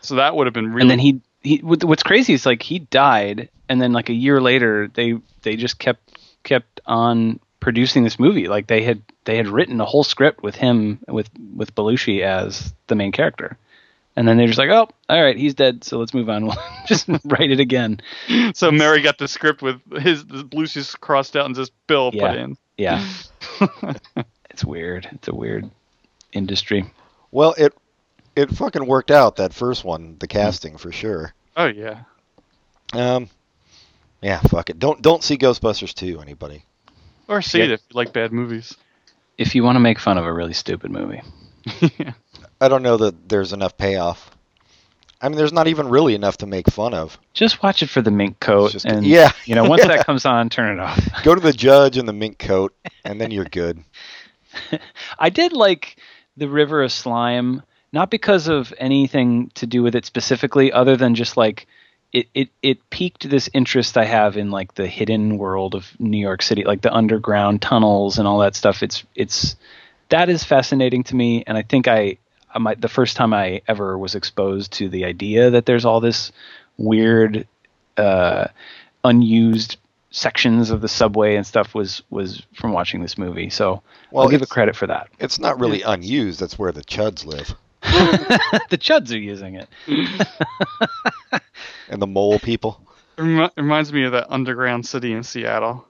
So 0.00 0.16
that 0.16 0.36
would 0.36 0.46
have 0.46 0.54
been 0.54 0.72
really. 0.72 0.82
And 0.82 0.90
then 0.90 0.98
he 0.98 1.20
he 1.40 1.58
what's 1.58 2.02
crazy 2.02 2.32
is 2.32 2.44
like 2.44 2.62
he 2.62 2.80
died 2.80 3.48
and 3.68 3.80
then 3.80 3.92
like 3.92 4.08
a 4.08 4.14
year 4.14 4.40
later 4.40 4.88
they 4.92 5.18
they 5.42 5.56
just 5.56 5.78
kept 5.78 6.18
kept 6.42 6.80
on 6.86 7.40
producing 7.60 8.04
this 8.04 8.18
movie. 8.18 8.48
Like 8.48 8.66
they 8.66 8.82
had 8.82 9.02
they 9.24 9.36
had 9.36 9.48
written 9.48 9.80
a 9.80 9.84
whole 9.84 10.04
script 10.04 10.42
with 10.42 10.54
him 10.54 11.00
with 11.08 11.28
with 11.54 11.74
Belushi 11.74 12.22
as 12.22 12.74
the 12.86 12.94
main 12.94 13.12
character. 13.12 13.56
And 14.18 14.26
then 14.26 14.36
they're 14.36 14.48
just 14.48 14.58
like, 14.58 14.68
"Oh, 14.70 14.88
all 15.08 15.22
right, 15.22 15.36
he's 15.36 15.54
dead, 15.54 15.84
so 15.84 15.96
let's 16.00 16.12
move 16.12 16.28
on. 16.28 16.46
We'll 16.46 16.56
just 16.86 17.08
write 17.24 17.52
it 17.52 17.60
again." 17.60 18.00
so 18.52 18.72
Murray 18.72 19.00
got 19.00 19.16
the 19.16 19.28
script 19.28 19.62
with 19.62 19.80
his 20.02 20.26
the 20.26 20.42
Belushi's 20.42 20.96
crossed 20.96 21.36
out 21.36 21.46
and 21.46 21.54
just 21.54 21.70
Bill 21.86 22.10
Yeah. 22.12 22.28
put 22.28 22.36
in. 22.36 22.56
Yeah. 22.76 23.08
it's 24.50 24.64
weird. 24.64 25.08
It's 25.12 25.28
a 25.28 25.34
weird 25.34 25.70
industry. 26.32 26.90
Well, 27.30 27.54
it 27.56 27.72
it 28.34 28.50
fucking 28.50 28.86
worked 28.86 29.12
out 29.12 29.36
that 29.36 29.54
first 29.54 29.84
one, 29.84 30.16
the 30.18 30.26
casting 30.26 30.78
for 30.78 30.90
sure. 30.90 31.32
Oh 31.56 31.66
yeah. 31.66 32.00
Um, 32.94 33.28
yeah, 34.20 34.40
fuck 34.40 34.68
it. 34.68 34.80
Don't 34.80 35.00
don't 35.00 35.22
see 35.22 35.38
Ghostbusters 35.38 35.94
2, 35.94 36.20
anybody. 36.20 36.64
Or 37.28 37.40
see 37.40 37.58
Yeah. 37.58 37.66
it 37.66 37.70
if 37.70 37.80
you 37.88 37.96
like 37.96 38.12
bad 38.12 38.32
movies. 38.32 38.76
If 39.36 39.54
you 39.54 39.62
want 39.62 39.76
to 39.76 39.80
make 39.80 40.00
fun 40.00 40.18
of 40.18 40.24
a 40.24 40.32
really 40.32 40.54
stupid 40.54 40.90
movie. 40.90 41.22
I 42.60 42.68
don't 42.68 42.82
know 42.82 42.96
that 42.98 43.28
there's 43.28 43.52
enough 43.52 43.76
payoff. 43.76 44.30
I 45.20 45.28
mean, 45.28 45.36
there's 45.36 45.52
not 45.52 45.66
even 45.66 45.88
really 45.88 46.14
enough 46.14 46.38
to 46.38 46.46
make 46.46 46.70
fun 46.70 46.94
of. 46.94 47.18
Just 47.34 47.60
watch 47.62 47.82
it 47.82 47.88
for 47.88 48.00
the 48.02 48.10
mink 48.10 48.38
coat 48.38 48.72
Just- 48.72 48.84
and 48.86 49.04
yeah. 49.04 49.32
you 49.46 49.54
know, 49.56 49.64
once 49.64 49.82
Yeah. 49.86 49.96
that 49.96 50.06
comes 50.06 50.24
on, 50.24 50.48
turn 50.48 50.78
it 50.78 50.80
off. 50.80 51.22
Go 51.24 51.34
to 51.34 51.40
the 51.40 51.52
judge 51.52 51.98
in 51.98 52.06
the 52.06 52.12
mink 52.12 52.38
coat, 52.38 52.72
and 53.04 53.20
then 53.20 53.30
you're 53.32 53.44
good. 53.44 53.82
I 55.18 55.30
did 55.30 55.52
like 55.52 55.96
the 56.36 56.48
River 56.48 56.82
of 56.82 56.92
Slime, 56.92 57.62
not 57.92 58.10
because 58.10 58.48
of 58.48 58.72
anything 58.78 59.50
to 59.54 59.66
do 59.66 59.82
with 59.82 59.94
it 59.96 60.04
specifically, 60.04 60.70
other 60.72 60.96
than 60.96 61.14
just 61.14 61.36
like 61.36 61.66
it, 62.12 62.28
it, 62.32 62.48
it 62.62 62.88
piqued 62.90 63.28
this 63.28 63.50
interest 63.52 63.98
I 63.98 64.04
have 64.04 64.36
in 64.36 64.50
like 64.50 64.74
the 64.74 64.86
hidden 64.86 65.36
world 65.36 65.74
of 65.74 65.88
New 65.98 66.18
York 66.18 66.42
City, 66.42 66.64
like 66.64 66.80
the 66.80 66.92
underground 66.94 67.60
tunnels 67.60 68.18
and 68.18 68.26
all 68.28 68.38
that 68.38 68.54
stuff. 68.56 68.82
It's 68.82 69.04
it's 69.14 69.56
that 70.10 70.28
is 70.28 70.44
fascinating 70.44 71.02
to 71.04 71.16
me, 71.16 71.44
and 71.46 71.58
I 71.58 71.62
think 71.62 71.86
I, 71.88 72.18
I 72.52 72.58
might 72.58 72.80
the 72.80 72.88
first 72.88 73.16
time 73.16 73.34
I 73.34 73.62
ever 73.68 73.96
was 73.98 74.14
exposed 74.14 74.72
to 74.74 74.88
the 74.88 75.04
idea 75.04 75.50
that 75.50 75.66
there's 75.66 75.84
all 75.84 76.00
this 76.00 76.32
weird, 76.76 77.46
uh, 77.96 78.48
unused 79.04 79.76
sections 80.10 80.70
of 80.70 80.80
the 80.80 80.88
subway 80.88 81.36
and 81.36 81.46
stuff 81.46 81.74
was 81.74 82.02
was 82.10 82.42
from 82.54 82.72
watching 82.72 83.02
this 83.02 83.18
movie. 83.18 83.50
So 83.50 83.82
Well, 84.10 84.24
I'll 84.24 84.30
give 84.30 84.42
it 84.42 84.48
credit 84.48 84.76
for 84.76 84.86
that. 84.86 85.08
It's 85.18 85.38
not 85.38 85.60
really 85.60 85.82
unused. 85.82 86.40
That's 86.40 86.58
where 86.58 86.72
the 86.72 86.82
chuds 86.82 87.24
live, 87.24 87.54
the 87.82 88.78
chuds 88.78 89.12
are 89.12 89.18
using 89.18 89.54
it. 89.56 89.68
and 91.88 92.00
the 92.00 92.06
mole 92.06 92.38
people. 92.38 92.80
It 93.16 93.22
reminds 93.56 93.92
me 93.92 94.04
of 94.04 94.12
that 94.12 94.30
underground 94.30 94.86
city 94.86 95.12
in 95.12 95.24
Seattle. 95.24 95.87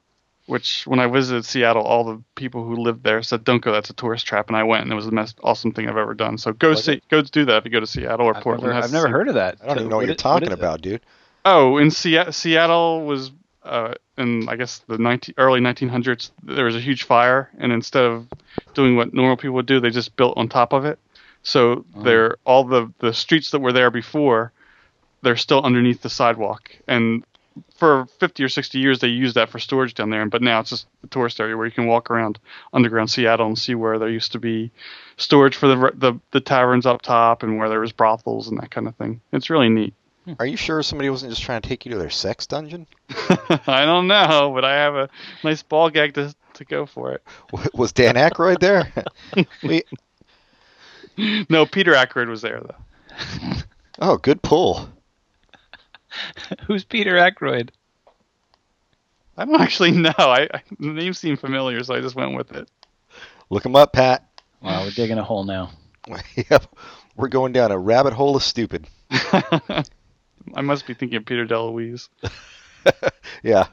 Which 0.48 0.84
when 0.86 0.98
I 0.98 1.06
visited 1.06 1.44
Seattle, 1.44 1.82
all 1.82 2.04
the 2.04 2.22
people 2.34 2.64
who 2.64 2.76
lived 2.76 3.04
there 3.04 3.22
said, 3.22 3.44
"Don't 3.44 3.62
go. 3.62 3.70
That's 3.72 3.90
a 3.90 3.94
tourist 3.94 4.26
trap." 4.26 4.48
And 4.48 4.56
I 4.56 4.62
went, 4.64 4.82
and 4.82 4.90
it 4.92 4.94
was 4.96 5.04
the 5.06 5.12
most 5.12 5.38
awesome 5.44 5.72
thing 5.72 5.88
I've 5.88 5.96
ever 5.96 6.14
done. 6.14 6.38
So 6.38 6.52
go 6.52 6.70
Was 6.70 6.84
see, 6.84 7.00
go 7.10 7.20
do 7.22 7.44
that 7.44 7.58
if 7.58 7.64
you 7.64 7.70
go 7.70 7.80
to 7.80 7.86
Seattle 7.86 8.26
or 8.26 8.36
I've 8.36 8.42
Portland. 8.42 8.72
never, 8.72 8.84
I've 8.84 8.92
never 8.92 9.08
heard 9.08 9.28
of 9.28 9.34
that. 9.34 9.58
I 9.62 9.66
don't 9.66 9.76
So 9.76 9.80
even 9.80 9.90
know 9.90 9.96
what, 9.96 10.02
what 10.02 10.06
you're 10.06 10.14
is- 10.14 10.24
what 10.24 10.40
talking 10.40 10.48
it? 10.50 10.54
about, 10.54 10.80
dude. 10.82 11.00
Oh, 11.44 11.76
in 11.78 11.90
Seattle, 11.90 12.32
Seattle 12.32 13.04
was 13.06 13.30
uh, 13.64 13.94
in 14.16 14.48
I 14.48 14.56
guess 14.56 14.78
the 14.88 14.98
19, 14.98 15.34
early 15.38 15.60
1900s. 15.60 16.30
There 16.42 16.64
was 16.64 16.76
a 16.76 16.80
huge 16.80 17.04
fire, 17.04 17.50
and 17.58 17.70
instead 17.72 18.04
of 18.04 18.26
doing 18.74 18.96
what 18.96 19.12
normal 19.14 19.36
people 19.36 19.54
would 19.56 19.66
do, 19.66 19.80
they 19.80 19.90
just 19.90 20.16
built 20.16 20.36
on 20.36 20.48
top 20.48 20.72
of 20.72 20.84
it. 20.84 20.98
So 21.42 21.84
they're 21.96 22.36
all 22.44 22.64
the 22.64 22.92
the 22.98 23.12
streets 23.12 23.50
that 23.52 23.60
were 23.60 23.72
there 23.72 23.90
before, 23.90 24.52
they're 25.22 25.36
still 25.36 25.62
underneath 25.62 26.02
the 26.02 26.10
sidewalk. 26.10 26.70
And 26.86 27.24
for 27.76 28.06
50 28.20 28.44
or 28.44 28.48
60 28.48 28.78
years, 28.78 28.98
they 28.98 29.08
used 29.08 29.34
that 29.36 29.50
for 29.50 29.58
storage 29.58 29.94
down 29.94 30.10
there. 30.10 30.26
But 30.26 30.42
now 30.42 30.60
it's 30.60 30.70
just 30.70 30.86
a 31.04 31.06
tourist 31.08 31.40
area 31.40 31.56
where 31.56 31.66
you 31.66 31.72
can 31.72 31.86
walk 31.86 32.10
around 32.10 32.38
underground 32.72 33.10
Seattle 33.10 33.46
and 33.46 33.58
see 33.58 33.74
where 33.74 33.98
there 33.98 34.08
used 34.08 34.32
to 34.32 34.38
be 34.38 34.70
storage 35.16 35.56
for 35.56 35.68
the 35.68 35.92
the, 35.94 36.20
the 36.30 36.40
taverns 36.40 36.86
up 36.86 37.02
top 37.02 37.42
and 37.42 37.58
where 37.58 37.68
there 37.68 37.80
was 37.80 37.92
brothels 37.92 38.48
and 38.48 38.58
that 38.58 38.70
kind 38.70 38.88
of 38.88 38.96
thing. 38.96 39.20
It's 39.32 39.50
really 39.50 39.68
neat. 39.68 39.94
Hmm. 40.24 40.34
Are 40.38 40.46
you 40.46 40.56
sure 40.56 40.82
somebody 40.82 41.10
wasn't 41.10 41.32
just 41.32 41.42
trying 41.42 41.62
to 41.62 41.68
take 41.68 41.86
you 41.86 41.92
to 41.92 41.98
their 41.98 42.10
sex 42.10 42.46
dungeon? 42.46 42.86
I 43.66 43.84
don't 43.84 44.08
know, 44.08 44.52
but 44.54 44.64
I 44.64 44.74
have 44.74 44.94
a 44.94 45.08
nice 45.44 45.62
ball 45.62 45.90
gag 45.90 46.14
to 46.14 46.34
to 46.54 46.64
go 46.64 46.86
for 46.86 47.12
it. 47.12 47.22
Was 47.74 47.92
Dan 47.92 48.16
Aykroyd 48.16 48.58
there? 48.58 48.92
we, 49.62 49.82
No, 51.48 51.66
Peter 51.66 51.94
Ackroyd 51.94 52.28
was 52.28 52.42
there 52.42 52.60
though. 52.60 53.54
oh, 53.98 54.16
good 54.16 54.40
pull. 54.42 54.88
Who's 56.66 56.84
Peter 56.84 57.16
Ackroyd? 57.16 57.72
I 59.36 59.44
don't 59.44 59.60
actually 59.60 59.92
know. 59.92 60.12
I, 60.16 60.48
I 60.52 60.62
the 60.78 60.92
name 60.92 61.14
seemed 61.14 61.40
familiar, 61.40 61.82
so 61.84 61.94
I 61.94 62.00
just 62.00 62.16
went 62.16 62.36
with 62.36 62.52
it. 62.52 62.68
Look 63.50 63.64
him 63.64 63.76
up, 63.76 63.92
Pat. 63.92 64.28
Wow, 64.60 64.82
we're 64.84 64.90
digging 64.90 65.18
a 65.18 65.24
hole 65.24 65.44
now. 65.44 65.70
yep. 66.50 66.64
We're 67.16 67.28
going 67.28 67.52
down 67.52 67.70
a 67.70 67.78
rabbit 67.78 68.12
hole 68.12 68.36
of 68.36 68.42
stupid. 68.42 68.86
I 69.10 69.84
must 70.62 70.86
be 70.86 70.94
thinking 70.94 71.16
of 71.16 71.26
Peter 71.26 71.46
DeLuise. 71.46 72.08
Yeah. 73.42 73.66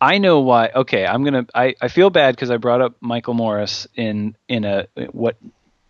I 0.00 0.18
know 0.18 0.40
why. 0.40 0.70
Okay, 0.74 1.06
I'm 1.06 1.24
gonna. 1.24 1.46
I, 1.54 1.74
I 1.80 1.88
feel 1.88 2.10
bad 2.10 2.34
because 2.34 2.50
I 2.50 2.56
brought 2.56 2.80
up 2.80 2.96
Michael 3.00 3.34
Morris 3.34 3.86
in 3.94 4.36
in 4.48 4.64
a 4.64 4.86
what 5.12 5.36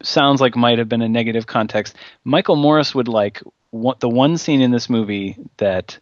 sounds 0.02 0.40
like 0.40 0.56
might 0.56 0.78
have 0.78 0.88
been 0.88 1.02
a 1.02 1.08
negative 1.08 1.46
context. 1.46 1.96
Michael 2.24 2.56
Morris 2.56 2.94
would 2.94 3.08
like 3.08 3.42
one, 3.70 3.96
the 4.00 4.08
one 4.08 4.36
scene 4.38 4.60
in 4.60 4.70
this 4.70 4.88
movie 4.88 5.36
that 5.58 5.98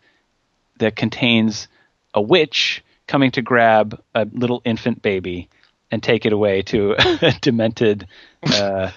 that 0.79 0.97
contains 0.97 1.69
a 2.15 2.21
witch 2.21 2.85
coming 3.07 3.31
to 3.33 3.43
grab 3.43 4.01
a 4.15 4.27
little 4.33 4.63
infant 4.65 5.03
baby 5.03 5.49
and 5.91 6.03
take 6.03 6.27
it 6.27 6.33
away 6.33 6.63
to 6.63 6.95
a 6.99 7.33
demented 7.41 8.07
uh, 8.53 8.91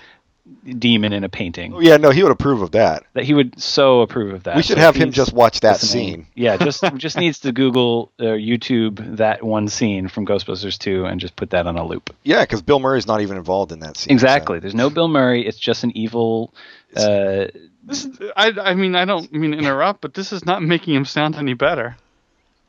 demon 0.78 1.14
in 1.14 1.24
a 1.24 1.30
painting. 1.30 1.74
Oh, 1.74 1.80
yeah, 1.80 1.98
no, 1.98 2.10
he 2.12 2.22
would 2.24 2.32
approve 2.32 2.62
of 2.62 2.72
that. 2.72 3.04
That 3.14 3.24
he 3.24 3.34
would 3.34 3.62
so 3.62 4.02
approve 4.02 4.34
of 4.34 4.44
that. 4.44 4.56
We 4.56 4.64
should 4.64 4.78
So 4.78 4.82
have 4.82 4.96
him 4.96 5.12
just 5.12 5.34
watch 5.34 5.60
that 5.62 5.82
listening- 5.82 6.14
scene. 6.14 6.28
Yeah, 6.36 6.58
just 6.64 6.84
just 6.98 7.18
needs 7.18 7.40
to 7.40 7.52
Google 7.52 8.12
or 8.20 8.38
YouTube 8.38 9.18
that 9.18 9.44
one 9.44 9.68
scene 9.68 10.08
from 10.08 10.26
Ghostbusters 10.26 10.78
2 10.78 11.06
and 11.06 11.20
just 11.20 11.36
put 11.36 11.52
that 11.52 11.68
on 11.68 11.78
a 11.78 11.86
loop. 11.86 12.16
Yeah, 12.24 12.42
because 12.44 12.62
Bill 12.62 12.80
Murray's 12.80 13.08
not 13.08 13.22
even 13.22 13.38
involved 13.38 13.72
in 13.72 13.80
that 13.80 13.98
scene. 13.98 14.10
so- 14.10 14.14
Exactly. 14.26 14.60
There's 14.60 14.76
no 14.76 14.90
Bill 14.90 15.08
Murray. 15.08 15.46
It's 15.48 15.58
just 15.60 15.84
an 15.84 15.96
evil. 15.98 16.54
Uh, 16.96 17.46
This 17.84 18.06
is, 18.06 18.20
I, 18.36 18.52
I 18.62 18.74
mean, 18.76 18.96
I 18.96 19.06
don't 19.06 19.32
mean 19.32 19.52
to 19.52 19.58
interrupt, 19.58 20.02
but 20.02 20.14
this 20.14 20.32
is 20.34 20.46
not 20.46 20.62
making 20.64 20.94
him 20.96 21.06
sound 21.06 21.36
any 21.36 21.54
better. 21.54 21.96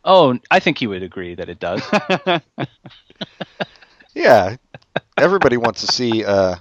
oh, 0.05 0.39
I 0.51 0.61
think 0.61 0.79
he 0.79 0.87
would 0.87 1.03
agree 1.03 1.35
that 1.35 1.49
it 1.49 1.59
does. 1.59 1.83
Yeah. 4.15 4.57
Everybody 5.17 5.57
wants 5.57 5.83
to 5.83 5.87
see. 5.93 6.25
Uh, 6.25 6.57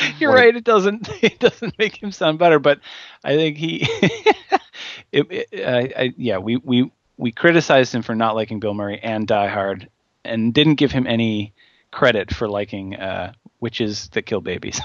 You're 0.18 0.30
What 0.30 0.36
right. 0.38 0.56
It 0.56 0.64
doesn't. 0.64 1.08
It 1.22 1.38
doesn't 1.38 1.78
make 1.78 2.00
him 2.02 2.12
sound 2.12 2.38
better, 2.38 2.58
but 2.58 2.80
I 3.24 3.36
think 3.36 3.56
he. 3.56 3.86
it, 5.12 5.26
it, 5.30 5.66
I, 5.66 6.02
I, 6.02 6.14
yeah, 6.16 6.38
we 6.38 6.56
we 6.56 6.90
we 7.16 7.32
criticized 7.32 7.94
him 7.94 8.02
for 8.02 8.14
not 8.14 8.34
liking 8.34 8.60
Bill 8.60 8.74
Murray 8.74 9.00
and 9.02 9.26
Die 9.26 9.46
Hard, 9.48 9.88
and 10.24 10.52
didn't 10.54 10.74
give 10.76 10.92
him 10.92 11.06
any 11.06 11.52
credit 11.90 12.34
for 12.34 12.48
liking 12.48 12.96
uh, 12.96 13.32
witches 13.60 14.08
that 14.10 14.22
kill 14.22 14.40
babies. 14.40 14.80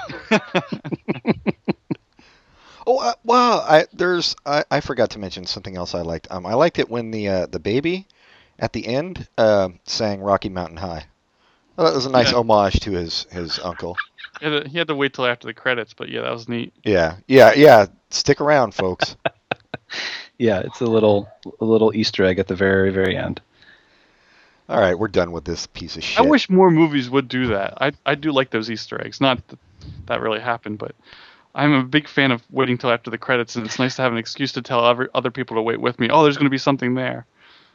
oh, 2.87 2.99
uh, 2.99 3.13
wow. 3.23 3.59
I, 3.67 3.85
there's. 3.93 4.35
I, 4.45 4.63
I 4.71 4.79
forgot 4.81 5.11
to 5.11 5.19
mention 5.19 5.45
something 5.45 5.75
else 5.75 5.93
I 5.93 6.01
liked. 6.01 6.27
Um, 6.31 6.45
I 6.45 6.53
liked 6.53 6.79
it 6.79 6.89
when 6.89 7.11
the 7.11 7.27
uh, 7.27 7.45
the 7.47 7.59
baby 7.59 8.07
at 8.57 8.73
the 8.73 8.87
end 8.87 9.27
uh, 9.37 9.69
sang 9.83 10.21
Rocky 10.21 10.49
Mountain 10.49 10.77
High. 10.77 11.05
Well, 11.81 11.89
that 11.89 11.95
was 11.95 12.05
a 12.05 12.11
nice 12.11 12.31
Yeah. 12.31 12.37
homage 12.37 12.79
to 12.81 12.91
his 12.91 13.25
his 13.31 13.59
uncle. 13.59 13.97
He 14.39 14.45
had, 14.47 14.63
to, 14.63 14.69
he 14.69 14.77
had 14.79 14.87
to 14.87 14.95
wait 14.95 15.13
till 15.13 15.27
after 15.27 15.45
the 15.45 15.53
credits, 15.53 15.93
but 15.93 16.09
yeah, 16.09 16.21
that 16.21 16.31
was 16.31 16.49
neat. 16.49 16.73
Yeah, 16.83 17.17
yeah, 17.27 17.53
yeah. 17.53 17.85
Stick 18.09 18.41
around, 18.41 18.73
folks. 18.73 19.15
yeah, 20.39 20.61
it's 20.61 20.81
a 20.81 20.85
little 20.85 21.29
a 21.59 21.65
little 21.65 21.93
Easter 21.95 22.23
egg 22.23 22.39
at 22.39 22.47
the 22.47 22.55
very 22.55 22.91
very 22.91 23.15
end. 23.15 23.39
All 24.67 24.79
right, 24.79 24.97
we're 24.97 25.09
done 25.09 25.31
with 25.31 25.45
this 25.45 25.67
piece 25.67 25.95
of 25.95 26.03
shit. 26.03 26.25
I 26.25 26.27
wish 26.27 26.49
more 26.49 26.71
movies 26.71 27.07
would 27.09 27.27
do 27.27 27.47
that. 27.47 27.77
I 27.81 27.91
I 28.05 28.15
do 28.15 28.31
like 28.31 28.49
those 28.49 28.71
Easter 28.71 28.99
eggs. 29.05 29.21
Not 29.21 29.45
that 29.49 29.59
that 30.07 30.21
really 30.21 30.39
happened, 30.39 30.79
but 30.79 30.95
I'm 31.53 31.73
a 31.73 31.83
big 31.83 32.07
fan 32.07 32.31
of 32.31 32.41
waiting 32.49 32.77
till 32.79 32.89
after 32.89 33.11
the 33.11 33.19
credits, 33.19 33.55
and 33.57 33.65
it's 33.65 33.77
nice 33.77 33.95
to 33.97 34.01
have 34.01 34.11
an 34.13 34.17
excuse 34.17 34.53
to 34.53 34.61
tell 34.63 34.83
other 34.83 35.09
other 35.13 35.29
people 35.29 35.57
to 35.57 35.61
wait 35.61 35.79
with 35.81 35.99
me. 35.99 36.09
Oh, 36.09 36.23
there's 36.23 36.37
going 36.37 36.45
to 36.45 36.49
be 36.51 36.57
something 36.57 36.95
there. 36.95 37.25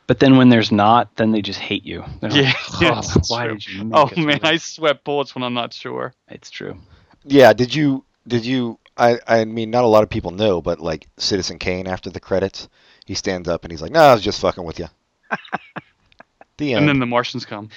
But 0.06 0.20
then 0.20 0.36
when 0.36 0.48
there's 0.48 0.72
not, 0.72 1.14
then 1.16 1.32
they 1.32 1.42
just 1.42 1.58
hate 1.60 1.84
you. 1.84 2.04
They're 2.20 2.30
Yeah, 2.30 2.42
like, 2.42 2.56
yeah, 2.80 3.00
"Oh, 3.04 3.20
why 3.28 3.46
true. 3.46 3.54
did 3.54 3.66
you? 3.66 3.84
Make 3.84 3.94
Oh 3.94 4.10
man, 4.16 4.40
I 4.42 4.56
sweat 4.58 5.04
bullets 5.04 5.34
when 5.34 5.42
I'm 5.44 5.54
not 5.54 5.72
sure. 5.72 6.14
It's 6.28 6.50
true. 6.50 6.78
Yeah, 7.24 7.52
did 7.52 7.74
you 7.74 8.04
did 8.26 8.44
you 8.46 8.78
I 8.96 9.18
I 9.26 9.44
mean 9.44 9.70
not 9.70 9.84
a 9.84 9.88
lot 9.88 10.02
of 10.02 10.10
people 10.10 10.30
know, 10.30 10.60
but 10.62 10.80
like 10.80 11.08
Citizen 11.18 11.58
Kane 11.58 11.86
after 11.86 12.10
the 12.10 12.20
credits, 12.20 12.68
he 13.04 13.14
stands 13.14 13.48
up 13.48 13.64
and 13.64 13.70
he's 13.72 13.82
like, 13.82 13.92
"No, 13.92 14.00
I 14.00 14.14
was 14.14 14.22
just 14.22 14.40
fucking 14.40 14.64
with 14.64 14.78
you." 14.78 14.86
the 16.58 16.72
end. 16.72 16.80
And 16.80 16.88
then 16.88 16.98
the 17.00 17.06
Martians 17.06 17.44
come. 17.44 17.68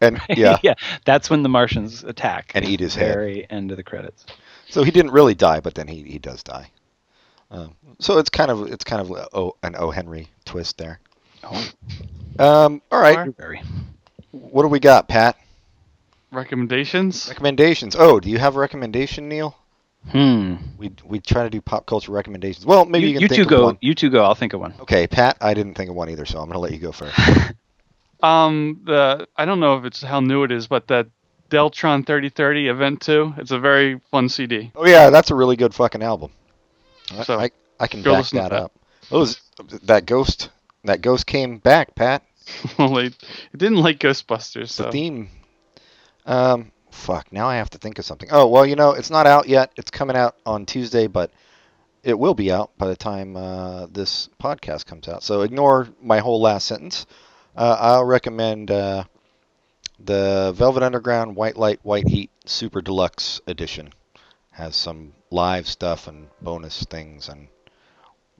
And 0.00 0.20
yeah. 0.28 0.58
yeah, 0.62 0.74
that's 1.04 1.30
when 1.30 1.42
the 1.42 1.48
Martians 1.48 2.04
attack 2.04 2.52
And 2.54 2.64
eat 2.64 2.80
his 2.80 2.94
the 2.94 3.00
head. 3.00 3.14
Very 3.14 3.50
end 3.50 3.70
of 3.70 3.76
the 3.76 3.82
credits. 3.82 4.26
So 4.68 4.82
he 4.82 4.90
didn't 4.90 5.12
really 5.12 5.34
die, 5.34 5.60
but 5.60 5.74
then 5.74 5.88
he 5.88 6.02
he 6.02 6.18
does 6.18 6.42
die. 6.42 6.70
Um, 7.50 7.74
so 7.98 8.18
it's 8.18 8.28
kind 8.30 8.50
of 8.50 8.70
it's 8.70 8.84
kind 8.84 9.00
of 9.00 9.10
a, 9.10 9.28
oh, 9.32 9.56
an 9.62 9.74
O 9.76 9.90
Henry 9.90 10.28
twist 10.44 10.78
there. 10.78 11.00
Oh, 11.44 11.68
Um, 12.38 12.82
all 12.90 13.00
right, 13.00 13.16
Alright. 13.18 13.36
very. 13.36 13.62
what 14.32 14.62
do 14.62 14.68
we 14.68 14.80
got, 14.80 15.08
Pat? 15.08 15.36
Recommendations? 16.30 17.26
Recommendations. 17.28 17.96
Oh, 17.98 18.20
do 18.20 18.28
you 18.30 18.38
have 18.38 18.56
a 18.56 18.58
recommendation, 18.58 19.28
Neil? 19.28 19.56
Hmm. 20.10 20.54
We 20.78 20.92
we 21.04 21.20
try 21.20 21.42
to 21.42 21.50
do 21.50 21.60
pop 21.60 21.86
culture 21.86 22.12
recommendations. 22.12 22.64
Well, 22.64 22.84
maybe 22.84 23.06
you, 23.08 23.12
you, 23.14 23.14
can 23.14 23.22
you 23.22 23.28
think 23.28 23.36
two 23.36 23.42
of 23.42 23.48
go. 23.60 23.64
one. 23.64 23.78
You 23.80 23.94
two 23.94 24.10
go. 24.10 24.22
I'll 24.24 24.34
think 24.34 24.52
of 24.52 24.60
one. 24.60 24.74
Okay, 24.80 25.06
Pat, 25.06 25.36
I 25.40 25.54
didn't 25.54 25.74
think 25.74 25.90
of 25.90 25.96
one 25.96 26.08
either, 26.10 26.24
so 26.24 26.38
I'm 26.38 26.46
gonna 26.48 26.60
let 26.60 26.72
you 26.72 26.78
go 26.78 26.92
first. 26.92 27.18
Um, 28.20 28.80
the 28.84 29.28
I 29.36 29.44
don't 29.44 29.60
know 29.60 29.76
if 29.78 29.84
it's 29.84 30.02
how 30.02 30.18
new 30.18 30.42
it 30.42 30.50
is, 30.50 30.66
but 30.66 30.88
that 30.88 31.06
Deltron 31.50 32.04
3030 32.04 32.66
Event 32.68 33.00
2. 33.00 33.34
It's 33.38 33.52
a 33.52 33.60
very 33.60 34.00
fun 34.10 34.28
CD. 34.28 34.72
Oh 34.74 34.86
yeah, 34.88 35.10
that's 35.10 35.30
a 35.30 35.36
really 35.36 35.54
good 35.54 35.72
fucking 35.72 36.02
album. 36.02 36.32
I- 37.12 37.22
So, 37.22 37.38
I, 37.38 37.50
I 37.78 37.86
can 37.86 38.02
go 38.02 38.14
back 38.14 38.28
that 38.30 38.50
that. 38.50 38.52
up. 38.52 38.72
Those 39.08 39.40
that 39.84 40.04
ghost 40.06 40.50
that 40.84 41.00
ghost 41.00 41.26
came 41.26 41.58
back, 41.58 41.94
Pat. 41.94 42.22
well, 42.78 42.94
they, 42.94 43.06
it 43.06 43.16
didn't 43.56 43.78
like 43.78 43.98
Ghostbusters, 43.98 44.68
The 44.76 44.84
so 44.84 44.90
theme. 44.90 45.28
Um, 46.24 46.72
fuck. 46.90 47.32
Now 47.32 47.48
I 47.48 47.56
have 47.56 47.70
to 47.70 47.78
think 47.78 47.98
of 47.98 48.04
something. 48.04 48.28
Oh 48.32 48.46
well, 48.46 48.66
you 48.66 48.76
know 48.76 48.92
it's 48.92 49.10
not 49.10 49.26
out 49.26 49.48
yet. 49.48 49.72
It's 49.76 49.90
coming 49.90 50.16
out 50.16 50.36
on 50.44 50.66
Tuesday, 50.66 51.06
but 51.06 51.30
it 52.02 52.18
will 52.18 52.34
be 52.34 52.50
out 52.50 52.76
by 52.78 52.88
the 52.88 52.96
time 52.96 53.36
uh, 53.36 53.86
this 53.86 54.28
podcast 54.40 54.86
comes 54.86 55.08
out. 55.08 55.22
So 55.22 55.42
ignore 55.42 55.88
my 56.00 56.20
whole 56.20 56.40
last 56.40 56.66
sentence. 56.66 57.06
Uh, 57.56 57.76
I'll 57.78 58.04
recommend 58.04 58.70
uh, 58.70 59.04
the 59.98 60.52
Velvet 60.54 60.82
Underground 60.82 61.34
White 61.34 61.56
Light 61.56 61.80
White 61.82 62.08
Heat 62.08 62.30
Super 62.44 62.80
Deluxe 62.80 63.40
Edition. 63.46 63.92
Has 64.50 64.76
some 64.76 65.12
live 65.30 65.66
stuff 65.68 66.08
and 66.08 66.28
bonus 66.40 66.84
things 66.84 67.28
and 67.28 67.48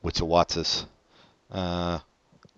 Witzawatzes. 0.05 0.86
Uh, 1.51 2.01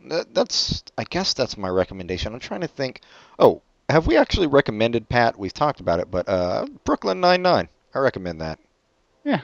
that, 0.07 0.35
that's 0.35 0.83
I 0.97 1.05
guess 1.05 1.35
that's 1.35 1.57
my 1.57 1.69
recommendation. 1.69 2.33
I'm 2.35 2.41
trying 2.41 2.63
to 2.63 2.69
think. 2.69 3.01
Oh, 3.39 3.63
have 3.89 4.07
we 4.07 4.17
actually 4.17 4.47
recommended 4.47 5.09
Pat? 5.09 5.39
We've 5.39 5.53
talked 5.53 5.81
about 5.81 6.01
it, 6.01 6.11
but 6.11 6.29
uh, 6.29 6.67
Brooklyn 6.85 7.21
Nine 7.21 7.43
Nine. 7.43 7.69
I 7.95 7.99
recommend 7.99 8.41
that. 8.41 8.59
Yeah. 9.25 9.41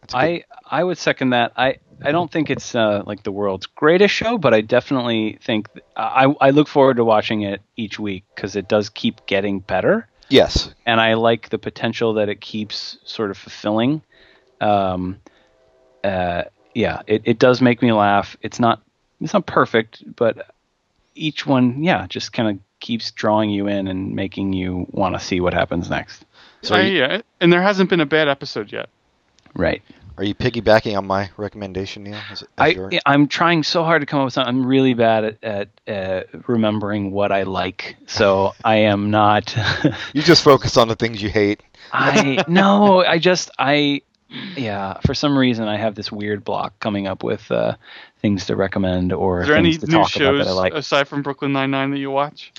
That's 0.00 0.14
a 0.14 0.16
good- 0.16 0.44
I 0.70 0.80
I 0.80 0.84
would 0.84 0.98
second 0.98 1.30
that. 1.30 1.52
I 1.56 1.78
I 2.02 2.12
don't 2.12 2.30
think 2.30 2.50
it's 2.50 2.74
uh, 2.74 3.02
like 3.06 3.24
the 3.24 3.32
world's 3.32 3.66
greatest 3.66 4.14
show, 4.14 4.38
but 4.38 4.54
I 4.54 4.60
definitely 4.60 5.38
think 5.42 5.68
I 5.96 6.32
I 6.40 6.50
look 6.50 6.68
forward 6.68 6.96
to 6.98 7.04
watching 7.04 7.42
it 7.42 7.60
each 7.76 7.98
week 7.98 8.24
because 8.34 8.54
it 8.56 8.68
does 8.68 8.88
keep 8.88 9.26
getting 9.26 9.58
better, 9.60 10.08
yes. 10.28 10.72
and 10.86 11.00
I 11.00 11.14
like 11.14 11.48
the 11.48 11.58
potential 11.58 12.14
that 12.14 12.28
it 12.28 12.40
keeps 12.40 12.98
sort 13.04 13.30
of 13.30 13.36
fulfilling. 13.36 14.02
Um, 14.60 15.18
uh, 16.04 16.44
yeah, 16.74 17.02
it, 17.08 17.22
it 17.24 17.38
does 17.40 17.60
make 17.60 17.82
me 17.82 17.92
laugh. 17.92 18.36
It's 18.42 18.60
not 18.60 18.80
it's 19.20 19.32
not 19.34 19.46
perfect, 19.46 20.02
but 20.16 20.50
each 21.14 21.46
one, 21.46 21.82
yeah, 21.82 22.06
just 22.06 22.32
kind 22.32 22.48
of 22.50 22.58
keeps 22.80 23.10
drawing 23.10 23.50
you 23.50 23.66
in 23.66 23.88
and 23.88 24.14
making 24.14 24.52
you 24.52 24.86
want 24.90 25.14
to 25.14 25.20
see 25.20 25.40
what 25.40 25.52
happens 25.54 25.90
next. 25.90 26.24
So 26.62 26.74
I- 26.74 26.78
are 26.78 26.82
you, 26.82 26.98
yeah, 26.98 27.20
and 27.40 27.52
there 27.52 27.62
hasn't 27.62 27.90
been 27.90 28.00
a 28.00 28.06
bad 28.06 28.28
episode 28.28 28.72
yet. 28.72 28.88
Right. 29.54 29.82
are 30.16 30.24
you 30.24 30.34
piggybacking 30.34 30.96
on 30.98 31.06
my 31.06 31.30
recommendation, 31.36 32.02
Neil? 32.04 32.18
Is 32.32 32.42
it- 32.42 32.44
is 32.46 32.48
I 32.58 32.66
your- 32.68 32.88
yeah, 32.92 32.98
I'm 33.06 33.28
trying 33.28 33.62
so 33.62 33.84
hard 33.84 34.02
to 34.02 34.06
come 34.06 34.20
up 34.20 34.24
with 34.26 34.34
something. 34.34 34.48
I'm 34.54 34.66
really 34.66 34.94
bad 34.94 35.24
at, 35.42 35.68
at 35.86 36.24
uh, 36.34 36.38
remembering 36.48 37.10
what 37.12 37.30
I 37.32 37.44
like, 37.44 37.96
so 38.06 38.52
I 38.64 38.76
am 38.76 39.10
not. 39.10 39.56
You 40.12 40.22
just 40.22 40.42
focus 40.42 40.76
on 40.76 40.88
the 40.88 40.96
things 40.96 41.22
you 41.22 41.28
hate. 41.30 41.62
I 41.92 42.44
no, 42.48 43.04
I 43.04 43.18
just 43.18 43.50
I 43.58 44.02
yeah. 44.56 44.98
For 45.06 45.14
some 45.14 45.36
reason, 45.38 45.68
I 45.68 45.76
have 45.76 45.94
this 45.94 46.10
weird 46.12 46.44
block 46.44 46.78
coming 46.80 47.06
up 47.06 47.22
with 47.22 47.50
uh, 47.50 47.76
things 48.20 48.46
to 48.46 48.56
recommend 48.56 49.12
or 49.12 49.42
Is 49.42 49.48
there 49.48 49.56
any 49.56 49.72
things 49.72 49.84
to 49.84 49.86
new 49.86 49.92
talk 49.92 50.16
about 50.16 50.20
shows 50.20 50.44
that 50.44 50.50
I 50.50 50.54
like. 50.54 50.74
aside 50.74 51.08
from 51.08 51.22
Brooklyn 51.22 51.52
Nine 51.52 51.70
Nine 51.70 51.90
that 51.90 51.98
you 51.98 52.10
watch? 52.10 52.52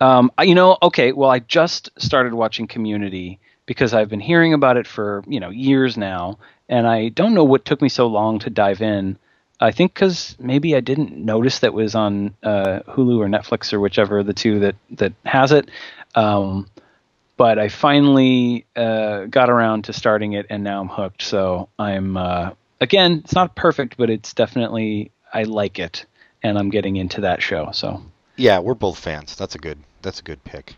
Um, 0.00 0.30
I- 0.38 0.44
you 0.44 0.54
know, 0.54 0.78
okay. 0.82 1.12
Well, 1.12 1.30
I 1.30 1.40
just 1.40 1.90
started 1.98 2.32
watching 2.34 2.66
Community 2.66 3.38
because 3.66 3.94
I've 3.94 4.08
been 4.08 4.20
hearing 4.20 4.54
about 4.54 4.76
it 4.76 4.86
for 4.86 5.22
you 5.26 5.40
know 5.40 5.50
years 5.50 5.96
now, 5.96 6.38
and 6.68 6.86
I 6.86 7.08
don't 7.08 7.34
know 7.34 7.44
what 7.44 7.64
took 7.64 7.82
me 7.82 7.88
so 7.88 8.06
long 8.06 8.38
to 8.40 8.50
dive 8.50 8.80
in. 8.80 9.16
I 9.62 9.72
think 9.72 9.92
because 9.92 10.36
maybe 10.38 10.74
I 10.74 10.80
didn't 10.80 11.16
notice 11.18 11.58
that 11.58 11.74
was 11.74 11.94
on 11.94 12.34
uh, 12.42 12.80
Hulu 12.88 13.18
or 13.18 13.26
Netflix 13.28 13.74
or 13.74 13.80
whichever 13.80 14.22
the 14.22 14.32
two 14.32 14.60
that 14.60 14.76
that 14.92 15.12
has 15.26 15.52
it. 15.52 15.68
Um, 16.14 16.66
but 17.40 17.58
I 17.58 17.70
finally 17.70 18.66
uh, 18.76 19.24
got 19.24 19.48
around 19.48 19.84
to 19.84 19.94
starting 19.94 20.34
it, 20.34 20.44
and 20.50 20.62
now 20.62 20.78
I'm 20.82 20.88
hooked. 20.88 21.22
So 21.22 21.70
I'm 21.78 22.18
uh, 22.18 22.50
again, 22.82 23.22
it's 23.24 23.34
not 23.34 23.54
perfect, 23.54 23.96
but 23.96 24.10
it's 24.10 24.34
definitely 24.34 25.10
I 25.32 25.44
like 25.44 25.78
it, 25.78 26.04
and 26.42 26.58
I'm 26.58 26.68
getting 26.68 26.96
into 26.96 27.22
that 27.22 27.40
show. 27.40 27.70
So 27.72 28.02
Yeah, 28.36 28.58
we're 28.58 28.74
both 28.74 28.98
fans. 28.98 29.36
That's 29.36 29.54
a 29.54 29.58
good. 29.58 29.78
That's 30.02 30.20
a 30.20 30.22
good 30.22 30.44
pick. 30.44 30.74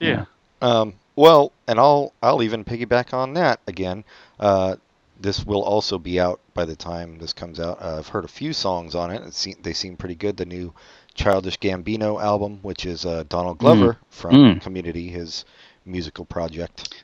Yeah. 0.00 0.24
Um, 0.62 0.94
well, 1.14 1.52
and 1.66 1.78
I'll 1.78 2.14
I'll 2.22 2.42
even 2.42 2.64
piggyback 2.64 3.12
on 3.12 3.34
that 3.34 3.60
again. 3.66 4.02
Uh, 4.40 4.76
this 5.20 5.44
will 5.44 5.62
also 5.62 5.98
be 5.98 6.18
out 6.18 6.40
by 6.54 6.64
the 6.64 6.76
time 6.76 7.18
this 7.18 7.34
comes 7.34 7.60
out. 7.60 7.82
Uh, 7.82 7.98
I've 7.98 8.08
heard 8.08 8.24
a 8.24 8.28
few 8.28 8.54
songs 8.54 8.94
on 8.94 9.10
it. 9.10 9.20
it 9.26 9.34
seem, 9.34 9.56
they 9.60 9.74
seem 9.74 9.98
pretty 9.98 10.14
good. 10.14 10.38
The 10.38 10.46
new 10.46 10.72
Childish 11.14 11.58
Gambino 11.58 12.22
album, 12.22 12.60
which 12.62 12.86
is 12.86 13.04
uh, 13.04 13.24
Donald 13.28 13.58
Glover 13.58 13.98
from 14.08 14.34
Mm. 14.34 14.60
Community, 14.62 15.08
his 15.08 15.44
musical 15.88 16.24
project. 16.24 17.02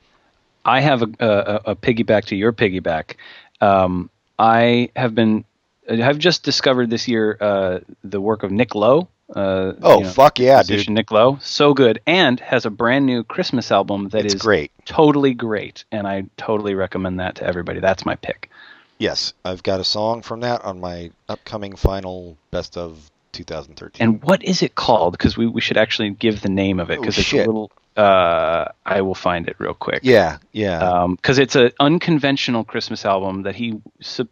I 0.65 0.81
have 0.81 1.03
a, 1.03 1.09
a, 1.21 1.71
a 1.73 1.77
piggyback 1.77 2.27
to 2.27 2.37
your 2.37 2.53
piggyback. 2.53 3.17
Um, 3.61 4.11
I 4.39 4.91
have 4.97 5.15
been, 5.15 5.45
I've 5.91 6.19
just 6.19 6.43
discovered 6.43 6.91
this 6.91 7.07
year 7.09 7.37
uh, 7.41 7.81
the 8.03 8.21
work 8.21 8.43
of 8.43 8.51
Nick 8.51 8.75
Lowe. 8.75 9.09
Uh, 9.35 9.73
Oh 9.83 9.99
you 9.99 10.05
know, 10.05 10.11
fuck 10.11 10.39
yeah, 10.39 10.63
dude! 10.63 10.89
Nick 10.91 11.11
Lowe, 11.11 11.39
so 11.41 11.73
good, 11.73 11.99
and 12.07 12.39
has 12.41 12.67
a 12.67 12.71
brand 12.71 13.07
new 13.07 13.25
Christmas 13.25 13.73
album 13.73 14.11
that 14.11 14.27
is 14.27 14.35
It's 14.35 14.43
great. 14.43 14.71
totally 14.85 15.33
great, 15.33 15.85
and 15.91 16.07
I 16.07 16.25
totally 16.37 16.75
recommend 16.75 17.21
that 17.21 17.37
to 17.37 17.45
everybody. 17.45 17.81
That's 17.81 18.05
my 18.05 18.17
pick. 18.17 18.51
Yes, 18.99 19.33
I've 19.45 19.63
got 19.63 19.81
a 19.81 19.85
song 19.85 20.21
from 20.21 20.41
that 20.41 20.63
on 20.63 20.79
my 20.79 21.11
upcoming 21.29 21.75
final 21.75 22.37
best 22.51 22.77
of 22.77 23.11
2013. 23.33 24.07
And 24.07 24.23
what 24.23 24.45
is 24.45 24.63
it 24.63 24.75
called? 24.75 25.13
Because 25.13 25.39
we, 25.39 25.47
we 25.47 25.61
should 25.63 25.79
actually 25.79 26.11
give 26.11 26.43
the 26.43 26.51
name 26.51 26.79
of 26.79 26.91
it 26.91 26.99
Oh, 26.99 27.01
because 27.01 27.17
it's 27.19 27.27
shit. 27.27 27.47
a 27.47 27.51
little. 27.51 27.73
Uh, 27.97 28.67
I 28.85 29.01
will 29.03 29.15
find 29.15 29.49
it 29.49 29.55
real 29.61 29.75
quick. 29.75 30.01
yeah, 30.03 30.39
yeah. 30.53 31.07
because 31.11 31.39
it's 31.39 31.55
an 31.55 31.71
unconventional 31.79 32.65
Christmas 32.65 33.05
album 33.05 33.43
that 33.43 33.55
he 33.55 33.81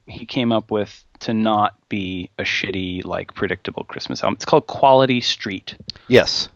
he 0.07 0.27
came 0.27 0.51
up 0.51 0.71
with 0.73 1.05
to 1.21 1.33
not 1.33 1.77
be 1.89 2.29
a 2.39 2.43
shitty 2.43 3.05
like 3.05 3.35
predictable 3.35 3.85
Christmas 3.85 4.23
album. 4.25 4.35
It's 4.35 4.45
called 4.45 4.67
Quality 4.67 5.21
Street. 5.21 5.77
Yes, 6.09 6.49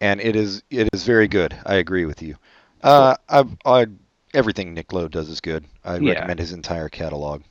and 0.00 0.20
it 0.20 0.36
is 0.36 0.62
it 0.70 0.90
is 0.92 1.04
very 1.04 1.26
good. 1.28 1.56
I 1.64 1.76
agree 1.76 2.04
with 2.04 2.20
you. 2.22 2.36
Uh, 2.82 3.16
I, 3.30 3.44
I 3.64 3.86
everything 4.34 4.74
Nick 4.74 4.92
Lowe 4.92 5.08
does 5.08 5.30
is 5.30 5.40
good. 5.40 5.64
I 5.84 5.96
Yeah. 5.96 6.12
recommend 6.12 6.38
his 6.40 6.52
entire 6.52 6.90
catalog, 6.90 7.42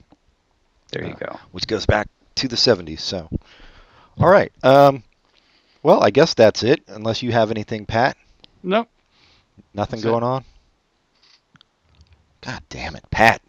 There 0.92 1.04
you 1.04 1.14
Uh, 1.14 1.32
go. 1.34 1.40
which 1.52 1.66
goes 1.66 1.88
back 1.88 2.08
to 2.36 2.48
the 2.48 2.56
'70s. 2.56 3.00
So, 3.00 3.28
all 4.20 4.30
right. 4.30 4.52
Um, 4.64 5.02
well, 5.82 6.04
I 6.04 6.12
guess 6.12 6.36
that's 6.36 6.62
it. 6.62 6.84
Unless 6.88 7.24
you 7.24 7.32
have 7.32 7.50
anything, 7.50 7.88
Pat. 7.88 8.16
Nope. 8.66 8.90
Nothing 9.74 10.02
That's 10.02 10.06
it. 10.06 10.10
going 10.10 10.24
on. 10.24 10.44
God 12.42 12.62
damn 12.70 12.96
it, 12.96 13.04
Pat. 13.12 13.42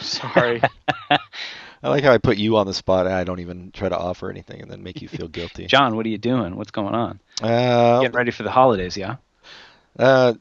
Sorry. 0.00 0.60
I 1.10 1.88
like 1.88 2.02
how 2.04 2.12
I 2.12 2.18
put 2.18 2.38
you 2.38 2.56
on 2.56 2.66
the 2.66 2.74
spot 2.74 3.06
and 3.06 3.14
I 3.14 3.24
don't 3.24 3.40
even 3.40 3.70
try 3.72 3.88
to 3.88 3.96
offer 3.96 4.30
anything 4.30 4.62
and 4.62 4.70
then 4.70 4.82
make 4.82 5.00
you 5.02 5.08
feel 5.08 5.28
guilty. 5.28 5.66
John, 5.68 5.96
what 5.96 6.06
are 6.06 6.08
you 6.08 6.18
doing? 6.18 6.56
What's 6.56 6.70
going 6.70 6.94
on? 6.94 7.20
Uh, 7.42 8.00
Getting 8.00 8.16
ready 8.16 8.30
for 8.30 8.42
the 8.42 8.50
holidays, 8.50 8.96
yeah? 8.96 9.16
uh, 9.98 10.34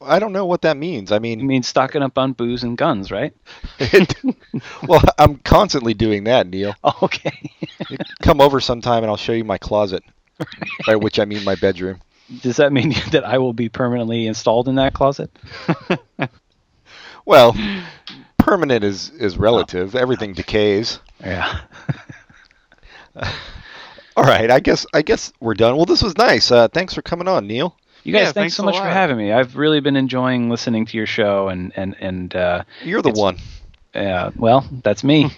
I 0.00 0.18
don't 0.18 0.32
know 0.32 0.46
what 0.46 0.62
that 0.62 0.76
means. 0.76 1.10
I 1.12 1.16
You 1.16 1.20
mean, 1.20 1.46
mean 1.46 1.62
stocking 1.62 2.02
up 2.02 2.18
on 2.18 2.32
booze 2.32 2.62
and 2.62 2.76
guns, 2.78 3.10
right? 3.10 3.34
well, 4.88 5.02
I'm 5.18 5.36
constantly 5.38 5.94
doing 5.94 6.24
that, 6.24 6.46
Neil. 6.46 6.74
Okay. 7.02 7.50
Come 8.22 8.40
over 8.40 8.60
sometime 8.60 9.02
and 9.02 9.10
I'll 9.10 9.16
show 9.16 9.32
you 9.32 9.44
my 9.44 9.58
closet, 9.58 10.02
by 10.86 10.96
which 10.96 11.18
I 11.18 11.24
mean 11.24 11.44
my 11.44 11.54
bedroom. 11.56 12.00
Does 12.42 12.56
that 12.56 12.72
mean 12.72 12.94
that 13.12 13.24
I 13.24 13.38
will 13.38 13.52
be 13.52 13.68
permanently 13.68 14.26
installed 14.26 14.68
in 14.68 14.74
that 14.76 14.94
closet? 14.94 15.30
Well, 17.26 17.56
permanent 18.38 18.84
is 18.84 19.10
is 19.10 19.36
relative. 19.36 19.96
Everything 19.96 20.32
decays. 20.32 21.00
Yeah. 21.20 21.60
All 24.16 24.24
right, 24.24 24.50
I 24.50 24.60
guess 24.60 24.86
I 24.94 25.02
guess 25.02 25.32
we're 25.40 25.54
done. 25.54 25.76
Well, 25.76 25.84
this 25.86 26.02
was 26.02 26.16
nice. 26.16 26.50
Uh, 26.50 26.68
thanks 26.68 26.94
for 26.94 27.02
coming 27.02 27.26
on, 27.28 27.46
Neil. 27.48 27.76
You 28.04 28.12
guys, 28.12 28.20
Yeah, 28.20 28.24
thanks 28.26 28.34
thanks 28.34 28.54
so 28.54 28.62
a 28.62 28.66
much 28.66 28.76
for 28.76 28.84
having 28.84 29.18
me. 29.18 29.32
I've 29.32 29.56
really 29.56 29.80
been 29.80 29.96
enjoying 29.96 30.48
listening 30.48 30.86
to 30.86 30.96
your 30.96 31.06
show 31.06 31.48
and 31.48 31.72
and 31.76 31.96
and 31.98 32.34
uh, 32.36 32.62
You're 32.84 33.02
the 33.02 33.10
one. 33.10 33.38
Yeah, 33.92 34.30
well, 34.36 34.64
that's 34.84 35.02
me. 35.02 35.32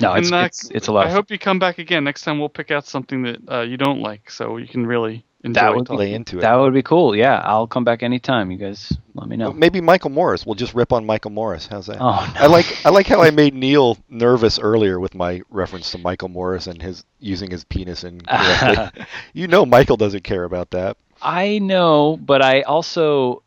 No, 0.00 0.14
it's 0.14 0.28
And, 0.28 0.34
uh, 0.34 0.44
it's, 0.46 0.70
it's 0.70 0.86
a 0.86 0.92
lot. 0.92 1.06
I 1.06 1.08
of 1.08 1.14
hope 1.14 1.30
you 1.30 1.38
come 1.38 1.58
back 1.58 1.78
again. 1.78 2.04
Next 2.04 2.22
time 2.22 2.38
we'll 2.38 2.48
pick 2.48 2.70
out 2.70 2.86
something 2.86 3.22
that 3.24 3.38
uh, 3.50 3.60
you 3.62 3.76
don't 3.76 4.00
like, 4.00 4.30
so 4.30 4.56
you 4.56 4.68
can 4.68 4.86
really 4.86 5.16
enjoy. 5.16 5.29
That 5.42 5.74
would 5.74 5.86
talking. 5.86 5.98
Lay 5.98 6.12
into 6.12 6.38
it. 6.38 6.42
That 6.42 6.54
would 6.54 6.74
be 6.74 6.82
cool. 6.82 7.16
Yeah, 7.16 7.40
I'll 7.44 7.66
come 7.66 7.82
back 7.82 8.02
anytime. 8.02 8.50
You 8.50 8.58
guys 8.58 8.92
let 9.14 9.26
me 9.26 9.36
know. 9.36 9.46
Well, 9.46 9.54
Maybe 9.54 9.80
Michael 9.80 10.10
Morris. 10.10 10.44
We'll 10.44 10.54
just 10.54 10.74
rip 10.74 10.92
on 10.92 11.06
Michael 11.06 11.30
Morris. 11.30 11.66
How's 11.66 11.86
that? 11.86 11.96
Oh, 11.98 12.30
no. 12.34 12.40
I 12.40 12.46
like 12.46 12.66
I 12.84 12.90
like 12.90 13.06
how 13.06 13.22
I 13.22 13.30
made 13.30 13.54
Neil 13.54 13.96
nervous 14.10 14.58
earlier 14.58 15.00
with 15.00 15.14
my 15.14 15.40
reference 15.48 15.92
to 15.92 15.98
Michael 15.98 16.28
Morris 16.28 16.66
and 16.66 16.80
his 16.80 17.04
using 17.18 17.50
his 17.50 17.64
penis 17.64 18.04
incorrectly. 18.04 19.04
you 19.32 19.48
know 19.48 19.64
Michael 19.64 19.96
doesn't 19.96 20.24
care 20.24 20.44
about 20.44 20.70
that. 20.72 20.98
I 21.22 21.58
know, 21.58 22.18
but 22.18 22.42
I 22.42 22.62
also 22.62 23.42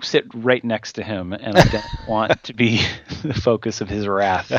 sit 0.00 0.24
right 0.34 0.62
next 0.64 0.94
to 0.94 1.02
him, 1.02 1.32
and 1.32 1.56
I 1.56 1.64
don't 1.64 1.84
want 2.08 2.42
to 2.44 2.52
be 2.54 2.80
the 3.22 3.34
focus 3.34 3.80
of 3.80 3.88
his 3.88 4.06
wrath, 4.06 4.50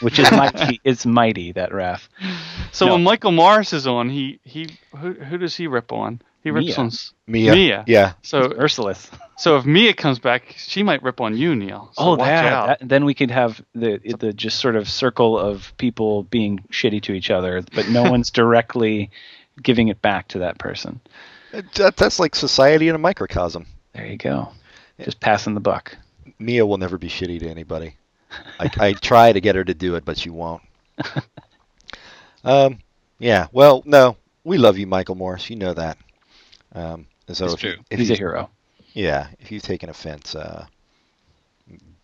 which 0.00 0.18
is 0.18 0.30
mighty. 0.30 0.80
It's 0.84 1.06
mighty 1.06 1.52
that 1.52 1.72
wrath. 1.72 2.08
So 2.72 2.86
No. 2.86 2.92
when 2.94 3.04
Michael 3.04 3.32
Morris 3.32 3.72
is 3.72 3.86
on, 3.86 4.10
he 4.10 4.40
he 4.44 4.68
who, 4.96 5.12
who 5.12 5.38
does 5.38 5.54
he 5.56 5.66
rip 5.66 5.92
on? 5.92 6.20
He 6.42 6.50
rips 6.50 6.66
Mia. 6.66 6.76
on. 6.78 6.90
Mia. 7.28 7.52
Mia. 7.52 7.84
Yeah. 7.86 8.12
So 8.22 8.48
Merciless. 8.58 9.08
so 9.36 9.58
if 9.58 9.64
Mia 9.64 9.94
comes 9.94 10.18
back, 10.18 10.54
she 10.58 10.82
might 10.82 11.00
rip 11.04 11.20
on 11.20 11.36
you, 11.36 11.54
Neil. 11.54 11.90
So 11.94 12.02
oh, 12.02 12.10
watch 12.16 12.18
that, 12.26 12.52
out. 12.52 12.66
that- 12.80 12.88
Then 12.88 13.04
we 13.04 13.14
could 13.14 13.30
have 13.30 13.62
the 13.74 13.98
the 14.18 14.32
just 14.32 14.58
sort 14.58 14.74
of 14.74 14.88
circle 14.88 15.38
of 15.38 15.72
people 15.76 16.24
being 16.24 16.64
shitty 16.72 17.00
to 17.02 17.12
each 17.12 17.30
other, 17.30 17.62
but 17.74 17.88
no 17.88 18.02
one's 18.10 18.30
directly 18.30 19.10
giving 19.62 19.86
it 19.88 20.02
back 20.02 20.28
to 20.28 20.40
that 20.40 20.58
person. 20.58 21.00
That, 21.74 21.96
that's 21.96 22.18
like 22.18 22.34
society 22.34 22.88
in 22.88 22.94
a 22.94 22.98
microcosm. 22.98 23.66
There 23.94 24.06
you 24.06 24.16
go. 24.16 24.48
Just 25.00 25.20
passing 25.20 25.54
the 25.54 25.60
buck. 25.60 25.96
Mia 26.38 26.64
will 26.66 26.78
never 26.78 26.98
be 26.98 27.08
shitty 27.08 27.38
to 27.40 27.48
anybody. 27.48 27.94
I, 28.58 28.70
I 28.78 28.92
try 28.94 29.32
to 29.32 29.40
get 29.40 29.54
her 29.56 29.64
to 29.64 29.74
do 29.74 29.94
it, 29.96 30.04
but 30.04 30.18
she 30.18 30.30
won't. 30.30 30.62
Um, 32.44 32.78
yeah. 33.20 33.46
Well, 33.52 33.82
no, 33.86 34.16
we 34.42 34.58
love 34.58 34.76
you, 34.76 34.86
Michael 34.86 35.14
Morris. 35.14 35.48
You 35.48 35.54
know 35.54 35.72
that. 35.74 35.96
Um, 36.74 37.06
so 37.30 37.44
It's 37.44 37.54
if 37.54 37.60
true. 37.60 37.74
if 37.90 37.98
He's 38.00 38.08
you- 38.08 38.14
a 38.14 38.18
hero. 38.18 38.50
Yeah, 38.94 39.28
if 39.38 39.52
you've 39.52 39.62
taken 39.62 39.88
offense, 39.88 40.34
uh, 40.34 40.66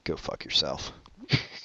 go 0.05 0.17
fuck 0.17 0.45
yourself. 0.45 0.93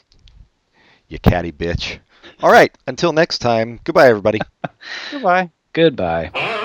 you 1.08 1.20
catty 1.20 1.52
bitch. 1.52 2.00
All 2.42 2.52
right, 2.52 2.76
until 2.88 3.14
next 3.14 3.38
time, 3.38 3.80
goodbye, 3.84 4.08
everybody. 4.10 4.40
Goodbye. 5.12 5.52
Goodbye. 5.72 6.60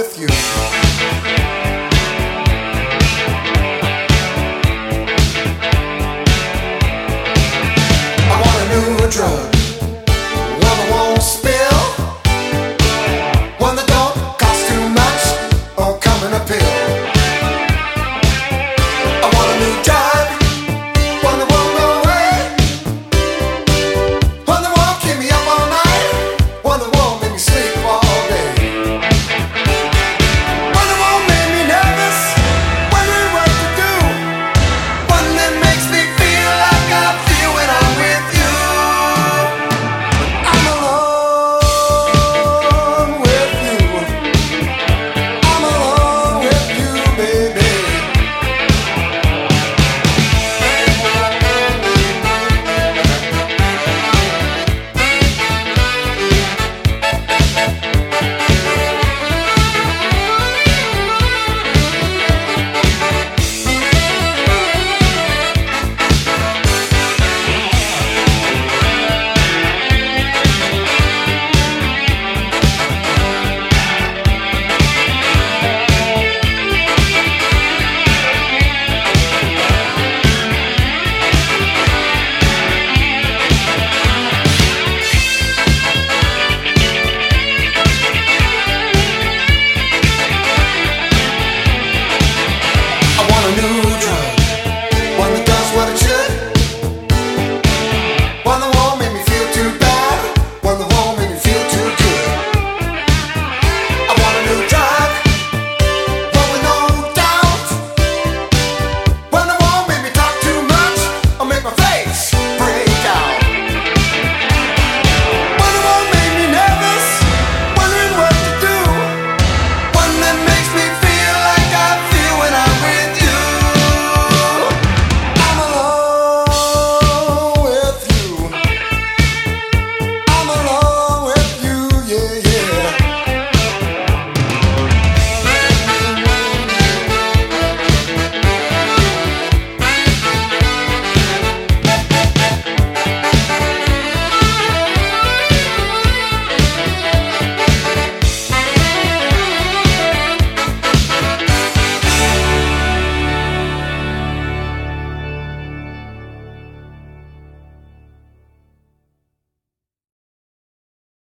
with 0.00 0.18
you. 0.18 0.69